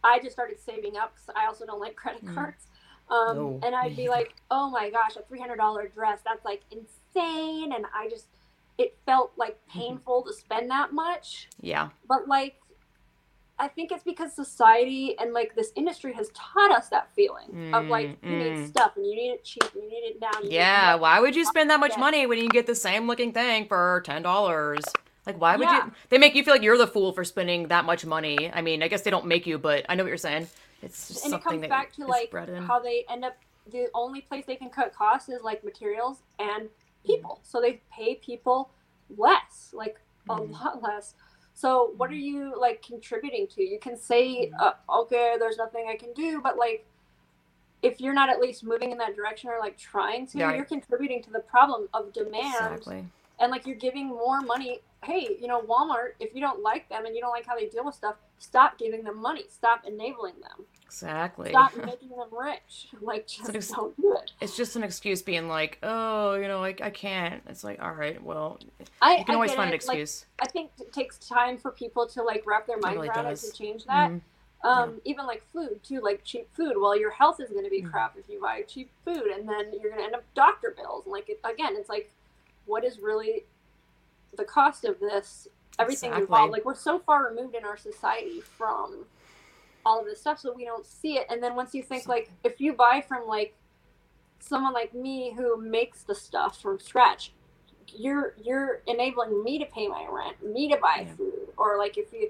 I 0.03 0.19
just 0.19 0.31
started 0.31 0.59
saving 0.59 0.97
up 0.97 1.13
because 1.13 1.35
I 1.35 1.45
also 1.45 1.65
don't 1.65 1.79
like 1.79 1.95
credit 1.95 2.25
mm-hmm. 2.25 2.35
Um, 3.09 3.35
No. 3.35 3.59
And 3.63 3.75
I'd 3.75 3.95
be 3.95 4.07
like, 4.09 4.33
oh 4.51 4.69
my 4.69 4.89
gosh, 4.89 5.15
a 5.15 5.21
$300 5.33 5.93
dress, 5.93 6.19
that's 6.23 6.45
like 6.45 6.61
insane. 6.71 7.73
And 7.73 7.85
I 7.95 8.07
just, 8.09 8.27
it 8.77 8.95
felt 9.05 9.31
like 9.37 9.57
Mm-hmm. 9.69 9.79
painful 9.79 10.23
to 10.23 10.33
spend 10.33 10.69
that 10.71 10.93
much. 10.93 11.49
Yeah. 11.61 11.89
But 12.07 12.27
like, 12.27 12.55
I 13.61 13.67
think 13.67 13.91
it's 13.91 14.03
because 14.03 14.33
society 14.33 15.17
and 15.19 15.33
like 15.33 15.53
this 15.53 15.73
industry 15.75 16.13
has 16.13 16.29
taught 16.33 16.71
us 16.71 16.87
that 16.89 17.09
feeling 17.13 17.73
of 17.73 17.87
like 17.89 18.17
you 18.23 18.29
Mm, 18.29 18.37
need 18.39 18.53
mm. 18.53 18.67
stuff 18.67 18.93
and 18.95 19.05
you 19.05 19.15
need 19.15 19.31
it 19.31 19.43
cheap 19.43 19.63
and 19.73 19.83
you 19.83 19.89
need 19.89 20.07
it 20.07 20.21
now. 20.21 20.29
need 20.39 20.47
it 20.47 20.53
Yeah. 20.53 20.95
Why 20.95 21.19
would 21.19 21.35
you 21.35 21.45
spend 21.45 21.69
that 21.69 21.79
much 21.79 21.91
Yeah. 21.91 21.99
money 21.99 22.25
when 22.25 22.37
you 22.39 22.47
get 22.49 22.67
the 22.67 22.75
same 22.75 23.05
looking 23.07 23.33
thing 23.33 23.67
for 23.67 24.01
ten 24.05 24.21
dollars? 24.21 24.85
Like, 25.25 25.41
why 25.41 25.57
would 25.57 25.67
Yeah. 25.67 25.85
you? 25.87 25.91
They 26.07 26.17
make 26.17 26.35
you 26.35 26.43
feel 26.43 26.53
like 26.53 26.63
you're 26.63 26.77
the 26.77 26.87
fool 26.87 27.11
for 27.11 27.25
spending 27.25 27.67
that 27.67 27.83
much 27.83 28.05
money. 28.05 28.49
I 28.51 28.61
mean, 28.61 28.81
I 28.81 28.87
guess 28.87 29.01
they 29.01 29.11
don't 29.11 29.25
make 29.25 29.45
you, 29.45 29.57
but 29.57 29.85
I 29.89 29.95
know 29.95 30.03
what 30.03 30.09
you're 30.09 30.17
saying. 30.17 30.47
It's 30.81 31.07
just 31.09 31.25
and 31.25 31.33
it 31.33 31.43
comes 31.43 31.65
back 31.67 31.91
to 31.93 32.05
like 32.05 32.31
how 32.67 32.79
they 32.79 33.05
end 33.09 33.25
up 33.25 33.35
the 33.71 33.87
only 33.93 34.21
place 34.21 34.45
they 34.45 34.55
can 34.55 34.69
cut 34.69 34.93
costs 34.93 35.29
is 35.29 35.41
like 35.43 35.63
materials 35.63 36.19
and 36.39 36.69
people. 37.05 37.39
So 37.43 37.61
they 37.61 37.81
pay 37.91 38.15
people 38.15 38.71
less 39.17 39.71
like 39.73 39.99
a 40.29 40.35
Mhm. 40.35 40.51
lot 40.51 40.81
less. 40.81 41.15
So 41.53 41.93
what 41.97 42.09
are 42.09 42.15
you 42.15 42.53
like 42.59 42.81
contributing 42.81 43.47
to? 43.47 43.63
You 43.63 43.79
can 43.79 43.97
say 43.97 44.51
uh, 44.59 44.73
okay 44.89 45.35
there's 45.39 45.57
nothing 45.57 45.87
i 45.89 45.95
can 45.95 46.13
do 46.13 46.39
but 46.41 46.57
like 46.57 46.85
if 47.81 48.01
you're 48.01 48.13
not 48.13 48.29
at 48.29 48.39
least 48.39 48.63
moving 48.63 48.91
in 48.91 48.97
that 48.97 49.15
direction 49.15 49.49
or 49.49 49.57
like 49.59 49.77
trying 49.77 50.27
to 50.27 50.39
Right. 50.43 50.55
you're 50.55 50.65
contributing 50.65 51.21
to 51.23 51.31
the 51.31 51.39
problem 51.39 51.87
of 51.93 52.11
demand. 52.13 52.73
Exactly. 52.75 53.05
and 53.39 53.51
like 53.51 53.65
you're 53.65 53.75
giving 53.77 54.07
more 54.07 54.41
money. 54.41 54.81
Hey 55.03 55.37
you 55.39 55.47
know 55.47 55.61
walmart 55.61 56.11
if 56.19 56.33
you 56.35 56.41
don't 56.41 56.61
like 56.61 56.87
them 56.89 57.05
and 57.05 57.15
you 57.15 57.21
don't 57.21 57.31
like 57.31 57.45
how 57.45 57.55
they 57.57 57.67
deal 57.67 57.85
with 57.85 57.95
stuff 57.95 58.15
stop 58.39 58.77
giving 58.77 59.03
them 59.03 59.21
money 59.21 59.43
stop 59.49 59.83
enabling 59.85 60.33
them 60.41 60.65
Exactly. 60.85 61.49
stop 61.51 61.75
making 61.85 62.09
them 62.09 62.29
rich. 62.31 62.87
Like, 63.01 63.27
just 63.27 63.53
ex- 63.55 63.67
don't 63.67 63.95
do 64.01 64.13
it. 64.13 64.31
It's 64.41 64.57
just 64.57 64.75
an 64.75 64.81
excuse 64.83 65.21
being 65.21 65.47
like, 65.47 65.77
oh, 65.83 66.33
you 66.33 66.47
know, 66.47 66.59
like 66.59 66.81
I 66.81 66.89
can't. 66.89 67.43
It's 67.47 67.63
like, 67.63 67.79
all 67.79 67.91
right, 67.93 68.21
well, 68.23 68.59
I, 68.99 69.17
you 69.17 69.25
can 69.25 69.33
I 69.33 69.35
always 69.35 69.51
find 69.53 69.69
an 69.69 69.75
it. 69.75 69.85
Like, 69.87 69.99
excuse. 69.99 70.25
I 70.41 70.47
think 70.47 70.71
it 70.79 70.91
takes 70.91 71.19
time 71.19 71.57
for 71.59 71.69
people 71.69 72.07
to 72.07 72.23
like 72.23 72.43
wrap 72.47 72.65
their 72.65 72.79
mind 72.79 72.95
really 72.95 73.09
around 73.09 73.25
does. 73.25 73.43
it 73.43 73.51
to 73.51 73.57
change 73.57 73.85
that. 73.85 74.09
Mhm. 74.09 74.21
Um, 74.63 74.99
even 75.05 75.27
like 75.27 75.43
food 75.53 75.79
too, 75.83 76.01
like 76.01 76.23
cheap 76.23 76.47
food. 76.55 76.73
Well, 76.75 76.99
your 76.99 77.11
health 77.11 77.39
is 77.39 77.51
going 77.51 77.65
to 77.65 77.69
be 77.69 77.83
Mhm. 77.83 77.91
crap 77.91 78.17
if 78.17 78.27
you 78.27 78.41
buy 78.41 78.63
cheap 78.63 78.89
food, 79.05 79.27
and 79.27 79.47
then 79.47 79.71
you're 79.79 79.91
going 79.91 79.99
to 80.01 80.05
end 80.05 80.15
up 80.15 80.23
doctor 80.33 80.73
bills. 80.75 81.05
And 81.05 81.11
like 81.13 81.29
it, 81.29 81.39
again, 81.43 81.75
it's 81.77 81.87
like, 81.89 82.11
what 82.65 82.83
is 82.83 82.99
really 82.99 83.45
the 84.35 84.43
cost 84.43 84.85
of 84.85 84.99
this? 84.99 85.47
Everything 85.79 86.09
Exactly. 86.09 86.23
involved. 86.23 86.51
Like 86.51 86.65
we're 86.65 86.75
so 86.75 86.99
far 86.99 87.27
removed 87.29 87.55
in 87.55 87.63
our 87.65 87.77
society 87.77 88.41
from 88.41 89.05
all 89.85 89.99
of 89.99 90.05
this 90.05 90.19
stuff, 90.19 90.39
so 90.39 90.53
we 90.53 90.65
don't 90.65 90.85
see 90.85 91.17
it. 91.17 91.25
And 91.29 91.41
then 91.41 91.55
once 91.55 91.73
you 91.73 91.81
think 91.81 92.07
like, 92.07 92.29
if 92.43 92.59
you 92.59 92.73
buy 92.73 93.03
from 93.07 93.25
like 93.27 93.55
someone 94.39 94.73
like 94.73 94.93
me 94.93 95.33
who 95.35 95.61
makes 95.61 96.03
the 96.03 96.15
stuff 96.15 96.61
from 96.61 96.79
scratch, 96.79 97.31
you're 97.95 98.35
you're 98.43 98.81
enabling 98.87 99.43
me 99.43 99.57
to 99.59 99.65
pay 99.65 99.87
my 99.87 100.05
rent, 100.09 100.43
me 100.45 100.69
to 100.69 100.77
buy 100.77 101.05
Yeah. 101.07 101.13
food, 101.15 101.49
or 101.57 101.77
like 101.77 101.97
if 101.97 102.11
you 102.13 102.29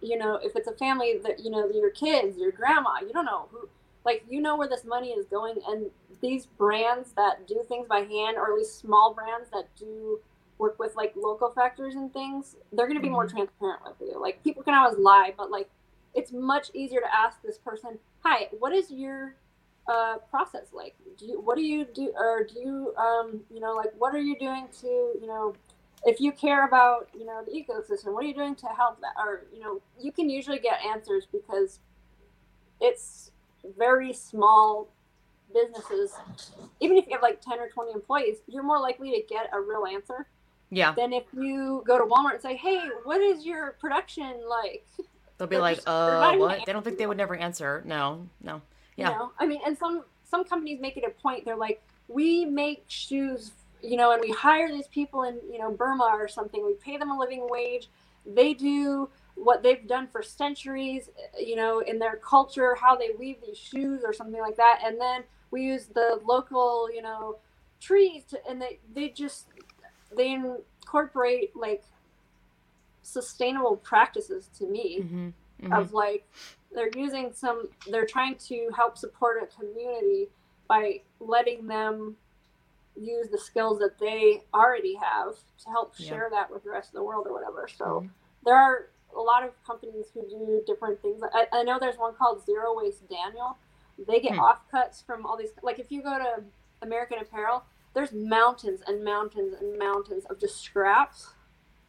you 0.00 0.18
know 0.18 0.34
if 0.36 0.54
it's 0.54 0.68
a 0.68 0.72
family 0.72 1.18
that 1.24 1.40
you 1.40 1.50
know 1.50 1.68
your 1.70 1.90
kids, 1.90 2.36
your 2.38 2.52
grandma, 2.52 3.00
you 3.00 3.12
don't 3.12 3.24
know 3.24 3.48
who 3.50 3.68
like 4.04 4.24
you 4.28 4.40
know 4.40 4.56
where 4.56 4.68
this 4.68 4.84
money 4.84 5.10
is 5.10 5.26
going, 5.26 5.56
and 5.66 5.90
these 6.20 6.46
brands 6.46 7.12
that 7.12 7.46
do 7.46 7.62
things 7.66 7.88
by 7.88 8.00
hand, 8.00 8.36
or 8.36 8.52
at 8.52 8.56
least 8.56 8.78
small 8.78 9.14
brands 9.14 9.48
that 9.50 9.64
do 9.76 10.20
work 10.60 10.78
with 10.78 10.94
like 10.94 11.14
local 11.16 11.50
factors 11.50 11.94
and 11.94 12.12
things, 12.12 12.54
they're 12.72 12.86
going 12.86 12.98
to 12.98 13.02
be 13.02 13.08
more 13.08 13.26
Mhm. 13.26 13.30
transparent 13.30 13.82
with 13.84 14.08
you. 14.08 14.20
Like 14.20 14.42
people 14.44 14.62
can 14.62 14.74
always 14.74 14.98
lie, 14.98 15.32
but 15.36 15.50
like 15.50 15.70
it's 16.14 16.32
much 16.32 16.70
easier 16.74 17.00
to 17.00 17.14
ask 17.14 17.40
this 17.42 17.58
person, 17.58 17.98
"Hi, 18.24 18.48
what 18.58 18.72
is 18.72 18.90
your 18.92 19.34
uh, 19.86 20.18
process 20.30 20.72
like? 20.72 20.94
Do 21.16 21.26
you 21.26 21.40
what 21.40 21.56
do 21.56 21.62
you 21.62 21.84
do, 21.84 22.12
or 22.16 22.44
do 22.44 22.60
you 22.60 22.94
um, 22.96 23.44
you 23.50 23.58
know 23.60 23.74
like 23.74 23.92
what 23.98 24.14
are 24.14 24.20
you 24.20 24.38
doing 24.38 24.68
to 24.82 24.86
you 24.86 25.26
know 25.26 25.54
if 26.04 26.20
you 26.20 26.30
care 26.30 26.64
about 26.64 27.08
you 27.18 27.24
know 27.24 27.42
the 27.44 27.50
ecosystem, 27.52 28.12
what 28.12 28.22
are 28.22 28.28
you 28.28 28.34
doing 28.34 28.54
to 28.56 28.66
help 28.66 29.00
that? 29.00 29.14
Or 29.18 29.46
you 29.52 29.62
know 29.62 29.80
you 29.98 30.12
can 30.12 30.28
usually 30.30 30.58
get 30.60 30.80
answers 30.84 31.26
because 31.26 31.80
it's 32.80 33.32
very 33.76 34.12
small 34.12 34.88
businesses. 35.52 36.14
Even 36.80 36.96
if 36.96 37.06
you 37.06 37.12
have 37.14 37.22
like 37.22 37.40
ten 37.40 37.58
or 37.58 37.68
twenty 37.68 37.92
employees, 37.92 38.42
you're 38.46 38.62
more 38.62 38.78
likely 38.78 39.10
to 39.12 39.22
get 39.28 39.48
a 39.52 39.60
real 39.60 39.86
answer 39.86 40.26
Yeah, 40.70 40.92
Then 40.94 41.12
if 41.12 41.24
you 41.32 41.82
go 41.86 41.98
to 41.98 42.04
Walmart 42.04 42.34
and 42.34 42.42
say, 42.42 42.56
"Hey, 42.56 42.88
what 43.04 43.20
is 43.20 43.44
your 43.44 43.72
production 43.80 44.40
like?" 44.48 44.86
they'll 45.36 45.48
be 45.48 45.56
they're 45.56 45.60
like, 45.62 45.76
just- 45.78 45.88
uh, 45.88 46.36
what? 46.36 46.64
They 46.64 46.72
don't 46.72 46.84
think 46.84 46.98
they 46.98 47.06
would 47.06 47.16
never 47.16 47.34
answer. 47.34 47.82
No, 47.84 48.28
no. 48.40 48.62
Yeah. 48.96 49.10
You 49.10 49.18
know, 49.18 49.32
I 49.38 49.46
mean, 49.46 49.60
and 49.66 49.76
some 49.76 50.04
some 50.24 50.44
companies 50.44 50.80
make 50.80 50.96
it 50.96 51.04
a 51.04 51.10
point. 51.10 51.44
They're 51.44 51.56
like, 51.56 51.82
"We 52.08 52.44
make 52.44 52.84
shoes, 52.86 53.50
you 53.82 53.96
know, 53.96 54.12
and 54.12 54.20
we 54.20 54.30
hire 54.30 54.68
these 54.68 54.86
people 54.88 55.24
in 55.24 55.40
you 55.50 55.58
know 55.58 55.72
Burma 55.72 56.04
or 56.04 56.28
something. 56.28 56.64
We 56.64 56.74
pay 56.74 56.96
them 56.98 57.10
a 57.10 57.18
living 57.18 57.46
wage. 57.48 57.88
They 58.24 58.54
do." 58.54 59.08
What 59.36 59.62
they've 59.62 59.86
done 59.86 60.06
for 60.08 60.22
centuries, 60.22 61.08
you 61.38 61.56
know, 61.56 61.78
in 61.78 61.98
their 61.98 62.16
culture, 62.16 62.74
how 62.74 62.94
they 62.94 63.10
weave 63.18 63.38
these 63.40 63.56
shoes 63.56 64.02
or 64.04 64.12
something 64.12 64.40
like 64.40 64.56
that, 64.56 64.80
and 64.84 65.00
then 65.00 65.22
we 65.50 65.62
use 65.62 65.86
the 65.86 66.20
local, 66.26 66.90
you 66.92 67.00
know, 67.00 67.38
trees, 67.80 68.24
to, 68.24 68.46
and 68.46 68.60
they 68.60 68.80
they 68.92 69.08
just 69.08 69.46
they 70.16 70.32
incorporate 70.32 71.54
like 71.56 71.82
sustainable 73.02 73.76
practices 73.76 74.48
to 74.58 74.66
me 74.66 75.00
hmm 75.00 75.28
of 75.72 75.92
like 75.92 76.24
they're 76.74 76.90
using 76.96 77.32
some 77.32 77.68
they're 77.90 78.06
trying 78.06 78.34
to 78.36 78.70
help 78.74 78.96
support 78.96 79.42
a 79.42 79.46
community 79.46 80.28
by 80.68 81.00
letting 81.20 81.66
them 81.66 82.16
use 82.96 83.28
the 83.30 83.38
skills 83.38 83.78
that 83.78 83.98
they 83.98 84.42
already 84.54 84.94
have 84.94 85.34
to 85.62 85.70
help 85.70 85.92
Yeah. 85.96 86.08
share 86.08 86.28
that 86.30 86.50
with 86.50 86.64
the 86.64 86.70
rest 86.70 86.88
of 86.90 86.94
the 86.94 87.02
world 87.04 87.26
or 87.28 87.32
whatever 87.32 87.68
so 87.68 88.00
Mhm. 88.02 88.10
there 88.44 88.56
are 88.56 88.88
a 89.16 89.20
lot 89.20 89.44
of 89.44 89.52
companies 89.64 90.06
who 90.14 90.22
do 90.28 90.62
different 90.66 91.00
things 91.02 91.22
I, 91.32 91.46
I 91.52 91.62
know 91.62 91.78
there's 91.78 91.98
one 91.98 92.14
called 92.14 92.44
zero 92.44 92.76
waste 92.76 93.08
daniel 93.08 93.56
they 94.08 94.20
get 94.20 94.32
Hmm. 94.34 94.40
offcuts 94.40 95.04
from 95.04 95.26
all 95.26 95.36
these 95.36 95.50
like 95.62 95.78
if 95.78 95.90
you 95.92 96.02
go 96.02 96.18
to 96.18 96.42
american 96.82 97.18
apparel 97.18 97.64
there's 97.94 98.12
mountains 98.12 98.80
and 98.86 99.04
mountains 99.04 99.54
and 99.60 99.78
mountains 99.78 100.24
of 100.26 100.38
just 100.38 100.60
scraps 100.60 101.34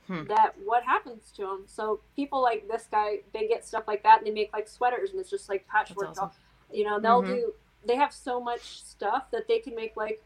Hmm. 0.08 0.24
that 0.26 0.56
what 0.66 0.84
happens 0.84 1.32
to 1.36 1.44
them 1.44 1.64
so 1.68 2.02
people 2.16 2.42
like 2.42 2.68
this 2.68 2.88
guy 2.92 3.20
they 3.34 3.48
get 3.48 3.64
stuff 3.64 3.84
like 3.88 4.02
that 4.04 4.18
and 4.18 4.26
they 4.28 4.32
make 4.32 4.52
like 4.52 4.68
sweaters 4.68 5.12
and 5.12 5.20
it's 5.20 5.30
just 5.30 5.48
like 5.48 5.66
patchwork 5.68 6.10
awesome. 6.10 6.32
you 6.74 6.84
know 6.84 7.00
they'll 7.00 7.22
Mhm. 7.22 7.28
do 7.28 7.54
they 7.86 7.96
have 7.96 8.12
so 8.12 8.42
much 8.42 8.82
stuff 8.82 9.30
that 9.32 9.48
they 9.48 9.60
can 9.60 9.76
make 9.76 9.96
like 9.96 10.22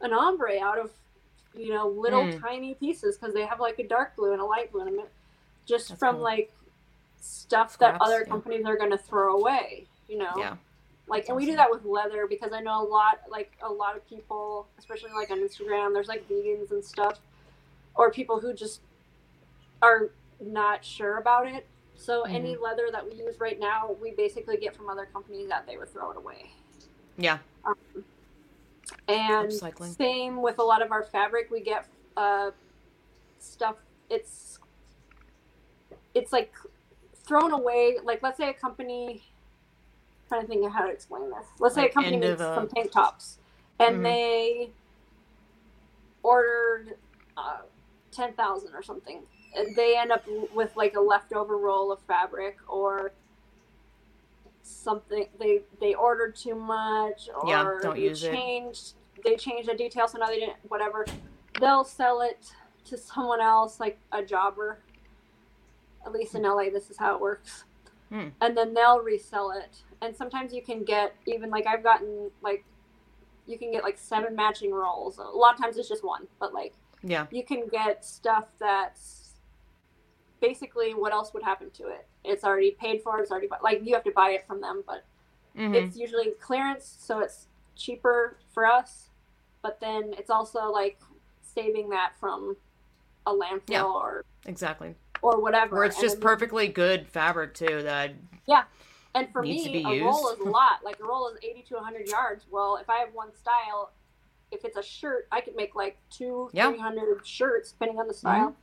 an 0.00 0.12
ombre 0.12 0.58
out 0.60 0.78
of 0.78 0.90
you 1.54 1.72
know 1.72 1.86
little 1.88 2.24
Hmm. 2.32 2.38
tiny 2.38 2.74
pieces 2.74 3.16
because 3.16 3.32
they 3.32 3.46
have 3.46 3.60
like 3.60 3.78
a 3.78 3.86
dark 3.86 4.16
blue 4.16 4.32
and 4.32 4.40
a 4.42 4.44
light 4.44 4.72
blue 4.72 4.82
and 4.82 4.98
a 4.98 5.06
just 5.64 5.88
That's 5.90 5.98
from 6.00 6.16
cool. 6.16 6.24
like 6.24 6.52
stuff 7.20 7.78
that 7.78 8.00
other 8.00 8.20
yeah. 8.20 8.30
companies 8.30 8.66
are 8.66 8.76
going 8.76 8.90
to 8.90 8.98
throw 8.98 9.36
away 9.36 9.86
you 10.08 10.18
know 10.18 10.34
Yeah. 10.36 10.56
Like 11.10 11.28
and 11.28 11.36
we 11.36 11.44
do 11.44 11.54
that 11.56 11.70
with 11.70 11.84
leather 11.84 12.26
because 12.28 12.52
i 12.52 12.60
know 12.60 12.80
a 12.82 12.88
lot 12.88 13.20
like 13.28 13.52
a 13.62 13.70
lot 13.70 13.96
of 13.96 14.08
people 14.08 14.66
especially 14.78 15.10
like 15.12 15.30
on 15.30 15.38
instagram 15.40 15.92
there's 15.92 16.08
like 16.08 16.26
vegans 16.28 16.70
and 16.70 16.82
stuff 16.84 17.18
or 17.96 18.10
people 18.10 18.40
who 18.40 18.54
just 18.54 18.80
are 19.82 20.08
not 20.40 20.84
sure 20.84 21.18
about 21.18 21.46
it 21.46 21.66
so 21.96 22.22
any 22.22 22.54
Mm-hmm. 22.54 22.62
leather 22.62 22.88
that 22.92 23.04
we 23.04 23.12
use 23.18 23.38
right 23.40 23.58
now 23.60 23.94
we 24.00 24.12
basically 24.12 24.56
get 24.56 24.74
from 24.74 24.88
other 24.88 25.06
companies 25.12 25.48
that 25.48 25.66
they 25.66 25.76
would 25.76 25.88
throw 25.92 26.10
it 26.12 26.16
away 26.16 26.50
Yeah. 27.18 27.38
and 29.08 29.48
Upcycling. 29.50 29.96
same 29.96 30.40
with 30.40 30.58
a 30.58 30.62
lot 30.62 30.80
of 30.82 30.92
our 30.92 31.02
fabric 31.02 31.50
we 31.50 31.60
get 31.60 31.86
uh, 32.16 32.50
stuff 33.38 33.76
it's 34.08 34.58
it's 36.14 36.32
like 36.32 36.52
thrown 37.24 37.52
away 37.52 37.96
like 38.04 38.22
let's 38.22 38.36
say 38.36 38.48
a 38.48 38.54
company 38.54 39.22
trying 40.30 40.42
to 40.42 40.46
think 40.46 40.64
of 40.64 40.70
how 40.72 40.84
to 40.86 40.92
explain 40.92 41.28
this. 41.28 41.44
Let's 41.58 41.74
say 41.74 41.82
Like 41.82 41.90
a 41.90 41.94
company 41.94 42.16
makes 42.18 42.40
a- 42.40 42.54
some 42.54 42.68
tank 42.68 42.92
tops. 42.92 43.38
And 43.80 43.96
Mhm. 43.96 44.02
they 44.04 44.70
ordered 46.22 46.96
uh, 47.36 47.62
10000 48.12 48.72
or 48.74 48.82
something. 48.82 49.22
And 49.56 49.74
they 49.74 49.96
end 49.96 50.12
up 50.12 50.24
with 50.54 50.76
like 50.76 50.94
a 50.94 51.00
leftover 51.00 51.56
roll 51.58 51.90
of 51.90 51.98
fabric 52.02 52.58
or 52.68 53.12
something. 54.62 55.26
They 55.38 55.62
they 55.80 55.94
ordered 55.94 56.36
too 56.36 56.54
much 56.54 57.28
or 57.34 57.48
Yeah, 57.48 57.78
don't 57.82 57.94
they 57.96 58.02
use 58.02 58.22
it. 58.22 58.30
changed 58.30 58.94
they 59.24 59.36
changed 59.36 59.68
the 59.68 59.74
details 59.74 60.12
so 60.12 60.18
now 60.18 60.26
they 60.26 60.38
didn't 60.38 60.58
whatever. 60.68 61.04
They'll 61.58 61.84
sell 61.84 62.20
it 62.20 62.52
to 62.84 62.96
someone 62.96 63.40
else 63.40 63.80
like 63.80 63.98
a 64.12 64.22
jobber. 64.22 64.78
At 66.06 66.12
least 66.12 66.34
in 66.36 66.42
la 66.42 66.56
this 66.70 66.88
is 66.90 66.98
how 66.98 67.14
it 67.16 67.20
works 67.20 67.64
Hmm. 68.10 68.28
and 68.40 68.56
then 68.56 68.74
they'll 68.74 69.00
resell 69.00 69.52
it 69.52 69.82
and 70.02 70.16
sometimes 70.16 70.52
you 70.52 70.62
can 70.62 70.82
get 70.84 71.14
even 71.26 71.48
like 71.50 71.66
i've 71.66 71.82
gotten 71.82 72.30
like 72.42 72.64
you 73.46 73.58
can 73.58 73.70
get 73.70 73.84
like 73.84 73.98
seven 73.98 74.34
matching 74.34 74.72
rolls 74.72 75.18
a 75.18 75.22
lot 75.22 75.54
of 75.54 75.60
times 75.60 75.76
it's 75.76 75.88
just 75.88 76.04
one 76.04 76.26
but 76.38 76.52
like 76.52 76.74
Yeah. 77.02 77.26
you 77.30 77.44
can 77.44 77.68
get 77.68 78.04
stuff 78.04 78.46
that's 78.58 79.34
basically 80.40 80.94
what 80.94 81.12
else 81.12 81.32
would 81.34 81.42
happen 81.42 81.70
to 81.70 81.84
it 81.88 82.06
it's 82.24 82.44
already 82.44 82.72
paid 82.72 83.02
for 83.02 83.20
it's 83.20 83.30
already 83.30 83.48
like 83.62 83.80
you 83.84 83.94
have 83.94 84.04
to 84.04 84.12
buy 84.12 84.30
it 84.30 84.46
from 84.46 84.60
them 84.60 84.82
but 84.86 85.04
hmm 85.56 85.74
it's 85.74 85.96
usually 85.96 86.30
clearance 86.40 86.96
so 86.98 87.20
it's 87.20 87.46
cheaper 87.80 88.36
for 88.52 88.66
us, 88.66 89.08
but 89.62 89.80
then 89.80 90.14
it's 90.18 90.30
also 90.30 90.70
like 90.70 90.98
saving 91.42 91.88
that 91.90 92.12
from 92.20 92.56
a 93.26 93.32
landfill 93.32 93.60
Yeah. 93.68 93.84
or 93.84 94.24
Exactly. 94.46 94.94
Or 95.22 95.40
whatever. 95.40 95.76
Where 95.76 95.84
it's 95.84 96.00
just 96.00 96.20
perfectly 96.20 96.68
good 96.68 97.06
fabric 97.08 97.54
too. 97.54 97.82
That 97.82 98.14
Yeah. 98.46 98.64
And 99.14 99.30
for 99.32 99.42
me, 99.42 99.84
a 99.84 100.04
roll 100.04 100.30
is 100.30 100.38
a 100.38 100.48
lot. 100.48 100.84
Like 100.84 101.00
a 101.00 101.04
roll 101.04 101.28
is 101.28 101.38
80 101.42 101.62
to 101.70 101.74
100 101.74 102.08
yards. 102.08 102.46
Well, 102.50 102.76
if 102.76 102.88
I 102.88 102.98
have 102.98 103.12
one 103.12 103.34
style, 103.34 103.90
if 104.52 104.64
it's 104.64 104.76
a 104.76 104.82
shirt, 104.82 105.26
I 105.32 105.40
could 105.40 105.56
make 105.56 105.74
like 105.74 105.98
two, 106.10 106.48
Yeah. 106.52 106.66
Mm-hmm. 106.66 106.74
300 106.74 107.26
shirts 107.26 107.72
depending 107.72 107.98
on 107.98 108.06
the 108.06 108.14
style. 108.14 108.54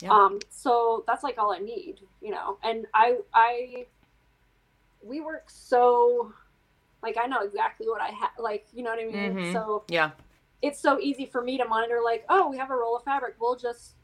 Yeah. 0.00 0.10
Um, 0.10 0.38
so 0.48 1.04
that's 1.06 1.22
like 1.24 1.38
all 1.38 1.52
I 1.52 1.58
need, 1.58 2.00
you 2.22 2.30
know. 2.30 2.58
And 2.62 2.86
I, 2.94 3.18
I, 3.34 3.86
we 5.02 5.20
work 5.20 5.44
so, 5.50 6.32
like 7.02 7.16
I 7.20 7.26
know 7.26 7.40
exactly 7.42 7.88
what 7.88 8.00
I 8.00 8.08
have, 8.08 8.30
like 8.38 8.66
you 8.72 8.82
know 8.82 8.90
what 8.90 9.00
I 9.00 9.06
mean. 9.06 9.34
Mhm. 9.34 9.52
So 9.52 9.84
yeah. 9.88 10.10
it's 10.62 10.78
so 10.78 10.98
easy 11.00 11.26
for 11.26 11.42
me 11.42 11.56
to 11.58 11.64
monitor 11.64 12.00
like 12.04 12.24
oh 12.28 12.48
we 12.50 12.58
have 12.58 12.70
a 12.70 12.74
roll 12.74 12.94
of 12.96 13.02
fabric 13.02 13.34
we'll 13.40 13.56
just 13.56 13.94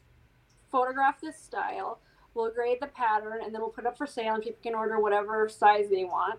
photograph 0.76 1.18
this 1.22 1.40
style 1.42 2.00
we'll 2.34 2.50
grade 2.50 2.76
the 2.82 2.86
pattern 2.88 3.38
and 3.42 3.54
then 3.54 3.62
we'll 3.62 3.70
put 3.70 3.84
it 3.84 3.86
up 3.86 3.96
for 3.96 4.06
sale 4.06 4.34
and 4.34 4.42
people 4.42 4.58
can 4.62 4.74
order 4.74 5.00
whatever 5.00 5.48
size 5.48 5.86
they 5.88 6.04
want 6.04 6.38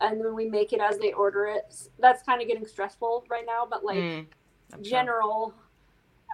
and 0.00 0.20
then 0.20 0.34
we 0.34 0.48
make 0.48 0.72
it 0.72 0.80
as 0.80 0.98
they 0.98 1.12
order 1.12 1.46
it 1.46 1.72
that's 2.00 2.24
kind 2.24 2.42
of 2.42 2.48
getting 2.48 2.66
stressful 2.66 3.24
right 3.30 3.44
now 3.46 3.64
but 3.70 3.84
like 3.84 3.98
Mm, 3.98 4.26
I'm 4.72 4.82
sure. 4.82 4.90
general 4.90 5.54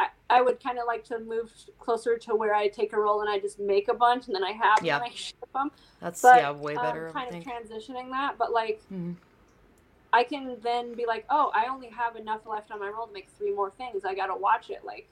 I, 0.01 0.07
I 0.39 0.41
would 0.41 0.59
kind 0.63 0.79
of 0.79 0.87
like 0.87 1.05
to 1.05 1.19
move 1.19 1.53
closer 1.79 2.17
to 2.17 2.35
where 2.35 2.55
I 2.55 2.69
take 2.69 2.95
a 2.95 2.99
roll 2.99 3.21
and 3.21 3.29
I 3.29 3.39
just 3.39 3.61
make 3.61 3.89
a 3.89 3.95
bunch 3.95 4.27
and 4.27 4.35
then 4.35 4.43
I 4.43 4.53
have 4.53 4.83
Yeah. 4.83 4.99
them 5.01 5.03
I 5.07 5.11
ship 5.11 5.35
them 5.55 5.71
That's 6.01 6.23
but 6.23 6.41
yeah, 6.41 6.51
way 6.53 6.77
um, 6.77 6.83
better. 6.83 7.11
I 7.15 7.21
kind 7.21 7.35
of 7.35 7.43
transitioning 7.43 8.11
that 8.13 8.39
but 8.39 8.55
like 8.55 8.81
Mhm. 8.91 9.17
I 10.15 10.23
can 10.23 10.57
then 10.63 10.95
be 10.95 11.07
like, 11.07 11.27
oh, 11.29 11.51
I 11.57 11.67
only 11.67 11.91
have 11.91 12.15
enough 12.15 12.47
left 12.47 12.71
on 12.71 12.79
my 12.79 12.89
roll 12.89 13.09
to 13.09 13.13
make 13.13 13.29
three 13.37 13.53
more 13.53 13.73
things. 13.73 14.05
I 14.05 14.15
gotta 14.15 14.37
watch 14.37 14.71
it. 14.71 14.85
Like 14.85 15.09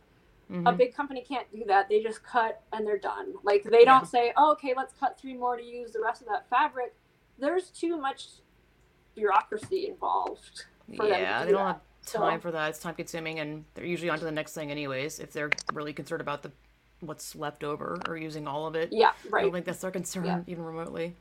a 0.53 0.55
Mhm. 0.73 0.77
big 0.77 0.95
company 0.95 1.23
can't 1.23 1.51
do 1.51 1.65
that. 1.67 1.89
They 1.89 2.03
just 2.03 2.23
cut 2.23 2.63
and 2.73 2.87
they're 2.87 2.99
done. 2.99 3.35
Like 3.43 3.63
they 3.65 3.85
don't 3.85 4.03
Yeah. 4.03 4.05
say, 4.05 4.33
oh, 4.37 4.53
okay, 4.53 4.75
let's 4.77 4.93
cut 4.95 5.19
three 5.19 5.35
more 5.35 5.57
to 5.57 5.63
use 5.65 5.93
the 5.93 6.01
rest 6.01 6.21
of 6.23 6.29
that 6.29 6.49
fabric. 6.51 6.95
There's 7.39 7.71
too 7.71 7.97
much 7.97 8.29
bureaucracy 9.15 9.89
involved. 9.89 10.67
for 10.97 11.07
them 11.07 11.15
to 11.15 11.21
yeah, 11.21 11.39
do 11.41 11.47
they 11.47 11.53
don't 11.53 11.61
that. 11.67 11.73
have 11.75 12.21
time 12.21 12.39
So- 12.39 12.43
for 12.43 12.51
that. 12.51 12.69
It's 12.71 12.79
time 12.81 12.95
consuming, 12.97 13.39
and 13.39 13.65
they're 13.75 13.87
usually 13.87 14.11
on 14.11 14.19
to 14.19 14.25
the 14.25 14.33
next 14.33 14.53
thing 14.53 14.71
anyways. 14.71 15.21
If 15.21 15.33
they're 15.33 15.49
really 15.73 15.93
concerned 15.95 16.21
about 16.21 16.43
the 16.43 16.51
what's 17.01 17.35
left 17.35 17.65
over 17.65 17.99
or 18.07 18.17
using 18.17 18.47
all 18.47 18.67
of 18.67 18.75
it. 18.77 18.93
Yeah, 18.93 19.13
right. 19.31 19.41
I 19.41 19.43
don't 19.45 19.53
think 19.53 19.65
that's 19.67 19.81
their 19.81 19.91
concern, 19.91 20.25
Yeah. 20.25 20.41
even 20.47 20.65
remotely. 20.65 21.17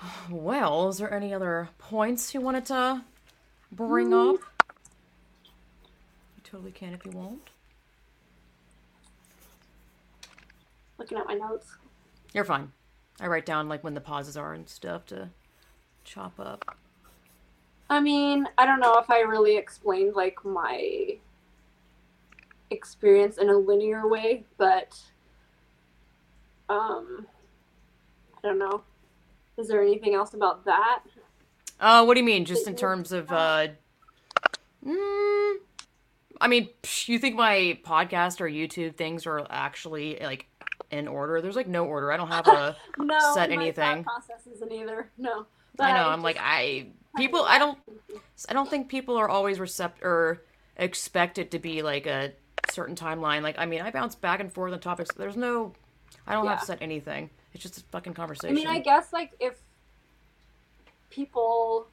Well, 0.30 0.88
is 0.88 0.98
there 0.98 1.12
any 1.12 1.32
other 1.32 1.68
points 1.78 2.34
you 2.34 2.40
wanted 2.40 2.66
to 2.66 3.04
bring 3.70 4.08
Mm. 4.10 4.34
up? 4.34 4.40
You 6.36 6.42
totally 6.42 6.72
can 6.72 6.92
if 6.92 7.04
you 7.04 7.12
want. 7.12 7.50
Looking 11.02 11.18
at 11.18 11.26
my 11.26 11.34
notes. 11.34 11.66
You're 12.32 12.44
fine. 12.44 12.70
I 13.20 13.26
write 13.26 13.44
down 13.44 13.68
like 13.68 13.82
when 13.82 13.94
the 13.94 14.00
pauses 14.00 14.36
are 14.36 14.54
and 14.54 14.68
stuff 14.68 15.04
to 15.06 15.30
chop 16.04 16.38
up. 16.38 16.76
I 17.90 17.98
mean, 17.98 18.46
I 18.56 18.66
don't 18.66 18.78
know 18.78 18.98
if 18.98 19.10
I 19.10 19.22
really 19.22 19.56
explained 19.56 20.14
like 20.14 20.44
my 20.44 21.16
experience 22.70 23.38
in 23.38 23.48
a 23.48 23.56
linear 23.56 24.06
way, 24.06 24.44
but 24.58 24.96
um 26.68 27.26
I 28.44 28.46
don't 28.46 28.60
know. 28.60 28.82
Is 29.58 29.66
there 29.66 29.82
anything 29.82 30.14
else 30.14 30.34
about 30.34 30.64
that? 30.66 31.00
Uh, 31.80 32.04
what 32.04 32.14
do 32.14 32.20
you 32.20 32.26
mean? 32.26 32.44
Just 32.44 32.68
in 32.68 32.76
terms 32.76 33.10
of, 33.10 33.28
uh, 33.32 33.66
mm, 34.86 35.54
I 36.40 36.48
mean, 36.48 36.68
you 37.06 37.18
think 37.18 37.34
my 37.34 37.76
podcast 37.84 38.40
or 38.40 38.48
YouTube 38.48 38.96
things 38.96 39.26
are 39.26 39.44
actually 39.50 40.18
like 40.20 40.46
in 40.92 41.08
order? 41.08 41.40
There's 41.40 41.56
like 41.56 41.66
no 41.66 41.84
order. 41.86 42.12
I 42.12 42.16
don't 42.16 42.28
have 42.28 42.46
a. 42.46 42.76
No, 42.98 43.34
Set 43.34 43.50
anything. 43.50 44.04
process 44.04 44.46
isn't 44.54 44.70
either. 44.70 45.10
No, 45.18 45.46
I 45.80 45.92
know. 45.92 46.08
I'm 46.08 46.22
like 46.22 46.36
I 46.38 46.86
people. 47.16 47.42
I 47.42 47.58
don't. 47.58 47.78
I 48.48 48.52
don't 48.52 48.68
think 48.70 48.88
people 48.88 49.16
are 49.16 49.28
always 49.28 49.58
recept 49.58 50.02
or 50.02 50.42
expect 50.76 51.38
it 51.38 51.50
to 51.52 51.58
be 51.58 51.82
like 51.82 52.06
a 52.06 52.32
certain 52.70 52.94
timeline. 52.94 53.42
Like 53.42 53.56
I 53.58 53.66
mean, 53.66 53.80
I 53.80 53.90
bounce 53.90 54.14
back 54.14 54.40
and 54.40 54.52
forth 54.52 54.72
on 54.72 54.80
topics. 54.80 55.10
There's 55.16 55.36
no. 55.36 55.72
I 56.26 56.34
don't 56.34 56.46
have 56.46 56.60
Yeah. 56.60 56.64
set 56.64 56.78
anything. 56.82 57.30
It's 57.54 57.62
just 57.62 57.78
a 57.78 57.80
fucking 57.90 58.14
conversation. 58.14 58.56
I 58.56 58.58
mean, 58.58 58.68
I 58.68 58.78
guess 58.78 59.12
like 59.12 59.32
if 59.40 59.54
people 61.10 61.86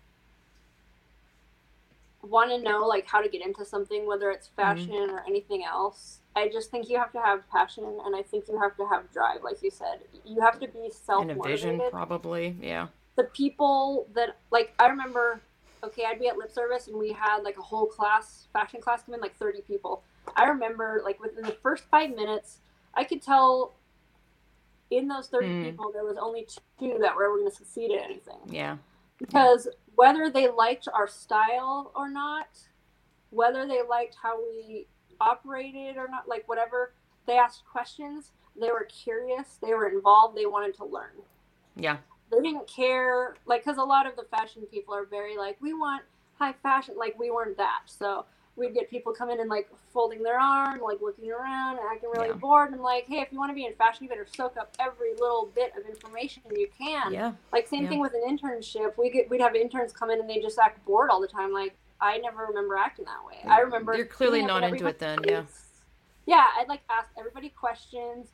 want 2.22 2.52
to 2.52 2.58
know 2.62 2.86
like 2.86 3.08
how 3.08 3.22
to 3.22 3.30
get 3.30 3.42
into 3.46 3.66
something, 3.66 4.06
whether 4.06 4.30
it's 4.32 4.48
Mm-hmm. 4.50 4.62
fashion 4.62 5.10
or 5.10 5.24
anything 5.28 5.64
else, 5.64 6.19
I 6.36 6.48
just 6.48 6.72
think 6.72 6.90
you 6.90 6.98
have 6.98 7.12
to 7.14 7.20
have 7.20 7.50
passion, 7.50 7.84
and 8.06 8.16
I 8.16 8.22
think 8.22 8.48
you 8.48 8.60
have 8.60 8.76
to 8.78 8.88
have 8.88 9.12
drive, 9.12 9.44
like 9.44 9.62
you 9.62 9.72
said. 9.72 10.00
You 10.24 10.42
have 10.42 10.60
to 10.60 10.68
be 10.68 10.90
self 10.92 11.24
and 11.24 11.32
a 11.32 11.42
vision, 11.42 11.82
probably. 11.92 12.56
Yeah. 12.62 12.88
the 13.16 13.24
people 13.26 14.08
that 14.14 14.38
like 14.52 14.74
I 14.80 14.88
remember 14.88 15.42
okay, 15.84 16.04
I'd 16.06 16.20
be 16.20 16.28
at 16.28 16.38
lip 16.38 16.52
service 16.52 16.88
and 16.88 16.98
we 16.98 17.12
had 17.14 17.40
like 17.44 17.58
a 17.58 17.62
whole 17.62 17.86
class, 17.86 18.48
fashion 18.52 18.82
class 18.82 19.04
come 19.04 19.16
in 19.16 19.22
like 19.22 19.38
30 19.38 19.62
people. 19.62 20.04
I 20.36 20.44
remember 20.46 21.02
like 21.06 21.20
within 21.22 21.44
the 21.44 21.56
first 21.64 21.86
5 21.90 22.16
minutes, 22.16 22.60
I 22.94 23.06
could 23.06 23.22
tell 23.22 23.76
in 24.92 25.08
those 25.08 25.28
30 25.30 25.48
Mm. 25.48 25.64
people 25.64 25.92
there 25.94 26.04
was 26.04 26.18
only 26.18 26.48
two 26.80 26.98
that 27.02 27.16
were 27.16 27.24
ever 27.26 27.38
going 27.38 27.50
to 27.50 27.56
succeed 27.56 27.92
at 27.96 28.04
anything. 28.04 28.40
Yeah. 28.48 28.76
Because 29.20 29.68
whether 29.96 30.30
they 30.30 30.50
liked 30.50 30.88
our 30.94 31.08
style 31.08 31.92
or 31.96 32.10
not, 32.10 32.48
whether 33.30 33.66
they 33.68 33.82
liked 33.82 34.16
how 34.22 34.38
we 34.42 34.88
operated 35.22 35.98
or 35.98 36.08
not, 36.08 36.28
like 36.28 36.48
whatever, 36.48 36.94
they 37.28 37.38
asked 37.38 37.64
questions, 37.72 38.32
they 38.60 38.72
were 38.72 38.86
curious, 38.86 39.58
they 39.62 39.74
were 39.74 39.88
involved, 39.88 40.38
they 40.38 40.46
wanted 40.46 40.76
to 40.76 40.86
learn 40.86 41.12
Yeah. 41.76 41.98
they 42.32 42.42
didn't 42.42 42.68
care 42.68 43.36
like 43.46 43.64
because 43.64 43.78
a 43.78 43.84
lot 43.84 44.06
of 44.06 44.16
the 44.16 44.24
fashion 44.24 44.64
people 44.72 44.94
are 44.94 45.06
very 45.06 45.38
like 45.38 45.58
we 45.62 45.74
want 45.74 46.04
high 46.38 46.54
fashion 46.64 46.96
like 46.98 47.18
we 47.20 47.32
weren't 47.32 47.58
that 47.58 47.82
so 47.86 48.26
we'd 48.56 48.74
get 48.74 48.90
people 48.90 49.12
come 49.14 49.30
in 49.30 49.40
and 49.40 49.50
like 49.50 49.70
folding 49.94 50.22
their 50.24 50.40
arm 50.40 50.80
like 50.82 51.00
looking 51.02 51.32
around 51.32 51.78
and 51.78 51.86
acting 51.92 52.10
really 52.14 52.28
Yeah. 52.30 52.34
bored 52.36 52.68
and 52.68 52.76
I'm 52.76 52.82
like 52.82 53.06
hey 53.08 53.20
if 53.22 53.32
you 53.32 53.38
want 53.40 53.50
to 53.52 53.56
be 53.56 53.66
in 53.66 53.74
fashion 53.76 54.04
you 54.04 54.10
better 54.10 54.28
soak 54.36 54.58
up 54.58 54.76
every 54.80 55.14
little 55.14 55.50
bit 55.56 55.72
of 55.78 55.86
information 55.88 56.44
you 56.56 56.68
can 56.78 57.14
Yeah. 57.14 57.34
like 57.54 57.68
same 57.68 57.84
Yeah. 57.84 57.90
thing 57.90 58.00
with 58.00 58.14
an 58.14 58.24
internship 58.38 58.98
we 58.98 59.10
get 59.10 59.30
we'd 59.30 59.42
have 59.42 59.56
interns 59.56 59.92
come 59.94 60.10
in 60.12 60.20
and 60.20 60.30
they 60.30 60.40
just 60.40 60.60
act 60.60 60.84
bored 60.86 61.10
all 61.10 61.22
the 61.22 61.28
time 61.28 61.52
like 61.54 61.76
i 62.02 62.18
never 62.18 62.46
remember 62.48 62.76
acting 62.76 63.06
that 63.06 63.26
way. 63.26 63.38
I 63.50 63.60
remember 63.62 63.96
You're 63.96 64.06
clearly 64.06 64.44
not 64.44 64.64
into 64.64 64.86
it 64.88 65.00
then, 65.00 65.20
yeah. 65.28 65.44
yeah 66.26 66.46
i'd 66.60 66.68
like 66.68 66.82
ask 66.90 67.10
everybody 67.18 67.50
questions 67.50 68.30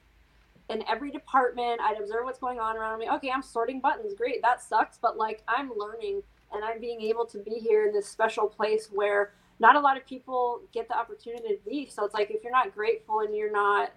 in 0.67 0.83
every 0.89 1.11
department. 1.11 1.79
I'd 1.79 2.01
observe 2.01 2.23
what's 2.23 2.39
going 2.39 2.59
on 2.59 2.75
around 2.77 2.99
me. 2.99 3.09
Okay 3.09 3.31
i'm 3.31 3.43
sorting 3.43 3.79
buttons. 3.79 4.13
Great 4.15 4.41
that 4.41 4.61
sucks 4.61 4.97
but 4.97 5.17
like 5.17 5.43
i'm 5.47 5.71
learning 5.77 6.21
and 6.53 6.63
i'm 6.63 6.79
being 6.79 7.01
able 7.01 7.25
to 7.27 7.39
be 7.39 7.55
here 7.55 7.85
in 7.87 7.93
this 7.93 8.07
special 8.07 8.47
place 8.47 8.89
where 8.91 9.33
not 9.59 9.75
a 9.75 9.79
lot 9.79 9.97
of 9.97 10.05
people 10.05 10.61
get 10.73 10.87
the 10.87 10.97
opportunity 10.97 11.47
to 11.55 11.69
be. 11.69 11.87
So 11.87 12.03
it's 12.05 12.13
like 12.13 12.29
if 12.31 12.43
you're 12.43 12.51
not 12.51 12.73
grateful 12.73 13.21
and 13.21 13.35
you're 13.35 13.51
not 13.51 13.91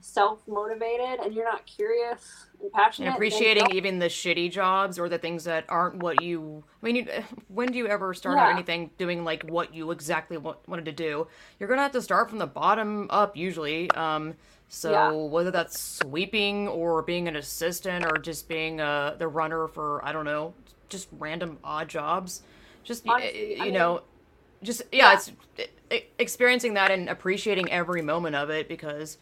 self-motivated 0.00 1.20
and 1.20 1.34
you're 1.34 1.44
not 1.44 1.66
curious 1.66 2.46
and 2.62 2.72
passionate 2.72 3.06
and 3.08 3.14
appreciating 3.16 3.70
even 3.72 3.98
the 3.98 4.06
shitty 4.06 4.50
jobs 4.50 4.98
or 4.98 5.08
the 5.08 5.18
things 5.18 5.44
that 5.44 5.64
aren't 5.68 5.96
what 6.02 6.22
you 6.22 6.62
i 6.82 6.86
mean 6.86 6.96
you, 6.96 7.06
when 7.48 7.70
do 7.70 7.78
you 7.78 7.86
ever 7.86 8.12
start 8.14 8.38
out 8.38 8.50
anything 8.50 8.90
doing 8.98 9.24
like 9.24 9.42
what 9.50 9.74
you 9.74 9.90
exactly 9.90 10.36
want, 10.36 10.58
wanted 10.68 10.84
to 10.84 10.92
do 10.92 11.26
you're 11.58 11.68
gonna 11.68 11.82
have 11.82 11.92
to 11.92 12.02
start 12.02 12.28
from 12.28 12.38
the 12.38 12.46
bottom 12.46 13.06
up 13.10 13.36
usually 13.36 13.90
um 13.92 14.34
so 14.68 14.90
Yeah. 14.92 15.10
whether 15.12 15.50
that's 15.50 15.78
sweeping 15.80 16.68
or 16.68 17.02
being 17.02 17.28
an 17.28 17.36
assistant 17.36 18.04
or 18.04 18.18
just 18.18 18.48
being 18.48 18.80
uh 18.80 19.16
the 19.18 19.28
runner 19.28 19.68
for 19.68 20.04
i 20.04 20.12
don't 20.12 20.24
know 20.24 20.54
just 20.88 21.08
random 21.18 21.58
odd 21.64 21.88
jobs 21.88 22.42
just 22.84 23.06
Honestly, 23.08 23.56
you 23.56 23.62
I 23.62 23.64
mean- 23.66 23.74
know 23.74 24.02
just 24.62 24.82
yeah, 24.92 25.12
Yeah. 25.12 25.18
it's 25.96 26.02
experiencing 26.18 26.74
that 26.74 26.90
and 26.90 27.08
appreciating 27.08 27.70
every 27.72 28.02
moment 28.02 28.36
of 28.36 28.50
it 28.50 28.68
because 28.68 29.16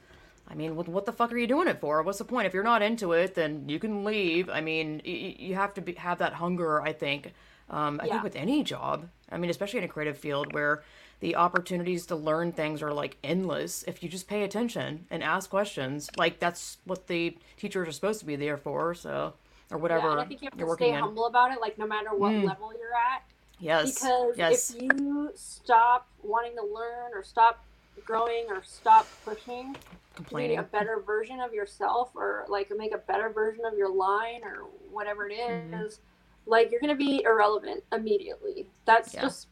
I 0.50 0.54
mean, 0.54 0.76
what, 0.76 0.88
what 0.88 1.04
the 1.06 1.12
fuck 1.12 1.32
are 1.32 1.36
you 1.38 1.46
doing 1.46 1.68
it 1.68 1.80
for? 1.80 2.02
What's 2.02 2.18
the 2.18 2.24
point? 2.24 2.46
If 2.46 2.54
you're 2.54 2.62
not 2.64 2.80
into 2.82 3.12
it, 3.12 3.34
then 3.34 3.68
you 3.68 3.78
can 3.78 4.04
leave. 4.04 4.48
I 4.48 4.60
mean, 4.60 5.02
y- 5.06 5.36
you 5.38 5.54
have 5.54 5.74
to 5.74 5.80
be, 5.82 5.92
have 5.94 6.18
that 6.18 6.34
hunger, 6.34 6.80
I 6.80 6.92
think. 6.92 7.32
Um, 7.70 8.00
I 8.02 8.06
Yeah. 8.06 8.12
think 8.14 8.24
with 8.24 8.36
any 8.36 8.62
job, 8.64 9.08
I 9.30 9.36
mean, 9.36 9.50
especially 9.50 9.78
in 9.80 9.84
a 9.84 9.88
creative 9.88 10.16
field 10.16 10.54
where 10.54 10.82
the 11.20 11.36
opportunities 11.36 12.06
to 12.06 12.16
learn 12.16 12.52
things 12.52 12.80
are 12.82 12.92
like 12.94 13.18
endless 13.22 13.82
if 13.82 14.02
you 14.02 14.08
just 14.08 14.26
pay 14.26 14.42
attention 14.42 15.06
and 15.10 15.22
ask 15.22 15.50
questions. 15.50 16.08
Like, 16.16 16.38
that's 16.38 16.78
what 16.84 17.08
the 17.08 17.36
teachers 17.58 17.88
are 17.88 17.92
supposed 17.92 18.20
to 18.20 18.26
be 18.26 18.36
there 18.36 18.56
for, 18.56 18.94
so, 18.94 19.34
or 19.70 19.76
yeah, 19.76 19.82
whatever 19.82 20.10
and 20.12 20.20
I 20.20 20.24
think 20.24 20.40
you 20.40 20.48
have 20.50 20.58
to 20.58 20.74
stay 20.76 20.90
in. 20.94 21.00
humble 21.00 21.26
about 21.26 21.52
it 21.52 21.60
like 21.60 21.76
no 21.76 21.86
matter 21.86 22.14
what 22.14 22.32
Mm. 22.32 22.44
level 22.46 22.72
you're 22.72 22.94
at 22.94 23.22
Yes. 23.60 23.94
because 24.00 24.38
yes. 24.38 24.70
if 24.74 24.80
you 24.82 25.30
stop 25.34 26.06
wanting 26.22 26.54
to 26.56 26.62
learn 26.62 27.12
or 27.12 27.22
stop 27.22 27.62
growing 28.06 28.44
or 28.48 28.62
stop 28.62 29.06
pushing 29.26 29.76
Complaining. 30.24 30.58
a 30.58 30.62
better 30.64 31.00
version 31.06 31.40
of 31.40 31.52
yourself 31.54 32.10
or 32.14 32.44
like 32.48 32.70
make 32.76 32.92
a 32.94 32.98
better 32.98 33.28
version 33.30 33.64
of 33.64 33.74
your 33.78 33.88
line 33.88 34.42
or 34.44 34.64
whatever 34.90 35.28
it 35.28 35.34
is, 35.34 35.72
Mm-hmm. 36.00 36.50
like 36.50 36.70
you're 36.70 36.80
gonna 36.80 36.94
be 36.96 37.22
irrelevant 37.24 37.84
immediately. 37.92 38.68
That's 38.84 39.14
Yeah. 39.14 39.22
just 39.22 39.48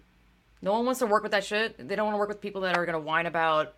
No 0.63 0.73
one 0.73 0.85
wants 0.87 1.01
to 1.01 1.07
work 1.07 1.23
with 1.23 1.33
that 1.33 1.45
shit. 1.45 1.77
They 1.89 1.95
don't 1.95 2.07
want 2.07 2.15
to 2.15 2.19
work 2.19 2.29
with 2.29 2.41
people 2.41 2.63
that 2.63 2.77
are 2.77 2.85
gonna 2.87 2.99
whine 2.99 3.27
about 3.27 3.75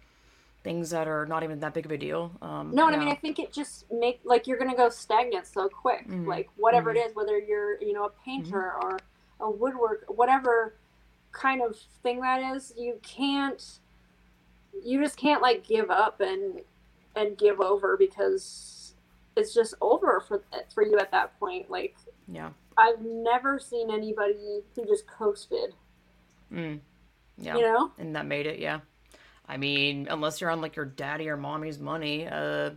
things 0.65 0.91
that 0.91 1.07
are 1.07 1.27
not 1.27 1.43
even 1.43 1.61
that 1.61 1.75
big 1.75 1.85
of 1.87 1.93
a 1.93 1.99
deal. 1.99 2.33
Um, 2.43 2.75
no, 2.75 2.87
and 2.87 2.97
I 2.97 2.99
mean 2.99 3.09
I 3.09 3.15
think 3.15 3.39
it 3.39 3.53
just 3.53 3.91
make 3.93 4.21
like 4.25 4.47
you're 4.47 4.59
gonna 4.59 4.75
go 4.77 4.89
stagnant 4.89 5.47
so 5.47 5.69
quick. 5.69 6.07
Mhm. 6.09 6.27
Like 6.27 6.49
whatever 6.57 6.91
it 6.91 6.97
is, 6.97 7.15
whether 7.15 7.39
you're 7.39 7.81
you 7.83 7.93
know 7.93 8.05
a 8.07 8.11
painter 8.25 8.73
Mm-hmm. 8.77 8.87
or 8.87 8.99
a 9.41 9.51
woodwork, 9.51 10.05
whatever 10.09 10.75
kind 11.33 11.61
of 11.63 11.77
thing 12.03 12.21
that 12.23 12.41
is, 12.57 12.73
you 12.79 12.99
can't. 13.03 13.79
You 14.85 15.03
just 15.03 15.17
can't 15.17 15.43
like 15.43 15.67
give 15.67 15.91
up 15.91 16.21
and 16.21 16.61
and 17.17 17.37
give 17.39 17.61
over 17.61 17.97
because 17.97 18.95
it's 19.37 19.55
just 19.55 19.75
over 19.81 20.21
for 20.27 20.43
for 20.75 20.85
you 20.85 20.99
at 20.99 21.11
that 21.13 21.39
point. 21.39 21.71
Like 21.71 21.97
yeah. 22.27 22.51
I've 22.77 23.01
never 23.01 23.59
seen 23.59 23.91
anybody 23.91 24.61
who 24.77 24.85
just 24.87 25.07
coasted. 25.07 25.75
Mm. 26.53 26.81
Yeah. 27.37 27.57
You 27.57 27.63
know? 27.63 27.93
and 27.99 28.17
that 28.17 28.27
made 28.27 28.47
it 28.47 28.59
yeah 28.59 28.81
i 29.49 29.57
mean 29.57 30.09
unless 30.11 30.41
you're 30.41 30.51
on 30.51 30.61
like 30.61 30.75
your 30.75 30.85
daddy 30.85 31.29
or 31.29 31.37
mommy's 31.37 31.79
money 31.79 32.27
uh 32.27 32.71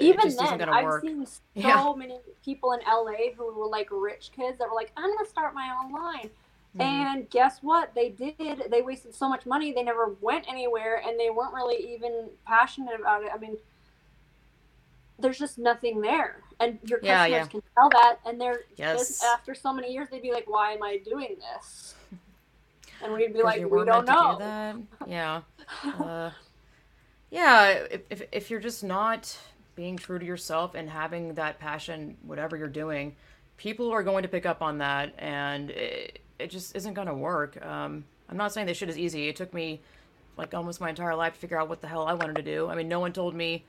Even 0.00 0.34
then, 0.36 0.68
I've 0.68 0.84
work 0.84 1.02
seen 1.02 1.24
so 1.26 1.40
Yeah. 1.54 1.92
many 1.96 2.18
people 2.44 2.72
in 2.72 2.80
LA 2.80 3.32
who 3.36 3.54
were 3.54 3.66
like 3.68 3.88
rich 3.92 4.30
kids 4.34 4.58
that 4.58 4.68
were 4.68 4.74
like, 4.74 4.90
I'm 4.96 5.14
gonna 5.14 5.28
start 5.28 5.54
my 5.54 5.76
own 5.82 5.92
line. 5.92 6.30
Mhm. 6.76 6.82
And 6.82 7.30
guess 7.30 7.58
what? 7.62 7.94
They 7.94 8.10
did. 8.10 8.64
They 8.70 8.82
wasted 8.82 9.14
so 9.14 9.28
much 9.28 9.46
money. 9.46 9.72
They 9.72 9.82
never 9.82 10.16
went 10.20 10.46
anywhere, 10.48 11.00
and 11.06 11.18
they 11.18 11.30
weren't 11.30 11.54
really 11.54 11.94
even 11.94 12.28
passionate 12.44 13.00
about 13.00 13.22
it. 13.22 13.30
I 13.34 13.38
mean, 13.38 13.56
there's 15.18 15.38
just 15.38 15.58
nothing 15.58 16.00
there, 16.00 16.42
and 16.60 16.78
your 16.84 17.00
customers 17.00 17.30
yeah. 17.30 17.46
can 17.46 17.62
tell 17.76 17.90
that. 17.90 18.18
And 18.24 18.40
they're 18.40 18.60
Yes. 18.76 19.08
just- 19.08 19.24
after 19.24 19.54
so 19.54 19.72
many 19.72 19.92
years, 19.92 20.08
they'd 20.10 20.22
be 20.22 20.32
like, 20.32 20.48
"Why 20.48 20.72
am 20.72 20.82
I 20.82 20.98
doing 20.98 21.36
this?" 21.40 21.94
And 23.02 23.12
we'd 23.12 23.32
be 23.32 23.42
like, 23.42 23.58
"We 23.60 23.84
don't 23.84 24.06
know." 24.06 24.32
do 24.32 24.38
that. 24.44 24.76
Yeah. 25.06 25.42
Uh, 25.84 26.30
yeah. 27.30 27.68
If, 27.90 28.00
if 28.10 28.22
if 28.32 28.50
you're 28.50 28.60
just 28.60 28.82
not 28.82 29.36
being 29.74 29.96
true 29.96 30.18
to 30.18 30.24
yourself 30.24 30.74
and 30.74 30.88
having 30.88 31.34
that 31.34 31.58
passion, 31.58 32.16
whatever 32.22 32.56
you're 32.56 32.66
doing, 32.68 33.14
people 33.58 33.90
are 33.92 34.02
going 34.02 34.22
to 34.22 34.28
pick 34.28 34.46
up 34.46 34.62
on 34.62 34.78
that, 34.78 35.14
and 35.18 35.70
it, 35.70 36.20
it 36.38 36.50
just 36.50 36.74
isn't 36.74 36.94
going 36.94 37.06
to 37.06 37.14
work. 37.14 37.64
Um, 37.64 38.04
I'm 38.28 38.36
not 38.36 38.52
saying 38.52 38.66
this 38.66 38.78
shit 38.78 38.88
is 38.88 38.98
easy. 38.98 39.28
It 39.28 39.36
took 39.36 39.52
me 39.52 39.80
like 40.36 40.54
almost 40.54 40.80
my 40.80 40.88
entire 40.88 41.14
life 41.14 41.34
to 41.34 41.38
figure 41.38 41.60
out 41.60 41.68
what 41.68 41.80
the 41.80 41.86
hell 41.88 42.06
I 42.06 42.14
wanted 42.14 42.36
to 42.36 42.42
do. 42.42 42.68
I 42.68 42.74
mean, 42.74 42.88
no 42.88 43.00
one 43.00 43.12
told 43.12 43.34
me. 43.34 43.64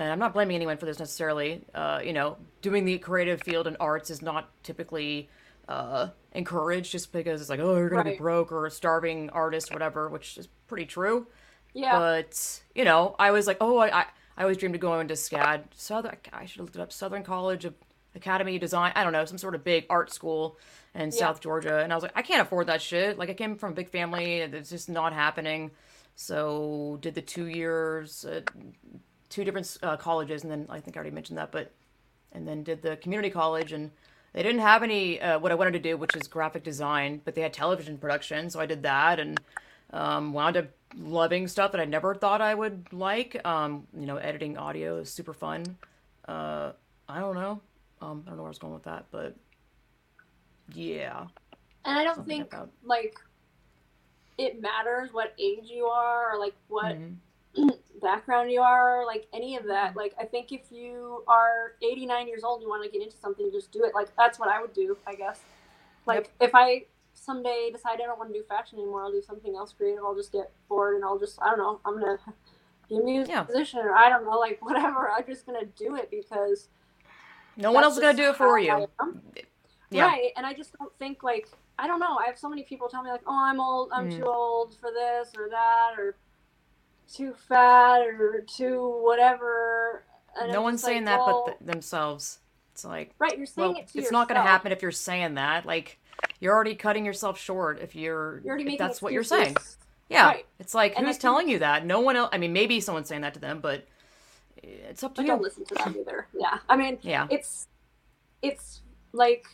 And 0.00 0.10
I'm 0.10 0.18
not 0.18 0.32
blaming 0.32 0.56
anyone 0.56 0.78
for 0.78 0.86
this 0.86 0.98
necessarily. 0.98 1.60
Uh, 1.74 2.00
you 2.02 2.14
know, 2.14 2.38
doing 2.62 2.86
the 2.86 2.96
creative 2.96 3.42
field 3.42 3.66
and 3.66 3.76
arts 3.78 4.08
is 4.08 4.22
not 4.22 4.48
typically 4.62 5.28
uh, 5.68 6.08
encouraged 6.32 6.90
just 6.90 7.12
because 7.12 7.42
it's 7.42 7.50
like, 7.50 7.60
oh, 7.60 7.76
you're 7.76 7.90
gonna 7.90 8.12
be 8.12 8.16
broke 8.16 8.50
or 8.50 8.64
a 8.64 8.70
starving 8.70 9.28
artist, 9.28 9.70
whatever, 9.74 10.08
which 10.08 10.38
is 10.38 10.48
pretty 10.68 10.86
true. 10.86 11.26
Yeah, 11.74 11.98
But 11.98 12.62
you 12.74 12.84
know, 12.84 13.14
I 13.18 13.30
was 13.30 13.46
like, 13.46 13.58
oh, 13.60 13.76
I, 13.76 14.00
I, 14.00 14.06
I 14.38 14.42
always 14.42 14.56
dreamed 14.56 14.74
of 14.74 14.80
going 14.80 15.06
to 15.08 15.14
SCAD, 15.14 15.64
Southern. 15.74 16.16
I 16.32 16.46
should 16.46 16.56
have 16.56 16.64
looked 16.64 16.76
it 16.76 16.80
up. 16.80 16.92
Southern 16.92 17.22
College 17.22 17.66
of 17.66 17.74
Academy 18.14 18.58
Design. 18.58 18.92
I 18.96 19.04
don't 19.04 19.12
know, 19.12 19.26
some 19.26 19.36
sort 19.36 19.54
of 19.54 19.62
big 19.64 19.84
art 19.90 20.10
school 20.10 20.58
in 20.94 21.02
Yeah. 21.02 21.10
South 21.10 21.42
Georgia. 21.42 21.78
And 21.80 21.92
I 21.92 21.94
was 21.94 22.02
like, 22.02 22.12
I 22.16 22.22
can't 22.22 22.40
afford 22.40 22.68
that 22.68 22.80
shit. 22.80 23.18
Like, 23.18 23.28
I 23.28 23.34
came 23.34 23.54
from 23.56 23.72
a 23.72 23.74
big 23.74 23.90
family. 23.90 24.36
It's 24.38 24.70
just 24.70 24.88
not 24.88 25.12
happening. 25.12 25.72
So 26.16 26.98
did 27.02 27.14
the 27.14 27.22
two 27.22 27.46
years, 27.46 28.24
uh, 28.24 28.40
two 29.30 29.44
different 29.44 29.78
uh, 29.82 29.96
colleges, 29.96 30.42
and 30.42 30.50
then 30.52 30.66
I 30.68 30.80
think 30.80 30.96
I 30.96 31.00
already 31.00 31.14
mentioned 31.14 31.38
that, 31.38 31.50
but 31.50 31.70
and 32.32 32.46
then 32.46 32.62
did 32.62 32.82
the 32.82 32.96
community 32.98 33.30
college 33.30 33.72
and 33.72 33.90
they 34.34 34.42
didn't 34.44 34.60
have 34.60 34.84
any 34.84 35.20
uh, 35.20 35.36
what 35.40 35.50
i 35.50 35.54
wanted 35.56 35.72
to 35.72 35.80
do 35.80 35.96
which 35.96 36.14
is 36.14 36.28
graphic 36.28 36.62
design 36.62 37.20
but 37.24 37.34
they 37.34 37.40
had 37.40 37.52
television 37.52 37.98
production 37.98 38.48
so 38.48 38.60
i 38.60 38.66
did 38.66 38.84
that 38.84 39.18
and 39.18 39.40
um, 39.92 40.32
wound 40.32 40.56
up 40.56 40.66
loving 40.96 41.48
stuff 41.48 41.72
that 41.72 41.80
i 41.80 41.84
never 41.84 42.14
thought 42.14 42.40
i 42.40 42.54
would 42.54 42.86
like. 42.92 43.44
Um, 43.44 43.84
you 43.98 44.06
know 44.06 44.16
editing 44.18 44.56
audio 44.56 44.98
is 44.98 45.10
super 45.12 45.32
fun. 45.32 45.64
Uh, 46.28 46.70
i 47.08 47.18
don't 47.18 47.34
know. 47.34 47.60
Um, 48.00 48.22
i 48.26 48.28
don't 48.28 48.36
know 48.36 48.42
where 48.44 48.50
i 48.50 48.54
was 48.54 48.58
going 48.60 48.74
with 48.74 48.84
that 48.84 49.06
but 49.10 49.34
yeah. 50.72 51.26
And 51.84 51.98
I 51.98 52.04
don't 52.04 52.14
something 52.14 52.38
think 52.42 52.52
about- 52.52 52.70
like 52.84 53.16
it 54.38 54.60
matters 54.62 55.12
what 55.12 55.34
age 55.38 55.64
you 55.64 55.86
are 55.86 56.32
or 56.32 56.38
like 56.38 56.54
what 56.68 56.94
Mhm. 56.96 57.16
Background 58.00 58.50
you 58.50 58.60
are, 58.62 59.04
like 59.06 59.26
any 59.32 59.56
of 59.56 59.64
that. 59.66 59.96
Like 59.96 60.14
I 60.20 60.24
think 60.24 60.52
if 60.52 60.70
you 60.70 61.24
are 61.28 61.74
89 61.82 62.28
years 62.28 62.44
old 62.44 62.56
and 62.58 62.62
you 62.64 62.68
want 62.68 62.84
to 62.84 62.90
get 62.90 63.02
into 63.04 63.16
something, 63.16 63.50
just 63.52 63.72
do 63.72 63.84
it. 63.84 63.94
Like 63.94 64.08
that's 64.16 64.38
what 64.38 64.48
I 64.48 64.60
would 64.60 64.72
do, 64.72 64.96
I 65.06 65.14
guess. 65.14 65.40
Like 66.06 66.30
if 66.40 66.50
I 66.54 66.86
someday 67.14 67.70
decide 67.72 68.00
I 68.00 68.06
don't 68.06 68.18
want 68.18 68.32
to 68.32 68.38
do 68.38 68.44
fashion 68.48 68.78
anymore, 68.78 69.02
I'll 69.04 69.12
do 69.12 69.22
something 69.22 69.54
else 69.56 69.72
creative. 69.72 70.04
I'll 70.04 70.14
just 70.16 70.32
get 70.32 70.50
bored 70.68 70.96
and 70.96 71.04
I'll 71.04 71.18
just 71.18 71.40
I 71.42 71.46
don't 71.50 71.58
know. 71.58 71.80
I'm 71.84 71.94
gonna 72.00 72.18
be 72.88 72.96
a 72.96 73.26
Yeah. 73.28 73.44
musician 73.48 73.80
or 73.80 73.94
I 73.94 74.08
don't 74.08 74.24
know, 74.24 74.38
like 74.38 74.58
whatever. 74.64 75.10
I'm 75.10 75.26
just 75.26 75.46
gonna 75.46 75.66
do 75.76 75.96
it 75.96 76.10
because 76.10 76.68
no 77.56 77.72
one 77.72 77.84
else 77.84 77.94
is 77.94 78.00
gonna 78.00 78.16
do 78.16 78.30
it 78.30 78.36
for 78.36 78.58
you 78.58 78.88
yeah 79.90 80.06
Right. 80.06 80.30
And 80.36 80.46
I 80.46 80.54
just 80.54 80.76
don't 80.78 80.92
think 80.98 81.22
like 81.22 81.48
I 81.78 81.86
don't 81.86 82.00
know. 82.00 82.18
I 82.18 82.26
have 82.26 82.38
so 82.38 82.48
many 82.48 82.62
people 82.62 82.88
tell 82.88 83.02
me 83.02 83.10
like, 83.10 83.22
"Oh, 83.26 83.42
I'm 83.42 83.58
old. 83.60 83.90
I'm 83.92 84.06
Mm. 84.06 84.16
too 84.18 84.26
old 84.26 84.76
for 84.78 84.90
this 84.92 85.32
or 85.36 85.48
that, 85.48 85.94
or 85.98 86.14
too 87.12 87.34
fat 87.34 88.06
or 88.06 88.44
too 88.46 89.00
whatever." 89.02 90.04
No 90.48 90.62
one's 90.62 90.80
just 90.80 90.84
like, 90.84 90.92
saying 90.92 91.04
that 91.06 91.18
well, 91.18 91.44
but 91.46 91.58
th- 91.58 91.70
themselves 91.72 92.38
it's 92.72 92.84
like 92.84 93.14
right. 93.18 93.36
You're 93.36 93.46
saying 93.46 93.72
well 93.72 93.80
it 93.80 93.88
to 93.88 93.98
it's 93.98 94.12
not 94.12 94.28
gonna 94.28 94.42
happen 94.42 94.72
if 94.72 94.80
you're 94.82 94.92
saying 94.92 95.34
that 95.34 95.66
like 95.66 95.98
you're 96.38 96.54
already 96.54 96.74
cutting 96.74 97.04
yourself 97.04 97.38
short 97.38 97.80
if 97.80 97.94
you're, 97.96 98.40
You're 98.44 98.58
if 98.58 98.78
that's 98.78 99.00
what 99.02 99.12
you're 99.12 99.24
saying. 99.24 99.56
Yeah. 100.08 100.26
Right. 100.26 100.46
It's 100.58 100.74
like, 100.74 100.96
And 100.96 101.06
who's 101.06 101.16
think- 101.16 101.22
telling 101.22 101.48
you 101.48 101.60
that? 101.60 101.86
No 101.86 102.00
one 102.00 102.16
else. 102.16 102.30
I 102.32 102.38
mean, 102.38 102.52
maybe 102.52 102.80
someone's 102.80 103.08
saying 103.08 103.20
that 103.22 103.34
to 103.34 103.40
them, 103.40 103.60
but 103.60 103.86
it's 104.62 105.02
up 105.04 105.14
to 105.14 105.22
But 105.22 105.28
don't 105.28 105.40
listen 105.42 105.64
to 105.66 105.74
that 105.76 105.96
either. 105.96 106.26
Yeah. 106.38 106.58
I 106.68 106.76
mean, 106.76 106.98
Yeah. 107.02 107.26
it's 107.30 107.68
it's 108.42 108.82
like 109.12 109.46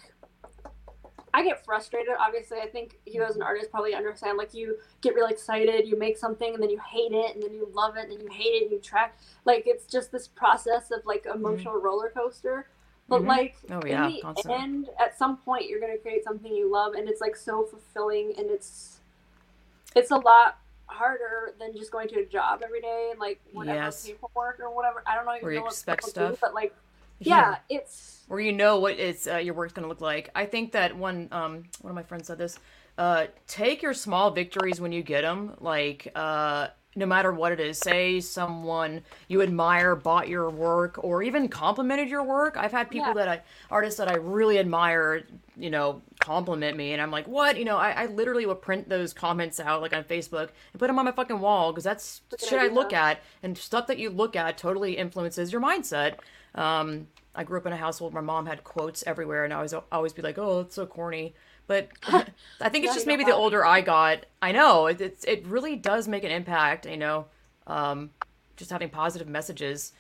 I 1.36 1.42
get 1.42 1.62
frustrated. 1.66 2.14
Obviously, 2.18 2.60
I 2.60 2.66
think 2.66 2.98
you 3.04 3.22
as 3.22 3.36
an 3.36 3.42
artist 3.42 3.70
probably 3.70 3.94
understand. 3.94 4.38
Like 4.38 4.54
you 4.54 4.78
get 5.02 5.14
really 5.14 5.34
excited, 5.34 5.86
you 5.86 5.98
make 5.98 6.16
something, 6.16 6.54
and 6.54 6.62
then 6.62 6.70
you 6.70 6.80
hate 6.80 7.12
it, 7.12 7.34
and 7.34 7.42
then 7.42 7.52
you 7.52 7.68
love 7.74 7.98
it, 7.98 8.04
and 8.04 8.12
then 8.12 8.20
you 8.20 8.30
hate 8.32 8.54
it, 8.54 8.62
and 8.62 8.70
you 8.72 8.78
try. 8.78 9.10
Like 9.44 9.64
it's 9.66 9.84
just 9.84 10.10
this 10.10 10.26
process 10.26 10.90
of 10.90 11.04
like 11.04 11.26
emotional 11.26 11.74
roller 11.78 12.08
coaster. 12.08 12.68
But 13.10 13.20
Mhm. 13.20 13.26
like 13.26 13.56
Oh, 13.70 13.82
yeah, 13.86 14.06
in 14.08 14.14
the 14.14 14.22
constantly. 14.22 14.62
end, 14.62 14.88
at 14.98 15.18
some 15.18 15.36
point, 15.36 15.68
you're 15.68 15.78
gonna 15.78 15.98
create 15.98 16.24
something 16.24 16.50
you 16.54 16.70
love, 16.72 16.94
and 16.94 17.06
it's 17.06 17.20
like 17.20 17.36
so 17.36 17.64
fulfilling, 17.64 18.32
and 18.38 18.50
it's 18.50 19.00
it's 19.94 20.12
a 20.12 20.16
lot 20.16 20.56
harder 20.86 21.52
than 21.58 21.76
just 21.76 21.92
going 21.92 22.08
to 22.08 22.20
a 22.20 22.24
job 22.24 22.62
every 22.64 22.80
day 22.80 23.08
and 23.10 23.20
like 23.20 23.42
whatever 23.52 23.76
Yes. 23.76 24.06
paperwork 24.06 24.58
or 24.58 24.74
whatever. 24.74 25.02
I 25.06 25.14
don't 25.14 25.26
know 25.26 25.32
even 25.34 25.42
Where 25.42 25.52
you 25.52 25.58
know 25.58 25.64
what 25.64 25.72
expect 25.72 26.06
people 26.06 26.28
do, 26.28 26.36
stuff. 26.36 26.40
but 26.40 26.54
like 26.54 26.74
yeah, 27.20 27.56
it's 27.68 28.22
Where 28.28 28.40
you 28.40 28.52
know 28.52 28.78
what 28.78 28.98
it's 28.98 29.26
uh, 29.26 29.36
your 29.36 29.54
work's 29.54 29.72
gonna 29.72 29.88
look 29.88 30.00
like. 30.00 30.30
I 30.34 30.46
think 30.46 30.72
that 30.72 30.96
one 30.96 31.28
um 31.32 31.64
one 31.80 31.90
of 31.90 31.94
my 31.94 32.02
friends 32.02 32.26
said 32.26 32.38
this. 32.38 32.58
Uh, 32.98 33.26
take 33.46 33.82
your 33.82 33.92
small 33.92 34.30
victories 34.30 34.80
when 34.80 34.90
you 34.92 35.02
get 35.02 35.22
them. 35.22 35.54
Like 35.60 36.10
uh, 36.14 36.68
no 36.96 37.04
matter 37.04 37.30
what 37.30 37.52
it 37.52 37.60
is. 37.60 37.78
Say 37.78 38.20
someone 38.20 39.02
you 39.28 39.42
admire 39.42 39.94
bought 39.94 40.28
your 40.28 40.48
work 40.48 40.98
or 41.04 41.22
even 41.22 41.48
complimented 41.48 42.08
your 42.08 42.22
work. 42.22 42.56
I've 42.56 42.72
had 42.72 42.90
people 42.90 43.08
Yeah. 43.08 43.14
that 43.14 43.28
I 43.28 43.42
artists 43.70 43.98
that 43.98 44.08
I 44.08 44.14
really 44.16 44.58
admire, 44.58 45.24
you 45.58 45.68
know, 45.68 46.00
compliment 46.20 46.74
me, 46.76 46.92
and 46.94 47.02
I'm 47.02 47.10
like, 47.10 47.28
what? 47.28 47.58
You 47.58 47.66
know, 47.66 47.76
I, 47.76 47.90
I 47.90 48.06
literally 48.06 48.46
would 48.46 48.62
print 48.62 48.88
those 48.88 49.12
comments 49.12 49.60
out 49.60 49.82
like 49.82 49.94
on 49.94 50.04
Facebook 50.04 50.48
and 50.72 50.80
put 50.80 50.86
them 50.86 50.98
on 50.98 51.04
my 51.04 51.12
fucking 51.12 51.38
wall 51.40 51.70
because 51.72 51.84
that's 51.84 52.22
good 52.30 52.40
shit 52.40 52.58
I 52.58 52.68
look 52.68 52.94
at, 52.94 53.20
and 53.42 53.56
stuff 53.58 53.86
that 53.88 53.98
you 53.98 54.08
look 54.08 54.34
at 54.34 54.56
totally 54.56 54.96
influences 54.96 55.52
your 55.52 55.60
mindset. 55.60 56.14
Um, 56.56 57.08
I 57.34 57.44
grew 57.44 57.58
up 57.58 57.66
in 57.66 57.72
a 57.72 57.76
household 57.76 58.14
where 58.14 58.22
my 58.22 58.32
mom 58.32 58.46
had 58.46 58.64
quotes 58.64 59.04
everywhere, 59.06 59.44
and 59.44 59.52
I 59.52 59.60
was 59.62 59.74
always 59.92 60.12
be 60.12 60.22
like, 60.22 60.38
"Oh, 60.38 60.60
it's 60.60 60.74
so 60.74 60.86
corny." 60.86 61.34
But 61.66 61.88
I 62.60 62.68
think 62.70 62.84
it's 62.84 62.94
just 62.94 63.06
maybe 63.06 63.24
the 63.24 63.34
older 63.34 63.64
I 63.64 63.80
got. 63.82 64.24
I 64.40 64.52
know 64.52 64.86
it 64.86 65.00
it's, 65.00 65.24
it 65.24 65.46
really 65.46 65.76
does 65.76 66.08
make 66.08 66.24
an 66.24 66.30
impact. 66.30 66.86
You 66.86 66.96
know, 66.96 67.26
um, 67.66 68.10
just 68.56 68.70
having 68.70 68.88
positive 68.88 69.28
messages 69.28 69.92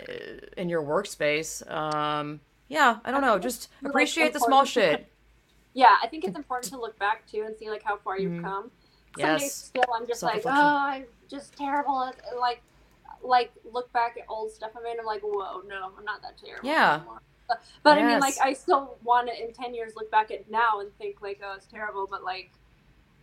uh, 0.00 0.12
in 0.56 0.68
your 0.68 0.82
workspace. 0.82 1.68
Um, 1.70 2.40
yeah, 2.68 2.98
I 3.04 3.10
don't 3.12 3.20
know. 3.20 3.38
Just 3.38 3.68
like, 3.82 3.90
appreciate 3.90 4.32
the 4.32 4.40
small 4.40 4.64
shit. 4.64 5.06
yeah, 5.74 5.96
I 6.02 6.08
think 6.08 6.24
it's 6.24 6.36
important 6.36 6.72
to 6.72 6.80
look 6.80 6.98
back 6.98 7.26
too 7.30 7.44
and 7.46 7.56
see 7.56 7.70
like 7.70 7.82
how 7.84 7.96
far 7.98 8.18
you've 8.18 8.32
Mhm. 8.32 8.42
come. 8.42 8.70
Some 9.18 9.28
days 9.34 9.42
Yes. 9.42 9.54
still 9.54 9.84
I'm 9.94 10.06
just 10.06 10.22
like, 10.22 10.42
oh, 10.46 10.50
I'm 10.50 11.04
just 11.28 11.54
terrible. 11.56 12.02
at- 12.02 12.16
Like, 12.40 12.62
like 13.22 13.52
look 13.70 13.92
back 13.92 14.16
at 14.18 14.24
old 14.28 14.50
stuff 14.52 14.70
I 14.78 14.82
made. 14.82 14.98
I'm 14.98 15.06
like, 15.06 15.22
whoa, 15.22 15.62
no, 15.68 15.92
I'm 15.98 16.04
not 16.04 16.22
that 16.22 16.38
terrible. 16.44 16.68
Yeah. 16.68 16.96
anymore. 16.96 17.20
But, 17.48 17.62
but 17.82 17.98
I 17.98 18.06
mean, 18.06 18.20
like, 18.20 18.34
I 18.42 18.52
still 18.52 18.96
want 19.02 19.28
to 19.28 19.42
in 19.44 19.52
ten 19.52 19.74
years 19.74 19.92
look 19.96 20.10
back 20.10 20.30
at 20.30 20.50
now 20.50 20.80
and 20.80 20.90
think 20.98 21.20
like, 21.22 21.40
oh, 21.44 21.54
it's 21.56 21.66
terrible. 21.66 22.06
But 22.10 22.22
like, 22.24 22.50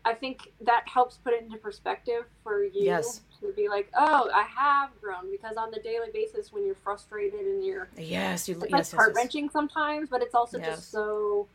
I 0.06 0.14
think 0.14 0.52
that 0.62 0.84
helps 0.88 1.18
put 1.18 1.34
it 1.34 1.42
into 1.44 1.58
perspective 1.58 2.26
for 2.44 2.64
you 2.64 2.72
Yes. 2.84 3.22
to 3.42 3.52
be 3.54 3.68
like, 3.68 3.90
oh, 3.98 4.30
I 4.34 4.44
have 4.44 4.90
grown 5.02 5.30
because 5.32 5.58
on 5.58 5.72
the 5.72 5.80
daily 5.80 6.08
basis 6.14 6.52
when 6.54 6.66
you're 6.66 6.76
frustrated 6.76 7.40
and 7.42 7.64
you're 7.66 7.88
Yes, 7.98 8.48
you. 8.48 8.56
it's 8.56 8.64
Yes, 8.64 8.72
like 8.72 8.72
yes, 8.80 8.92
heart 8.92 9.10
yes. 9.10 9.16
wrenching 9.16 9.50
sometimes, 9.50 10.10
but 10.10 10.22
it's 10.22 10.36
also 10.36 10.58
Yes. 10.60 10.68
just 10.78 10.92
so 10.92 11.48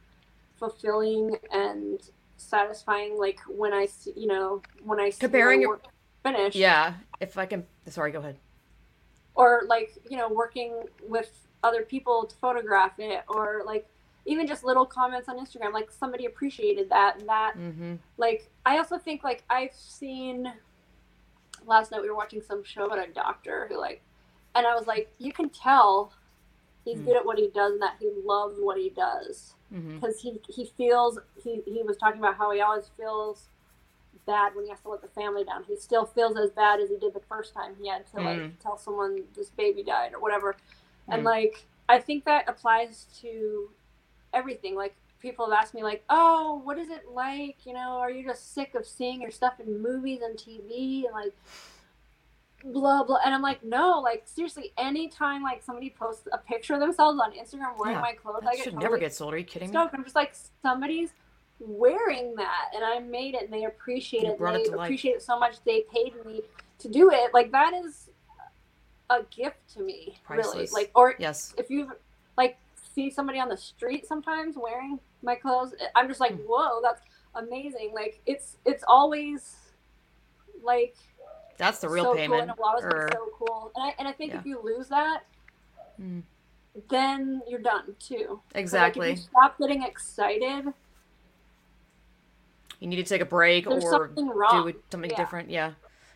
fulfilling 0.59 1.37
and 1.53 2.01
satisfying 2.37 3.19
like 3.19 3.39
when 3.49 3.73
I 3.73 3.87
see 3.87 4.13
you 4.17 4.27
know 4.27 4.61
when 4.85 5.01
I 5.01 5.11
see 5.11 5.21
Comparing 5.21 5.61
your- 5.63 5.71
work 5.71 5.85
finished 6.23 6.57
Yeah. 6.57 6.95
If 7.21 7.37
I 7.39 7.47
can, 7.47 7.67
sorry, 7.93 8.11
go 8.13 8.19
ahead. 8.21 8.37
or 9.35 9.63
like 9.67 9.91
you 10.11 10.17
know 10.17 10.29
working 10.29 10.73
with 11.09 11.31
other 11.63 11.83
people 11.83 12.25
to 12.27 12.37
photograph 12.37 12.93
it 12.99 13.23
or 13.29 13.63
like 13.67 13.87
even 14.27 14.47
just 14.47 14.65
little 14.65 14.87
comments 14.87 15.29
on 15.29 15.39
Instagram 15.39 15.73
like 15.73 15.91
somebody 15.91 16.25
appreciated 16.27 16.89
that 16.91 17.19
and 17.19 17.29
that 17.29 17.55
Mm-hmm. 17.59 17.95
like 18.17 18.49
I 18.67 18.79
also 18.79 18.97
think 18.99 19.25
like 19.25 19.43
I've 19.51 19.75
seen 19.75 20.53
last 21.67 21.91
night 21.91 22.03
we 22.03 22.09
were 22.09 22.17
watching 22.17 22.43
some 22.43 22.63
show 22.65 22.85
about 22.87 22.99
a 23.09 23.11
doctor 23.13 23.67
who 23.69 23.79
like 23.79 24.03
and 24.55 24.67
I 24.67 24.75
was 24.75 24.87
like 24.87 25.11
you 25.19 25.33
can 25.33 25.49
tell 25.51 26.13
he's 26.85 26.99
Mm. 27.01 27.05
good 27.07 27.17
at 27.17 27.25
what 27.27 27.39
he 27.39 27.49
does 27.49 27.73
and 27.73 27.83
that 27.83 27.97
he 27.99 28.11
loves 28.25 28.57
what 28.61 28.77
he 28.79 28.91
does 28.91 29.55
Mm-hmm. 29.75 29.97
because 29.99 30.21
he 30.21 30.41
he 30.49 30.67
feels 30.77 31.19
he 31.43 31.63
he 31.67 31.83
was 31.83 31.97
talking 31.97 32.21
about 32.21 32.37
how 32.37 32.51
he 32.53 32.61
always 32.61 32.91
feels 32.97 33.49
bad 34.27 34.55
when 34.55 34.65
he 34.65 34.71
has 34.71 34.81
to 34.81 34.89
let 34.89 35.03
the 35.03 35.09
family 35.09 35.45
down 35.45 35.63
he 35.65 35.77
still 35.77 36.05
feels 36.07 36.37
as 36.37 36.51
bad 36.51 36.81
as 36.81 36.89
he 36.89 36.97
did 36.97 37.13
the 37.15 37.21
first 37.29 37.53
time 37.55 37.75
he 37.81 37.89
had 37.89 38.07
to 38.07 38.17
like 38.21 38.39
Mm. 38.41 38.53
tell 38.63 38.77
someone 38.79 39.25
this 39.35 39.51
baby 39.51 39.83
died 39.83 40.13
or 40.15 40.21
whatever 40.21 40.57
and 41.09 41.23
Mm. 41.23 41.27
like 41.27 41.67
i 41.89 41.99
think 41.99 42.25
that 42.25 42.49
applies 42.49 43.07
to 43.21 43.71
everything 44.33 44.75
like 44.75 44.95
people 45.21 45.49
have 45.49 45.59
asked 45.59 45.75
me 45.75 45.83
like 45.83 46.05
oh 46.11 46.61
what 46.65 46.79
is 46.79 46.89
it 46.91 47.03
like 47.13 47.65
you 47.67 47.73
know 47.73 47.99
are 47.99 48.11
you 48.11 48.25
just 48.25 48.53
sick 48.55 48.75
of 48.75 48.87
seeing 48.87 49.23
your 49.23 49.31
stuff 49.31 49.61
in 49.61 49.81
movies 49.83 50.21
and 50.23 50.37
tv 50.37 51.05
and 51.05 51.13
like 51.15 51.33
blah 52.65 53.03
blah 53.05 53.19
and 53.25 53.35
i'm 53.35 53.43
like 53.43 53.63
no 53.63 54.01
like 54.03 54.23
seriously 54.25 54.73
anytime 54.79 55.43
like 55.43 55.63
somebody 55.63 55.91
posts 55.91 56.27
a 56.33 56.39
picture 56.39 56.73
of 56.75 56.81
themselves 56.81 57.21
on 57.23 57.31
instagram 57.33 57.77
wearing 57.79 57.97
Yeah, 57.97 58.01
my 58.01 58.13
clothes 58.13 58.43
i 58.47 58.55
get 58.55 58.65
should 58.65 58.73
totally 58.75 58.85
never 58.85 58.99
get 58.99 59.13
sold. 59.15 59.35
Are 59.35 59.39
you 59.39 59.45
kidding 59.45 59.69
me? 59.69 59.73
stoked. 59.75 59.95
I'm 59.95 60.03
just 60.03 60.17
like 60.17 60.35
somebody's 60.63 61.11
wearing 61.61 62.35
that, 62.37 62.71
and 62.75 62.85
I 62.85 62.99
made 62.99 63.35
it, 63.35 63.45
and 63.45 63.53
they 63.53 63.65
appreciate 63.65 64.25
it. 64.25 64.39
And 64.41 64.57
it 64.57 64.59
they 64.65 64.71
to 64.71 64.77
life. 64.77 64.87
appreciate 64.87 65.13
it 65.17 65.23
so 65.23 65.39
much 65.39 65.57
they 65.65 65.83
paid 65.93 66.13
me 66.25 66.43
to 66.81 66.89
do 66.89 67.11
it. 67.11 67.33
Like 67.33 67.51
that 67.53 67.73
is 67.75 68.11
a 69.11 69.23
gift 69.25 69.57
to 69.75 69.83
me, 69.83 70.19
really. 70.29 70.67
Like, 70.73 70.91
or 70.95 71.15
Yes. 71.19 71.55
if 71.59 71.71
you 71.71 71.93
like 72.37 72.57
see 72.95 73.11
somebody 73.11 73.39
on 73.39 73.49
the 73.49 73.57
street 73.57 74.07
sometimes 74.07 74.57
wearing 74.57 74.99
my 75.23 75.35
clothes, 75.35 75.75
I'm 75.95 76.09
just 76.09 76.21
like, 76.21 76.33
Hmm. 76.33 76.43
whoa, 76.47 76.81
that's 76.83 77.03
amazing. 77.35 77.93
Like 77.95 78.21
it's 78.27 78.57
it's 78.65 78.85
always 78.89 79.57
like 80.63 80.97
That's 81.57 81.79
the 81.79 81.89
real 81.89 82.05
so 82.05 82.15
payment. 82.15 82.33
Cool, 82.33 82.41
and 82.43 82.51
it 82.51 82.57
will 82.59 82.65
always 82.65 82.85
or- 82.85 83.09
so 83.13 83.29
cool. 83.39 83.71
And 83.77 83.85
I 83.85 83.95
and 83.99 84.09
I 84.09 84.13
think 84.13 84.33
Yeah. 84.33 84.41
if 84.41 84.47
you 84.47 84.61
lose 84.61 84.89
that, 84.89 85.25
Mm. 86.01 86.23
then 86.89 87.43
you're 87.47 87.61
done 87.61 87.95
too. 88.01 88.27
'Cause, 88.27 88.55
like, 88.55 88.61
Exactly. 88.63 89.11
if 89.13 89.19
you 89.19 89.25
stop 89.25 89.59
getting 89.59 89.83
excited, 89.85 90.73
You 92.81 92.89
need 92.89 92.97
to 92.97 93.03
take 93.05 93.21
a 93.21 93.27
break 93.27 93.65
there's 93.69 93.85
or 93.85 94.09
something 94.15 94.27
do 94.27 94.75
something 94.91 95.11
Yeah. 95.11 95.17
different. 95.17 95.51
Yeah. 95.51 95.73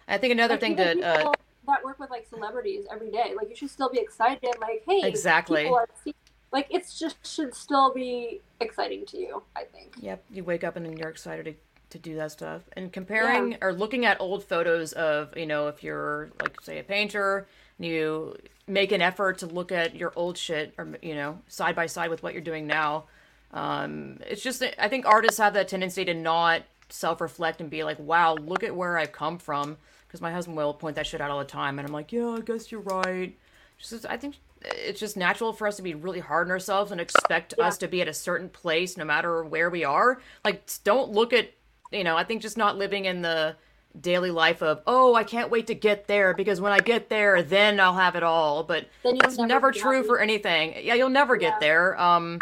I 0.07 0.19
think 0.19 0.33
another 0.33 0.55
Like, 0.55 0.61
thing 0.61 0.77
to 0.77 0.91
uh, 1.07 1.33
that 1.67 1.85
work 1.85 1.99
with 1.99 2.11
like 2.11 2.27
celebrities 2.29 2.87
every 2.91 3.11
day, 3.11 3.35
like 3.37 3.51
you 3.51 3.57
should 3.57 3.71
still 3.71 3.91
be 3.91 3.99
excited. 3.99 4.55
Like, 4.61 4.83
hey, 4.87 5.03
Exactly. 5.07 5.65
people 5.65 5.77
are 5.77 5.89
see- 6.03 6.15
like 6.51 6.67
it's 6.71 6.99
just 6.99 7.27
should 7.27 7.55
still 7.55 7.93
be 7.93 8.41
exciting 8.61 9.05
to 9.07 9.19
you. 9.19 9.43
I 9.55 9.65
think. 9.65 9.95
Yep, 10.01 10.25
you 10.31 10.45
wake 10.45 10.65
up 10.65 10.77
and 10.77 10.87
then 10.87 10.97
you're 10.97 11.11
excited 11.11 11.45
to, 11.45 11.55
to 11.91 11.99
do 11.99 12.17
that 12.17 12.33
stuff. 12.33 12.63
And 12.75 12.91
comparing 12.93 13.59
or 13.61 13.73
looking 13.75 14.07
at 14.07 14.19
old 14.21 14.45
photos 14.45 14.93
of, 14.95 15.37
you 15.37 15.47
know, 15.47 15.69
if 15.69 15.83
you're 15.83 16.31
like 16.41 16.59
say 16.63 16.79
a 16.79 16.83
painter, 16.85 17.47
and 17.77 17.87
you 17.87 18.37
make 18.67 18.91
an 18.93 19.03
effort 19.03 19.39
to 19.39 19.47
look 19.47 19.71
at 19.71 19.95
your 19.95 20.13
old 20.17 20.39
shit 20.39 20.73
or 20.79 20.89
you 21.03 21.15
know, 21.15 21.39
side 21.49 21.77
by 21.77 21.85
side 21.87 22.09
with 22.09 22.23
what 22.23 22.33
you're 22.33 22.43
doing 22.43 22.67
now. 22.67 23.05
Um, 23.53 24.19
it's 24.27 24.43
just 24.43 24.63
I 24.79 24.89
think 24.89 25.07
artists 25.07 25.39
have 25.39 25.55
that 25.55 25.69
tendency 25.69 26.05
to 26.05 26.15
not 26.15 26.63
self-reflect 26.91 27.61
and 27.61 27.71
be 27.71 27.85
like, 27.85 27.99
"Wow, 27.99 28.35
look 28.35 28.63
at 28.63 28.75
where 28.75 28.99
I've 28.99 29.13
come 29.13 29.39
from." 29.39 29.77
Because 30.07 30.21
my 30.21 30.33
husband 30.33 30.57
will 30.57 30.73
point 30.75 30.97
that 30.97 31.07
shit 31.07 31.21
out 31.21 31.31
all 31.31 31.39
the 31.39 31.45
time, 31.45 31.79
and 31.79 31.87
I'm 31.87 31.93
like, 31.93 32.13
"Yeah, 32.13 32.29
I 32.29 32.41
guess 32.41 32.71
you're 32.73 32.81
right." 32.81 33.37
Just, 33.79 34.07
I 34.07 34.17
think 34.17 34.37
it's 34.63 34.99
just 34.99 35.17
natural 35.17 35.53
for 35.53 35.69
us 35.69 35.77
to 35.77 35.83
be 35.83 35.95
really 35.95 36.19
hard 36.21 36.49
on 36.49 36.51
ourselves 36.51 36.91
and 36.91 37.01
expect 37.01 37.55
Yeah. 37.57 37.67
us 37.67 37.79
to 37.79 37.87
be 37.89 38.03
at 38.03 38.09
a 38.09 38.15
certain 38.15 38.49
place 38.49 38.97
no 38.97 39.05
matter 39.05 39.45
where 39.45 39.71
we 39.71 39.85
are. 39.85 40.21
Like, 40.45 40.69
don't 40.83 41.13
look 41.13 41.33
at, 41.33 41.51
you 41.93 42.03
know, 42.03 42.17
I 42.17 42.25
think 42.25 42.43
just 42.43 42.57
not 42.57 42.77
living 42.77 43.05
in 43.05 43.23
the 43.23 43.55
daily 44.01 44.33
life 44.33 44.61
of, 44.63 44.81
oh, 44.87 45.15
I 45.15 45.23
can't 45.23 45.49
wait 45.51 45.69
to 45.69 45.75
get 45.75 46.09
there 46.09 46.35
because 46.35 46.61
when 46.61 46.73
I 46.73 46.81
get 46.81 47.09
there, 47.09 47.41
then 47.43 47.79
I'll 47.79 47.95
have 47.95 48.17
it 48.17 48.25
all. 48.25 48.65
But 48.65 48.89
that's 49.05 49.37
never 49.37 49.47
never 49.47 49.73
true 49.73 49.97
happy. 49.99 50.09
for 50.09 50.19
anything. 50.19 50.75
Yeah, 50.83 50.95
you'll 50.95 51.09
never 51.09 51.37
get 51.37 51.61
there. 51.61 51.99
Um, 52.01 52.41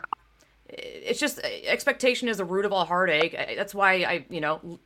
it's 0.69 1.21
just 1.21 1.41
expectation 1.41 2.29
is 2.29 2.39
the 2.39 2.45
root 2.45 2.65
of 2.65 2.73
all 2.73 2.85
heartache. 2.85 3.37
That's 3.57 3.75
why 3.75 3.95
I, 3.95 4.27
you 4.31 4.41
know, 4.41 4.79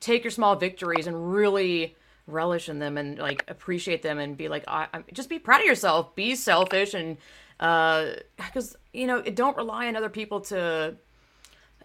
take 0.00 0.24
your 0.24 0.30
small 0.30 0.56
victories 0.56 1.06
and 1.06 1.32
really 1.32 1.96
relish 2.26 2.68
in 2.68 2.78
them 2.78 2.98
and 2.98 3.18
like 3.18 3.44
appreciate 3.48 4.02
them 4.02 4.18
and 4.18 4.36
be 4.36 4.48
like, 4.48 4.64
I, 4.68 4.88
I'm 4.92 5.04
just 5.12 5.28
be 5.28 5.38
proud 5.38 5.60
of 5.60 5.66
yourself. 5.66 6.14
Be 6.14 6.34
selfish 6.34 6.94
and 6.94 7.16
because 7.58 8.76
you 8.92 9.06
know 9.06 9.22
don't 9.22 9.56
rely 9.56 9.88
on 9.88 9.96
other 9.96 10.10
people 10.10 10.40
to 10.40 10.94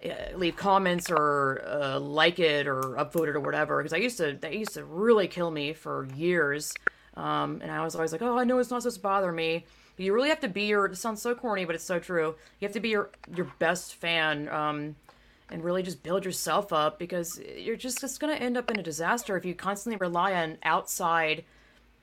uh, 0.03 0.09
leave 0.35 0.55
comments 0.55 1.09
or 1.09 1.63
uh, 1.65 1.99
like 1.99 2.39
it 2.39 2.68
or 2.68 2.81
upvote 2.97 3.30
it 3.30 3.35
or 3.35 3.39
whatever 3.39 3.77
because 3.77 3.93
I 3.93 3.97
used 3.97 4.18
to 4.18 4.38
that 4.41 4.53
used 4.53 4.73
to 4.73 4.84
really 4.84 5.27
kill 5.27 5.49
me 5.49 5.73
for 5.73 6.07
years 6.15 6.73
um, 7.15 7.61
and 7.61 7.72
I 7.72 7.84
was 7.84 7.95
always 7.95 8.11
like 8.11 8.22
oh 8.22 8.38
I 8.38 8.43
know 8.43 8.59
it's 8.59 8.69
not 8.69 8.81
supposed 8.81 8.97
to 8.97 9.01
bother 9.01 9.31
me 9.31 9.65
you 9.97 10.13
really 10.13 10.30
have 10.30 10.39
to 10.39 10.47
be 10.47 10.63
your 10.63 10.85
it 10.85 10.97
sounds 10.97 11.22
so 11.22 11.35
corny 11.35 11.65
but 11.65 11.76
it's 11.76 11.84
so 11.84 11.99
true 11.99 12.35
you 12.59 12.65
have 12.68 12.73
to 12.73 12.80
be 12.80 12.89
your 12.89 13.09
your 13.35 13.51
best 13.59 13.95
fan 13.95 14.47
um, 14.49 14.95
and 15.51 15.63
really 15.63 15.84
just 15.84 16.01
build 16.03 16.26
yourself 16.26 16.72
up 16.72 16.97
because 16.97 17.39
you're 17.57 17.76
just 17.76 18.03
it's 18.03 18.18
going 18.18 18.35
to 18.35 18.41
end 18.41 18.57
up 18.57 18.69
in 18.72 18.80
a 18.80 18.84
disaster 18.84 19.38
if 19.38 19.45
you 19.45 19.53
constantly 19.53 19.97
rely 19.97 20.34
on 20.34 20.57
outside 20.63 21.43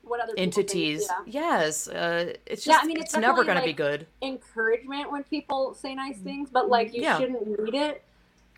What 0.03 0.19
other 0.21 0.33
people 0.33 0.43
think, 0.43 0.57
entities 0.57 1.07
yeah. 1.09 1.23
yes 1.25 1.87
uh, 1.87 2.33
it's 2.45 2.63
just 2.63 2.67
Yeah, 2.67 2.79
I 2.83 2.85
mean, 2.85 2.97
it's 2.97 3.13
it's, 3.13 3.21
never 3.21 3.43
going 3.43 3.57
to 3.57 3.65
be 3.65 3.73
good 3.73 4.07
encouragement 4.21 5.11
when 5.11 5.23
people 5.23 5.73
say 5.73 5.95
nice 5.95 6.17
things, 6.17 6.49
but 6.51 6.69
like 6.69 6.93
you. 6.93 7.01
Yeah. 7.01 7.19
shouldn't 7.19 7.47
need 7.63 7.75
it. 7.75 8.03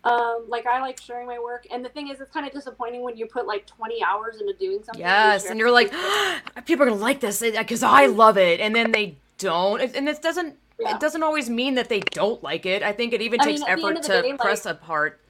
Um, 0.04 0.46
like 0.48 0.66
I 0.66 0.80
like 0.80 1.00
sharing 1.00 1.28
my 1.28 1.38
work, 1.38 1.66
and 1.70 1.84
the 1.84 1.88
thing 1.88 2.08
is, 2.08 2.20
it's 2.20 2.32
kind 2.32 2.44
of 2.44 2.52
disappointing 2.52 3.02
when 3.02 3.16
you 3.16 3.26
put 3.26 3.46
like 3.46 3.66
20 3.66 4.02
hours 4.02 4.40
into 4.40 4.52
doing 4.54 4.82
something. 4.82 5.00
Yes, 5.00 5.44
and 5.44 5.60
you're 5.60 5.70
like, 5.70 5.92
people 6.66 6.84
are 6.84 6.88
gonna 6.88 7.00
like 7.00 7.20
this 7.20 7.40
because 7.40 7.84
I 7.84 8.06
love 8.06 8.36
it, 8.36 8.58
and 8.58 8.74
then 8.74 8.90
they 8.90 9.16
don't, 9.42 9.80
and 9.80 10.08
it 10.08 10.22
doesn't. 10.22 10.56
Yeah. 10.80 10.94
It 10.94 11.00
doesn't 11.00 11.22
always 11.22 11.48
mean 11.50 11.74
that 11.74 11.88
they 11.88 12.00
don't 12.00 12.42
like 12.42 12.64
it. 12.66 12.82
I 12.82 12.92
think 12.92 13.12
it 13.12 13.20
even 13.22 13.40
I 13.40 13.44
takes 13.44 13.60
mean, 13.60 13.68
at 13.70 13.76
the 13.78 13.86
end 13.86 13.98
effort 13.98 14.06
to 14.14 14.22
day, 14.22 14.32
press 14.36 14.66
a 14.66 14.74
part. 14.74 15.20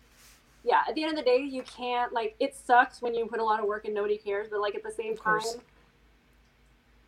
yeah, 0.64 0.82
at 0.88 0.94
the 0.94 1.02
end 1.02 1.12
of 1.18 1.18
the 1.24 1.30
day, 1.30 1.38
you 1.38 1.62
can't 1.62 2.12
like. 2.12 2.34
It 2.40 2.54
sucks 2.54 3.02
when 3.02 3.14
you 3.14 3.26
put 3.26 3.40
a 3.40 3.44
lot 3.44 3.60
of 3.60 3.66
work 3.66 3.84
and 3.84 3.94
nobody 3.94 4.16
cares, 4.16 4.48
but 4.50 4.60
like 4.60 4.74
at 4.74 4.82
the 4.82 4.90
same 4.92 5.16
time, 5.16 5.40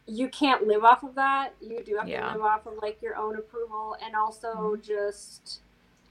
you 0.06 0.28
can't 0.28 0.66
live 0.66 0.84
off 0.84 1.02
of 1.02 1.14
that. 1.14 1.54
You 1.60 1.82
do 1.82 1.96
have 1.96 2.08
Yeah. 2.08 2.26
to 2.28 2.32
live 2.34 2.42
off 2.44 2.66
of 2.66 2.74
like 2.82 3.00
your 3.00 3.16
own 3.16 3.36
approval, 3.36 3.96
and 4.04 4.14
also 4.14 4.52
Mm-hmm. 4.54 4.82
just 4.82 5.60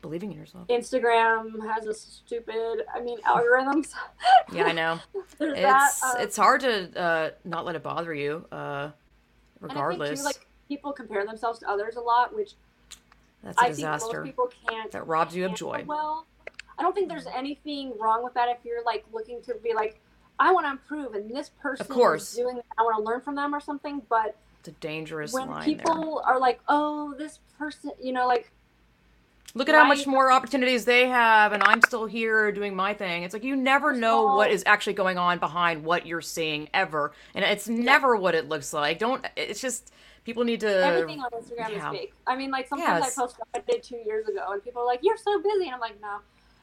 Believing 0.02 0.32
in 0.34 0.38
yourself. 0.40 0.68
Instagram 0.68 1.66
has 1.72 1.86
a 1.86 1.94
stupid. 1.94 2.82
I 2.94 3.00
mean, 3.02 3.20
algorithms. 3.22 3.94
Yeah, 4.52 4.66
I 4.66 4.72
know. 4.74 5.00
There's 5.38 5.54
that. 5.62 5.92
It's 5.92 6.04
um, 6.04 6.16
it's 6.20 6.36
hard 6.38 6.62
to 6.62 7.00
uh, 7.00 7.30
not 7.46 7.64
let 7.66 7.76
it 7.76 7.84
bother 7.84 8.14
you, 8.14 8.46
uh, 8.52 8.90
And 9.62 9.72
I 9.72 9.76
regardless. 9.76 10.10
think 10.10 10.20
too, 10.20 10.26
like 10.26 10.48
people 10.74 10.92
compare 10.92 11.26
themselves 11.26 11.60
to 11.60 11.70
others 11.70 11.96
a 11.96 12.02
lot, 12.02 12.36
which 12.36 12.54
That's 13.44 13.58
a 13.60 13.66
I 13.66 13.74
think 13.74 13.88
most 13.88 14.24
people 14.24 14.52
can't. 14.68 14.92
That 14.92 15.08
robs 15.08 15.36
you 15.36 15.46
of 15.46 15.54
joy. 15.54 15.84
Well, 15.86 16.26
I 16.78 16.82
don't 16.82 16.96
think 16.96 17.10
there's 17.10 17.28
anything 17.28 17.94
wrong 18.00 18.24
with 18.24 18.34
that 18.34 18.50
if 18.50 18.58
you're 18.66 18.84
like 18.84 19.06
looking 19.14 19.42
to 19.44 19.54
be 19.64 19.74
like, 19.74 20.00
I 20.40 20.52
want 20.52 20.66
to 20.66 20.72
improve, 20.72 21.14
and 21.14 21.30
this 21.30 21.52
person 21.62 21.86
course. 21.86 22.32
is 22.32 22.38
doing. 22.38 22.56
That. 22.56 22.66
I 22.78 22.82
want 22.82 22.98
to 22.98 23.04
learn 23.04 23.22
from 23.22 23.36
them 23.36 23.54
or 23.54 23.60
something. 23.60 24.02
But 24.10 24.36
It's 24.60 24.70
a 24.70 24.72
dangerous 24.72 25.32
when 25.32 25.50
line 25.50 25.64
people 25.64 26.22
there. 26.26 26.34
are 26.34 26.40
like, 26.40 26.60
oh, 26.68 27.14
this 27.18 27.40
person, 27.60 27.92
you 28.02 28.14
know, 28.14 28.26
like 28.26 28.52
Look 29.56 29.70
at 29.70 29.76
how 29.76 29.86
much 29.86 30.08
more 30.08 30.32
opportunities 30.32 30.86
they 30.86 31.08
have, 31.08 31.54
and 31.54 31.62
I'm 31.62 31.80
still 31.82 32.08
here 32.08 32.52
doing 32.52 32.76
my 32.76 32.96
thing. 32.96 33.22
It's 33.22 33.36
like 33.36 33.44
you 33.44 33.56
never 33.56 33.94
know 33.94 34.36
what 34.36 34.50
is 34.50 34.64
actually 34.66 34.94
going 34.94 35.20
on 35.20 35.38
behind 35.38 35.84
what 35.84 36.08
you're 36.08 36.22
seeing 36.22 36.70
ever, 36.74 37.12
and 37.36 37.46
it's 37.46 37.70
never 37.70 38.16
what 38.16 38.34
it 38.34 38.50
looks 38.50 38.74
like. 38.74 38.98
Don't. 38.98 39.24
It's 39.36 39.62
just 39.62 39.94
people 40.24 40.44
need 40.44 40.60
to. 40.62 40.68
everything 40.84 41.20
on 41.20 41.30
Instagram 41.32 41.72
yeah. 41.72 41.92
is 41.92 41.98
fake. 41.98 42.14
I 42.28 42.36
mean, 42.36 42.52
like 42.52 42.68
sometimes 42.68 43.04
Yes. 43.04 43.18
I 43.18 43.22
post 43.22 43.36
stuff 43.36 43.48
I 43.56 43.60
did 43.60 43.84
two 43.84 43.98
years 43.98 44.28
ago, 44.28 44.52
and 44.52 44.64
people 44.64 44.82
are 44.82 44.86
like, 44.86 45.00
"You're 45.04 45.18
so 45.18 45.42
busy," 45.42 45.66
and 45.66 45.76
I'm 45.76 45.80
like, 45.82 46.00
"No," 46.02 46.20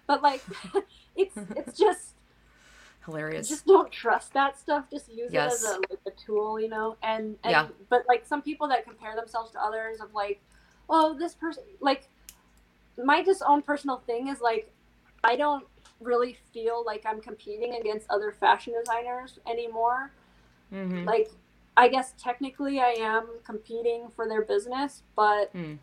but 0.07 0.23
like, 0.23 0.43
it's 1.16 1.37
it's 1.57 1.78
just 1.78 2.15
hilarious. 3.05 3.49
just 3.49 3.66
don't 3.66 3.91
trust 3.91 4.32
that 4.35 4.59
stuff. 4.59 4.87
Just 4.91 5.09
use 5.12 5.32
Yes. 5.32 5.62
it 5.62 5.66
as 5.66 5.73
a 5.77 5.78
like 5.91 6.01
a 6.07 6.11
tool, 6.11 6.61
you 6.61 6.69
know. 6.69 6.97
And, 7.03 7.37
and 7.45 7.53
Yeah. 7.53 7.69
but 7.89 8.05
like 8.09 8.27
some 8.27 8.43
people 8.43 8.69
that 8.69 8.85
compare 8.85 9.15
themselves 9.16 9.53
to 9.53 9.62
others 9.62 10.01
of 10.01 10.12
like, 10.15 10.41
oh, 10.89 11.16
this 11.19 11.35
person 11.35 11.62
like 11.81 12.09
my 13.03 13.23
just 13.23 13.43
own 13.47 13.62
personal 13.62 13.99
thing 14.07 14.28
is 14.28 14.41
like 14.41 14.70
I 15.24 15.37
don't 15.37 15.66
really 16.01 16.37
feel 16.53 16.82
like 16.85 17.05
I'm 17.07 17.20
competing 17.20 17.74
against 17.74 18.09
other 18.11 18.32
fashion 18.32 18.74
designers 18.78 19.39
anymore. 19.47 20.12
hmm 20.70 21.05
Like 21.05 21.31
I 21.81 21.89
guess 21.89 22.12
technically 22.19 22.78
I 22.78 22.90
am 22.98 23.27
competing 23.43 24.09
for 24.15 24.28
their 24.28 24.43
business, 24.43 25.02
but 25.16 25.51
Mm. 25.55 25.78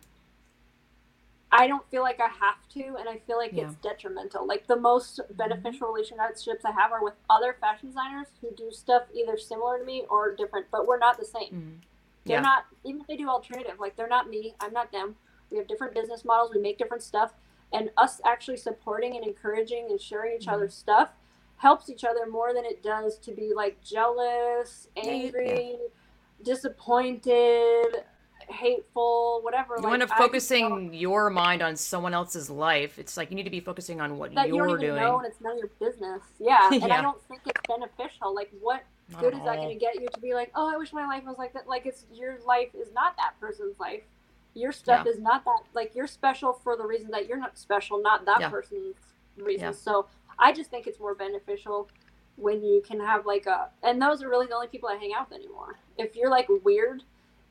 I 1.51 1.65
don't 1.65 1.89
feel 1.89 2.03
like 2.03 2.19
I 2.19 2.27
have 2.27 2.67
to, 2.73 2.97
and 2.99 3.09
I 3.09 3.17
feel 3.19 3.37
like 3.37 3.53
Yeah. 3.53 3.63
it's 3.65 3.75
detrimental. 3.77 4.45
Like 4.45 4.67
the 4.67 4.75
most 4.75 5.19
beneficial 5.31 5.87
relationships 5.87 6.63
I 6.65 6.71
have 6.71 6.91
are 6.91 7.03
with 7.03 7.15
other 7.31 7.53
fashion 7.53 7.87
designers 7.87 8.27
who 8.41 8.51
do 8.51 8.69
stuff 8.69 9.07
either 9.11 9.37
similar 9.39 9.79
to 9.79 9.83
me 9.85 10.05
or 10.07 10.35
different, 10.35 10.67
but 10.69 10.85
we're 10.85 10.99
not 10.99 11.17
the 11.17 11.25
same. 11.25 11.81
Mhm. 11.81 12.27
They're 12.27 12.41
not 12.41 12.65
even 12.83 13.01
if 13.01 13.07
they 13.07 13.17
do 13.17 13.27
alternative. 13.27 13.79
Like 13.79 13.95
they're 13.95 14.07
not 14.07 14.29
me. 14.29 14.53
I'm 14.59 14.73
not 14.73 14.91
them. 14.91 15.15
We 15.49 15.57
have 15.57 15.65
different 15.67 15.95
business 15.95 16.23
models. 16.23 16.53
We 16.53 16.59
make 16.61 16.77
different 16.77 17.01
stuff, 17.01 17.33
and 17.71 17.89
us 17.97 18.21
actually 18.23 18.57
supporting 18.57 19.15
and 19.15 19.25
encouraging 19.25 19.89
and 19.89 19.99
sharing 19.99 20.35
each 20.35 20.45
Mhm. 20.45 20.53
other's 20.53 20.75
stuff 20.75 21.13
helps 21.57 21.89
each 21.89 22.03
other 22.03 22.25
more 22.29 22.53
than 22.53 22.65
it 22.65 22.83
does 22.83 23.17
to 23.19 23.31
be 23.31 23.51
like 23.55 23.81
jealous, 23.83 24.87
Yeah, 24.95 25.03
angry, 25.11 25.77
disappointed, 26.43 28.03
hateful, 28.47 29.41
whatever. 29.43 29.75
You 29.77 29.83
like, 29.83 29.93
end 29.93 30.03
up 30.03 30.09
focusing 30.17 30.93
your 30.93 31.29
mind 31.29 31.61
on 31.61 31.75
someone 31.75 32.13
else's 32.13 32.49
life. 32.49 32.99
It's 32.99 33.17
like 33.17 33.29
you 33.29 33.35
need 33.35 33.43
to 33.43 33.49
be 33.49 33.59
focusing 33.59 33.99
on 33.99 34.17
what 34.17 34.33
that 34.35 34.47
you 34.47 34.57
don't 34.57 34.69
you're 34.69 34.77
even 34.77 34.89
doing. 34.95 35.01
know, 35.01 35.17
and 35.17 35.27
it's 35.27 35.41
none 35.41 35.53
of 35.53 35.57
your 35.59 35.69
business. 35.79 36.21
Yeah, 36.39 36.69
and 36.71 36.81
Yeah. 36.83 36.99
I 36.99 37.01
don't 37.01 37.21
think 37.23 37.41
it's 37.45 37.61
beneficial. 37.67 38.33
Like, 38.33 38.51
what 38.61 38.83
Not 39.11 39.21
good 39.21 39.33
is 39.33 39.39
that 39.43 39.55
going 39.57 39.69
to 39.69 39.75
get 39.75 39.95
you 39.95 40.07
to 40.13 40.19
be 40.19 40.33
like, 40.33 40.51
oh, 40.55 40.71
I 40.73 40.77
wish 40.77 40.93
my 40.93 41.07
life 41.07 41.23
was 41.25 41.37
like 41.37 41.53
that? 41.53 41.67
Like, 41.67 41.85
it's 41.85 42.05
your 42.13 42.37
life 42.45 42.69
is 42.79 42.93
not 42.93 43.17
that 43.17 43.33
person's 43.39 43.79
life. 43.79 44.03
Your 44.53 44.71
stuff 44.71 45.05
Yeah. 45.05 45.11
is 45.13 45.19
not 45.19 45.43
that. 45.45 45.59
Like, 45.73 45.93
you're 45.95 46.07
special 46.07 46.53
for 46.53 46.75
the 46.77 46.85
reason 46.85 47.11
that 47.11 47.27
you're 47.27 47.37
not 47.37 47.57
special, 47.57 48.01
not 48.01 48.25
that 48.25 48.39
Yeah. 48.41 48.49
person's 48.49 48.95
reason. 49.37 49.67
Yeah. 49.67 49.71
So 49.71 50.07
I 50.39 50.51
just 50.53 50.69
think 50.69 50.87
it's 50.87 50.99
more 50.99 51.15
beneficial 51.15 51.89
when 52.35 52.63
you 52.63 52.81
can 52.87 52.99
have 52.99 53.25
like 53.25 53.45
a, 53.47 53.69
and 53.83 54.01
those 54.01 54.21
are 54.21 54.29
really 54.29 54.45
the 54.45 54.53
only 54.55 54.67
people 54.67 54.89
I 54.89 54.95
hang 54.95 55.11
out 55.17 55.29
with 55.29 55.39
anymore. 55.39 55.79
If 55.97 56.15
you're 56.15 56.29
like 56.29 56.47
weird 56.63 57.01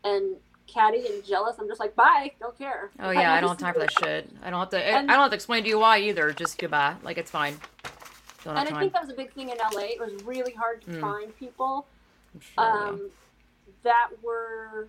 and 0.05 0.37
catty 0.69 1.05
and 1.07 1.25
jealous, 1.25 1.57
I'm 1.59 1.67
just 1.69 1.81
like, 1.81 1.97
bye, 1.97 2.33
don't 2.41 2.57
care. 2.57 2.91
Oh 3.01 3.11
yeah, 3.11 3.33
I 3.33 3.39
I 3.39 3.41
don't 3.41 3.51
have 3.51 3.59
time 3.59 3.75
for 3.75 3.81
that 3.81 3.93
shit. 4.05 4.31
I 4.45 4.51
don't 4.51 4.61
have 4.61 4.71
to. 4.71 4.79
And- 4.81 5.11
I 5.11 5.15
don't 5.15 5.23
have 5.23 5.31
to 5.31 5.35
explain 5.37 5.63
to 5.65 5.69
you 5.69 5.79
why 5.81 5.99
either. 6.01 6.33
Just 6.33 6.59
goodbye. 6.59 6.95
Like 7.03 7.19
it's 7.19 7.31
fine. 7.31 7.57
Don't 8.45 8.57
And 8.57 8.69
I 8.69 8.79
think 8.79 8.93
that 8.93 9.03
was 9.03 9.11
a 9.11 9.15
big 9.17 9.33
thing 9.33 9.49
in 9.49 9.59
LA. 9.59 9.81
It 9.83 10.01
was 10.01 10.23
really 10.25 10.53
hard 10.53 10.83
to 10.83 10.91
Mm. 10.91 11.01
find 11.01 11.37
people 11.37 11.87
sure, 12.41 12.65
um, 12.65 13.11
that 13.83 14.09
were 14.23 14.87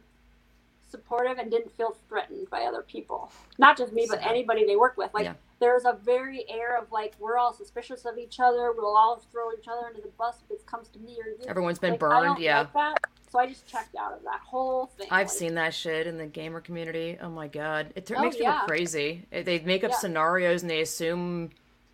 supportive 0.89 1.37
and 1.37 1.51
didn't 1.51 1.71
feel 1.75 1.95
threatened 2.07 2.49
by 2.49 2.61
other 2.63 2.81
people. 2.81 3.31
Not 3.57 3.77
just 3.77 3.93
me, 3.93 4.05
but 4.09 4.25
anybody 4.25 4.65
they 4.65 4.75
work 4.75 4.97
with. 4.97 5.13
Like 5.13 5.25
Yeah. 5.25 5.33
there's 5.59 5.85
a 5.85 5.93
very 5.93 6.45
air 6.49 6.77
of 6.77 6.91
like 6.91 7.13
we're 7.19 7.37
all 7.37 7.53
suspicious 7.53 8.05
of 8.05 8.17
each 8.17 8.39
other. 8.39 8.71
We'll 8.71 8.95
all 8.97 9.17
throw 9.31 9.51
each 9.53 9.67
other 9.67 9.85
under 9.87 10.01
the 10.01 10.09
bus 10.17 10.37
if 10.49 10.51
it 10.51 10.65
comes 10.65 10.87
to 10.89 10.99
me 10.99 11.17
or 11.19 11.27
you. 11.29 11.45
Everyone's 11.47 11.79
been 11.79 11.91
Like, 11.91 11.99
burned. 11.99 12.39
Yeah. 12.39 12.67
like. 12.73 12.97
So 13.29 13.39
I 13.39 13.47
just 13.47 13.67
checked 13.67 13.93
out 13.99 14.13
of 14.13 14.23
that 14.23 14.39
whole 14.39 14.85
thing. 14.85 15.07
I've 15.11 15.27
Like, 15.27 15.35
seen 15.37 15.55
that 15.55 15.73
shit 15.73 16.07
in 16.07 16.17
the 16.17 16.27
gamer 16.27 16.61
community. 16.61 17.17
Oh 17.21 17.29
my 17.29 17.47
god, 17.49 17.91
it, 17.95 18.09
Oh, 18.15 18.21
makes 18.21 18.37
people 18.37 18.53
yeah. 18.53 18.61
crazy. 18.65 19.25
They 19.31 19.59
make 19.59 19.83
up 19.83 19.91
Yeah. 19.91 19.97
scenarios 19.97 20.61
and 20.61 20.69
they 20.71 20.79
assume 20.81 21.49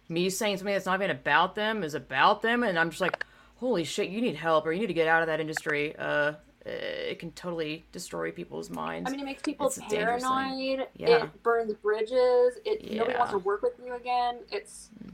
me 0.10 0.30
saying 0.30 0.58
something 0.58 0.74
that's 0.74 0.86
not 0.86 0.96
even 1.00 1.10
about 1.10 1.56
them 1.56 1.84
is 1.84 1.96
about 1.96 2.44
them, 2.44 2.62
and 2.62 2.78
I'm 2.78 2.92
just 2.92 3.02
like, 3.02 3.26
holy 3.56 3.84
shit, 3.84 4.10
you 4.10 4.22
need 4.22 4.36
help 4.36 4.68
or 4.68 4.74
you 4.74 4.82
need 4.82 4.88
to 4.88 4.94
get 4.94 5.08
out 5.08 5.22
of 5.24 5.28
that 5.28 5.40
industry. 5.40 5.96
Uh, 5.98 6.34
Uh, 6.66 6.70
it 6.70 7.20
can 7.20 7.32
totally 7.34 7.84
destroy 7.92 8.32
people's 8.32 8.70
minds. 8.70 9.10
I 9.10 9.12
mean, 9.12 9.20
it 9.20 9.26
makes 9.26 9.42
people 9.42 9.68
It's 9.68 9.78
a 9.78 9.82
dangerous 9.82 10.24
thing. 10.24 10.32
paranoid. 10.32 10.88
Yeah. 10.96 11.24
It 11.26 11.44
burns 11.44 11.74
bridges. 11.74 12.58
It 12.66 12.90
nobody 12.94 13.18
wants 13.18 13.34
to 13.34 13.40
work 13.40 13.62
with 13.62 13.74
you 13.86 13.94
again. 13.96 14.38
It's 14.50 14.90
mm. 15.04 15.14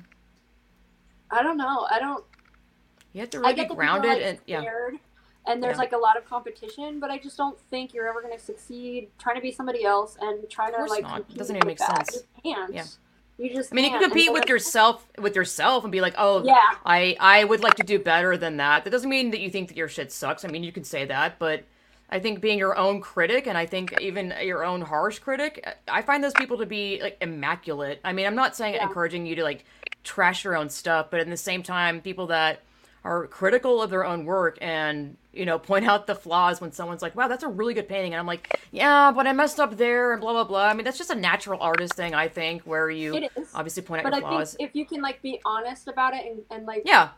I 1.31 1.41
don't 1.41 1.57
know. 1.57 1.87
I 1.89 1.99
don't 1.99 2.23
you 3.13 3.21
have 3.21 3.29
to 3.31 3.41
I 3.43 3.53
get 3.53 3.69
be 3.69 3.75
grounded 3.75 4.11
like, 4.11 4.21
and 4.21 4.39
yeah, 4.45 4.63
and 5.47 5.63
there's 5.63 5.73
Yeah. 5.75 5.79
like 5.79 5.93
a 5.93 5.97
lot 5.97 6.17
of 6.17 6.25
competition, 6.25 6.99
but 6.99 7.09
I 7.09 7.17
just 7.17 7.37
don't 7.37 7.59
think 7.71 7.93
you're 7.93 8.07
ever 8.07 8.21
going 8.21 8.37
to 8.37 8.43
succeed 8.43 9.09
trying 9.17 9.35
to 9.35 9.41
be 9.41 9.51
somebody 9.51 9.83
else 9.83 10.17
and 10.21 10.47
trying 10.49 10.73
to 10.73 10.83
like 10.85 11.01
not. 11.01 11.15
compete 11.15 11.37
Doesn't 11.37 11.55
even 11.55 11.67
make 11.67 11.79
that. 11.79 12.11
sense. 12.11 12.23
You 12.43 12.53
can't. 12.53 12.73
Yeah. 12.73 12.85
You 13.39 13.55
just. 13.55 13.71
I 13.71 13.75
mean, 13.75 13.85
you 13.85 13.91
can 13.91 14.01
compete 14.01 14.33
with 14.33 14.49
yourself 14.49 15.05
with 15.17 15.35
yourself 15.35 15.83
and 15.85 15.91
be 15.91 16.01
like, 16.01 16.15
oh, 16.17 16.43
Yeah. 16.45 16.57
I 16.85 17.15
I 17.19 17.43
would 17.45 17.61
like 17.61 17.75
to 17.75 17.83
do 17.83 17.97
better 17.97 18.35
than 18.37 18.57
that. 18.57 18.83
That 18.83 18.89
doesn't 18.89 19.09
mean 19.09 19.31
that 19.31 19.39
you 19.39 19.49
think 19.49 19.69
that 19.69 19.77
your 19.77 19.87
shit 19.87 20.11
sucks. 20.11 20.43
I 20.43 20.49
mean, 20.49 20.63
you 20.63 20.71
can 20.73 20.83
say 20.83 21.05
that, 21.05 21.39
but 21.39 21.63
I 22.09 22.19
think 22.19 22.41
being 22.41 22.57
your 22.59 22.75
own 22.77 23.01
critic 23.01 23.47
and 23.47 23.57
I 23.57 23.65
think 23.65 23.99
even 24.01 24.33
your 24.41 24.63
own 24.65 24.81
harsh 24.81 25.19
critic, 25.19 25.65
I 25.87 26.01
find 26.01 26.23
those 26.23 26.33
people 26.33 26.57
to 26.57 26.65
be 26.65 26.99
like 27.01 27.17
immaculate. 27.21 28.01
I 28.03 28.13
mean, 28.13 28.25
I'm 28.25 28.35
not 28.35 28.55
saying 28.55 28.75
Yeah. 28.75 28.83
encouraging 28.87 29.25
you 29.25 29.35
to 29.35 29.43
like 29.43 29.63
trash 30.03 30.43
your 30.43 30.57
own 30.57 30.69
stuff, 30.69 31.07
but 31.09 31.19
at 31.19 31.29
the 31.29 31.37
same 31.37 31.63
time, 31.63 32.01
people 32.01 32.27
that 32.27 32.61
are 33.05 33.27
critical 33.27 33.81
of 33.81 33.89
their 33.89 34.03
own 34.03 34.25
work 34.25 34.57
and 34.59 35.15
you 35.33 35.45
know 35.45 35.59
point 35.59 35.85
out 35.85 36.07
the 36.07 36.15
flaws 36.15 36.59
when 36.59 36.71
someone's 36.71 37.01
like 37.01 37.15
wow 37.15 37.27
that's 37.27 37.43
a 37.43 37.47
really 37.47 37.73
good 37.73 37.87
painting 37.87 38.13
and 38.13 38.19
i'm 38.19 38.25
like 38.25 38.57
yeah 38.71 39.11
but 39.11 39.27
i 39.27 39.31
messed 39.33 39.59
up 39.59 39.77
there 39.77 40.11
and 40.13 40.21
blah 40.21 40.31
blah 40.33 40.43
blah 40.43 40.65
i 40.65 40.73
mean 40.73 40.83
that's 40.83 40.97
just 40.97 41.11
a 41.11 41.15
natural 41.15 41.61
artist 41.61 41.93
thing 41.93 42.15
i 42.15 42.27
think 42.27 42.63
where 42.63 42.89
you 42.89 43.27
obviously 43.53 43.83
point 43.83 43.99
out 44.05 44.11
But 44.11 44.17
your 44.19 44.25
I 44.27 44.29
flaws 44.31 44.55
think 44.55 44.69
if 44.69 44.75
you 44.75 44.85
can 44.85 45.01
like 45.01 45.21
be 45.21 45.39
honest 45.45 45.87
about 45.87 46.13
it 46.15 46.25
and, 46.25 46.41
and 46.49 46.65
like 46.65 46.81
yeah 46.85 47.09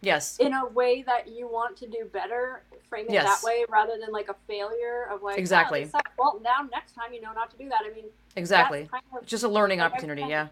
yes 0.00 0.38
in 0.38 0.52
a 0.52 0.66
way 0.66 1.02
that 1.02 1.26
you 1.26 1.48
want 1.48 1.76
to 1.78 1.86
do 1.88 2.08
better, 2.12 2.62
frame 2.88 3.06
it 3.08 3.12
Yes. 3.12 3.40
that 3.40 3.46
way 3.46 3.64
rather 3.68 3.94
than 3.98 4.12
like 4.12 4.28
a 4.28 4.36
failure 4.46 5.08
of 5.10 5.22
like 5.22 5.36
"Oh, 5.36 5.40
Exactly. 5.40 5.86
sucked." 5.86 6.10
well, 6.18 6.38
now 6.44 6.68
next 6.70 6.92
time 6.92 7.12
you 7.14 7.20
know 7.20 7.32
not 7.32 7.50
to 7.50 7.56
do 7.56 7.68
that. 7.70 7.80
I 7.90 7.94
mean, 7.94 8.04
exactly 8.36 8.86
kind 8.90 9.02
of, 9.18 9.26
just 9.26 9.42
a 9.42 9.48
learning 9.48 9.78
Like, 9.80 9.92
opportunity, 9.92 10.22
yeah. 10.24 10.48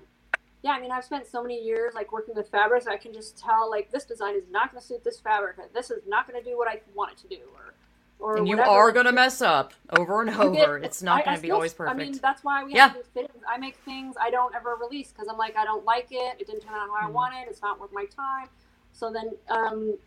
Yeah, 0.65 0.71
I 0.71 0.81
mean, 0.81 0.91
I've 0.91 1.05
spent 1.05 1.27
so 1.27 1.43
many 1.43 1.63
years 1.63 1.93
like 1.95 2.11
working 2.11 2.35
with 2.35 2.49
fabrics. 2.49 2.87
I 2.87 2.97
can 2.97 3.13
just 3.13 3.37
tell 3.39 3.69
like 3.71 3.91
this 3.91 4.07
design 4.07 4.35
is 4.35 4.45
not 4.51 4.71
going 4.73 4.81
to 4.81 4.87
suit 4.87 5.05
this 5.05 5.21
fabric. 5.21 5.59
Or 5.59 5.67
this 5.75 5.91
is 5.91 6.03
not 6.09 6.27
going 6.27 6.43
to 6.43 6.51
do 6.51 6.57
what 6.57 6.67
I 6.69 6.81
want 6.95 7.13
it 7.13 7.19
to 7.19 7.29
do, 7.29 7.43
or 7.55 7.75
or 8.19 8.39
And 8.39 8.49
you 8.49 8.57
whatever. 8.57 8.75
are 8.79 8.93
gonna 8.93 9.13
mess 9.13 9.43
up 9.43 9.75
over 9.99 10.23
and 10.23 10.31
You 10.31 10.53
get- 10.55 10.67
over. 10.69 10.79
It's 10.79 11.03
not 11.03 11.21
I 11.23 11.25
gonna 11.25 11.41
be 11.41 11.51
always 11.51 11.79
I 11.79 11.93
mean, 11.93 12.17
that's 12.23 12.43
why 12.45 12.65
we 12.65 12.73
Yeah. 12.73 12.89
have 12.89 12.93
to 12.97 13.03
do 13.03 13.09
fittings. 13.13 13.43
I 13.47 13.59
make 13.59 13.77
things 13.79 14.15
I 14.19 14.31
don't 14.31 14.55
ever 14.55 14.77
release 14.81 15.13
because 15.13 15.29
I'm 15.29 15.37
like 15.37 15.57
I 15.57 15.65
don't 15.65 15.85
like 15.85 16.07
it. 16.13 16.37
It 16.39 16.47
didn't 16.47 16.63
turn 16.63 16.73
out 16.75 16.89
how 16.89 17.09
I 17.09 17.11
Mhm. 17.11 17.13
wanted. 17.13 17.49
It's 17.49 17.61
not 17.61 17.79
worth 17.79 17.93
my 17.93 18.07
time. 18.07 18.49
So 18.93 19.11
then 19.13 19.37
um, 19.51 19.99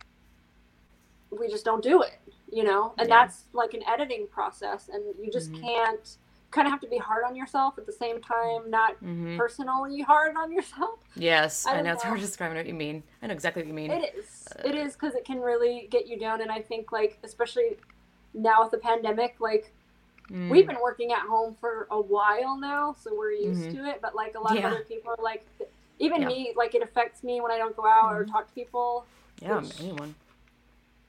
we 1.30 1.48
just 1.48 1.64
don't 1.64 1.82
do 1.84 2.02
it, 2.02 2.18
you 2.50 2.64
know. 2.64 2.94
And 2.98 3.08
Yeah. 3.08 3.20
that's 3.26 3.44
like 3.52 3.74
an 3.74 3.82
editing 3.86 4.26
process, 4.26 4.88
and 4.88 5.04
you 5.22 5.30
just 5.30 5.52
Mhm. 5.52 5.60
can't. 5.60 6.16
Kind 6.50 6.66
of 6.66 6.70
have 6.72 6.80
to 6.80 6.88
be 6.88 6.96
hard 6.96 7.24
on 7.24 7.36
yourself 7.36 7.76
at 7.76 7.84
the 7.84 7.92
same 7.92 8.22
time, 8.22 8.70
not 8.70 8.94
hmm 8.96 9.36
personally 9.36 10.00
hard 10.00 10.34
on 10.36 10.50
yourself. 10.50 10.98
Yes, 11.14 11.66
I 11.66 11.72
I, 11.72 11.74
don't 11.74 11.84
know 11.84 11.92
it's 11.92 12.02
hard 12.02 12.14
know. 12.16 12.20
to 12.20 12.26
describe 12.26 12.54
what 12.56 12.66
you 12.66 12.72
mean. 12.74 13.02
I 13.22 13.26
know 13.26 13.34
exactly 13.34 13.62
what 13.62 13.68
you 13.68 13.74
mean. 13.74 13.90
It 13.90 14.14
is. 14.16 14.48
It 14.64 14.74
is 14.74 14.94
because 14.94 15.14
it 15.14 15.24
can 15.26 15.40
really 15.40 15.88
get 15.90 16.06
you 16.06 16.18
down. 16.18 16.40
And 16.40 16.50
I 16.50 16.62
think, 16.62 16.90
like, 16.90 17.18
especially 17.22 17.76
now 18.32 18.62
with 18.62 18.70
the 18.70 18.78
pandemic, 18.78 19.36
like, 19.40 19.72
Mm. 20.30 20.50
we've 20.50 20.66
been 20.66 20.80
working 20.82 21.10
at 21.12 21.20
home 21.20 21.54
for 21.58 21.86
a 21.90 21.98
while 22.00 22.56
now, 22.58 22.94
so 23.02 23.14
we're 23.16 23.32
used 23.32 23.62
Mhm. 23.70 23.76
to 23.76 23.86
it. 23.88 24.00
But, 24.02 24.14
like, 24.14 24.34
a 24.34 24.40
lot 24.40 24.54
Yeah. 24.54 24.66
of 24.68 24.72
other 24.74 24.84
people 24.84 25.10
are 25.18 25.22
like, 25.24 25.46
even 25.98 26.20
Yeah. 26.22 26.28
me, 26.28 26.52
like, 26.54 26.74
it 26.74 26.82
affects 26.82 27.22
me 27.24 27.40
when 27.40 27.50
I 27.50 27.56
don't 27.58 27.74
go 27.74 27.86
out 27.86 28.12
or 28.14 28.24
Mhm. 28.24 28.30
talk 28.32 28.46
to 28.48 28.52
people. 28.54 29.06
yeah, 29.40 29.58
which- 29.60 29.80
anyone. 29.80 30.14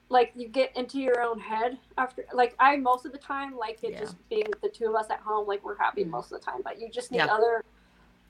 Like, 0.10 0.32
you 0.36 0.48
get 0.48 0.76
into 0.76 1.00
your 1.00 1.22
own 1.22 1.40
head 1.40 1.78
after, 1.98 2.26
like, 2.34 2.56
I 2.60 2.76
most 2.78 3.06
of 3.06 3.12
the 3.12 3.20
time 3.20 3.56
like 3.56 3.84
it 3.84 3.92
Yeah. 3.92 4.00
just 4.00 4.18
being 4.28 4.48
the 4.62 4.70
two 4.70 4.88
of 4.88 4.96
us 4.96 5.10
at 5.12 5.20
home, 5.20 5.48
like, 5.48 5.64
we're 5.64 5.78
happy 5.78 6.04
Mhm. 6.04 6.10
most 6.10 6.32
of 6.32 6.40
the 6.40 6.46
time. 6.46 6.62
But 6.64 6.80
you 6.80 6.90
just 6.90 7.12
need 7.12 7.22
other 7.22 7.64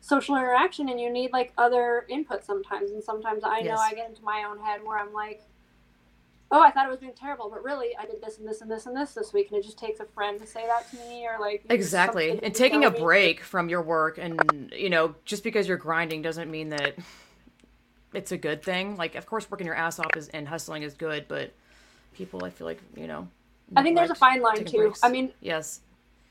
social 0.02 0.36
interaction 0.36 0.90
and 0.90 1.00
you 1.00 1.10
need, 1.10 1.32
like, 1.32 1.54
other 1.58 2.06
input 2.10 2.44
sometimes. 2.44 2.92
And 2.92 3.02
sometimes 3.02 3.44
I 3.46 3.62
know 3.62 3.78
I 3.78 3.94
get 3.94 4.10
into 4.10 4.24
my 4.24 4.44
own 4.44 4.60
head 4.60 4.84
where 4.84 4.98
I'm 4.98 5.14
like, 5.14 5.42
oh, 6.52 6.62
I 6.62 6.72
thought 6.72 6.88
it 6.88 6.90
was 6.90 7.00
doing 7.00 7.14
terrible, 7.14 7.50
but 7.50 7.64
really 7.64 7.96
I 7.96 8.06
did 8.06 8.22
this 8.22 8.40
and 8.40 8.48
this 8.48 8.62
and 8.62 8.70
this 8.72 8.86
and 8.88 8.96
this 8.98 9.14
this 9.14 9.32
week, 9.34 9.52
and 9.52 9.60
it 9.60 9.64
just 9.64 9.78
takes 9.78 10.00
a 10.00 10.06
friend 10.06 10.40
to 10.42 10.48
say 10.48 10.66
that 10.66 10.90
to 10.90 10.98
me, 10.98 11.28
or 11.28 11.40
like 11.40 11.64
Exactly. 11.70 12.40
And 12.42 12.56
taking 12.56 12.84
a 12.84 12.90
me. 12.92 12.98
break 13.00 13.42
from 13.42 13.70
your 13.70 13.84
work 13.84 14.18
and, 14.18 14.74
you 14.76 14.90
know, 14.90 15.16
just 15.26 15.44
because 15.44 15.68
you're 15.68 15.78
grinding 15.78 16.24
doesn't 16.24 16.50
mean 16.50 16.70
that 16.70 16.96
it's 18.14 18.32
a 18.32 18.38
good 18.38 18.64
thing. 18.64 18.98
Like, 18.98 19.16
of 19.16 19.28
course, 19.28 19.50
working 19.50 19.68
your 19.68 19.76
ass 19.76 20.00
off 20.00 20.18
is, 20.18 20.28
and 20.30 20.48
hustling 20.48 20.82
is 20.84 20.96
good, 20.96 21.28
but 21.28 21.54
people, 22.14 22.44
I 22.46 22.50
feel 22.50 22.66
like, 22.68 22.80
you 22.96 23.08
know. 23.08 23.28
I 23.76 23.84
think 23.84 23.96
there's 23.96 24.10
a 24.10 24.16
fine 24.16 24.42
line 24.42 24.66
too. 24.66 24.78
breaks. 24.78 25.04
I 25.04 25.10
mean, 25.10 25.32
yes. 25.42 25.82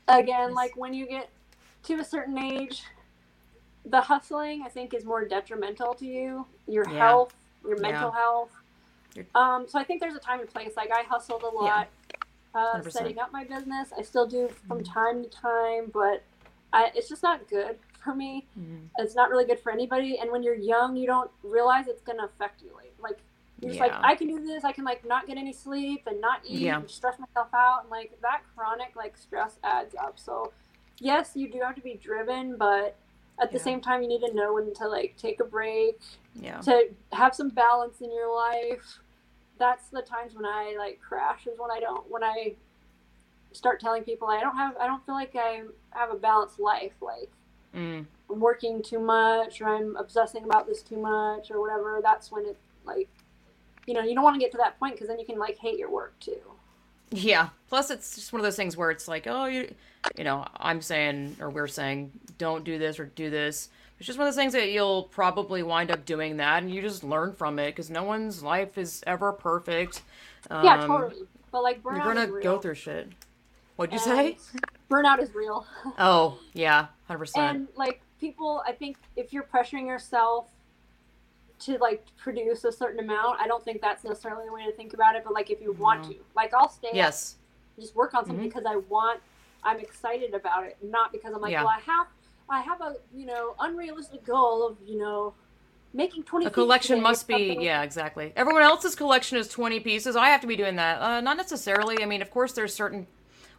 again, 0.07 0.49
Yes. 0.49 0.55
like 0.55 0.75
when 0.75 0.93
you 0.93 1.05
get 1.07 1.29
to 1.83 1.95
a 1.95 2.03
certain 2.03 2.37
age, 2.37 2.83
the 3.85 4.01
hustling 4.01 4.63
I 4.63 4.69
think 4.69 4.93
is 4.93 5.05
more 5.05 5.25
detrimental 5.25 5.93
to 5.95 6.05
you, 6.05 6.45
your 6.67 6.83
Yeah. 6.89 6.97
health, 6.97 7.33
your 7.63 7.77
mental 7.79 8.11
health. 8.11 8.51
You're- 9.15 9.27
Um, 9.35 9.67
so 9.67 9.79
I 9.79 9.83
think 9.83 10.01
there's 10.01 10.15
a 10.15 10.19
time 10.19 10.39
and 10.41 10.49
place. 10.49 10.75
Like 10.75 10.91
I 10.91 11.03
hustled 11.03 11.43
a 11.43 11.47
lot, 11.49 11.87
uh, 12.53 12.81
setting 12.83 13.19
up 13.19 13.31
my 13.31 13.43
business. 13.45 13.93
I 13.97 14.01
still 14.01 14.27
do 14.27 14.49
from 14.67 14.81
Mhm. 14.81 14.93
time 14.93 15.23
to 15.23 15.29
time, 15.29 15.89
but 15.93 16.23
I, 16.73 16.91
it's 16.95 17.07
just 17.09 17.23
not 17.23 17.47
good 17.47 17.79
for 18.03 18.15
me. 18.15 18.47
Mhm. 18.57 18.87
it's 18.97 19.13
not 19.15 19.29
really 19.29 19.43
good 19.45 19.59
for 19.59 19.71
anybody 19.73 20.17
and 20.19 20.31
when 20.31 20.41
you're 20.41 20.55
young 20.55 20.95
you 20.95 21.05
don't 21.05 21.29
realize 21.43 21.87
it's 21.87 22.01
going 22.01 22.17
to 22.17 22.23
affect 22.23 22.61
you 22.61 22.71
like, 23.01 23.17
you're 23.61 23.71
just 23.71 23.79
like 23.79 23.93
i 24.03 24.15
can 24.15 24.27
do 24.27 24.43
this. 24.45 24.63
I 24.63 24.71
can 24.71 24.83
like 24.85 25.05
not 25.05 25.27
get 25.27 25.37
any 25.37 25.53
sleep 25.53 26.03
and 26.07 26.19
not 26.21 26.41
eat 26.45 26.61
Yeah. 26.61 26.79
and 26.79 26.89
stress 26.89 27.19
myself 27.19 27.47
out. 27.53 27.81
And 27.83 27.89
like 27.89 28.11
that 28.21 28.41
chronic 28.55 28.95
like 28.95 29.17
stress 29.17 29.57
adds 29.63 29.95
up. 29.95 30.17
So 30.19 30.51
yes 30.99 31.31
you 31.35 31.49
do 31.49 31.59
have 31.61 31.75
to 31.75 31.81
be 31.81 31.95
driven 31.95 32.57
but 32.57 32.95
at 33.41 33.51
the 33.51 33.57
Yeah. 33.57 33.63
same 33.63 33.81
time 33.81 34.01
you 34.01 34.09
need 34.09 34.21
to 34.27 34.33
know 34.33 34.53
when 34.53 34.73
to 34.75 34.87
like 34.87 35.15
take 35.17 35.39
a 35.39 35.45
break 35.45 35.99
Yeah. 36.35 36.59
to 36.61 36.89
have 37.13 37.35
some 37.35 37.49
balance 37.49 38.01
in 38.01 38.11
your 38.13 38.33
life. 38.33 38.99
That's 39.57 39.89
the 39.89 40.01
times 40.01 40.35
when 40.35 40.45
i 40.45 40.75
like 40.77 40.99
crash 41.01 41.47
is 41.47 41.59
when 41.59 41.71
i 41.71 41.79
don't 41.79 42.09
when 42.09 42.23
i 42.23 42.53
start 43.51 43.79
telling 43.79 44.03
people 44.03 44.27
i 44.27 44.39
don't 44.39 44.55
have 44.55 44.77
i 44.77 44.85
don't 44.85 45.03
feel 45.05 45.15
like 45.15 45.35
i 45.35 45.63
have 45.89 46.11
a 46.11 46.15
balanced 46.15 46.59
life 46.59 46.93
like 47.01 47.29
mm. 47.75 48.05
I'm 48.31 48.39
working 48.39 48.81
too 48.83 48.99
much 48.99 49.59
or 49.61 49.69
I'm 49.69 49.95
obsessing 49.95 50.43
about 50.43 50.67
this 50.67 50.81
too 50.83 50.97
much 50.97 51.49
or 51.51 51.59
whatever, 51.59 51.99
that's 52.03 52.31
when 52.31 52.45
it 52.45 52.57
like, 52.85 53.09
you 53.89 53.95
know, 53.95 54.01
you 54.03 54.13
don't 54.13 54.23
want 54.23 54.35
to 54.35 54.39
get 54.39 54.51
to 54.51 54.57
that 54.57 54.77
point 54.79 54.93
because 54.93 55.07
then 55.07 55.19
you 55.19 55.25
can 55.25 55.39
like 55.39 55.57
hate 55.57 55.79
your 55.79 55.89
work 55.89 56.13
too. 56.19 56.37
Yeah. 57.11 57.49
Plus, 57.69 57.89
it's 57.89 58.13
just 58.15 58.31
one 58.31 58.39
of 58.39 58.43
those 58.43 58.55
things 58.55 58.77
where 58.77 58.91
it's 58.91 59.07
like, 59.07 59.25
oh, 59.27 59.45
you, 59.45 59.73
you 60.15 60.23
know, 60.23 60.45
I'm 60.57 60.79
saying 60.81 61.37
or 61.41 61.49
we're 61.49 61.67
saying, 61.67 62.11
don't 62.37 62.63
do 62.63 62.77
this 62.77 62.99
or 62.99 63.05
do 63.05 63.31
this. 63.31 63.69
It's 63.97 64.05
just 64.05 64.19
one 64.19 64.27
of 64.27 64.33
those 64.33 64.39
things 64.39 64.53
that 64.53 64.69
you'll 64.71 65.03
probably 65.03 65.63
wind 65.63 65.91
up 65.91 66.05
doing 66.05 66.37
that, 66.37 66.61
and 66.63 66.71
you 66.71 66.81
just 66.81 67.03
learn 67.03 67.33
from 67.33 67.59
it 67.59 67.71
because 67.71 67.89
no 67.89 68.03
one's 68.03 68.41
life 68.43 68.77
is 68.77 69.03
ever 69.05 69.33
perfect. 69.33 70.03
Um, 70.49 70.63
yeah, 70.63 70.85
totally. 70.85 71.23
But 71.51 71.63
like 71.63 71.83
burnout 71.83 72.05
You're 72.05 72.13
gonna 72.13 72.41
go 72.41 72.59
through 72.59 72.75
shit. 72.75 73.09
What'd 73.75 73.93
you 73.93 74.13
And 74.13 74.37
say? 74.37 74.59
Burnout 74.89 75.19
is 75.21 75.35
real. 75.35 75.65
Oh, 75.97 76.37
yeah, 76.53 76.87
hundred 77.07 77.19
percent. 77.19 77.57
and 77.57 77.67
like 77.75 78.01
people 78.19 78.61
i 78.67 78.71
think 78.71 78.97
if 79.15 79.31
you're 79.31 79.43
pressuring 79.43 79.87
yourself 79.87 80.47
to 81.59 81.77
like 81.77 82.05
produce 82.17 82.63
a 82.63 82.71
certain 82.71 82.99
amount 82.99 83.39
i 83.39 83.47
don't 83.47 83.63
think 83.63 83.81
that's 83.81 84.03
necessarily 84.03 84.45
the 84.45 84.53
way 84.53 84.65
to 84.65 84.71
think 84.71 84.93
about 84.93 85.15
it 85.15 85.23
but 85.23 85.33
like 85.33 85.49
if 85.49 85.61
you 85.61 85.71
want 85.73 86.03
to 86.03 86.15
like 86.35 86.53
i'll 86.53 86.69
stay 86.69 86.89
Yes. 86.93 87.35
just 87.79 87.95
work 87.95 88.13
on 88.13 88.25
something 88.25 88.45
Mhm. 88.45 88.49
because 88.49 88.65
i 88.65 88.75
want 88.75 89.19
i'm 89.63 89.79
excited 89.79 90.33
about 90.33 90.63
it 90.65 90.77
not 90.81 91.11
because 91.11 91.33
i'm 91.33 91.41
like 91.41 91.51
Yeah. 91.51 91.63
well 91.63 91.73
i 91.75 91.79
have 91.81 92.07
i 92.49 92.61
have 92.61 92.81
a 92.81 92.95
you 93.13 93.25
know 93.25 93.55
unrealistic 93.59 94.25
goal 94.25 94.65
of 94.67 94.77
you 94.85 94.97
know 94.97 95.33
making 95.93 96.21
20 96.23 96.45
A 96.45 96.49
collection 96.51 97.01
must 97.01 97.27
be, 97.27 97.49
like- 97.49 97.61
yeah, 97.61 97.81
exactly. 97.81 98.31
Everyone 98.35 98.61
else's 98.61 98.93
collection 98.95 99.39
is 99.39 99.47
20 99.47 99.79
pieces. 99.79 100.15
I 100.15 100.27
have 100.29 100.39
to 100.41 100.45
be 100.45 100.55
doing 100.55 100.75
that. 100.75 101.01
Uh, 101.01 101.19
not 101.19 101.35
necessarily. 101.35 102.03
I 102.03 102.05
mean, 102.05 102.21
of 102.21 102.29
course, 102.29 102.53
there's 102.53 102.75
certain 102.75 103.07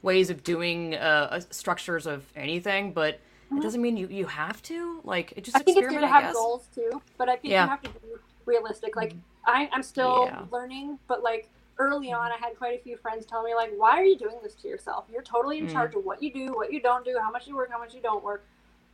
ways 0.01 0.31
of 0.31 0.44
doing 0.44 0.94
uh, 0.94 0.98
uh, 1.32 1.40
structures 1.51 2.06
of 2.06 2.24
anything, 2.36 2.93
but 2.93 3.18
it 3.56 3.62
doesn't 3.62 3.82
mean 3.82 3.97
you, 3.97 4.06
you 4.09 4.27
have 4.27 4.62
to. 4.64 5.01
Like, 5.05 5.32
it 5.36 5.44
just 5.44 5.56
Mm-hmm. 5.56 5.62
I 5.62 5.64
think 5.64 5.78
it's 5.78 5.86
experiment, 5.86 6.12
good 6.12 6.18
to 6.18 6.24
I 6.24 6.27
have 6.27 6.35
goals 6.35 6.68
too, 6.74 7.02
but 7.18 7.28
I 7.28 7.36
think 7.36 7.52
Yeah. 7.52 7.64
you 7.64 7.70
have 7.70 7.82
to 7.82 7.90
be 7.90 7.98
realistic. 8.47 8.97
Like 8.97 9.14
I, 9.47 9.68
I'm 9.72 9.82
still 9.82 10.24
Yeah. 10.27 10.44
learning, 10.51 10.98
but 11.09 11.22
like 11.22 11.48
early 11.78 12.12
on, 12.12 12.31
I 12.31 12.36
had 12.36 12.56
quite 12.59 12.78
a 12.78 12.82
few 12.82 12.97
friends 12.97 13.27
tell 13.27 13.43
me 13.43 13.55
like, 13.55 13.72
"Why 13.77 13.93
are 13.93 14.05
you 14.05 14.16
doing 14.18 14.36
this 14.43 14.55
to 14.56 14.68
yourself? 14.68 15.06
You're 15.10 15.22
totally 15.22 15.59
in 15.59 15.66
Mm. 15.66 15.72
charge 15.72 15.94
of 15.94 16.05
what 16.05 16.22
you 16.22 16.32
do, 16.32 16.52
what 16.55 16.72
you 16.72 16.81
don't 16.81 17.05
do, 17.05 17.18
how 17.20 17.31
much 17.31 17.47
you 17.48 17.56
work, 17.56 17.70
how 17.70 17.78
much 17.78 17.94
you 17.94 18.01
don't 18.01 18.22
work." 18.22 18.44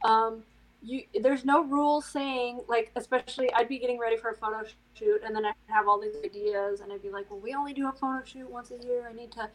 Um, 0.04 0.42
you 0.82 1.04
there's 1.20 1.44
no 1.44 1.64
rule 1.64 2.00
saying 2.00 2.60
like, 2.68 2.92
especially 2.96 3.52
I'd 3.54 3.68
be 3.68 3.78
getting 3.78 3.98
ready 3.98 4.16
for 4.16 4.30
a 4.30 4.34
photo 4.34 4.62
shoot, 4.94 5.22
and 5.24 5.34
then 5.34 5.44
I'd 5.44 5.54
have 5.68 5.88
all 5.88 6.00
these 6.00 6.16
ideas, 6.24 6.80
and 6.80 6.92
I'd 6.92 7.02
be 7.02 7.10
like, 7.10 7.30
"Well, 7.30 7.40
we 7.40 7.54
only 7.54 7.72
do 7.74 7.88
a 7.88 7.92
photo 7.92 8.24
shoot 8.24 8.48
once 8.48 8.70
a 8.70 8.78
year. 8.86 9.08
I 9.08 9.12
need 9.12 9.32
to." 9.32 9.50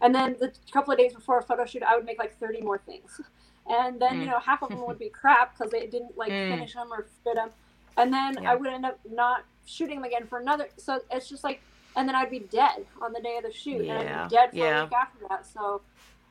And 0.00 0.12
then 0.12 0.36
the 0.40 0.52
couple 0.72 0.92
of 0.92 0.98
days 0.98 1.14
before 1.14 1.38
a 1.38 1.42
photo 1.42 1.64
shoot, 1.64 1.82
I 1.84 1.94
would 1.94 2.04
make 2.04 2.18
like 2.18 2.36
30 2.38 2.60
more 2.62 2.78
things. 2.78 3.20
And 3.66 4.00
then, 4.00 4.20
you 4.20 4.26
Mm. 4.26 4.30
know, 4.32 4.38
half 4.40 4.62
of 4.62 4.70
them 4.70 4.84
would 4.86 4.98
be 4.98 5.08
crap 5.08 5.56
because 5.56 5.70
they 5.70 5.86
didn't 5.86 6.16
like 6.16 6.30
Mm. 6.32 6.50
finish 6.50 6.74
them 6.74 6.92
or 6.92 7.06
fit 7.24 7.34
them. 7.36 7.50
And 7.96 8.12
then 8.12 8.42
Yeah. 8.42 8.52
I 8.52 8.54
would 8.56 8.68
end 8.72 8.84
up 8.86 8.98
not 9.08 9.44
shooting 9.64 9.96
them 9.96 10.04
again 10.04 10.26
for 10.26 10.38
another. 10.38 10.68
So 10.76 11.00
it's 11.10 11.28
just 11.28 11.44
like, 11.44 11.60
and 11.94 12.08
then 12.08 12.16
I'd 12.16 12.30
be 12.30 12.40
dead 12.40 12.86
on 13.00 13.12
the 13.12 13.20
day 13.20 13.36
of 13.36 13.44
the 13.44 13.52
shoot. 13.52 13.82
And 13.82 13.92
I'd 13.92 14.28
be 14.28 14.34
dead 14.34 14.50
for 14.50 14.56
yeah. 14.56 14.80
a 14.80 14.84
week 14.84 14.92
after 14.94 15.28
that. 15.28 15.46
So 15.46 15.82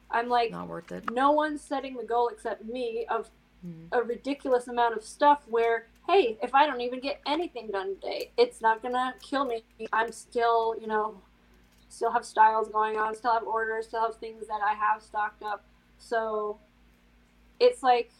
I'm 0.09 0.27
like, 0.27 0.51
Not 0.51 0.67
worth 0.67 0.91
it. 0.91 1.09
no 1.11 1.31
one's 1.31 1.61
setting 1.61 1.95
the 1.95 2.03
goal 2.03 2.27
except 2.29 2.65
me 2.65 3.05
of 3.05 3.29
Mhm. 3.65 3.87
a 3.91 4.01
ridiculous 4.03 4.67
amount 4.67 4.97
of 4.97 5.03
stuff 5.03 5.47
where 5.47 5.85
hey 6.07 6.35
if 6.41 6.55
i 6.55 6.65
don't 6.65 6.81
even 6.81 6.99
get 6.99 7.21
anything 7.27 7.69
done 7.69 7.93
today 7.93 8.31
it's 8.35 8.59
not 8.59 8.81
gonna 8.81 9.13
kill 9.21 9.45
me 9.45 9.63
i'm 9.93 10.11
still 10.11 10.75
you 10.81 10.87
know 10.87 11.21
still 11.87 12.09
have 12.09 12.25
styles 12.25 12.69
going 12.69 12.97
on 12.97 13.13
still 13.13 13.31
have 13.33 13.43
orders 13.43 13.85
still 13.87 14.01
have 14.01 14.15
things 14.15 14.47
that 14.47 14.61
i 14.63 14.73
have 14.73 14.99
stocked 14.99 15.43
up 15.43 15.63
so 15.99 16.59
it's 17.61 17.81
like 17.83 18.11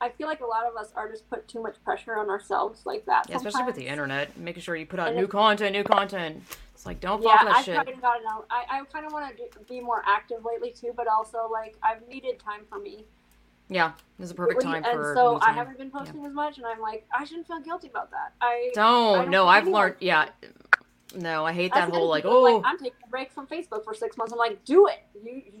i 0.00 0.08
feel 0.08 0.26
like 0.26 0.40
a 0.40 0.46
lot 0.46 0.66
of 0.66 0.74
us 0.76 0.92
artists 0.96 1.24
put 1.30 1.46
too 1.46 1.62
much 1.62 1.76
pressure 1.84 2.16
on 2.18 2.28
ourselves 2.28 2.84
like 2.84 3.04
that 3.06 3.26
Yeah, 3.28 3.36
especially 3.36 3.62
with 3.64 3.76
the 3.76 3.86
internet, 3.86 4.36
making 4.36 4.62
sure 4.62 4.74
you 4.76 4.86
put 4.86 4.98
out 4.98 5.08
And 5.08 5.16
new 5.16 5.28
content, 5.28 5.72
new 5.72 5.84
content. 5.84 6.42
It's 6.74 6.84
like 6.86 7.00
don't 7.00 7.22
fall 7.22 7.32
yeah 7.32 7.44
that 7.44 7.56
i've 7.56 7.64
shit. 7.64 7.76
of 7.78 8.00
gotten 8.02 8.26
out 8.28 8.46
i, 8.50 8.64
I 8.80 8.84
kind 8.92 9.06
of 9.06 9.12
want 9.12 9.34
to 9.36 9.58
be 9.68 9.80
more 9.80 10.02
active 10.06 10.38
lately 10.44 10.70
too 10.72 10.92
but 10.96 11.06
also 11.08 11.48
like 11.50 11.76
i've 11.82 12.06
needed 12.08 12.38
time 12.38 12.62
for 12.68 12.78
me 12.78 13.04
Yeah, 13.68 13.92
this 14.18 14.26
is 14.26 14.30
a 14.32 14.34
perfect 14.34 14.60
time 14.62 14.84
and 14.84 14.92
for. 14.92 15.14
so 15.16 15.34
me 15.34 15.40
I 15.42 15.52
haven't 15.52 15.78
been 15.78 15.90
posting 15.90 16.24
as 16.24 16.32
much, 16.32 16.58
and 16.58 16.66
I'm 16.66 16.80
like, 16.80 17.04
I 17.18 17.24
shouldn't 17.24 17.46
feel 17.48 17.60
guilty 17.60 17.88
about 17.88 18.10
that. 18.12 18.32
I 18.40 18.70
Don't. 18.74 19.16
don't 19.22 19.30
no, 19.30 19.48
I've 19.48 19.66
learned. 19.66 19.96
Yeah. 20.00 20.28
No, 21.16 21.44
I 21.44 21.52
hate 21.52 21.72
that 21.74 21.88
whole 21.90 22.08
like, 22.08 22.24
oh. 22.26 22.62
I'm 22.64 22.78
taking 22.78 23.00
a 23.04 23.08
break 23.08 23.32
from 23.32 23.46
Facebook 23.48 23.82
for 23.84 23.92
six 23.94 24.16
months. 24.16 24.32
I'm 24.32 24.38
like, 24.38 24.64
do 24.64 24.86
it. 24.86 25.00
You, 25.24 25.42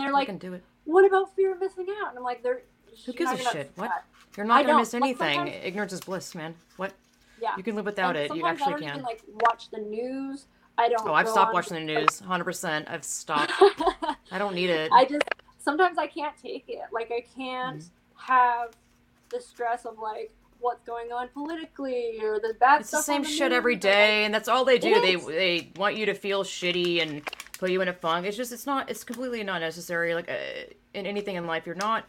they're 0.02 0.08
I 0.14 0.18
like, 0.20 0.26
can 0.28 0.38
do 0.38 0.54
it. 0.54 0.62
what 0.84 1.04
about 1.04 1.34
fear 1.34 1.52
of 1.52 1.60
missing 1.60 1.86
out? 2.02 2.10
And 2.10 2.18
I'm 2.18 2.24
like, 2.24 2.42
they're. 2.42 2.62
Who 3.04 3.12
gives 3.12 3.30
a 3.32 3.36
shit? 3.38 3.70
What? 3.76 3.88
that. 3.90 4.04
You're 4.36 4.44
I 4.46 4.48
not 4.48 4.66
gonna 4.66 4.78
miss 4.78 4.94
anything. 4.94 5.34
sometimes- 5.38 5.64
Ignorance 5.64 5.92
is 5.92 6.00
bliss, 6.00 6.34
man. 6.34 6.54
What? 6.76 6.92
Yeah. 7.40 7.50
You 7.56 7.62
can 7.62 7.74
live 7.76 7.84
without 7.84 8.16
And 8.16 8.30
it. 8.30 8.34
You 8.34 8.40
sometimes 8.42 8.60
I 8.62 8.64
actually 8.64 8.72
don't 8.72 8.80
can. 8.80 8.88
even 8.90 9.02
like 9.02 9.22
watch 9.42 9.70
the 9.70 9.78
news. 9.78 10.46
I 10.78 10.88
don't. 10.88 11.06
Oh, 11.08 11.12
I've 11.14 11.28
stopped 11.28 11.52
watching 11.54 11.74
the 11.76 11.84
news. 11.94 12.20
100%. 12.26 12.84
I've 12.88 13.04
stopped. 13.04 13.52
I 14.30 14.38
don't 14.38 14.54
need 14.54 14.70
it. 14.70 14.90
I 14.92 15.04
just 15.04 15.22
sometimes 15.58 15.98
I 15.98 16.06
can't 16.06 16.34
take 16.40 16.64
it. 16.68 16.80
Like 16.92 17.10
I 17.10 17.24
can't 17.36 17.80
Mm-hmm. 17.80 18.32
have 18.32 18.70
the 19.30 19.40
stress 19.40 19.84
of 19.84 19.98
like 19.98 20.30
what's 20.60 20.82
going 20.84 21.12
on 21.12 21.28
politically 21.28 22.18
or 22.22 22.38
the 22.40 22.54
bad 22.58 22.80
It's 22.80 22.90
the 22.90 23.02
same 23.02 23.24
shit 23.24 23.52
every 23.52 23.74
like, 23.74 23.84
and 24.24 24.32
that's 24.34 24.48
all 24.48 24.64
they 24.64 24.78
do. 24.78 25.00
They 25.00 25.16
they 25.16 25.70
want 25.76 25.96
you 25.96 26.06
to 26.06 26.14
feel 26.14 26.44
shitty 26.44 27.02
and 27.02 27.22
put 27.56 27.70
you 27.70 27.80
in 27.80 27.88
a 27.88 27.92
funk. 27.92 28.26
It's 28.26 28.36
just 28.36 28.52
it's 28.52 28.66
not. 28.66 28.90
It's 28.90 29.04
completely 29.04 29.42
not 29.44 29.60
necessary. 29.60 30.14
Like 30.14 30.30
uh, 30.30 30.34
in 30.94 31.06
anything 31.06 31.36
in 31.36 31.46
life, 31.46 31.66
you're 31.66 31.74
not. 31.74 32.08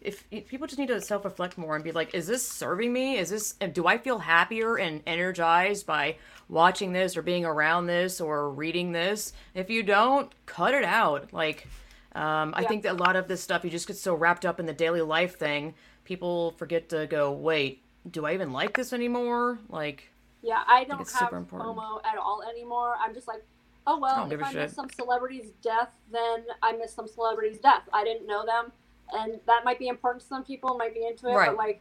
If, 0.00 0.24
if 0.30 0.46
people 0.46 0.66
just 0.68 0.78
need 0.78 0.88
to 0.88 1.00
self 1.00 1.24
reflect 1.24 1.58
more 1.58 1.74
and 1.74 1.82
be 1.82 1.90
like, 1.92 2.14
is 2.14 2.26
this 2.26 2.46
serving 2.48 2.92
me? 2.92 3.16
Is 3.18 3.30
this 3.30 3.52
do 3.54 3.86
I 3.86 3.98
feel 3.98 4.18
happier 4.18 4.76
and 4.78 5.02
energized 5.06 5.86
by 5.86 6.16
watching 6.48 6.92
this 6.92 7.16
or 7.16 7.22
being 7.22 7.44
around 7.44 7.86
this 7.86 8.20
or 8.20 8.50
reading 8.50 8.92
this? 8.92 9.32
If 9.54 9.70
you 9.70 9.82
don't, 9.82 10.30
cut 10.46 10.74
it 10.74 10.84
out. 10.84 11.32
Like, 11.32 11.66
um, 12.14 12.54
I 12.56 12.62
Yeah. 12.62 12.68
think 12.68 12.82
that 12.84 12.92
a 12.92 13.02
lot 13.02 13.16
of 13.16 13.26
this 13.28 13.42
stuff 13.42 13.64
you 13.64 13.70
just 13.70 13.88
get 13.88 13.96
so 13.96 14.14
wrapped 14.14 14.46
up 14.46 14.60
in 14.60 14.66
the 14.66 14.72
daily 14.72 15.02
life 15.02 15.36
thing, 15.36 15.74
people 16.04 16.52
forget 16.52 16.88
to 16.90 17.06
go, 17.06 17.32
wait, 17.32 17.82
do 18.08 18.24
I 18.24 18.34
even 18.34 18.52
like 18.52 18.76
this 18.76 18.92
anymore? 18.92 19.58
Like, 19.68 20.10
Yeah, 20.42 20.62
I 20.66 20.84
don't 20.84 20.98
have. 20.98 21.30
FOMO 21.30 22.04
at 22.04 22.16
all 22.18 22.42
anymore. 22.48 22.94
I'm 23.04 23.12
just 23.14 23.26
like, 23.26 23.42
oh 23.88 23.98
well, 23.98 24.16
don't 24.28 24.32
if 24.32 24.42
I 24.44 24.52
miss 24.52 24.72
some 24.74 24.88
celebrity's 24.90 25.50
death, 25.62 25.90
then 26.12 26.44
I 26.62 26.72
miss 26.72 26.92
some 26.94 27.08
celebrity's 27.08 27.58
death. 27.58 27.82
I 27.92 28.04
didn't 28.04 28.26
know 28.26 28.44
them, 28.46 28.70
and 29.12 29.40
that 29.46 29.64
might 29.64 29.78
be 29.80 29.88
important 29.88 30.22
to 30.22 30.28
some 30.28 30.44
people, 30.44 30.76
might 30.76 30.94
be 30.94 31.04
into 31.06 31.28
it, 31.28 31.34
Right. 31.34 31.48
but 31.48 31.56
like. 31.56 31.80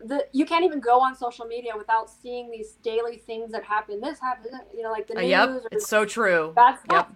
The, 0.00 0.26
you 0.32 0.44
can't 0.44 0.64
even 0.64 0.80
go 0.80 1.00
on 1.00 1.14
social 1.14 1.46
media 1.46 1.70
without 1.78 2.10
seeing 2.10 2.50
these 2.50 2.72
daily 2.82 3.16
things 3.16 3.52
that 3.52 3.62
happen. 3.62 4.00
This 4.00 4.18
happened, 4.18 4.52
you 4.76 4.82
know, 4.82 4.90
like 4.90 5.06
the 5.06 5.14
Uh, 5.16 5.20
news 5.20 5.30
yep, 5.30 5.62
it's 5.70 5.86
so 5.86 6.04
true. 6.04 6.50
stuff. 6.52 6.80
Yep, 6.90 7.08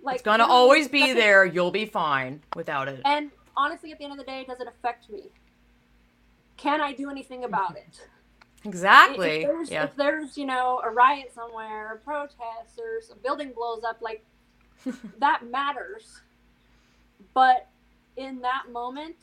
Like 0.00 0.14
it's 0.14 0.22
gonna 0.22 0.46
always 0.46 0.86
be 0.88 1.00
doesn't- 1.00 1.16
there. 1.16 1.44
You'll 1.44 1.72
be 1.72 1.86
fine 1.86 2.40
without 2.54 2.86
it. 2.88 3.02
And 3.04 3.32
honestly, 3.56 3.90
at 3.90 3.98
the 3.98 4.04
end 4.04 4.12
of 4.12 4.18
the 4.18 4.24
day, 4.24 4.44
does 4.44 4.60
it 4.60 4.68
affect 4.68 5.10
me? 5.10 5.32
Can 6.56 6.80
I 6.80 6.92
do 6.92 7.10
anything 7.10 7.42
about 7.44 7.76
it? 7.84 8.06
Exactly. 8.64 9.42
If 9.42 9.46
there's, 9.48 9.70
Yeah. 9.70 9.84
if 9.84 9.96
there's, 9.96 10.36
you 10.36 10.44
know, 10.46 10.80
a 10.84 10.90
riot 10.90 11.32
somewhere, 11.34 11.94
a 11.94 11.98
protest, 11.98 12.78
or 12.78 13.00
a 13.12 13.16
building 13.16 13.52
blows 13.54 13.84
up, 13.84 13.98
like 14.02 14.24
that 15.18 15.46
matters. 15.46 16.20
But 17.34 17.68
in 18.16 18.40
that 18.42 18.64
moment 18.72 19.16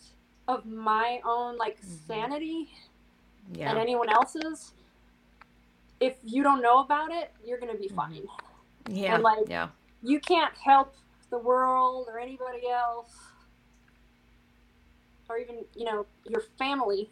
of 0.47 0.65
my 0.65 1.19
own 1.25 1.57
like 1.57 1.77
sanity 2.07 2.69
and 3.59 3.77
anyone 3.77 4.09
else's, 4.09 4.73
if 5.99 6.15
you 6.23 6.41
don't 6.43 6.61
know 6.61 6.79
about 6.79 7.11
it, 7.11 7.31
you're 7.45 7.59
gonna 7.59 7.73
Mm-hmm. 7.73 7.81
be 7.81 7.87
fine. 7.89 8.27
Yeah. 8.89 9.15
and, 9.15 9.23
like, 9.23 9.47
yeah. 9.47 9.69
You 10.03 10.19
can't 10.19 10.53
help 10.57 10.95
the 11.29 11.37
world 11.39 12.07
or 12.09 12.19
anybody 12.19 12.69
else, 12.69 13.13
or 15.27 15.37
even 15.37 15.65
you 15.75 15.85
know 15.85 16.05
your 16.29 16.41
family, 16.57 17.09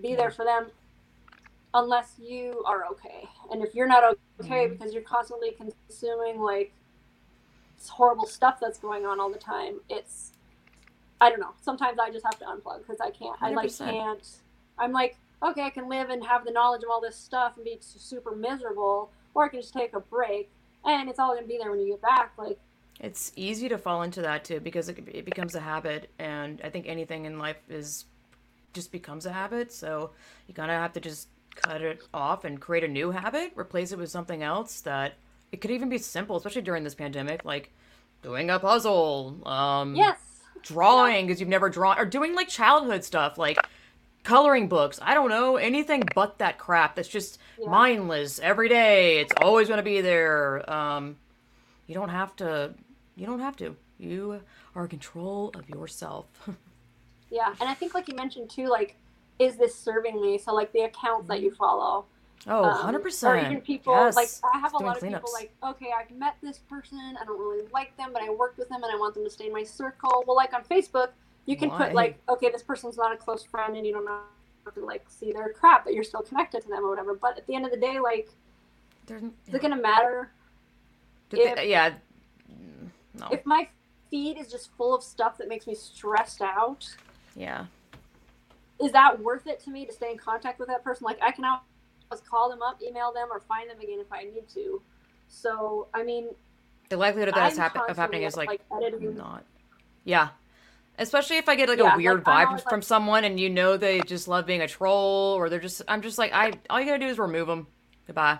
be 0.00 0.14
there 0.16 0.30
for 0.30 0.44
them 0.44 0.70
unless 1.74 2.14
you 2.18 2.62
are 2.66 2.86
okay. 2.86 3.28
And 3.50 3.62
if 3.62 3.74
you're 3.74 3.86
not 3.86 4.04
okay 4.40 4.66
Mhm. 4.66 4.70
because 4.70 4.92
you're 4.92 5.02
constantly 5.02 5.52
consuming 5.52 6.40
like 6.40 6.72
horrible 7.88 8.26
stuff 8.26 8.58
that's 8.60 8.78
going 8.78 9.04
on 9.06 9.18
all 9.20 9.30
the 9.30 9.38
time, 9.38 9.80
it's 9.88 10.32
I 11.20 11.30
don't 11.30 11.38
know. 11.40 11.54
Sometimes 11.60 11.98
I 12.00 12.10
just 12.10 12.24
have 12.24 12.38
to 12.40 12.44
unplug 12.46 12.78
because 12.78 13.00
I 13.00 13.10
can't. 13.10 13.36
I 13.40 13.50
like 13.50 13.76
can't. 13.76 14.28
I'm 14.78 14.92
like 14.92 15.16
okay, 15.42 15.62
I 15.62 15.70
can 15.70 15.88
live 15.88 16.08
and 16.10 16.24
have 16.24 16.44
the 16.44 16.52
knowledge 16.52 16.84
of 16.84 16.90
all 16.90 17.00
this 17.00 17.16
stuff 17.16 17.56
and 17.56 17.64
be 17.64 17.76
super 17.80 18.34
miserable, 18.34 19.10
or 19.34 19.44
I 19.44 19.48
can 19.48 19.60
just 19.60 19.72
take 19.72 19.92
a 19.92 19.98
break 20.00 20.50
and 20.84 21.08
it's 21.08 21.18
all 21.18 21.34
gonna 21.34 21.46
be 21.46 21.58
there 21.58 21.70
when 21.70 21.80
you 21.80 21.88
get 21.88 22.02
back. 22.02 22.32
Like 22.36 22.58
It's 23.00 23.32
easy 23.34 23.68
to 23.68 23.78
fall 23.78 24.02
into 24.02 24.22
that 24.22 24.44
too 24.44 24.60
because 24.60 24.88
it, 24.88 24.98
it 25.10 25.24
becomes 25.24 25.54
a 25.54 25.60
habit, 25.60 26.10
and 26.18 26.60
I 26.62 26.70
think 26.70 26.86
anything 26.86 27.24
in 27.24 27.38
life 27.38 27.58
is 27.68 28.04
just 28.72 28.92
becomes 28.92 29.26
a 29.26 29.32
habit. 29.32 29.72
So 29.72 30.12
you 30.46 30.54
kind 30.54 30.70
of 30.70 30.78
have 30.80 30.92
to 30.94 31.00
just 31.00 31.28
cut 31.54 31.82
it 31.82 32.02
off 32.14 32.44
and 32.44 32.60
create 32.60 32.84
a 32.84 32.88
new 32.88 33.10
habit, 33.10 33.52
replace 33.56 33.92
it 33.92 33.98
with 33.98 34.10
something 34.10 34.42
else 34.42 34.80
that 34.82 35.14
it 35.50 35.60
could 35.60 35.70
even 35.70 35.88
be 35.88 35.98
simple, 35.98 36.36
especially 36.36 36.62
during 36.62 36.84
this 36.84 36.94
pandemic, 36.94 37.44
like 37.44 37.70
doing 38.22 38.50
a 38.50 38.58
puzzle. 38.58 39.36
Um, 39.46 39.94
yes, 39.94 40.18
drawing 40.62 41.26
because 41.26 41.40
you've 41.40 41.48
never 41.48 41.68
drawn 41.68 41.98
or 41.98 42.06
doing 42.06 42.34
like 42.34 42.48
childhood 42.48 43.04
stuff 43.04 43.36
like 43.38 43.58
coloring 44.24 44.68
books. 44.68 44.98
I 45.02 45.14
don't 45.14 45.28
know 45.30 45.56
anything 45.56 46.04
but 46.14 46.38
that 46.38 46.58
crap. 46.58 46.94
That's 46.96 47.08
just 47.08 47.38
Yeah. 47.58 47.68
mindless 47.70 48.38
every 48.38 48.68
day. 48.68 49.18
It's 49.18 49.32
always 49.42 49.68
going 49.68 49.78
to 49.78 49.82
be 49.84 50.00
there. 50.00 50.68
Um, 50.72 51.16
you 51.86 51.94
don't 51.94 52.08
have 52.10 52.34
to. 52.36 52.74
You 53.16 53.26
don't 53.26 53.40
have 53.40 53.56
to. 53.56 53.76
You 53.98 54.40
are 54.74 54.84
in 54.84 54.88
control 54.88 55.50
of 55.54 55.68
yourself. 55.68 56.26
Yeah, 57.34 57.48
and 57.60 57.66
I 57.70 57.72
think 57.72 57.94
like 57.94 58.08
you 58.08 58.14
mentioned 58.14 58.50
too, 58.50 58.66
like, 58.68 58.94
is 59.44 59.56
this 59.56 59.74
serving 59.74 60.20
me? 60.20 60.38
So 60.38 60.54
like 60.54 60.72
the 60.72 60.80
accounts 60.82 61.28
that 61.28 61.40
you 61.40 61.50
follow. 61.54 62.04
oh, 62.46 62.64
um, 62.64 62.70
100 62.70 63.24
Or 63.24 63.36
even 63.38 63.60
people 63.60 63.94
yes. 63.94 64.16
like 64.16 64.28
I 64.54 64.58
have 64.58 64.74
a 64.74 64.78
lot 64.78 64.96
of 64.96 65.02
cleanups. 65.02 65.14
people 65.14 65.30
like, 65.32 65.52
okay, 65.64 65.90
I've 65.98 66.10
met 66.16 66.36
this 66.42 66.58
person, 66.58 66.98
I 67.20 67.24
don't 67.24 67.38
really 67.38 67.66
like 67.72 67.96
them, 67.96 68.10
but 68.12 68.22
I 68.22 68.30
worked 68.30 68.58
with 68.58 68.68
them 68.68 68.82
and 68.82 68.92
I 68.92 68.96
want 68.96 69.14
them 69.14 69.24
to 69.24 69.30
stay 69.30 69.46
in 69.46 69.52
my 69.52 69.62
circle. 69.64 70.24
Well, 70.26 70.36
like 70.36 70.52
on 70.52 70.64
Facebook, 70.64 71.10
you 71.46 71.56
can 71.56 71.70
Why? 71.70 71.86
put 71.86 71.94
like, 71.94 72.18
okay, 72.28 72.50
this 72.50 72.62
person's 72.62 72.96
not 72.96 73.12
a 73.12 73.16
close 73.16 73.42
friend, 73.44 73.76
and 73.76 73.86
you 73.86 73.92
don't 73.92 74.06
have 74.06 74.74
to 74.74 74.84
like 74.84 75.04
see 75.08 75.32
their 75.32 75.50
crap, 75.52 75.84
but 75.84 75.92
you're 75.94 76.04
still 76.04 76.22
connected 76.22 76.62
to 76.62 76.68
them 76.68 76.84
or 76.84 76.90
whatever. 76.90 77.14
But 77.14 77.36
at 77.38 77.46
the 77.46 77.54
end 77.54 77.64
of 77.64 77.70
the 77.72 77.76
day, 77.76 77.98
like, 77.98 78.28
There's- 79.06 79.22
is 79.48 79.54
it 79.54 79.60
gonna 79.62 79.76
matter 79.76 80.30
Did 81.30 81.56
they- 81.58 81.70
yeah. 81.70 81.94
Mm, 82.50 82.90
No. 83.14 83.28
if 83.32 83.44
my 83.46 83.68
feed 84.10 84.36
is 84.38 84.50
just 84.50 84.70
full 84.76 84.94
of 84.94 85.02
stuff 85.02 85.36
that 85.38 85.48
makes 85.48 85.66
me 85.66 85.74
stressed 85.74 86.42
out? 86.42 86.94
yeah. 87.34 87.66
Is 88.82 88.92
that 88.92 89.18
worth 89.20 89.46
it 89.46 89.60
to 89.60 89.70
me 89.70 89.86
to 89.86 89.92
stay 89.92 90.10
in 90.10 90.18
contact 90.18 90.58
with 90.58 90.68
that 90.68 90.82
person? 90.84 91.04
Like 91.04 91.18
I 91.22 91.30
can 91.32 91.44
always 91.44 92.20
call 92.28 92.50
them 92.50 92.62
up, 92.62 92.80
email 92.82 93.12
them, 93.12 93.28
or 93.30 93.40
find 93.40 93.68
them 93.70 93.78
again 93.80 93.98
if 94.00 94.12
I 94.12 94.24
need 94.24 94.48
to. 94.54 94.82
So 95.28 95.88
I 95.94 96.02
mean, 96.02 96.28
The 96.88 96.96
likelihood 96.96 97.28
of 97.28 97.34
that's 97.34 97.56
I'm 97.56 97.62
happen- 97.62 97.82
of 97.88 97.96
happening 97.96 98.22
is 98.24 98.34
constantly, 98.34 98.60
like 98.70 98.82
editing. 98.84 99.16
not. 99.16 99.44
Yeah. 100.04 100.28
Especially 100.98 101.38
if 101.38 101.48
I 101.48 101.54
get 101.56 101.68
like 101.70 101.78
Yeah, 101.78 101.94
a 101.94 101.96
weird 101.96 102.26
like, 102.26 102.36
vibe 102.44 102.46
always, 102.48 102.62
from 102.64 102.80
like- 102.80 102.82
someone 102.86 103.24
and 103.24 103.40
you 103.40 103.48
know 103.48 103.76
they 103.78 104.00
just 104.00 104.28
love 104.28 104.44
being 104.46 104.60
a 104.60 104.68
troll 104.68 105.34
or 105.34 105.48
they're 105.48 105.58
just 105.60 105.80
I'm 105.88 106.02
just 106.02 106.18
like 106.18 106.32
I 106.34 106.52
all 106.68 106.78
you 106.80 106.86
gotta 106.86 106.98
do 106.98 107.06
is 107.06 107.18
remove 107.18 107.46
them. 107.46 107.66
Goodbye. 108.06 108.38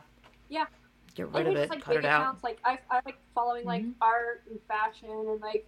Yeah. 0.50 0.66
Get 1.14 1.26
And 1.26 1.34
rid 1.34 1.46
of 1.46 1.52
even 1.52 1.56
it. 1.56 1.60
just, 1.66 1.70
like 1.70 1.84
Cut 1.84 1.94
big 1.96 2.04
it 2.04 2.08
out. 2.08 2.20
accounts, 2.20 2.44
like 2.44 2.58
I, 2.64 2.78
I 2.90 3.00
like 3.06 3.16
following 3.34 3.64
like 3.64 3.82
Mhm. 3.82 3.94
art 4.02 4.42
and 4.50 4.60
fashion 4.68 5.08
and 5.10 5.40
like 5.40 5.66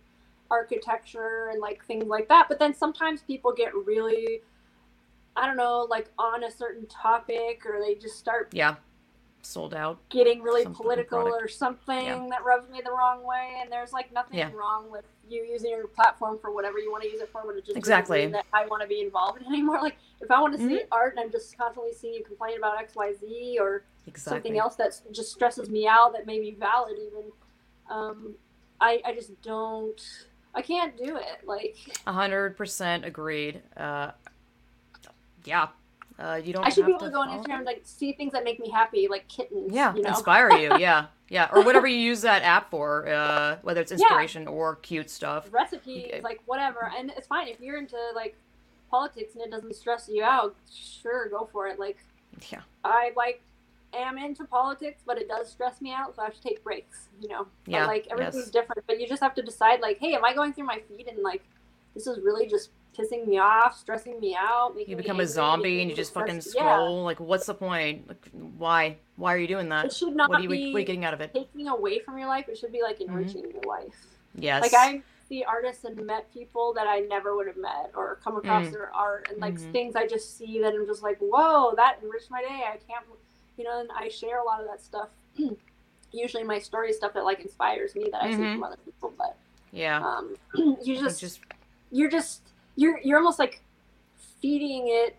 architecture 0.50 1.48
and 1.52 1.60
like 1.60 1.84
things 1.86 2.04
like 2.06 2.28
that. 2.28 2.48
But 2.48 2.58
then 2.58 2.74
sometimes 2.74 3.22
people 3.22 3.52
get 3.52 3.74
really, 3.74 4.42
I 5.36 5.46
don't 5.46 5.56
know, 5.56 5.86
like 5.90 6.10
on 6.18 6.44
a 6.44 6.50
certain 6.50 6.86
topic, 6.86 7.62
or 7.66 7.80
they 7.80 7.94
just 7.96 8.18
start 8.18 8.50
Yeah. 8.52 8.76
Sold 9.42 9.74
out. 9.74 9.98
getting 10.08 10.40
really 10.42 10.64
political 10.64 11.20
product. 11.22 11.42
or 11.44 11.48
something 11.48 12.06
Yeah. 12.06 12.26
that 12.30 12.44
rubs 12.44 12.66
me 12.70 12.80
the 12.82 12.90
wrong 12.90 13.22
way 13.24 13.58
and 13.60 13.70
there's 13.70 13.92
like 13.92 14.10
nothing 14.10 14.38
Yeah. 14.38 14.50
wrong 14.54 14.90
with 14.90 15.04
you 15.28 15.42
using 15.42 15.70
your 15.70 15.86
platform 15.86 16.38
for 16.38 16.50
whatever 16.50 16.78
you 16.78 16.90
want 16.90 17.02
to 17.02 17.10
use 17.10 17.20
it 17.20 17.28
for 17.28 17.42
but 17.44 17.54
it 17.56 17.64
just 17.66 17.76
Exactly. 17.76 18.26
that 18.28 18.46
i 18.54 18.64
want 18.66 18.80
to 18.80 18.88
be 18.88 19.02
involved 19.02 19.42
in 19.42 19.46
anymore 19.52 19.80
like 19.82 19.96
if 20.22 20.30
i 20.30 20.40
want 20.40 20.54
to 20.54 20.58
see 20.58 20.78
Mhm. 20.80 20.86
art 20.90 21.12
and 21.12 21.20
i'm 21.20 21.30
just 21.30 21.56
constantly 21.58 21.92
seeing 21.92 22.14
you 22.14 22.24
complain 22.24 22.56
about 22.56 22.78
xyz 22.88 23.60
or 23.60 23.84
Exactly. 24.06 24.36
something 24.38 24.58
else 24.58 24.76
that 24.76 24.98
just 25.12 25.30
stresses 25.32 25.68
me 25.68 25.86
out 25.86 26.14
that 26.14 26.24
may 26.26 26.40
be 26.40 26.52
valid 26.52 26.96
even 26.98 27.30
um, 27.90 28.34
I, 28.80 29.02
I 29.04 29.12
just 29.14 29.38
don't 29.42 30.00
i 30.54 30.62
can't 30.62 30.96
do 30.96 31.16
it 31.16 31.46
like 31.46 31.76
A 32.06 32.12
hundred 32.12 32.56
percent 32.56 33.04
agreed. 33.04 33.62
Uh 33.76 34.12
yeah. 35.44 35.68
Uh 36.18 36.40
you 36.44 36.52
don't 36.52 36.64
i 36.64 36.68
should 36.68 36.84
have 36.84 36.86
be 36.86 36.92
able 36.92 37.06
to 37.06 37.10
go 37.10 37.20
on 37.20 37.28
instagram 37.28 37.56
and 37.56 37.64
like 37.66 37.80
see 37.84 38.12
things 38.12 38.32
that 38.32 38.44
make 38.44 38.60
me 38.60 38.70
happy 38.70 39.08
like 39.08 39.26
kittens 39.26 39.72
Yeah, 39.72 39.92
you 39.96 40.02
know 40.02 40.10
inspire 40.10 40.50
you. 40.52 40.76
Yeah, 40.78 41.06
yeah, 41.28 41.48
or 41.52 41.62
whatever 41.64 41.86
you 41.88 41.96
use 41.96 42.20
that 42.20 42.42
app 42.44 42.70
for, 42.70 43.08
uh, 43.08 43.56
whether 43.62 43.80
it's 43.80 43.90
inspiration 43.90 44.46
or 44.46 44.76
cute 44.76 45.10
stuff. 45.10 45.48
recipes, 45.50 46.04
Okay. 46.06 46.20
like 46.22 46.40
whatever. 46.46 46.92
And 46.96 47.10
it's 47.16 47.26
fine 47.26 47.48
if 47.48 47.58
you're 47.60 47.78
into 47.78 47.96
like 48.14 48.36
politics 48.90 49.34
and 49.34 49.42
it 49.42 49.50
doesn't 49.50 49.74
stress 49.74 50.08
you 50.12 50.22
out. 50.22 50.54
Sure, 50.72 51.28
go 51.28 51.48
for 51.50 51.66
it. 51.66 51.80
Like 51.80 51.98
Yeah, 52.52 52.60
I 52.84 53.10
like 53.16 53.42
am 53.92 54.16
into 54.18 54.44
politics, 54.44 55.02
but 55.04 55.18
it 55.18 55.26
does 55.28 55.50
stress 55.50 55.80
me 55.80 55.92
out, 55.92 56.14
so 56.14 56.22
I 56.22 56.26
have 56.26 56.34
to 56.34 56.42
take 56.42 56.62
breaks. 56.62 57.08
You 57.20 57.28
know, 57.28 57.46
But, 57.64 57.72
Yeah, 57.72 57.86
like 57.86 58.06
everything's 58.10 58.36
yes. 58.44 58.50
different, 58.50 58.84
but 58.86 59.00
you 59.00 59.08
just 59.08 59.22
have 59.22 59.34
to 59.34 59.42
decide. 59.42 59.80
Like, 59.80 59.98
hey, 59.98 60.14
am 60.14 60.24
I 60.24 60.32
going 60.32 60.52
through 60.52 60.66
my 60.66 60.80
feed 60.88 61.08
and 61.08 61.18
like 61.24 61.42
this 61.94 62.06
is 62.06 62.20
really 62.20 62.46
just 62.46 62.70
pissing 62.94 63.26
me 63.26 63.38
off, 63.38 63.78
stressing 63.78 64.18
me 64.20 64.36
out, 64.38 64.74
making 64.74 64.90
you 64.92 64.96
me 64.96 65.02
become 65.02 65.20
a 65.20 65.26
zombie 65.26 65.80
and 65.80 65.90
you 65.90 65.96
just 65.96 66.12
fucking 66.14 66.40
stressed- 66.40 66.56
Yeah. 66.56 66.74
scroll. 66.76 67.02
Like, 67.04 67.20
what's 67.20 67.46
the 67.46 67.54
point? 67.54 68.08
Like, 68.08 68.28
why? 68.56 68.96
Why 69.16 69.34
are 69.34 69.38
you 69.38 69.46
doing 69.48 69.68
that? 69.70 69.86
It 69.86 69.92
should 69.92 70.14
not 70.16 70.30
What 70.30 70.40
are 70.40 70.42
you 70.42 70.48
be 70.48 70.72
What 70.72 70.76
are 70.76 70.80
you 70.80 70.86
getting 70.86 71.04
out 71.04 71.14
of 71.14 71.20
it? 71.20 71.32
taking 71.34 71.68
away 71.68 71.98
from 72.00 72.18
your 72.18 72.28
life. 72.28 72.48
It 72.48 72.56
should 72.58 72.72
be 72.72 72.82
like 72.82 72.98
Mm-hmm. 72.98 73.10
enriching 73.18 73.50
your 73.50 73.62
life. 73.62 74.06
Yes. 74.36 74.62
Like 74.62 74.74
I 74.74 75.02
see 75.28 75.42
artists 75.44 75.84
and 75.84 76.04
met 76.06 76.32
people 76.34 76.72
that 76.74 76.86
I 76.86 77.00
never 77.00 77.34
would 77.36 77.46
have 77.46 77.56
met 77.56 77.90
or 77.94 78.18
come 78.22 78.36
across 78.36 78.66
Mm. 78.66 78.72
their 78.72 78.94
art 78.94 79.28
and 79.30 79.40
like 79.40 79.54
Mhm. 79.54 79.72
things 79.72 79.96
I 79.96 80.06
just 80.06 80.36
see 80.36 80.60
that 80.60 80.74
I'm 80.74 80.86
just 80.86 81.02
like, 81.02 81.18
whoa, 81.18 81.74
that 81.76 81.98
enriched 82.02 82.30
my 82.30 82.42
day. 82.42 82.64
I 82.70 82.76
can't, 82.88 83.04
you 83.56 83.64
know, 83.64 83.80
and 83.80 83.90
I 83.96 84.08
share 84.08 84.38
a 84.40 84.44
lot 84.44 84.60
of 84.60 84.66
that 84.66 84.80
stuff. 84.82 85.08
Usually 86.12 86.44
my 86.44 86.58
story 86.60 86.90
is 86.90 86.96
stuff 86.96 87.12
that 87.14 87.24
like 87.24 87.40
inspires 87.40 87.94
me 87.96 88.08
that 88.12 88.22
I 88.22 88.30
see 88.30 88.36
Mhm. 88.38 88.54
from 88.54 88.64
other 88.64 88.76
people, 88.84 89.12
but 89.18 89.36
yeah. 89.72 90.04
um, 90.04 90.36
you 90.82 90.96
just, 90.96 91.20
just 91.20 91.40
you're 91.90 92.10
just 92.10 92.43
you're 92.76 93.00
you're 93.02 93.18
almost 93.18 93.38
like 93.38 93.62
feeding 94.40 94.84
it, 94.88 95.16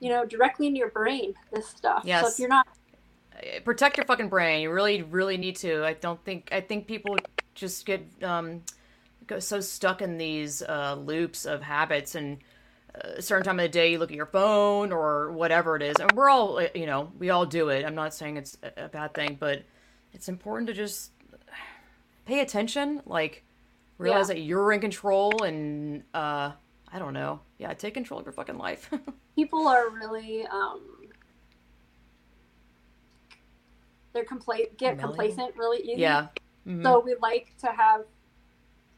you 0.00 0.08
know, 0.10 0.24
directly 0.24 0.66
into 0.66 0.78
your 0.78 0.90
brain. 0.90 1.34
This 1.52 1.68
stuff. 1.68 2.02
Yes. 2.04 2.22
So 2.22 2.28
if 2.32 2.38
you're 2.38 2.48
not, 2.48 2.66
uh, 3.36 3.60
protect 3.64 3.96
your 3.96 4.06
fucking 4.06 4.28
brain. 4.28 4.62
You 4.62 4.70
really, 4.70 5.02
really 5.02 5.36
need 5.36 5.56
to. 5.56 5.84
I 5.84 5.94
don't 5.94 6.22
think. 6.24 6.48
I 6.52 6.60
think 6.60 6.86
people 6.86 7.16
just 7.54 7.86
get 7.86 8.06
um, 8.22 8.62
go 9.26 9.38
so 9.38 9.60
stuck 9.60 10.02
in 10.02 10.18
these 10.18 10.62
uh, 10.62 10.94
loops 10.94 11.46
of 11.46 11.62
habits 11.62 12.14
and. 12.14 12.38
uh, 12.94 13.16
A 13.16 13.22
certain 13.22 13.44
time 13.44 13.58
of 13.58 13.64
the 13.64 13.68
day, 13.70 13.92
you 13.92 13.98
look 13.98 14.10
at 14.10 14.16
your 14.16 14.26
phone 14.26 14.92
or 14.92 15.32
whatever 15.32 15.76
it 15.76 15.82
is, 15.82 15.96
and 15.98 16.12
we're 16.12 16.28
all, 16.28 16.58
uh, 16.58 16.68
you 16.74 16.84
know, 16.84 17.10
we 17.18 17.30
all 17.30 17.46
do 17.46 17.70
it. 17.70 17.86
I'm 17.86 17.94
not 17.94 18.12
saying 18.12 18.36
it's 18.36 18.58
a 18.62 18.84
a 18.84 18.88
bad 18.88 19.14
thing, 19.14 19.36
but 19.40 19.62
it's 20.12 20.28
important 20.28 20.66
to 20.68 20.74
just 20.74 21.10
pay 22.26 22.40
attention. 22.40 23.00
Like, 23.06 23.44
realize 23.98 24.28
Yeah. 24.28 24.34
that 24.34 24.40
you're 24.42 24.72
in 24.72 24.80
control, 24.80 25.42
and 25.44 26.02
uh, 26.14 26.52
I 26.92 26.98
don't 26.98 27.14
know, 27.14 27.40
yeah, 27.58 27.72
take 27.74 27.94
control 27.94 28.20
of 28.20 28.26
your 28.26 28.32
fucking 28.32 28.58
life. 28.58 28.90
people 29.36 29.66
are 29.68 29.88
really 29.90 30.44
um 30.46 30.80
they're 34.12 34.24
compla- 34.24 34.76
get 34.76 34.96
Malleable? 34.98 35.14
complacent 35.14 35.56
really 35.56 35.80
easy. 35.82 36.00
yeah. 36.02 36.28
Mhm. 36.66 36.82
So 36.82 37.00
we 37.00 37.14
like 37.22 37.54
to 37.60 37.68
have 37.72 38.04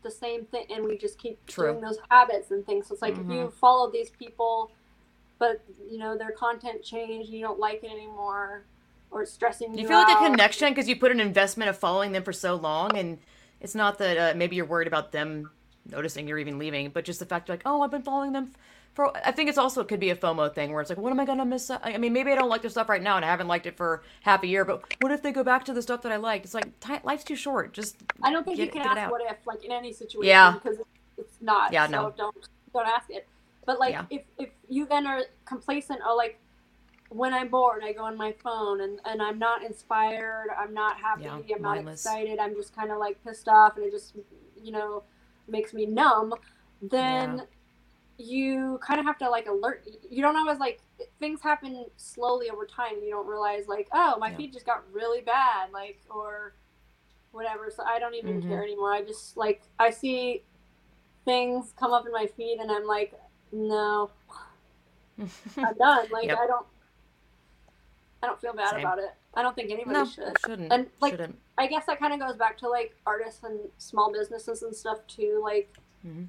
the 0.02 0.10
same 0.10 0.44
thing, 0.46 0.66
and 0.70 0.84
we 0.84 0.98
just 0.98 1.18
keep 1.18 1.44
True. 1.46 1.70
doing 1.72 1.80
those 1.80 1.98
habits 2.10 2.50
and 2.50 2.66
things. 2.66 2.88
So 2.88 2.94
it's 2.94 3.02
like 3.02 3.14
Mhm. 3.14 3.30
if 3.30 3.30
you 3.36 3.50
follow 3.50 3.90
these 3.90 4.10
people, 4.10 4.70
but 5.38 5.62
you 5.88 5.98
know 5.98 6.16
their 6.18 6.32
content 6.32 6.82
changed, 6.82 7.28
and 7.28 7.38
you 7.38 7.40
don't 7.40 7.58
like 7.60 7.82
it 7.84 7.90
anymore, 7.90 8.64
or 9.10 9.22
it's 9.22 9.32
stressing 9.32 9.72
you. 9.74 9.82
You 9.82 9.88
feel 9.88 9.98
like 9.98 10.16
a 10.20 10.28
connection 10.28 10.70
because 10.70 10.88
you 10.88 10.96
put 10.96 11.10
an 11.12 11.20
investment 11.20 11.70
of 11.70 11.78
following 11.78 12.12
them 12.12 12.22
for 12.24 12.32
so 12.32 12.56
long, 12.56 12.96
and 12.96 13.18
it's 13.64 13.74
not 13.74 13.98
that 13.98 14.16
uh, 14.18 14.36
maybe 14.36 14.56
you're 14.56 14.66
worried 14.66 14.86
about 14.86 15.10
them 15.10 15.50
noticing 15.90 16.28
you're 16.28 16.38
even 16.38 16.58
leaving, 16.58 16.90
but 16.90 17.04
just 17.04 17.18
the 17.18 17.26
fact 17.26 17.48
like, 17.48 17.62
oh, 17.64 17.80
I've 17.80 17.90
been 17.90 18.02
following 18.02 18.32
them 18.32 18.52
for. 18.92 19.10
I 19.26 19.32
think 19.32 19.48
it's 19.48 19.56
also 19.58 19.80
it 19.80 19.88
could 19.88 20.00
be 20.00 20.10
a 20.10 20.16
FOMO 20.16 20.54
thing 20.54 20.70
where 20.72 20.82
it's 20.82 20.90
like, 20.90 20.98
what 20.98 21.10
am 21.10 21.18
I 21.18 21.24
gonna 21.24 21.46
miss? 21.46 21.70
I 21.70 21.96
mean, 21.96 22.12
maybe 22.12 22.30
I 22.30 22.34
don't 22.34 22.50
like 22.50 22.60
their 22.60 22.70
stuff 22.70 22.90
right 22.90 23.02
now, 23.02 23.16
and 23.16 23.24
I 23.24 23.28
haven't 23.28 23.48
liked 23.48 23.64
it 23.66 23.76
for 23.76 24.02
half 24.20 24.42
a 24.42 24.46
year, 24.46 24.64
but 24.66 24.82
what 25.00 25.10
if 25.12 25.22
they 25.22 25.32
go 25.32 25.42
back 25.42 25.64
to 25.64 25.72
the 25.72 25.80
stuff 25.82 26.02
that 26.02 26.12
I 26.12 26.16
liked? 26.16 26.44
It's 26.44 26.54
like 26.54 26.78
ti 26.80 26.94
life's 27.04 27.24
too 27.24 27.36
short. 27.36 27.72
Just 27.72 27.96
I 28.22 28.30
don't 28.30 28.44
think 28.44 28.58
get- 28.58 28.66
you 28.66 28.72
can 28.82 28.86
ask 28.98 29.10
what 29.10 29.22
if 29.22 29.38
like 29.46 29.64
in 29.64 29.72
any 29.72 29.92
situation 29.92 30.28
Yeah. 30.28 30.52
because 30.52 30.76
it's 31.16 31.38
not. 31.40 31.72
Yeah, 31.72 31.86
so 31.86 31.92
no. 31.92 32.14
don't 32.16 32.36
don't 32.74 32.86
ask 32.86 33.08
it. 33.08 33.26
But 33.64 33.80
like 33.80 33.92
Yeah. 33.92 34.04
if 34.10 34.22
if 34.38 34.50
you 34.68 34.84
then 34.86 35.06
are 35.06 35.22
complacent 35.46 36.00
or 36.06 36.14
like 36.14 36.38
when 37.10 37.32
I'm 37.34 37.48
bored 37.48 37.82
I 37.84 37.92
go 37.92 38.04
on 38.04 38.16
my 38.16 38.32
phone 38.42 38.80
and, 38.80 39.00
and 39.04 39.22
I'm 39.22 39.38
not 39.38 39.62
inspired, 39.62 40.48
I'm 40.58 40.74
not 40.74 40.96
happy, 40.98 41.22
Yeah, 41.24 41.56
I'm 41.56 41.62
not 41.62 41.76
mindless. 41.76 42.00
excited, 42.00 42.38
I'm 42.38 42.54
just 42.54 42.74
kinda 42.74 42.96
like 42.96 43.22
pissed 43.24 43.48
off 43.48 43.76
and 43.76 43.84
it 43.86 43.92
just 43.92 44.16
you 44.62 44.72
know 44.72 45.04
makes 45.48 45.74
me 45.74 45.86
numb, 45.86 46.34
then 46.82 47.36
Yeah. 47.36 47.44
you 48.18 48.78
kind 48.82 49.00
of 49.00 49.06
have 49.06 49.18
to 49.18 49.28
like 49.28 49.46
alert 49.48 49.86
you 50.08 50.22
don't 50.22 50.36
always 50.36 50.58
like 50.58 50.80
things 51.18 51.40
happen 51.42 51.84
slowly 51.96 52.48
over 52.48 52.64
time 52.64 52.92
you 53.02 53.10
don't 53.10 53.26
realize 53.26 53.66
like 53.66 53.88
oh 53.92 54.16
my 54.18 54.30
Yeah. 54.30 54.36
feed 54.36 54.52
just 54.52 54.64
got 54.64 54.84
really 54.92 55.20
bad 55.20 55.72
like 55.72 56.00
or 56.08 56.54
whatever 57.32 57.70
so 57.74 57.82
i 57.84 57.98
don't 57.98 58.14
even 58.14 58.40
Mhm. 58.40 58.48
care 58.48 58.62
anymore 58.62 58.92
i 58.92 59.02
just 59.02 59.36
like 59.36 59.62
i 59.80 59.90
see 59.90 60.44
things 61.24 61.72
come 61.76 61.92
up 61.92 62.06
in 62.06 62.12
my 62.12 62.26
feed 62.36 62.58
and 62.60 62.70
i'm 62.70 62.86
like 62.86 63.14
no 63.52 64.10
i'm 65.58 65.74
done 65.76 66.06
like 66.12 66.26
Yep. 66.28 66.38
i 66.40 66.46
don't 66.46 66.66
i 68.24 68.26
don't 68.26 68.40
feel 68.40 68.54
bad 68.54 68.70
Same. 68.70 68.80
about 68.80 68.98
it 68.98 69.12
i 69.34 69.42
don't 69.42 69.54
think 69.54 69.70
anybody 69.70 69.92
no, 69.98 70.04
should 70.06 70.32
shouldn't. 70.46 70.72
And, 70.72 70.86
like, 71.00 71.12
shouldn't. 71.12 71.38
I 71.58 71.66
guess 71.66 71.84
that 71.86 71.98
kind 72.00 72.12
of 72.14 72.20
goes 72.26 72.36
back 72.36 72.56
to 72.58 72.68
like 72.68 72.96
artists 73.06 73.44
and 73.44 73.60
small 73.78 74.10
businesses 74.12 74.62
and 74.62 74.74
stuff 74.74 74.98
too. 75.06 75.40
Like, 75.42 75.68
Mhm. 76.04 76.26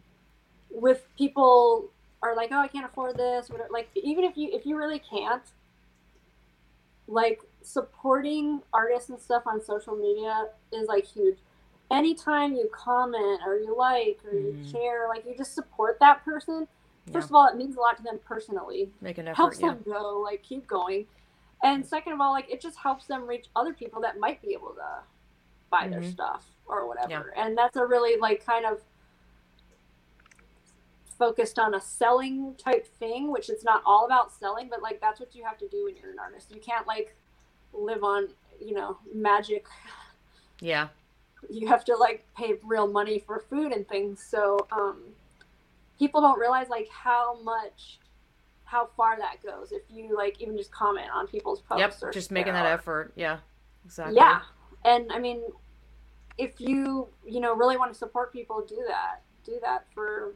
with 0.69 1.07
people 1.17 1.89
are 2.21 2.35
like, 2.35 2.49
oh, 2.51 2.59
I 2.59 2.67
can't 2.67 2.85
afford 2.85 3.17
this. 3.17 3.49
Whatever. 3.49 3.69
Like, 3.71 3.89
even 3.95 4.23
if 4.23 4.35
you 4.37 4.49
if 4.51 4.65
you 4.67 4.75
really 4.77 4.99
can't, 4.99 5.41
like 7.07 7.39
supporting 7.61 8.61
artists 8.73 9.09
and 9.09 9.19
stuff 9.19 9.43
on 9.45 9.63
social 9.63 9.95
media 9.95 10.49
is 10.71 10.87
like 10.87 11.05
huge. 11.05 11.37
anytime 11.91 12.55
you 12.55 12.67
comment 12.73 13.41
or 13.45 13.57
you 13.57 13.75
like 13.77 14.19
or 14.25 14.33
you 14.33 14.53
Mhm. 14.53 14.71
share, 14.71 15.07
like 15.07 15.23
you 15.25 15.35
just 15.37 15.53
support 15.53 15.99
that 15.99 16.25
person. 16.25 16.67
First 17.13 17.29
Yeah. 17.29 17.31
of 17.31 17.35
all, 17.35 17.47
it 17.47 17.55
means 17.55 17.75
a 17.77 17.79
lot 17.79 17.95
to 17.97 18.01
them 18.03 18.17
personally. 18.25 18.91
Make 19.01 19.19
an 19.19 19.27
effort. 19.27 19.37
helps 19.37 19.59
yeah. 19.61 19.67
them 19.75 19.83
go, 19.85 20.19
like 20.19 20.41
keep 20.41 20.65
going. 20.65 21.07
And 21.63 21.85
second 21.85 22.13
of 22.13 22.21
all, 22.21 22.31
like 22.31 22.49
it 22.51 22.61
just 22.61 22.77
helps 22.77 23.05
them 23.07 23.25
reach 23.27 23.47
other 23.55 23.73
people 23.73 24.01
that 24.01 24.19
might 24.19 24.41
be 24.41 24.53
able 24.53 24.73
to 24.75 25.03
buy 25.69 25.87
their 25.87 26.01
Mhm. 26.01 26.11
stuff 26.11 26.45
or 26.67 26.87
whatever. 26.87 27.33
And 27.35 27.57
that's 27.57 27.75
a 27.75 27.85
really 27.85 28.17
like 28.19 28.45
kind 28.45 28.65
of 28.65 28.81
focused 31.17 31.57
on 31.57 31.73
a 31.75 31.81
selling 31.81 32.55
type 32.55 32.85
thing, 32.85 33.31
which 33.31 33.49
it's 33.49 33.63
not 33.63 33.81
all 33.85 34.05
about 34.05 34.33
selling, 34.33 34.67
but 34.69 34.81
like 34.81 34.99
that's 34.99 35.19
what 35.19 35.33
you 35.33 35.43
have 35.43 35.57
to 35.57 35.67
do 35.69 35.85
when 35.85 35.95
you're 35.95 36.11
an 36.11 36.19
artist. 36.19 36.51
You 36.53 36.59
can't 36.59 36.85
like 36.85 37.15
live 37.73 38.03
on, 38.03 38.29
you 38.59 38.73
know, 38.73 38.97
magic. 39.13 39.65
Yeah. 40.59 40.89
You 41.49 41.67
have 41.67 41.85
to 41.85 41.95
like 41.95 42.25
pay 42.35 42.59
real 42.63 42.87
money 42.87 43.19
for 43.19 43.39
food 43.39 43.71
and 43.71 43.87
things. 43.87 44.21
So 44.23 44.67
um 44.71 45.15
people 45.97 46.19
don't 46.21 46.39
realize 46.39 46.67
like 46.69 46.89
how 46.89 47.39
much 47.41 47.99
how 48.65 48.89
far 48.97 49.17
that 49.17 49.41
goes 49.43 49.71
if 49.71 49.83
you 49.89 50.15
like 50.15 50.41
even 50.41 50.57
just 50.57 50.71
comment 50.71 51.07
on 51.13 51.27
people's 51.27 51.61
posts 51.61 51.79
Yep. 52.01 52.09
or 52.09 52.11
Just 52.11 52.31
making 52.31 52.53
that 52.53 52.65
art. 52.65 52.79
effort. 52.79 53.13
Yeah. 53.15 53.37
Exactly. 53.85 54.15
Yeah. 54.17 54.41
And 54.83 55.11
I 55.11 55.19
mean, 55.19 55.41
if 56.37 56.59
you, 56.59 57.07
you 57.25 57.39
know, 57.39 57.55
really 57.55 57.77
want 57.77 57.91
to 57.93 57.97
support 57.97 58.33
people, 58.33 58.65
do 58.67 58.83
that. 58.87 59.21
Do 59.45 59.59
that 59.61 59.85
for 59.93 60.33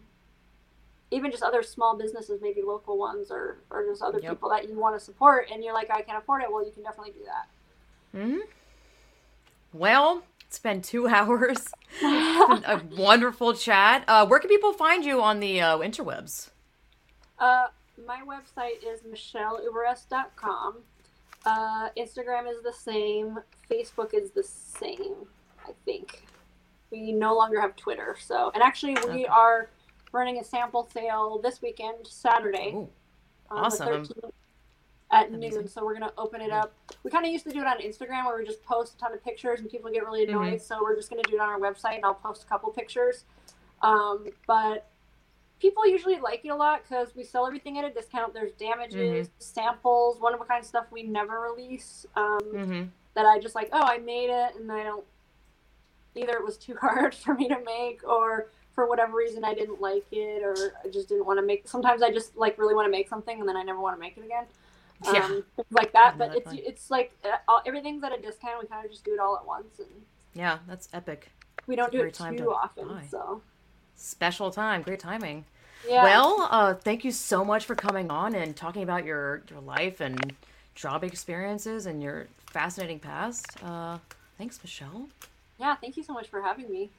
even 1.12 1.32
just 1.32 1.42
other 1.42 1.64
small 1.64 1.98
businesses, 1.98 2.40
maybe 2.42 2.62
local 2.62 2.98
ones 3.00 3.32
or, 3.32 3.58
or 3.72 3.84
just 3.86 4.02
other 4.04 4.20
Yep. 4.20 4.32
people 4.32 4.50
that 4.50 4.70
you 4.70 4.80
want 4.80 4.98
to 4.98 5.04
support 5.04 5.48
and 5.52 5.64
you're 5.64 5.74
like, 5.74 5.90
I 5.90 6.02
can't 6.04 6.20
afford 6.20 6.44
it. 6.44 6.52
Well, 6.52 6.64
you 6.64 6.72
can 6.72 6.84
definitely 6.84 7.14
do 7.14 7.26
that. 7.26 8.20
hmm 8.22 8.38
Well, 9.74 10.24
it's 10.48 10.60
been 10.60 10.82
two 10.82 11.08
hours. 11.16 11.68
Been 12.02 12.64
a 12.66 12.82
wonderful 12.96 13.54
chat. 13.54 14.04
Uh, 14.08 14.26
where 14.28 14.40
can 14.40 14.50
people 14.50 14.74
find 14.74 15.04
you 15.04 15.22
on 15.22 15.40
the 15.40 15.60
uh, 15.60 15.78
interwebs? 15.80 16.50
Uh, 17.40 17.68
my 18.08 18.22
website 18.26 18.84
is 18.86 19.02
michelleUberreste.com. 19.02 20.78
Uh, 21.46 21.90
Instagram 21.98 22.50
is 22.52 22.62
the 22.64 22.74
same. 22.74 23.40
Facebook 23.70 24.14
is 24.14 24.32
the 24.32 24.44
same, 24.44 25.16
I 25.68 25.72
think. 25.86 26.26
We 26.92 27.12
no 27.12 27.36
longer 27.36 27.62
have 27.62 27.76
Twitter. 27.76 28.16
So, 28.20 28.52
and 28.54 28.64
actually, 28.64 28.94
we 28.96 29.00
Okay. 29.10 29.26
are 29.26 29.70
running 30.12 30.40
a 30.40 30.44
sample 30.44 30.90
sale 30.92 31.40
this 31.42 31.62
weekend, 31.62 32.08
Saturday, 32.08 32.72
Ooh, 32.74 32.90
on 33.50 33.66
awesome. 33.66 33.86
the 34.04 34.14
13th 34.14 34.32
at 35.12 35.30
Amazing. 35.30 35.60
noon. 35.62 35.68
So 35.68 35.84
we're 35.86 35.94
gonna 35.94 36.14
open 36.18 36.42
it 36.42 36.52
up. 36.52 36.74
We 37.04 37.10
kind 37.12 37.26
of 37.26 37.32
used 37.32 37.44
to 37.46 37.52
do 37.52 37.62
it 37.62 37.68
on 37.68 37.80
Instagram 37.80 38.26
where 38.26 38.38
we 38.38 38.46
just 38.46 38.64
post 38.64 38.96
a 38.96 38.98
ton 38.98 39.14
of 39.14 39.24
pictures 39.24 39.60
and 39.60 39.70
people 39.70 39.90
get 39.92 40.04
really 40.06 40.26
Mm-hmm. 40.28 40.38
annoyed. 40.38 40.62
So 40.62 40.82
we're 40.84 40.96
just 40.96 41.10
gonna 41.10 41.24
do 41.24 41.36
it 41.36 41.40
on 41.42 41.50
our 41.50 41.60
website 41.60 41.96
and 41.96 42.06
I'll 42.06 42.14
post 42.16 42.44
a 42.44 42.46
couple 42.48 42.70
pictures. 42.72 43.26
Um, 43.82 44.28
but 44.46 44.88
people 45.60 45.86
usually 45.88 46.20
like 46.20 46.42
it 46.46 46.50
a 46.50 46.56
lot 46.56 46.82
because 46.84 47.16
we 47.16 47.24
sell 47.24 47.46
everything 47.46 47.78
at 47.78 47.86
a 47.86 47.90
discount. 47.92 48.34
There's 48.34 48.52
damages, 48.54 49.28
Mm-hmm. 49.28 49.34
samples, 49.40 50.20
one 50.20 50.34
of 50.34 50.42
a 50.42 50.46
kind 50.46 50.64
stuff 50.66 50.86
we 50.92 51.04
never 51.04 51.40
release. 51.42 52.06
Um, 52.16 52.40
hmm 52.42 52.84
that 53.16 53.26
I 53.26 53.40
just 53.40 53.56
like, 53.56 53.70
oh, 53.74 53.82
I 53.84 53.98
made 53.98 54.30
it, 54.30 54.56
and 54.56 54.72
I 54.72 54.84
don't. 54.84 55.04
Either 56.16 56.34
it 56.34 56.44
was 56.44 56.58
too 56.58 56.76
hard 56.82 57.14
for 57.16 57.34
me 57.34 57.48
to 57.48 57.58
make, 57.66 58.02
or 58.08 58.48
for 58.74 58.88
whatever 58.88 59.18
reason 59.18 59.44
I 59.44 59.54
didn't 59.54 59.82
like 59.82 60.06
it, 60.12 60.44
or 60.44 60.56
I 60.86 60.90
just 60.90 61.10
didn't 61.10 61.26
want 61.26 61.40
to 61.40 61.46
make. 61.46 61.68
Sometimes 61.68 62.02
I 62.02 62.12
just 62.12 62.38
like 62.38 62.58
really 62.58 62.76
want 62.76 62.86
to 62.86 62.92
make 62.92 63.10
something, 63.10 63.40
and 63.40 63.48
then 63.50 63.58
I 63.58 63.64
never 63.64 63.80
want 63.80 63.96
to 63.96 64.00
make 64.00 64.18
it 64.18 64.24
again. 64.26 64.46
Yeah. 65.06 65.26
Um, 65.26 65.44
like 65.72 65.92
that. 65.94 66.18
But 66.18 66.30
that 66.30 66.38
it's 66.38 66.50
feeling. 66.52 66.66
it's 66.66 66.92
like 66.92 67.14
uh, 67.26 67.38
all, 67.48 67.62
everything's 67.66 68.04
at 68.04 68.18
a 68.18 68.22
discount. 68.22 68.62
We 68.62 68.68
kind 68.68 68.86
of 68.86 68.92
just 68.92 69.04
do 69.04 69.14
it 69.14 69.20
all 69.20 69.36
at 69.38 69.46
once, 69.46 69.80
and 69.80 69.88
Yeah, 70.34 70.60
that's 70.68 70.88
epic. 70.94 71.32
we 71.68 71.76
don't 71.76 71.88
It's 71.94 72.18
do 72.20 72.28
it 72.28 72.30
too 72.38 72.38
to 72.46 72.52
often. 72.52 72.88
So 73.10 73.42
Special 74.00 74.50
time. 74.50 74.82
Great 74.82 75.00
timing. 75.00 75.46
yeah. 75.88 76.04
Well, 76.04 76.48
uh, 76.50 76.74
thank 76.74 77.04
you 77.04 77.12
so 77.12 77.44
much 77.44 77.66
for 77.66 77.76
coming 77.76 78.10
on 78.10 78.34
and 78.34 78.56
talking 78.56 78.82
about 78.84 79.06
your, 79.06 79.44
your 79.50 79.60
life 79.62 80.00
and 80.00 80.34
job 80.74 81.04
experiences 81.04 81.86
and 81.86 82.02
your 82.02 82.28
fascinating 82.48 83.00
past. 83.00 83.46
Uh, 83.64 83.98
thanks, 84.38 84.60
Michelle. 84.64 85.10
yeah. 85.60 85.76
Thank 85.76 85.98
you 85.98 86.04
so 86.04 86.14
much 86.14 86.28
for 86.30 86.42
having 86.42 86.72
me. 86.72 86.90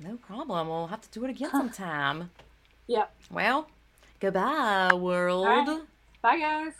No 0.00 0.16
problem. 0.16 0.68
We'll 0.68 0.86
have 0.88 1.02
to 1.02 1.08
do 1.10 1.24
it 1.24 1.30
again 1.30 1.50
sometime. 1.50 2.30
Yep. 2.86 3.14
Well, 3.30 3.68
goodbye, 4.20 4.92
world. 4.94 5.46
Right. 5.46 5.80
Bye, 6.22 6.38
guys. 6.38 6.72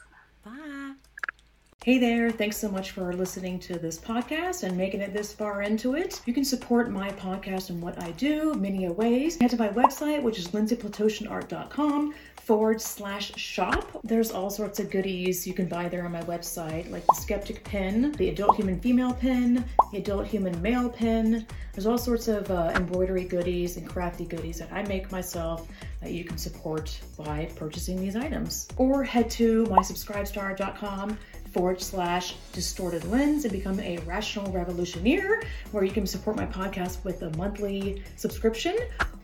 Bye. 0.45 0.93
Hey 1.85 1.99
there, 1.99 2.33
thanks 2.33 2.57
so 2.57 2.69
much 2.69 2.91
for 2.91 3.13
listening 3.13 3.61
to 3.61 3.79
this 3.79 3.97
podcast 3.97 4.65
and 4.65 4.77
making 4.77 5.03
it 5.03 5.13
this 5.13 5.33
far 5.33 5.63
into 5.63 5.95
it. 5.95 6.21
You 6.27 6.35
can 6.35 6.45
support 6.45 6.91
my 6.91 7.11
podcast 7.11 7.71
and 7.71 7.81
what 7.81 8.03
I 8.03 8.11
do 8.13 8.55
many 8.55 8.89
ways. 8.89 9.41
Head 9.41 9.51
to 9.51 9.57
my 9.57 9.69
website, 9.69 10.21
which 10.21 10.37
is 10.37 10.49
lindsayplatoshinart.com 10.49 12.15
forward 12.39 12.81
slash 12.81 13.37
shop. 13.37 14.01
There's 14.03 14.33
all 14.33 14.51
sorts 14.51 14.81
of 14.81 14.91
goodies 14.91 15.47
you 15.47 15.55
can 15.55 15.67
buy 15.69 15.89
there 15.89 16.05
on 16.05 16.13
my 16.13 16.23
website, 16.23 16.91
like 16.91 17.07
the 17.07 17.15
Skeptic 17.15 17.63
Pin, 17.63 18.11
the 18.13 18.31
Adult 18.31 18.57
Human 18.57 18.81
Female 18.81 19.13
Pin, 19.13 19.65
the 19.93 19.99
Adult 19.99 20.27
Human 20.27 20.61
Male 20.63 20.89
Pin. 20.89 21.47
There's 21.73 21.87
all 21.87 21.99
sorts 21.99 22.27
of 22.27 22.51
uh, 22.51 22.73
embroidery 22.75 23.25
goodies 23.25 23.77
and 23.77 23.89
crafty 23.89 24.25
goodies 24.25 24.59
that 24.59 24.73
I 24.73 24.83
make 24.85 25.13
myself 25.13 25.69
that 26.01 26.13
you 26.13 26.25
can 26.25 26.39
support 26.39 26.99
by 27.17 27.51
purchasing 27.57 28.01
these 28.01 28.17
items. 28.17 28.69
Or 28.77 29.05
head 29.05 29.29
to 29.31 29.65
mysubscribestar.com 29.67 31.19
forward 31.57 31.81
slash 31.81 32.35
distorted 32.53 33.03
lens 33.05 33.47
and 33.47 33.53
become 33.53 33.81
a 33.81 33.97
rational 34.01 34.53
revolutioneer 34.53 35.43
where 35.73 35.85
you 35.85 35.91
can 35.91 36.07
support 36.07 36.37
my 36.37 36.45
podcast 36.45 37.03
with 37.03 37.23
a 37.23 37.35
monthly 37.39 38.03
subscription 38.17 38.77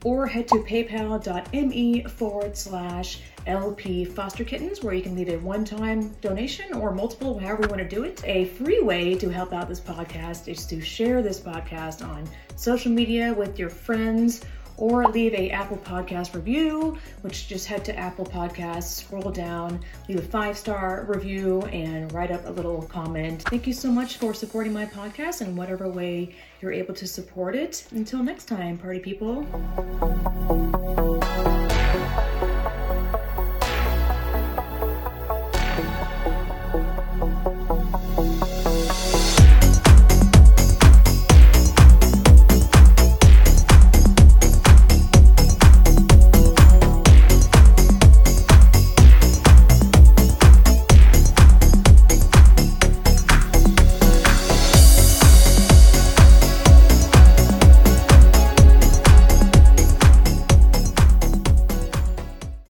or 0.02 0.26
head 0.26 0.48
to 0.48 0.54
paypal.me 0.54 2.02
forward 2.04 2.56
slash 2.56 3.20
lp 3.46 4.06
foster 4.06 4.44
kittens 4.44 4.82
where 4.82 4.94
you 4.94 5.02
can 5.02 5.14
leave 5.14 5.28
a 5.28 5.36
one-time 5.40 6.08
donation 6.22 6.72
or 6.72 6.94
multiple 6.94 7.38
however 7.38 7.64
you 7.64 7.68
want 7.68 7.82
to 7.82 7.88
do 7.88 8.04
it. 8.04 8.22
A 8.24 8.46
free 8.46 8.80
way 8.80 9.14
to 9.16 9.28
help 9.28 9.52
out 9.52 9.68
this 9.68 9.80
podcast 9.80 10.48
is 10.48 10.64
to 10.66 10.80
share 10.80 11.20
this 11.20 11.38
podcast 11.38 12.02
on 12.02 12.26
social 12.56 12.90
media 12.90 13.34
with 13.34 13.58
your 13.58 13.68
friends 13.68 14.42
or 14.82 15.06
leave 15.06 15.32
a 15.34 15.48
Apple 15.50 15.76
Podcast 15.76 16.34
review, 16.34 16.98
which 17.20 17.46
just 17.46 17.68
head 17.68 17.84
to 17.84 17.96
Apple 17.96 18.26
Podcasts, 18.26 18.88
scroll 18.88 19.30
down, 19.30 19.80
leave 20.08 20.18
a 20.18 20.22
five 20.22 20.58
star 20.58 21.06
review, 21.08 21.62
and 21.66 22.12
write 22.12 22.32
up 22.32 22.44
a 22.48 22.50
little 22.50 22.82
comment. 22.82 23.42
Thank 23.42 23.68
you 23.68 23.74
so 23.74 23.92
much 23.92 24.16
for 24.16 24.34
supporting 24.34 24.72
my 24.72 24.84
podcast 24.84 25.40
in 25.40 25.54
whatever 25.54 25.88
way 25.88 26.34
you're 26.60 26.72
able 26.72 26.94
to 26.94 27.06
support 27.06 27.54
it. 27.54 27.86
Until 27.92 28.24
next 28.24 28.46
time, 28.46 28.76
party 28.76 28.98
people. 28.98 29.46